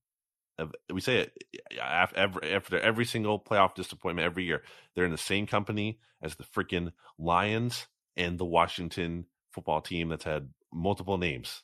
of. 0.58 0.74
We 0.94 1.02
say 1.02 1.18
it 1.20 1.34
after 1.82 2.18
every, 2.18 2.52
after 2.54 2.80
every 2.80 3.06
single 3.06 3.40
playoff 3.40 3.76
disappointment 3.76 4.26
every 4.26 4.46
year. 4.46 4.64
They're 4.96 5.06
in 5.06 5.12
the 5.12 5.18
same 5.18 5.48
company 5.48 6.00
as 6.22 6.36
the 6.36 6.44
freaking 6.44 6.92
Lions 7.20 7.88
and 8.18 8.38
the 8.38 8.46
Washington 8.46 9.26
football 9.52 9.82
team 9.82 10.10
that's 10.10 10.24
had 10.26 10.50
multiple 10.74 11.18
names 11.18 11.64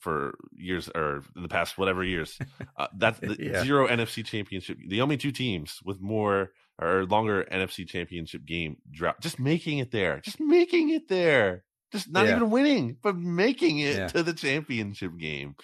for 0.00 0.34
years 0.56 0.88
or 0.94 1.22
in 1.36 1.42
the 1.42 1.48
past 1.48 1.78
whatever 1.78 2.02
years. 2.04 2.38
Uh, 2.76 2.86
that's 2.96 3.20
the 3.20 3.36
Yeah. 3.38 3.62
zero 3.62 3.86
NFC 3.86 4.24
championship. 4.24 4.78
The 4.88 5.02
only 5.02 5.16
two 5.16 5.30
teams 5.30 5.78
with 5.84 6.00
more 6.00 6.52
or 6.80 7.04
longer 7.04 7.44
NFC 7.52 7.86
championship 7.86 8.44
game 8.46 8.78
drought. 8.90 9.20
Just 9.20 9.38
making 9.38 9.78
it 9.78 9.90
there. 9.92 10.20
Just 10.20 10.40
making 10.40 10.88
it 10.90 11.06
there. 11.08 11.62
Just 11.92 12.10
not 12.10 12.26
Yeah. 12.26 12.36
even 12.36 12.50
winning, 12.50 12.96
but 13.02 13.14
making 13.16 13.78
it 13.78 13.96
Yeah. 13.96 14.06
to 14.08 14.22
the 14.22 14.32
championship 14.32 15.16
game. 15.18 15.54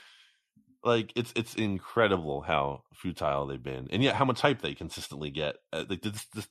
Like 0.85 1.13
it's 1.17 1.33
it's 1.35 1.55
incredible 1.55 2.41
how 2.43 2.83
futile 2.95 3.47
they've 3.47 3.63
been, 3.63 3.89
and 3.91 4.03
yet 4.03 4.15
how 4.15 4.25
much 4.25 4.41
hype 4.41 4.63
they 4.63 4.75
consistently 4.75 5.31
get. 5.31 5.57
Uh, 5.73 5.85
like 5.89 6.03
this, 6.03 6.25
this, 6.35 6.47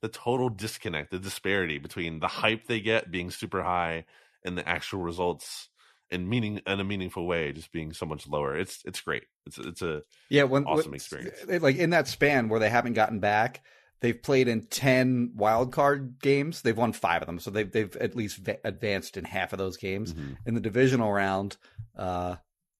the 0.00 0.08
total 0.08 0.48
disconnect, 0.48 1.10
the 1.10 1.18
disparity 1.18 1.78
between 1.78 2.20
the 2.20 2.28
hype 2.28 2.66
they 2.66 2.80
get 2.80 3.10
being 3.10 3.30
super 3.30 3.62
high 3.62 4.04
and 4.44 4.56
the 4.56 4.68
actual 4.68 5.00
results 5.00 5.68
and 6.10 6.28
meaning 6.28 6.60
in 6.66 6.78
a 6.80 6.84
meaningful 6.84 7.26
way 7.26 7.50
just 7.52 7.72
being 7.72 7.92
so 7.92 8.06
much 8.06 8.28
lower. 8.28 8.56
It's 8.56 8.80
it's 8.84 9.00
great. 9.00 9.24
It's 9.46 9.58
it's 9.58 9.82
a 9.82 10.02
Yeah, 10.28 10.44
when 10.44 10.64
Awesome 10.66 10.92
when- 10.92 10.94
experience. 10.96 11.36
Like 11.48 11.76
in 11.76 11.90
that 11.90 12.06
span 12.06 12.48
where 12.48 12.60
they 12.60 12.70
haven't 12.70 12.92
gotten 12.92 13.18
back, 13.18 13.62
they've 14.00 14.22
played 14.22 14.46
in 14.46 14.66
ten 14.66 15.32
wild 15.34 15.72
card 15.72 16.16
games. 16.22 16.62
They've 16.62 16.76
won 16.76 16.92
five 16.92 17.22
of 17.22 17.26
them, 17.26 17.40
so 17.40 17.50
they've 17.50 17.70
they've 17.72 17.96
at 17.96 18.14
least 18.14 18.36
va- 18.38 18.58
advanced 18.64 19.16
in 19.16 19.24
half 19.24 19.52
of 19.52 19.58
those 19.58 19.76
games. 19.78 20.14
Mhm. 20.14 20.36
In 20.46 20.54
the 20.54 20.60
divisional 20.60 21.10
round, 21.12 21.56
uh, 21.96 22.36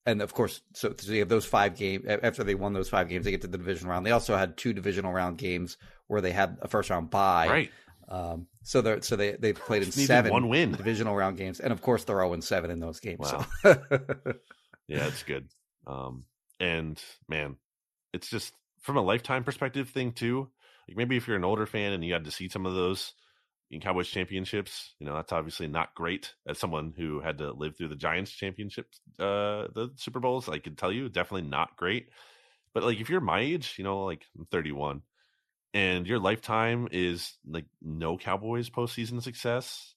and 0.07 0.23
of 0.23 0.35
course, 0.35 0.61
so, 0.75 0.95
so 0.97 1.13
you 1.13 1.21
have 1.21 1.29
those 1.29 1.47
five 1.47 1.77
games. 1.77 2.07
After 2.07 2.45
they 2.45 2.55
won 2.55 2.73
those 2.73 2.89
five 2.89 3.09
games, 3.09 3.25
they 3.25 3.31
get 3.31 3.43
to 3.43 3.49
the 3.49 3.59
divisional 3.59 3.93
round. 3.93 4.05
They 4.05 4.11
also 4.11 4.37
had 4.37 4.57
two 4.57 4.73
divisional 4.73 5.13
round 5.13 5.39
games 5.39 5.77
where 6.07 6.21
they 6.21 6.33
had 6.33 6.59
a 6.63 6.69
first 6.69 6.91
round 6.91 7.11
bye. 7.11 7.49
right. 7.49 7.71
Um, 8.07 8.49
so 8.63 8.83
they 8.83 9.01
so 9.01 9.17
they 9.17 9.33
they've 9.33 9.59
played 9.59 9.83
in 9.83 9.91
seven 9.91 10.31
one 10.31 10.49
win. 10.49 10.73
divisional 10.73 11.17
round 11.17 11.39
games, 11.39 11.59
and 11.59 11.73
of 11.73 11.81
course 11.81 12.05
they're 12.05 12.17
zero 12.17 12.35
and 12.35 12.45
seven 12.45 12.71
in 12.71 12.79
those 12.79 13.01
games. 13.01 13.21
Wow. 13.21 13.47
So. 13.63 13.77
Yeah, 14.87 15.07
it's 15.07 15.23
good. 15.23 15.49
Um, 15.87 16.25
and 16.61 17.03
man, 17.29 17.57
it's 18.13 18.29
just 18.29 18.53
from 18.81 18.97
a 18.97 19.03
lifetime 19.03 19.45
perspective 19.45 19.89
thing 19.91 20.13
too. 20.13 20.49
Like 20.89 20.97
maybe 20.97 21.17
if 21.17 21.27
you're 21.27 21.37
an 21.37 21.45
older 21.45 21.67
fan 21.67 21.93
and 21.93 22.05
you 22.05 22.13
had 22.13 22.25
to 22.25 22.31
see 22.31 22.49
some 22.49 22.67
of 22.67 22.75
those 22.75 23.15
in 23.71 23.81
Cowboys 23.81 24.09
championships, 24.09 24.95
you 24.99 25.07
know 25.07 25.15
that's 25.15 25.33
obviously 25.33 25.67
not 25.69 25.95
great. 25.95 26.35
As 26.47 26.59
someone 26.59 26.95
who 26.97 27.21
had 27.21 27.39
to 27.39 27.53
live 27.53 27.77
through 27.77 27.89
the 27.89 27.97
Giants 27.97 28.31
championships, 28.33 29.01
uh, 29.19 29.69
the 29.75 29.93
Super 29.97 30.21
Bowls, 30.21 30.49
I 30.49 30.59
can 30.59 30.77
tell 30.77 30.93
you, 30.93 31.09
definitely 31.09 31.49
not 31.49 31.77
great. 31.77 32.09
But 32.75 32.85
like 32.85 33.01
if 33.01 33.11
you're 33.11 33.21
my 33.21 33.41
age, 33.41 33.77
you 33.79 33.85
know, 33.85 34.05
like 34.05 34.27
I'm 34.39 34.47
31, 34.47 35.03
and 35.75 36.07
your 36.07 36.19
lifetime 36.21 36.89
is 36.93 37.35
like 37.47 37.67
no 37.83 38.19
Cowboys 38.19 38.71
postseason 38.71 39.23
success, 39.23 39.95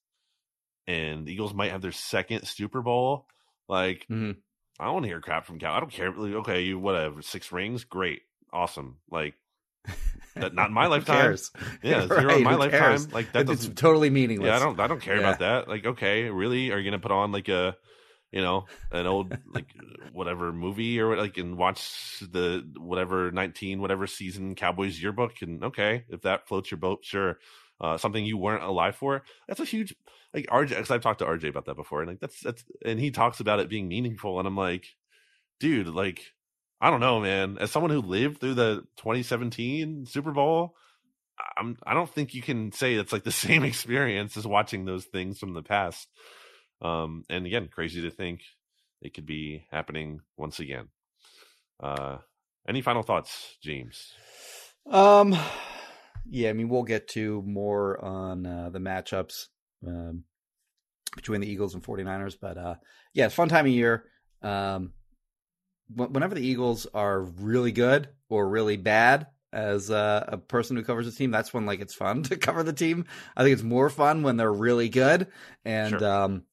and 0.88 1.26
the 1.26 1.34
Eagles 1.34 1.54
might 1.54 1.72
have 1.72 1.82
their 1.82 1.92
second 1.92 2.46
Super 2.48 2.82
Bowl, 2.82 3.28
like 3.68 4.08
Mhm. 4.10 4.42
I 4.80 4.86
don't 4.86 4.94
want 4.96 5.04
to 5.06 5.10
hear 5.10 5.22
crap 5.22 5.46
from 5.46 5.60
Cal. 5.60 5.74
I 5.74 5.80
don't 5.80 5.92
care. 5.92 6.12
Like, 6.12 6.34
okay, 6.36 6.62
you 6.64 6.80
whatever, 6.80 7.22
six 7.22 7.52
rings, 7.52 7.84
great, 7.84 8.24
awesome. 8.54 9.00
Like 9.10 9.36
that, 10.36 10.54
not 10.54 10.68
in 10.68 10.74
my 10.74 10.88
lifetime. 10.88 11.18
cares? 11.18 11.52
Yeah, 11.84 12.08
zero 12.08 12.26
Right, 12.26 12.38
in 12.38 12.44
my 12.44 12.56
lifetime. 12.56 13.08
Like 13.12 13.32
that 13.34 13.50
it's 13.50 13.68
totally 13.70 14.10
meaningless. 14.10 14.48
Yeah, 14.48 14.56
I 14.56 14.60
don't. 14.60 14.80
I 14.80 14.88
don't 14.88 15.02
care 15.02 15.16
Yeah. 15.16 15.22
about 15.22 15.40
that. 15.40 15.68
Like, 15.68 15.86
okay, 15.86 16.30
really, 16.30 16.72
are 16.72 16.78
you 16.80 16.90
gonna 16.90 17.00
put 17.00 17.12
on 17.12 17.32
like 17.32 17.50
a 17.50 17.76
you 18.32 18.42
know, 18.42 18.66
an 18.92 19.08
old 19.08 19.36
like 19.54 19.68
whatever 20.12 20.52
movie 20.52 21.00
or 21.00 21.16
like 21.18 21.38
and 21.38 21.58
watch 21.58 22.20
the 22.32 22.68
whatever 22.78 23.32
nineteen 23.32 23.82
whatever 23.82 24.06
season 24.08 24.56
Cowboys 24.56 25.02
yearbook 25.02 25.42
and 25.42 25.64
okay, 25.64 26.04
if 26.10 26.22
that 26.22 26.48
floats 26.48 26.72
your 26.72 26.78
boat, 26.80 27.00
sure. 27.04 27.40
Uh, 27.80 27.96
something 27.96 28.26
you 28.26 28.38
weren't 28.38 28.64
alive 28.64 28.96
for. 28.96 29.22
That's 29.48 29.60
a 29.60 29.66
huge 29.66 29.96
like 30.34 30.48
RJ. 30.48 30.70
Because 30.70 30.90
I've 30.92 31.02
talked 31.02 31.20
to 31.20 31.26
RJ 31.26 31.50
about 31.50 31.66
that 31.66 31.76
before, 31.76 32.02
and 32.02 32.10
like 32.10 32.20
that's 32.20 32.42
that's 32.42 32.64
and 32.84 33.00
he 33.00 33.12
talks 33.12 33.40
about 33.40 33.60
it 33.60 33.70
being 33.70 33.88
meaningful, 33.88 34.40
and 34.40 34.48
I'm 34.48 34.58
like, 34.58 34.88
dude, 35.60 35.88
like 35.88 36.34
I 36.80 36.92
don't 36.92 37.00
know, 37.00 37.20
man. 37.20 37.58
As 37.60 37.72
someone 37.72 37.92
who 37.92 38.02
lived 38.02 38.40
through 38.40 38.54
the 38.54 38.84
2017 38.98 40.06
Super 40.06 40.32
Bowl, 40.32 40.76
I'm 41.58 41.78
I 41.84 41.94
don't 41.94 42.10
think 42.10 42.34
you 42.34 42.42
can 42.42 42.72
say 42.72 42.96
it's 42.96 43.12
like 43.12 43.24
the 43.24 43.32
same 43.48 43.64
experience 43.64 44.38
as 44.38 44.48
watching 44.48 44.86
those 44.86 45.06
things 45.06 45.40
from 45.40 45.54
the 45.54 45.64
past. 45.64 46.08
Um, 46.82 47.24
and 47.30 47.46
again, 47.46 47.70
crazy 47.72 48.02
to 48.04 48.12
think 48.12 48.42
it 49.02 49.14
could 49.14 49.26
be 49.26 49.66
happening 49.72 50.22
once 50.38 50.60
again. 50.60 50.90
Uh, 51.82 52.18
any 52.68 52.82
final 52.82 53.04
thoughts, 53.04 53.58
James? 53.62 54.14
Um, 54.90 55.36
yeah, 56.30 56.50
I 56.50 56.54
mean, 56.54 56.70
we'll 56.70 56.84
get 56.84 57.08
to 57.10 57.42
more 57.44 58.04
on 58.04 58.46
uh, 58.46 58.70
the 58.70 58.80
matchups 58.80 59.48
um, 59.86 60.24
between 61.16 61.42
the 61.42 61.50
Eagles 61.50 61.74
and 61.74 61.84
49ers, 61.84 62.36
but 62.40 62.58
uh, 62.58 62.76
yeah, 63.14 63.26
it's 63.26 63.36
fun 63.36 63.50
time 63.50 63.66
of 63.66 63.72
year. 63.72 64.06
Um, 64.42 64.94
whenever 65.94 66.36
the 66.36 66.46
Eagles 66.46 66.88
are 66.94 67.22
really 67.22 67.72
good 67.72 68.10
or 68.30 68.48
really 68.48 68.78
bad, 68.78 69.28
as 69.54 69.90
uh, 69.90 70.26
a 70.28 70.38
person 70.38 70.76
who 70.76 70.84
covers 70.84 71.06
the 71.06 71.12
team, 71.12 71.32
that's 71.32 71.54
when 71.54 71.66
like 71.66 71.80
it's 71.80 71.94
fun 71.94 72.24
to 72.24 72.38
cover 72.38 72.64
the 72.64 72.74
team. 72.74 73.06
I 73.36 73.44
think 73.44 73.54
it's 73.54 73.64
more 73.64 73.90
fun 73.90 74.24
when 74.24 74.38
they're 74.38 74.52
really 74.52 74.90
good, 74.90 75.28
and 75.66 76.00
sure. 76.00 76.06
um, 76.06 76.44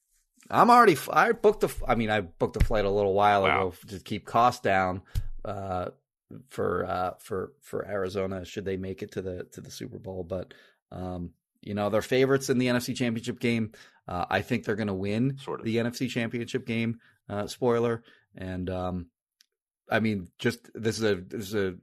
I'm 0.50 0.70
already. 0.70 0.96
I 1.12 1.32
booked 1.32 1.60
the. 1.60 1.74
I 1.86 1.94
mean, 1.94 2.10
I 2.10 2.20
booked 2.20 2.58
the 2.58 2.64
flight 2.64 2.84
a 2.84 2.90
little 2.90 3.14
while 3.14 3.42
wow. 3.42 3.68
ago 3.68 3.74
to 3.88 3.98
keep 3.98 4.24
costs 4.24 4.60
down 4.60 5.02
uh, 5.44 5.90
for 6.50 6.84
uh, 6.86 7.10
for 7.18 7.52
for 7.60 7.86
Arizona. 7.86 8.44
Should 8.44 8.64
they 8.64 8.76
make 8.76 9.02
it 9.02 9.12
to 9.12 9.22
the 9.22 9.44
to 9.52 9.60
the 9.60 9.70
Super 9.70 9.98
Bowl? 9.98 10.24
But 10.24 10.54
um, 10.92 11.30
you 11.62 11.74
know, 11.74 11.90
they're 11.90 12.02
favorites 12.02 12.50
in 12.50 12.58
the 12.58 12.66
NFC 12.66 12.94
Championship 12.94 13.40
game. 13.40 13.72
Uh, 14.06 14.26
I 14.28 14.42
think 14.42 14.64
they're 14.64 14.76
going 14.76 14.88
to 14.88 14.94
win 14.94 15.38
sort 15.38 15.60
of. 15.60 15.66
the 15.66 15.76
NFC 15.76 16.08
Championship 16.08 16.66
game. 16.66 17.00
Uh, 17.28 17.46
spoiler, 17.46 18.02
and 18.36 18.68
um, 18.68 19.06
I 19.90 20.00
mean, 20.00 20.28
just 20.38 20.70
this 20.74 20.98
is 20.98 21.04
a 21.04 21.14
this 21.16 21.48
is 21.48 21.54
a 21.54 21.74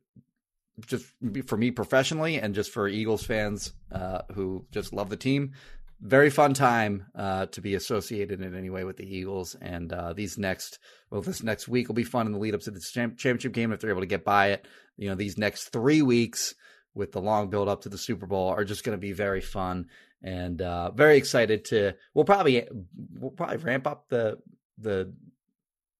just 0.85 1.05
for 1.45 1.57
me 1.57 1.71
professionally, 1.71 2.39
and 2.39 2.55
just 2.55 2.71
for 2.71 2.87
Eagles 2.87 3.23
fans 3.23 3.73
uh, 3.91 4.21
who 4.33 4.65
just 4.71 4.93
love 4.93 5.09
the 5.09 5.17
team 5.17 5.53
very 6.01 6.31
fun 6.31 6.53
time 6.53 7.05
uh, 7.15 7.45
to 7.47 7.61
be 7.61 7.75
associated 7.75 8.41
in 8.41 8.55
any 8.55 8.69
way 8.69 8.83
with 8.83 8.97
the 8.97 9.05
Eagles. 9.05 9.55
And 9.61 9.93
uh, 9.93 10.13
these 10.13 10.37
next, 10.37 10.79
well, 11.11 11.21
this 11.21 11.43
next 11.43 11.67
week 11.67 11.87
will 11.87 11.95
be 11.95 12.03
fun 12.03 12.25
in 12.25 12.33
the 12.33 12.39
lead 12.39 12.55
up 12.55 12.61
to 12.61 12.71
the 12.71 12.79
championship 12.79 13.53
game 13.53 13.71
if 13.71 13.79
they're 13.79 13.91
able 13.91 14.01
to 14.01 14.07
get 14.07 14.25
by 14.25 14.47
it. 14.47 14.67
You 14.97 15.09
know, 15.09 15.15
these 15.15 15.37
next 15.37 15.69
three 15.69 16.01
weeks 16.01 16.55
with 16.93 17.11
the 17.11 17.21
long 17.21 17.49
build 17.49 17.69
up 17.69 17.81
to 17.81 17.89
the 17.89 17.97
Super 17.97 18.25
Bowl 18.25 18.49
are 18.49 18.65
just 18.65 18.83
going 18.83 18.97
to 18.97 19.01
be 19.01 19.13
very 19.13 19.41
fun 19.41 19.87
and 20.23 20.61
uh, 20.61 20.91
very 20.91 21.17
excited 21.17 21.65
to. 21.65 21.93
We'll 22.13 22.25
probably 22.25 22.67
we'll 23.13 23.31
probably 23.31 23.57
ramp 23.57 23.85
up 23.85 24.09
the 24.09 24.39
the 24.79 25.13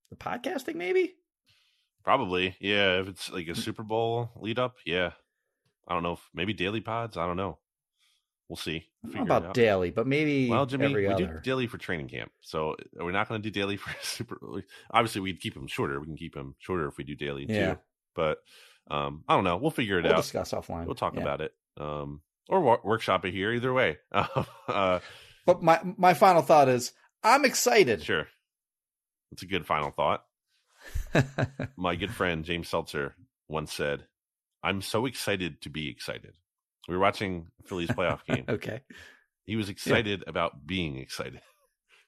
the 0.10 0.16
podcasting 0.16 0.76
maybe. 0.76 1.16
Probably, 2.04 2.56
yeah. 2.60 3.00
If 3.00 3.08
it's 3.08 3.30
like 3.32 3.48
a 3.48 3.56
Super 3.56 3.84
Bowl 3.84 4.32
lead 4.36 4.60
up, 4.60 4.76
yeah. 4.86 5.12
I 5.88 5.94
don't 5.94 6.04
know. 6.04 6.14
If, 6.14 6.30
maybe 6.34 6.54
daily 6.54 6.82
pods. 6.82 7.18
I 7.18 7.26
don't 7.26 7.38
know. 7.38 7.58
We'll 8.52 8.58
see. 8.58 8.86
We'll 9.02 9.24
about 9.24 9.54
daily, 9.54 9.92
but 9.92 10.08
maybe 10.08 10.50
well, 10.50 10.66
Jimmy, 10.66 10.94
we 10.94 11.08
other. 11.08 11.26
do 11.26 11.40
daily 11.42 11.68
for 11.68 11.78
training 11.78 12.10
camp, 12.10 12.34
so 12.42 12.76
we're 12.94 13.12
not 13.12 13.30
going 13.30 13.42
to 13.42 13.50
do 13.50 13.58
daily 13.58 13.78
for 13.78 13.96
super. 14.02 14.38
Obviously, 14.92 15.22
we'd 15.22 15.40
keep 15.40 15.54
them 15.54 15.68
shorter. 15.68 16.02
We 16.02 16.06
can 16.06 16.18
keep 16.18 16.34
them 16.34 16.56
shorter 16.60 16.86
if 16.88 16.98
we 16.98 17.06
do 17.06 17.16
daily 17.16 17.46
yeah. 17.48 17.76
too. 17.76 17.80
But 18.14 18.40
um, 18.90 19.24
I 19.30 19.36
don't 19.36 19.46
know. 19.46 19.56
We'll 19.56 19.72
figure 19.72 20.00
it 20.00 20.04
we'll 20.04 20.16
out. 20.16 20.18
Discuss 20.24 20.52
offline. 20.52 20.86
We'll 20.86 20.96
talk 20.96 21.16
yeah. 21.16 21.22
about 21.22 21.40
it, 21.40 21.54
um, 21.80 22.20
or 22.50 22.60
wor- 22.60 22.82
workshop 22.84 23.24
it 23.24 23.34
here. 23.34 23.54
Either 23.54 23.72
way. 23.72 24.00
uh, 24.12 25.00
but 25.46 25.64
my 25.64 25.80
my 25.98 26.14
final 26.14 26.42
thought 26.42 26.68
is, 26.68 26.92
I'm 27.24 27.46
excited. 27.46 28.04
Sure, 28.04 28.28
that's 29.32 29.44
a 29.44 29.48
good 29.48 29.66
final 29.66 29.92
thought. 29.92 30.26
My 31.78 31.96
good 31.96 32.14
friend 32.14 32.46
James 32.46 32.70
Seltzer 32.70 33.16
once 33.48 33.74
said, 33.74 34.06
"I'm 34.64 34.82
so 34.82 35.06
excited 35.06 35.62
to 35.62 35.70
be 35.70 35.90
excited." 35.90 36.36
We 36.88 36.96
were 36.96 37.02
watching 37.02 37.48
Phillies 37.66 37.90
playoff 37.90 38.26
game. 38.28 38.46
okay. 38.50 38.82
He 39.46 39.56
was 39.56 39.70
excited 39.70 40.20
yeah. 40.20 40.30
about 40.30 40.66
being 40.66 40.98
excited. 40.98 41.42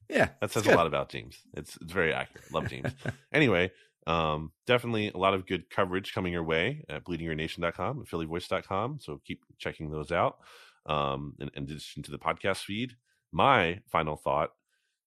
Yeah. 0.09 0.29
That 0.41 0.51
says 0.51 0.67
a 0.67 0.75
lot 0.75 0.87
about 0.87 1.09
James. 1.09 1.37
It's 1.55 1.77
it's 1.77 1.91
very 1.91 2.13
accurate. 2.13 2.51
Love 2.51 2.69
James. 2.69 2.91
anyway, 3.33 3.71
um, 4.07 4.51
definitely 4.67 5.09
a 5.09 5.17
lot 5.17 5.33
of 5.33 5.47
good 5.47 5.69
coverage 5.69 6.13
coming 6.13 6.33
your 6.33 6.43
way 6.43 6.83
at 6.89 7.03
bleedinggreennation.com 7.05 7.99
and 7.99 8.07
phillyvoice.com. 8.07 8.99
So 9.01 9.21
keep 9.25 9.43
checking 9.57 9.91
those 9.91 10.11
out. 10.11 10.37
Um, 10.85 11.35
in, 11.39 11.49
in 11.55 11.63
addition 11.63 12.03
to 12.03 12.11
the 12.11 12.19
podcast 12.19 12.63
feed. 12.63 12.93
My 13.31 13.79
final 13.89 14.17
thought 14.17 14.49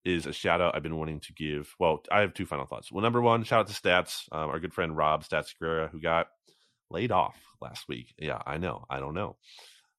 is 0.06 0.26
a 0.26 0.32
shout 0.32 0.60
out 0.60 0.76
I've 0.76 0.82
been 0.82 0.96
wanting 0.96 1.20
to 1.20 1.32
give. 1.32 1.74
Well, 1.78 2.02
I 2.10 2.20
have 2.20 2.34
two 2.34 2.46
final 2.46 2.66
thoughts. 2.66 2.92
Well, 2.92 3.02
number 3.02 3.20
one, 3.20 3.44
shout 3.44 3.60
out 3.60 3.66
to 3.68 3.74
Stats, 3.74 4.24
um, 4.32 4.50
our 4.50 4.60
good 4.60 4.72
friend 4.72 4.96
Rob 4.96 5.24
Stats 5.24 5.52
Guerra, 5.60 5.88
who 5.88 6.00
got 6.00 6.28
laid 6.90 7.12
off 7.12 7.36
last 7.60 7.88
week. 7.88 8.14
Yeah, 8.18 8.40
I 8.46 8.58
know. 8.58 8.84
I 8.88 9.00
don't 9.00 9.14
know. 9.14 9.36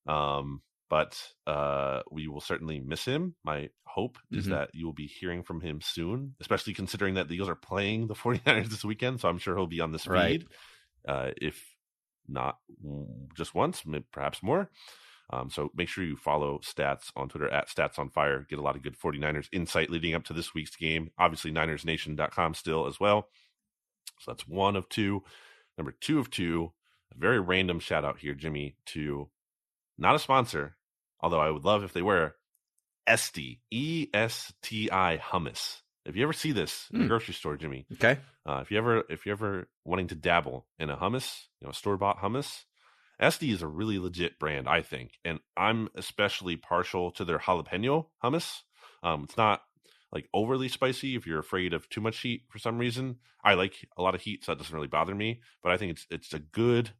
Um, 0.07 0.61
but 0.89 1.21
uh, 1.45 2.01
we 2.09 2.27
will 2.27 2.39
certainly 2.39 2.79
miss 2.79 3.03
him. 3.03 3.35
My 3.43 3.69
hope 3.85 4.17
is 4.31 4.45
mm-hmm. 4.45 4.53
that 4.53 4.69
you 4.73 4.85
will 4.85 4.93
be 4.93 5.07
hearing 5.07 5.43
from 5.43 5.59
him 5.59 5.81
soon, 5.83 6.35
especially 6.39 6.73
considering 6.73 7.15
that 7.15 7.27
the 7.27 7.33
Eagles 7.33 7.49
are 7.49 7.55
playing 7.55 8.07
the 8.07 8.15
49ers 8.15 8.69
this 8.69 8.85
weekend. 8.85 9.19
So 9.19 9.27
I'm 9.27 9.39
sure 9.39 9.55
he'll 9.55 9.67
be 9.67 9.81
on 9.81 9.91
this 9.91 10.05
feed, 10.05 10.11
right. 10.11 10.43
uh, 11.07 11.31
if 11.41 11.61
not 12.27 12.57
just 13.35 13.53
once, 13.53 13.83
perhaps 14.11 14.41
more. 14.41 14.69
Um, 15.29 15.49
so 15.49 15.71
make 15.75 15.89
sure 15.89 16.05
you 16.05 16.15
follow 16.15 16.59
Stats 16.59 17.11
on 17.15 17.27
Twitter 17.27 17.49
at 17.49 17.67
Stats 17.67 17.99
on 17.99 18.09
Fire. 18.09 18.45
Get 18.49 18.59
a 18.59 18.61
lot 18.61 18.75
of 18.75 18.81
good 18.81 18.97
49ers 18.97 19.49
insight 19.51 19.89
leading 19.89 20.13
up 20.13 20.23
to 20.25 20.33
this 20.33 20.53
week's 20.53 20.75
game. 20.75 21.11
Obviously, 21.17 21.51
NinersNation.com 21.51 22.53
still 22.53 22.87
as 22.87 22.99
well. 22.99 23.27
So 24.19 24.31
that's 24.31 24.47
one 24.47 24.75
of 24.75 24.87
two. 24.89 25.23
Number 25.77 25.93
two 25.99 26.19
of 26.19 26.29
two, 26.29 26.71
a 27.13 27.19
very 27.19 27.39
random 27.39 27.79
shout 27.79 28.05
out 28.05 28.19
here, 28.19 28.33
Jimmy, 28.33 28.77
to 28.87 29.29
not 29.97 30.15
a 30.15 30.19
sponsor, 30.19 30.77
although 31.19 31.41
I 31.41 31.51
would 31.51 31.65
love 31.65 31.83
if 31.83 31.93
they 31.93 32.01
were, 32.01 32.35
Esti, 33.05 33.61
E 33.71 34.07
S 34.13 34.53
T 34.61 34.89
I 34.91 35.17
hummus. 35.17 35.81
If 36.05 36.15
you 36.15 36.23
ever 36.23 36.33
see 36.33 36.53
this 36.53 36.87
in 36.91 36.99
the 36.99 37.03
hmm. 37.03 37.09
grocery 37.09 37.33
store, 37.33 37.57
Jimmy, 37.57 37.85
okay. 37.93 38.19
Uh, 38.45 38.59
if 38.61 38.71
you 38.71 38.77
ever 38.77 39.03
if 39.09 39.25
you 39.25 39.31
ever 39.33 39.67
wanting 39.83 40.07
to 40.07 40.15
dabble 40.15 40.65
in 40.79 40.89
a 40.89 40.97
hummus, 40.97 41.43
you 41.59 41.67
know, 41.67 41.71
store 41.73 41.97
bought 41.97 42.21
hummus, 42.21 42.63
Esti 43.19 43.51
is 43.51 43.61
a 43.61 43.67
really 43.67 43.97
legit 43.99 44.37
brand, 44.39 44.69
I 44.69 44.81
think, 44.81 45.13
and 45.25 45.39
I'm 45.55 45.89
especially 45.95 46.55
partial 46.55 47.11
to 47.11 47.25
their 47.25 47.39
jalapeno 47.39 48.07
hummus. 48.23 48.61
Um, 49.03 49.23
it's 49.23 49.37
not 49.37 49.61
like 50.11 50.29
overly 50.33 50.67
spicy 50.67 51.15
if 51.15 51.25
you're 51.25 51.39
afraid 51.39 51.73
of 51.73 51.89
too 51.89 52.01
much 52.01 52.19
heat 52.19 52.43
for 52.49 52.59
some 52.59 52.77
reason. 52.77 53.17
I 53.43 53.55
like 53.55 53.87
a 53.97 54.01
lot 54.01 54.15
of 54.15 54.21
heat, 54.21 54.43
so 54.43 54.51
that 54.51 54.59
doesn't 54.59 54.75
really 54.75 54.87
bother 54.87 55.15
me. 55.15 55.41
But 55.63 55.71
I 55.71 55.77
think 55.77 55.91
it's 55.91 56.05
it's 56.09 56.33
a 56.33 56.39
good 56.39 56.91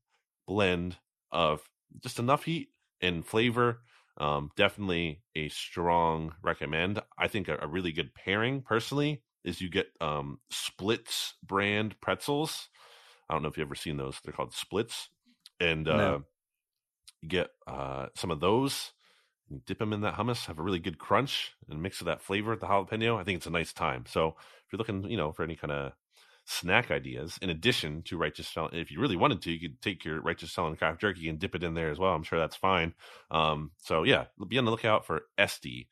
blend 0.48 0.98
of 1.32 1.62
just 2.02 2.20
enough 2.20 2.44
heat 2.44 2.70
and 3.02 3.26
flavor. 3.26 3.82
Um, 4.20 4.50
definitely 4.56 5.22
a 5.36 5.50
strong 5.50 6.34
recommend. 6.42 7.02
I 7.20 7.28
think 7.28 7.48
a, 7.48 7.60
a, 7.62 7.68
really 7.68 7.92
good 7.92 8.16
pairing 8.16 8.64
personally 8.64 9.22
is 9.44 9.62
you 9.62 9.70
get 9.70 9.88
um, 10.02 10.40
Splits 10.50 11.36
brand 11.44 12.02
pretzels. 12.02 12.70
I 13.30 13.34
don't 13.36 13.44
know 13.44 13.50
if 13.50 13.58
you've 13.58 13.68
ever 13.68 13.76
seen 13.76 13.98
those. 13.98 14.20
They're 14.24 14.34
called 14.34 14.56
Splits, 14.56 15.10
and 15.60 15.88
uh, 15.88 15.98
no. 15.98 16.24
get 17.28 17.50
uh, 17.66 18.08
some 18.16 18.32
of 18.32 18.40
those 18.40 18.92
dip 19.66 19.80
them 19.80 19.94
in 19.94 20.02
that 20.02 20.16
hummus, 20.16 20.46
have 20.46 20.60
a 20.60 20.64
really 20.64 20.80
good 20.80 20.98
crunch, 20.98 21.54
and 21.70 21.82
mix 21.82 22.02
of 22.02 22.06
that 22.06 22.22
flavor 22.22 22.52
with 22.52 22.60
the 22.60 22.68
jalapeno. 22.68 23.20
I 23.20 23.24
think 23.24 23.38
it's 23.38 23.46
a 23.46 23.52
nice 23.52 23.74
time. 23.74 24.06
So 24.08 24.36
if 24.38 24.72
you're 24.72 24.78
looking, 24.78 25.10
you 25.10 25.18
know, 25.18 25.32
for 25.32 25.44
any 25.44 25.56
kind 25.56 25.72
of 25.72 25.94
snack 26.46 26.92
ideas, 26.92 27.38
in 27.42 27.50
addition 27.50 28.02
to 28.04 28.18
righteous 28.18 28.52
if 28.74 28.92
you 28.92 29.00
really 29.00 29.16
wanted 29.16 29.42
to, 29.44 29.52
you 29.52 29.60
could 29.60 29.82
take 29.82 30.04
your 30.06 30.22
righteous 30.22 30.52
felon 30.52 30.76
craft 30.76 31.02
jerky 31.02 31.30
and 31.30 31.40
dip 31.40 31.56
it 31.56 31.64
in 31.64 31.74
there 31.74 31.90
as 31.90 32.00
well. 32.00 32.14
I'm 32.14 32.24
sure 32.24 32.40
that's 32.40 32.56
fine. 32.56 32.94
Um, 33.32 33.72
so 33.78 34.04
yeah, 34.04 34.26
be 34.48 34.58
on 34.58 34.66
the 34.66 34.72
lookout 34.72 35.06
for 35.06 35.24
Esti 35.38 35.88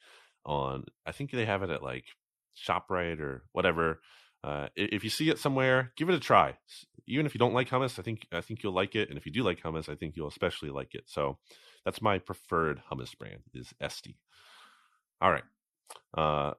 on. 0.46 0.86
I 1.06 1.12
think 1.12 1.32
they 1.32 1.46
have 1.46 1.64
it 1.64 1.70
at 1.70 1.84
like 1.84 2.06
Shoprite 2.58 3.20
or 3.20 3.44
whatever. 3.52 4.02
Uh, 4.44 4.68
if 4.76 5.04
you 5.04 5.10
see 5.10 5.30
it 5.30 5.40
somewhere, 5.40 5.92
give 5.96 6.10
it 6.10 6.16
a 6.16 6.20
try. 6.20 6.56
Even 7.08 7.26
if 7.26 7.36
you 7.36 7.40
don't 7.40 7.54
like 7.54 7.70
hummus, 7.70 8.00
I 8.00 8.02
think 8.02 8.28
I 8.32 8.42
think 8.42 8.64
you'll 8.64 8.74
like 8.74 8.96
it, 8.96 9.10
and 9.10 9.18
if 9.18 9.26
you 9.26 9.32
do 9.32 9.44
like 9.44 9.62
hummus, 9.62 9.90
I 9.90 9.96
think 9.96 10.16
you'll 10.16 10.28
especially 10.28 10.70
like 10.70 10.96
it. 10.96 11.04
So 11.06 11.38
that's 11.84 12.02
my 12.02 12.20
preferred 12.20 12.82
hummus 12.92 13.18
brand 13.18 13.42
is 13.54 13.74
Esti. 13.80 14.18
All 15.22 15.32
right. 15.32 15.44
Uh, 16.18 16.54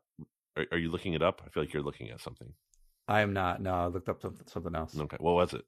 are, 0.57 0.67
are, 0.73 0.79
you 0.79 0.91
looking 0.91 1.15
it 1.15 1.23
up? 1.23 1.43
I 1.45 1.51
feel 1.51 1.63
like 1.63 1.73
you're 1.73 1.83
looking 1.83 2.11
at 2.11 2.21
something. 2.21 2.53
I 3.09 3.21
am 3.21 3.33
not. 3.33 3.61
No, 3.61 3.75
I 3.75 3.87
looked 3.87 4.09
up 4.09 4.23
something 4.47 4.75
else. 4.75 4.99
Okay. 4.99 5.17
What 5.21 5.35
was 5.35 5.53
it? 5.53 5.65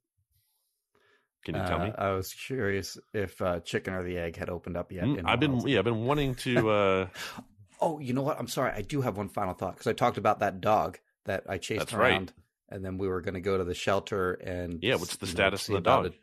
Can 1.45 1.55
you 1.55 1.63
tell 1.63 1.79
me? 1.79 1.93
Uh, 1.97 2.05
I 2.05 2.11
was 2.13 2.33
curious 2.35 2.99
if 3.15 3.41
uh, 3.41 3.61
chicken 3.61 3.95
or 3.95 4.03
the 4.03 4.19
egg 4.19 4.37
had 4.37 4.51
opened 4.51 4.77
up 4.77 4.93
yet. 4.93 5.05
Mm, 5.05 5.23
I've 5.25 5.41
been 5.41 5.61
yeah, 5.61 5.79
I've 5.79 5.85
been 5.85 6.05
wanting 6.05 6.35
to. 6.37 6.71
Uh... 6.71 7.07
oh, 7.81 7.99
you 8.01 8.13
know 8.13 8.23
what? 8.23 8.39
I'm 8.39 8.49
sorry. 8.49 8.73
I 8.73 8.83
do 8.83 9.01
have 9.01 9.17
one 9.17 9.29
final 9.29 9.55
thought 9.55 9.75
because 9.75 9.87
I 9.87 9.93
talked 9.93 10.19
about 10.19 10.41
that 10.41 10.61
dog 10.61 10.99
that 11.27 11.45
I 11.49 11.59
chased 11.59 11.81
That's 11.81 11.93
around, 11.95 12.33
right. 12.37 12.45
And 12.71 12.85
then 12.85 12.99
we 12.99 13.09
were 13.09 13.21
going 13.21 13.35
to 13.35 13.41
go 13.41 13.57
to 13.59 13.65
the 13.65 13.75
shelter 13.75 14.33
and 14.35 14.83
Yeah, 14.83 14.97
what's 14.97 15.17
the 15.17 15.27
you 15.27 15.33
know, 15.33 15.37
status 15.37 15.69
of 15.69 15.75
the 15.77 15.81
dog? 15.81 16.07
it. 16.07 16.15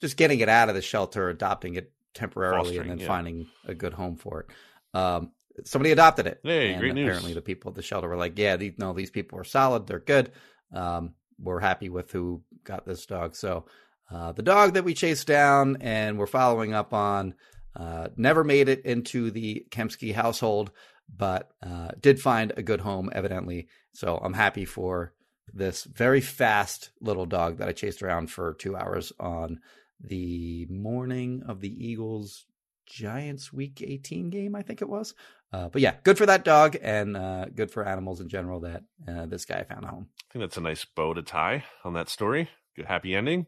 Just 0.00 0.16
getting 0.16 0.40
it 0.40 0.48
out 0.48 0.68
of 0.68 0.74
the 0.74 0.82
shelter, 0.82 1.28
adopting 1.30 1.74
it 1.74 1.92
temporarily, 2.14 2.70
Fostering, 2.76 2.80
and 2.82 2.90
then 2.90 2.98
yeah. 2.98 3.06
finding 3.06 3.46
a 3.66 3.74
good 3.74 3.94
home 3.94 4.16
for 4.16 4.40
it. 4.40 4.98
Um, 4.98 5.32
somebody 5.64 5.90
adopted 5.92 6.26
it. 6.26 6.40
Hey, 6.42 6.72
and 6.72 6.80
great 6.80 6.94
news. 6.94 7.06
apparently 7.06 7.32
the 7.34 7.40
people 7.40 7.70
at 7.70 7.74
the 7.76 7.82
shelter 7.82 8.08
were 8.08 8.16
like, 8.16 8.38
"Yeah, 8.38 8.56
these, 8.56 8.74
no, 8.78 8.92
these 8.92 9.10
people 9.10 9.38
are 9.38 9.44
solid. 9.44 9.86
They're 9.86 10.00
good. 10.00 10.32
Um, 10.72 11.14
we're 11.38 11.60
happy 11.60 11.88
with 11.88 12.10
who 12.12 12.42
got 12.64 12.84
this 12.86 13.06
dog." 13.06 13.34
So 13.36 13.64
uh, 14.10 14.32
the 14.32 14.42
dog 14.42 14.74
that 14.74 14.84
we 14.84 14.92
chased 14.94 15.26
down 15.26 15.78
and 15.80 16.18
we're 16.18 16.26
following 16.26 16.74
up 16.74 16.92
on 16.92 17.34
uh, 17.74 18.08
never 18.16 18.44
made 18.44 18.68
it 18.68 18.84
into 18.84 19.30
the 19.30 19.66
Kempski 19.70 20.14
household, 20.14 20.70
but 21.14 21.50
uh, 21.62 21.88
did 22.00 22.20
find 22.20 22.52
a 22.56 22.62
good 22.62 22.80
home, 22.80 23.10
evidently. 23.12 23.68
So 23.92 24.16
I'm 24.16 24.34
happy 24.34 24.64
for 24.64 25.12
this 25.52 25.84
very 25.84 26.20
fast 26.20 26.90
little 27.00 27.26
dog 27.26 27.58
that 27.58 27.68
I 27.68 27.72
chased 27.72 28.02
around 28.02 28.30
for 28.30 28.54
two 28.54 28.76
hours 28.76 29.12
on 29.18 29.60
the 30.00 30.66
morning 30.68 31.42
of 31.46 31.60
the 31.60 31.86
Eagles 31.86 32.44
Giants 32.86 33.52
Week 33.52 33.82
18 33.84 34.30
game, 34.30 34.54
I 34.54 34.62
think 34.62 34.82
it 34.82 34.88
was. 34.88 35.14
Uh, 35.52 35.68
but 35.68 35.80
yeah, 35.80 35.94
good 36.02 36.18
for 36.18 36.26
that 36.26 36.44
dog 36.44 36.76
and 36.82 37.16
uh, 37.16 37.46
good 37.46 37.70
for 37.70 37.86
animals 37.86 38.20
in 38.20 38.28
general 38.28 38.60
that 38.60 38.82
uh, 39.08 39.26
this 39.26 39.44
guy 39.44 39.64
found 39.64 39.84
a 39.84 39.88
home. 39.88 40.08
I 40.30 40.32
think 40.32 40.42
that's 40.42 40.56
a 40.56 40.62
nice 40.62 40.84
bow 40.84 41.14
to 41.14 41.22
tie 41.22 41.64
on 41.84 41.94
that 41.94 42.08
story. 42.08 42.48
Good 42.74 42.86
happy 42.86 43.14
ending. 43.14 43.46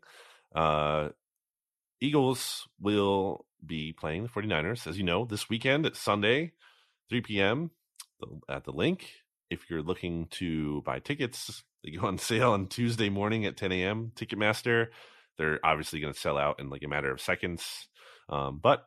Uh, 0.55 1.11
Eagles 2.01 2.69
will 2.81 3.45
be 3.65 3.93
playing 3.93 4.23
the 4.23 4.29
49ers, 4.29 4.87
as 4.87 4.97
you 4.97 5.05
know, 5.05 5.25
this 5.25 5.49
weekend 5.49 5.85
at 5.85 5.97
Sunday, 5.97 6.53
3 7.11 7.21
p.m. 7.23 7.71
at 8.49 8.65
the 8.65 8.73
Linc. 8.73 9.11
If 9.51 9.71
you're 9.71 9.83
looking 9.83 10.27
to 10.33 10.83
buy 10.83 10.99
tickets, 10.99 11.63
they 11.83 11.91
go 11.91 12.07
on 12.07 12.19
sale 12.19 12.53
on 12.53 12.67
Tuesday 12.67 13.09
morning 13.09 13.47
at 13.47 13.57
10 13.57 13.73
a.m. 13.73 14.13
Ticketmaster. 14.15 14.89
They're 15.37 15.61
obviously 15.65 16.01
going 16.01 16.13
to 16.13 16.19
sell 16.19 16.37
out 16.37 16.61
in 16.61 16.69
like 16.69 16.83
a 16.83 16.89
matter 16.89 17.11
of 17.11 17.21
seconds. 17.21 17.89
Um, 18.29 18.61
but 18.63 18.85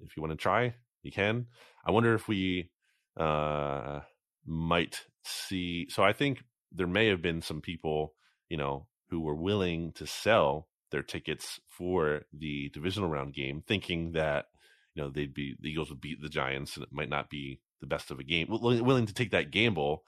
if 0.00 0.16
you 0.16 0.22
want 0.22 0.32
to 0.32 0.42
try, 0.42 0.74
you 1.02 1.12
can. 1.12 1.46
I 1.86 1.90
wonder 1.90 2.14
if 2.14 2.26
we 2.26 2.70
uh, 3.18 4.00
might 4.46 5.04
see. 5.24 5.88
So 5.90 6.02
I 6.02 6.12
think 6.12 6.42
there 6.72 6.86
may 6.86 7.08
have 7.08 7.22
been 7.22 7.42
some 7.42 7.60
people, 7.60 8.14
you 8.48 8.56
know, 8.56 8.86
who 9.10 9.20
were 9.20 9.34
willing 9.34 9.92
to 9.92 10.06
sell 10.06 10.68
their 10.90 11.02
tickets 11.02 11.60
for 11.68 12.22
the 12.32 12.70
divisional 12.70 13.08
round 13.08 13.34
game, 13.34 13.62
thinking 13.66 14.12
that 14.12 14.46
you 14.94 15.02
know 15.02 15.10
they'd 15.10 15.34
be 15.34 15.56
the 15.60 15.68
Eagles 15.70 15.90
would 15.90 16.00
beat 16.00 16.20
the 16.22 16.28
Giants, 16.28 16.76
and 16.76 16.84
it 16.84 16.92
might 16.92 17.08
not 17.08 17.30
be 17.30 17.60
the 17.84 17.94
best 17.94 18.10
of 18.10 18.18
a 18.18 18.24
game. 18.24 18.46
Willing 18.50 19.06
to 19.06 19.14
take 19.14 19.32
that 19.32 19.50
gamble, 19.50 20.04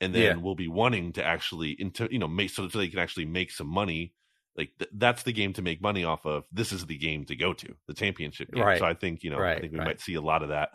and 0.00 0.14
then 0.14 0.22
Yeah. 0.22 0.42
we'll 0.42 0.54
be 0.54 0.68
wanting 0.68 1.12
to 1.14 1.24
actually 1.24 1.72
into 1.72 2.08
you 2.10 2.18
know 2.18 2.28
make 2.28 2.50
so, 2.50 2.68
so 2.68 2.78
they 2.78 2.88
can 2.88 3.00
actually 3.00 3.26
make 3.26 3.50
some 3.50 3.66
money. 3.66 4.14
Like 4.56 4.70
th- 4.78 4.90
that's 4.94 5.22
the 5.24 5.32
game 5.32 5.52
to 5.54 5.62
make 5.62 5.80
money 5.82 6.04
off 6.04 6.26
of. 6.26 6.44
This 6.52 6.72
is 6.72 6.86
the 6.86 6.96
game 6.98 7.24
to 7.26 7.36
go 7.36 7.52
to 7.52 7.74
the 7.86 7.94
championship 7.94 8.52
game. 8.52 8.64
Right. 8.64 8.78
So 8.78 8.86
I 8.86 8.94
think 8.94 9.22
you 9.22 9.30
know 9.30 9.38
I 9.38 9.60
think 9.60 9.72
we 9.72 9.78
right. 9.78 9.88
might 9.88 10.00
see 10.00 10.14
a 10.14 10.20
lot 10.20 10.42
of 10.42 10.48
that. 10.50 10.70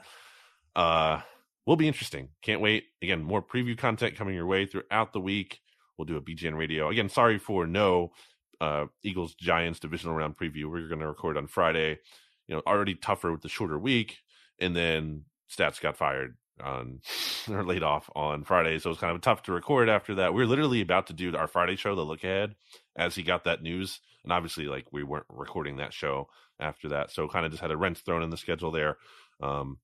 Uh, 0.75 1.21
will 1.65 1.75
be 1.75 1.87
interesting. 1.87 2.29
Can't 2.41 2.61
wait. 2.61 2.85
Again, 3.01 3.23
more 3.23 3.41
preview 3.41 3.77
content 3.77 4.15
coming 4.15 4.35
your 4.35 4.45
way 4.45 4.65
throughout 4.65 5.13
the 5.13 5.21
week. 5.21 5.59
We'll 5.97 6.05
do 6.05 6.17
a 6.17 6.21
BGN 6.21 6.57
radio. 6.57 6.89
Again, 6.89 7.09
sorry 7.09 7.37
for 7.37 7.67
no 7.67 8.11
uh, 8.59 8.85
Eagles 9.03 9.35
Giants 9.35 9.79
divisional 9.79 10.15
round 10.15 10.37
preview. 10.37 10.65
We're 10.69 10.87
going 10.87 10.99
to 10.99 11.07
record 11.07 11.37
on 11.37 11.47
Friday. 11.47 11.99
You 12.47 12.55
know, 12.55 12.61
already 12.65 12.95
tougher 12.95 13.31
with 13.31 13.41
the 13.41 13.49
shorter 13.49 13.77
week, 13.77 14.17
and 14.59 14.75
then 14.75 15.23
Stats 15.49 15.81
got 15.81 15.97
fired 15.97 16.35
on 16.61 17.01
or 17.49 17.63
laid 17.63 17.83
off 17.83 18.09
on 18.15 18.43
Friday, 18.43 18.79
so 18.79 18.89
it 18.89 18.91
was 18.91 18.99
kind 18.99 19.15
of 19.15 19.21
tough 19.21 19.43
to 19.43 19.51
record 19.51 19.89
after 19.89 20.15
that. 20.15 20.33
We 20.33 20.43
were 20.43 20.49
literally 20.49 20.81
about 20.81 21.07
to 21.07 21.13
do 21.13 21.35
our 21.35 21.47
Friday 21.47 21.75
show, 21.75 21.95
the 21.95 22.03
look 22.03 22.23
ahead, 22.23 22.55
as 22.95 23.15
he 23.15 23.23
got 23.23 23.45
that 23.45 23.63
news, 23.63 23.99
and 24.23 24.31
obviously, 24.31 24.65
like 24.65 24.85
we 24.91 25.03
weren't 25.03 25.25
recording 25.29 25.77
that 25.77 25.93
show 25.93 26.29
after 26.59 26.89
that, 26.89 27.11
so 27.11 27.27
kind 27.27 27.45
of 27.45 27.51
just 27.51 27.61
had 27.61 27.71
a 27.71 27.77
wrench 27.77 27.99
thrown 27.99 28.23
in 28.23 28.29
the 28.29 28.37
schedule 28.37 28.71
there. 28.71 28.97
Um, 29.41 29.77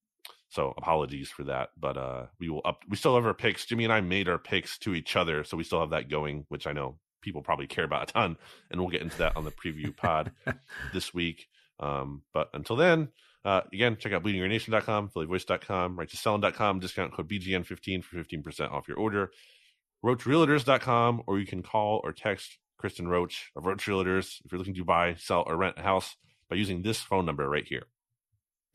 so 0.49 0.73
apologies 0.77 1.29
for 1.29 1.43
that, 1.43 1.69
but 1.77 1.97
uh, 1.97 2.25
we 2.39 2.49
will 2.49 2.61
up. 2.65 2.83
We 2.89 2.97
still 2.97 3.15
have 3.15 3.25
our 3.25 3.33
picks. 3.33 3.65
Jimmy 3.65 3.83
and 3.83 3.93
I 3.93 4.01
made 4.01 4.27
our 4.27 4.39
picks 4.39 4.79
to 4.79 4.95
each 4.95 5.15
other, 5.15 5.43
so 5.43 5.57
we 5.57 5.63
still 5.63 5.79
have 5.79 5.91
that 5.91 6.09
going, 6.09 6.45
which 6.49 6.65
I 6.65 6.71
know 6.71 6.97
people 7.21 7.41
probably 7.41 7.67
care 7.67 7.83
about 7.83 8.09
a 8.09 8.13
ton, 8.13 8.37
and 8.71 8.79
we'll 8.81 8.89
get 8.89 9.01
into 9.01 9.17
that 9.19 9.37
on 9.37 9.43
the 9.43 9.51
preview 9.51 9.95
pod 9.95 10.31
this 10.93 11.13
week. 11.13 11.47
Um, 11.79 12.23
but 12.33 12.49
until 12.53 12.75
then, 12.75 13.09
uh, 13.45 13.61
again, 13.73 13.97
check 13.97 14.13
out 14.13 14.23
bleedinggreennation.com, 14.23 15.09
phillyvoice.com, 15.09 15.97
righteousfelon.com, 15.97 16.79
discount 16.79 17.13
code 17.13 17.29
BGN15 17.29 18.03
for 18.03 18.17
15% 18.17 18.71
off 18.71 18.87
your 18.87 18.97
order, 18.97 19.31
roachrealtors.com, 20.03 21.23
or 21.27 21.39
you 21.39 21.45
can 21.45 21.63
call 21.63 22.01
or 22.03 22.11
text 22.11 22.57
Kristen 22.77 23.07
Roach 23.07 23.51
of 23.55 23.65
Roach 23.65 23.85
Realtors 23.85 24.37
if 24.43 24.51
you're 24.51 24.59
looking 24.59 24.75
to 24.75 24.85
buy, 24.85 25.15
sell, 25.15 25.43
or 25.45 25.55
rent 25.55 25.75
a 25.77 25.81
house 25.81 26.15
by 26.49 26.55
using 26.55 26.81
this 26.81 26.99
phone 27.01 27.25
number 27.25 27.47
right 27.47 27.65
here. 27.67 27.83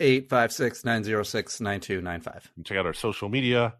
856 0.00 0.84
906 0.84 1.60
9295. 1.60 2.64
Check 2.64 2.78
out 2.78 2.86
our 2.86 2.92
social 2.92 3.28
media 3.28 3.74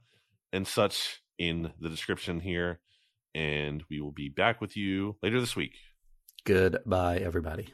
and 0.53 0.67
such 0.67 1.21
in 1.39 1.73
the 1.81 1.89
description 1.89 2.41
here. 2.41 2.81
And 3.35 3.83
we 3.91 4.01
will 4.01 4.13
be 4.13 4.29
back 4.29 4.61
with 4.61 4.77
you 4.77 5.17
later 5.23 5.41
this 5.41 5.57
week. 5.57 5.75
Goodbye, 6.45 7.19
everybody. 7.19 7.73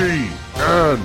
BGN 0.00 1.00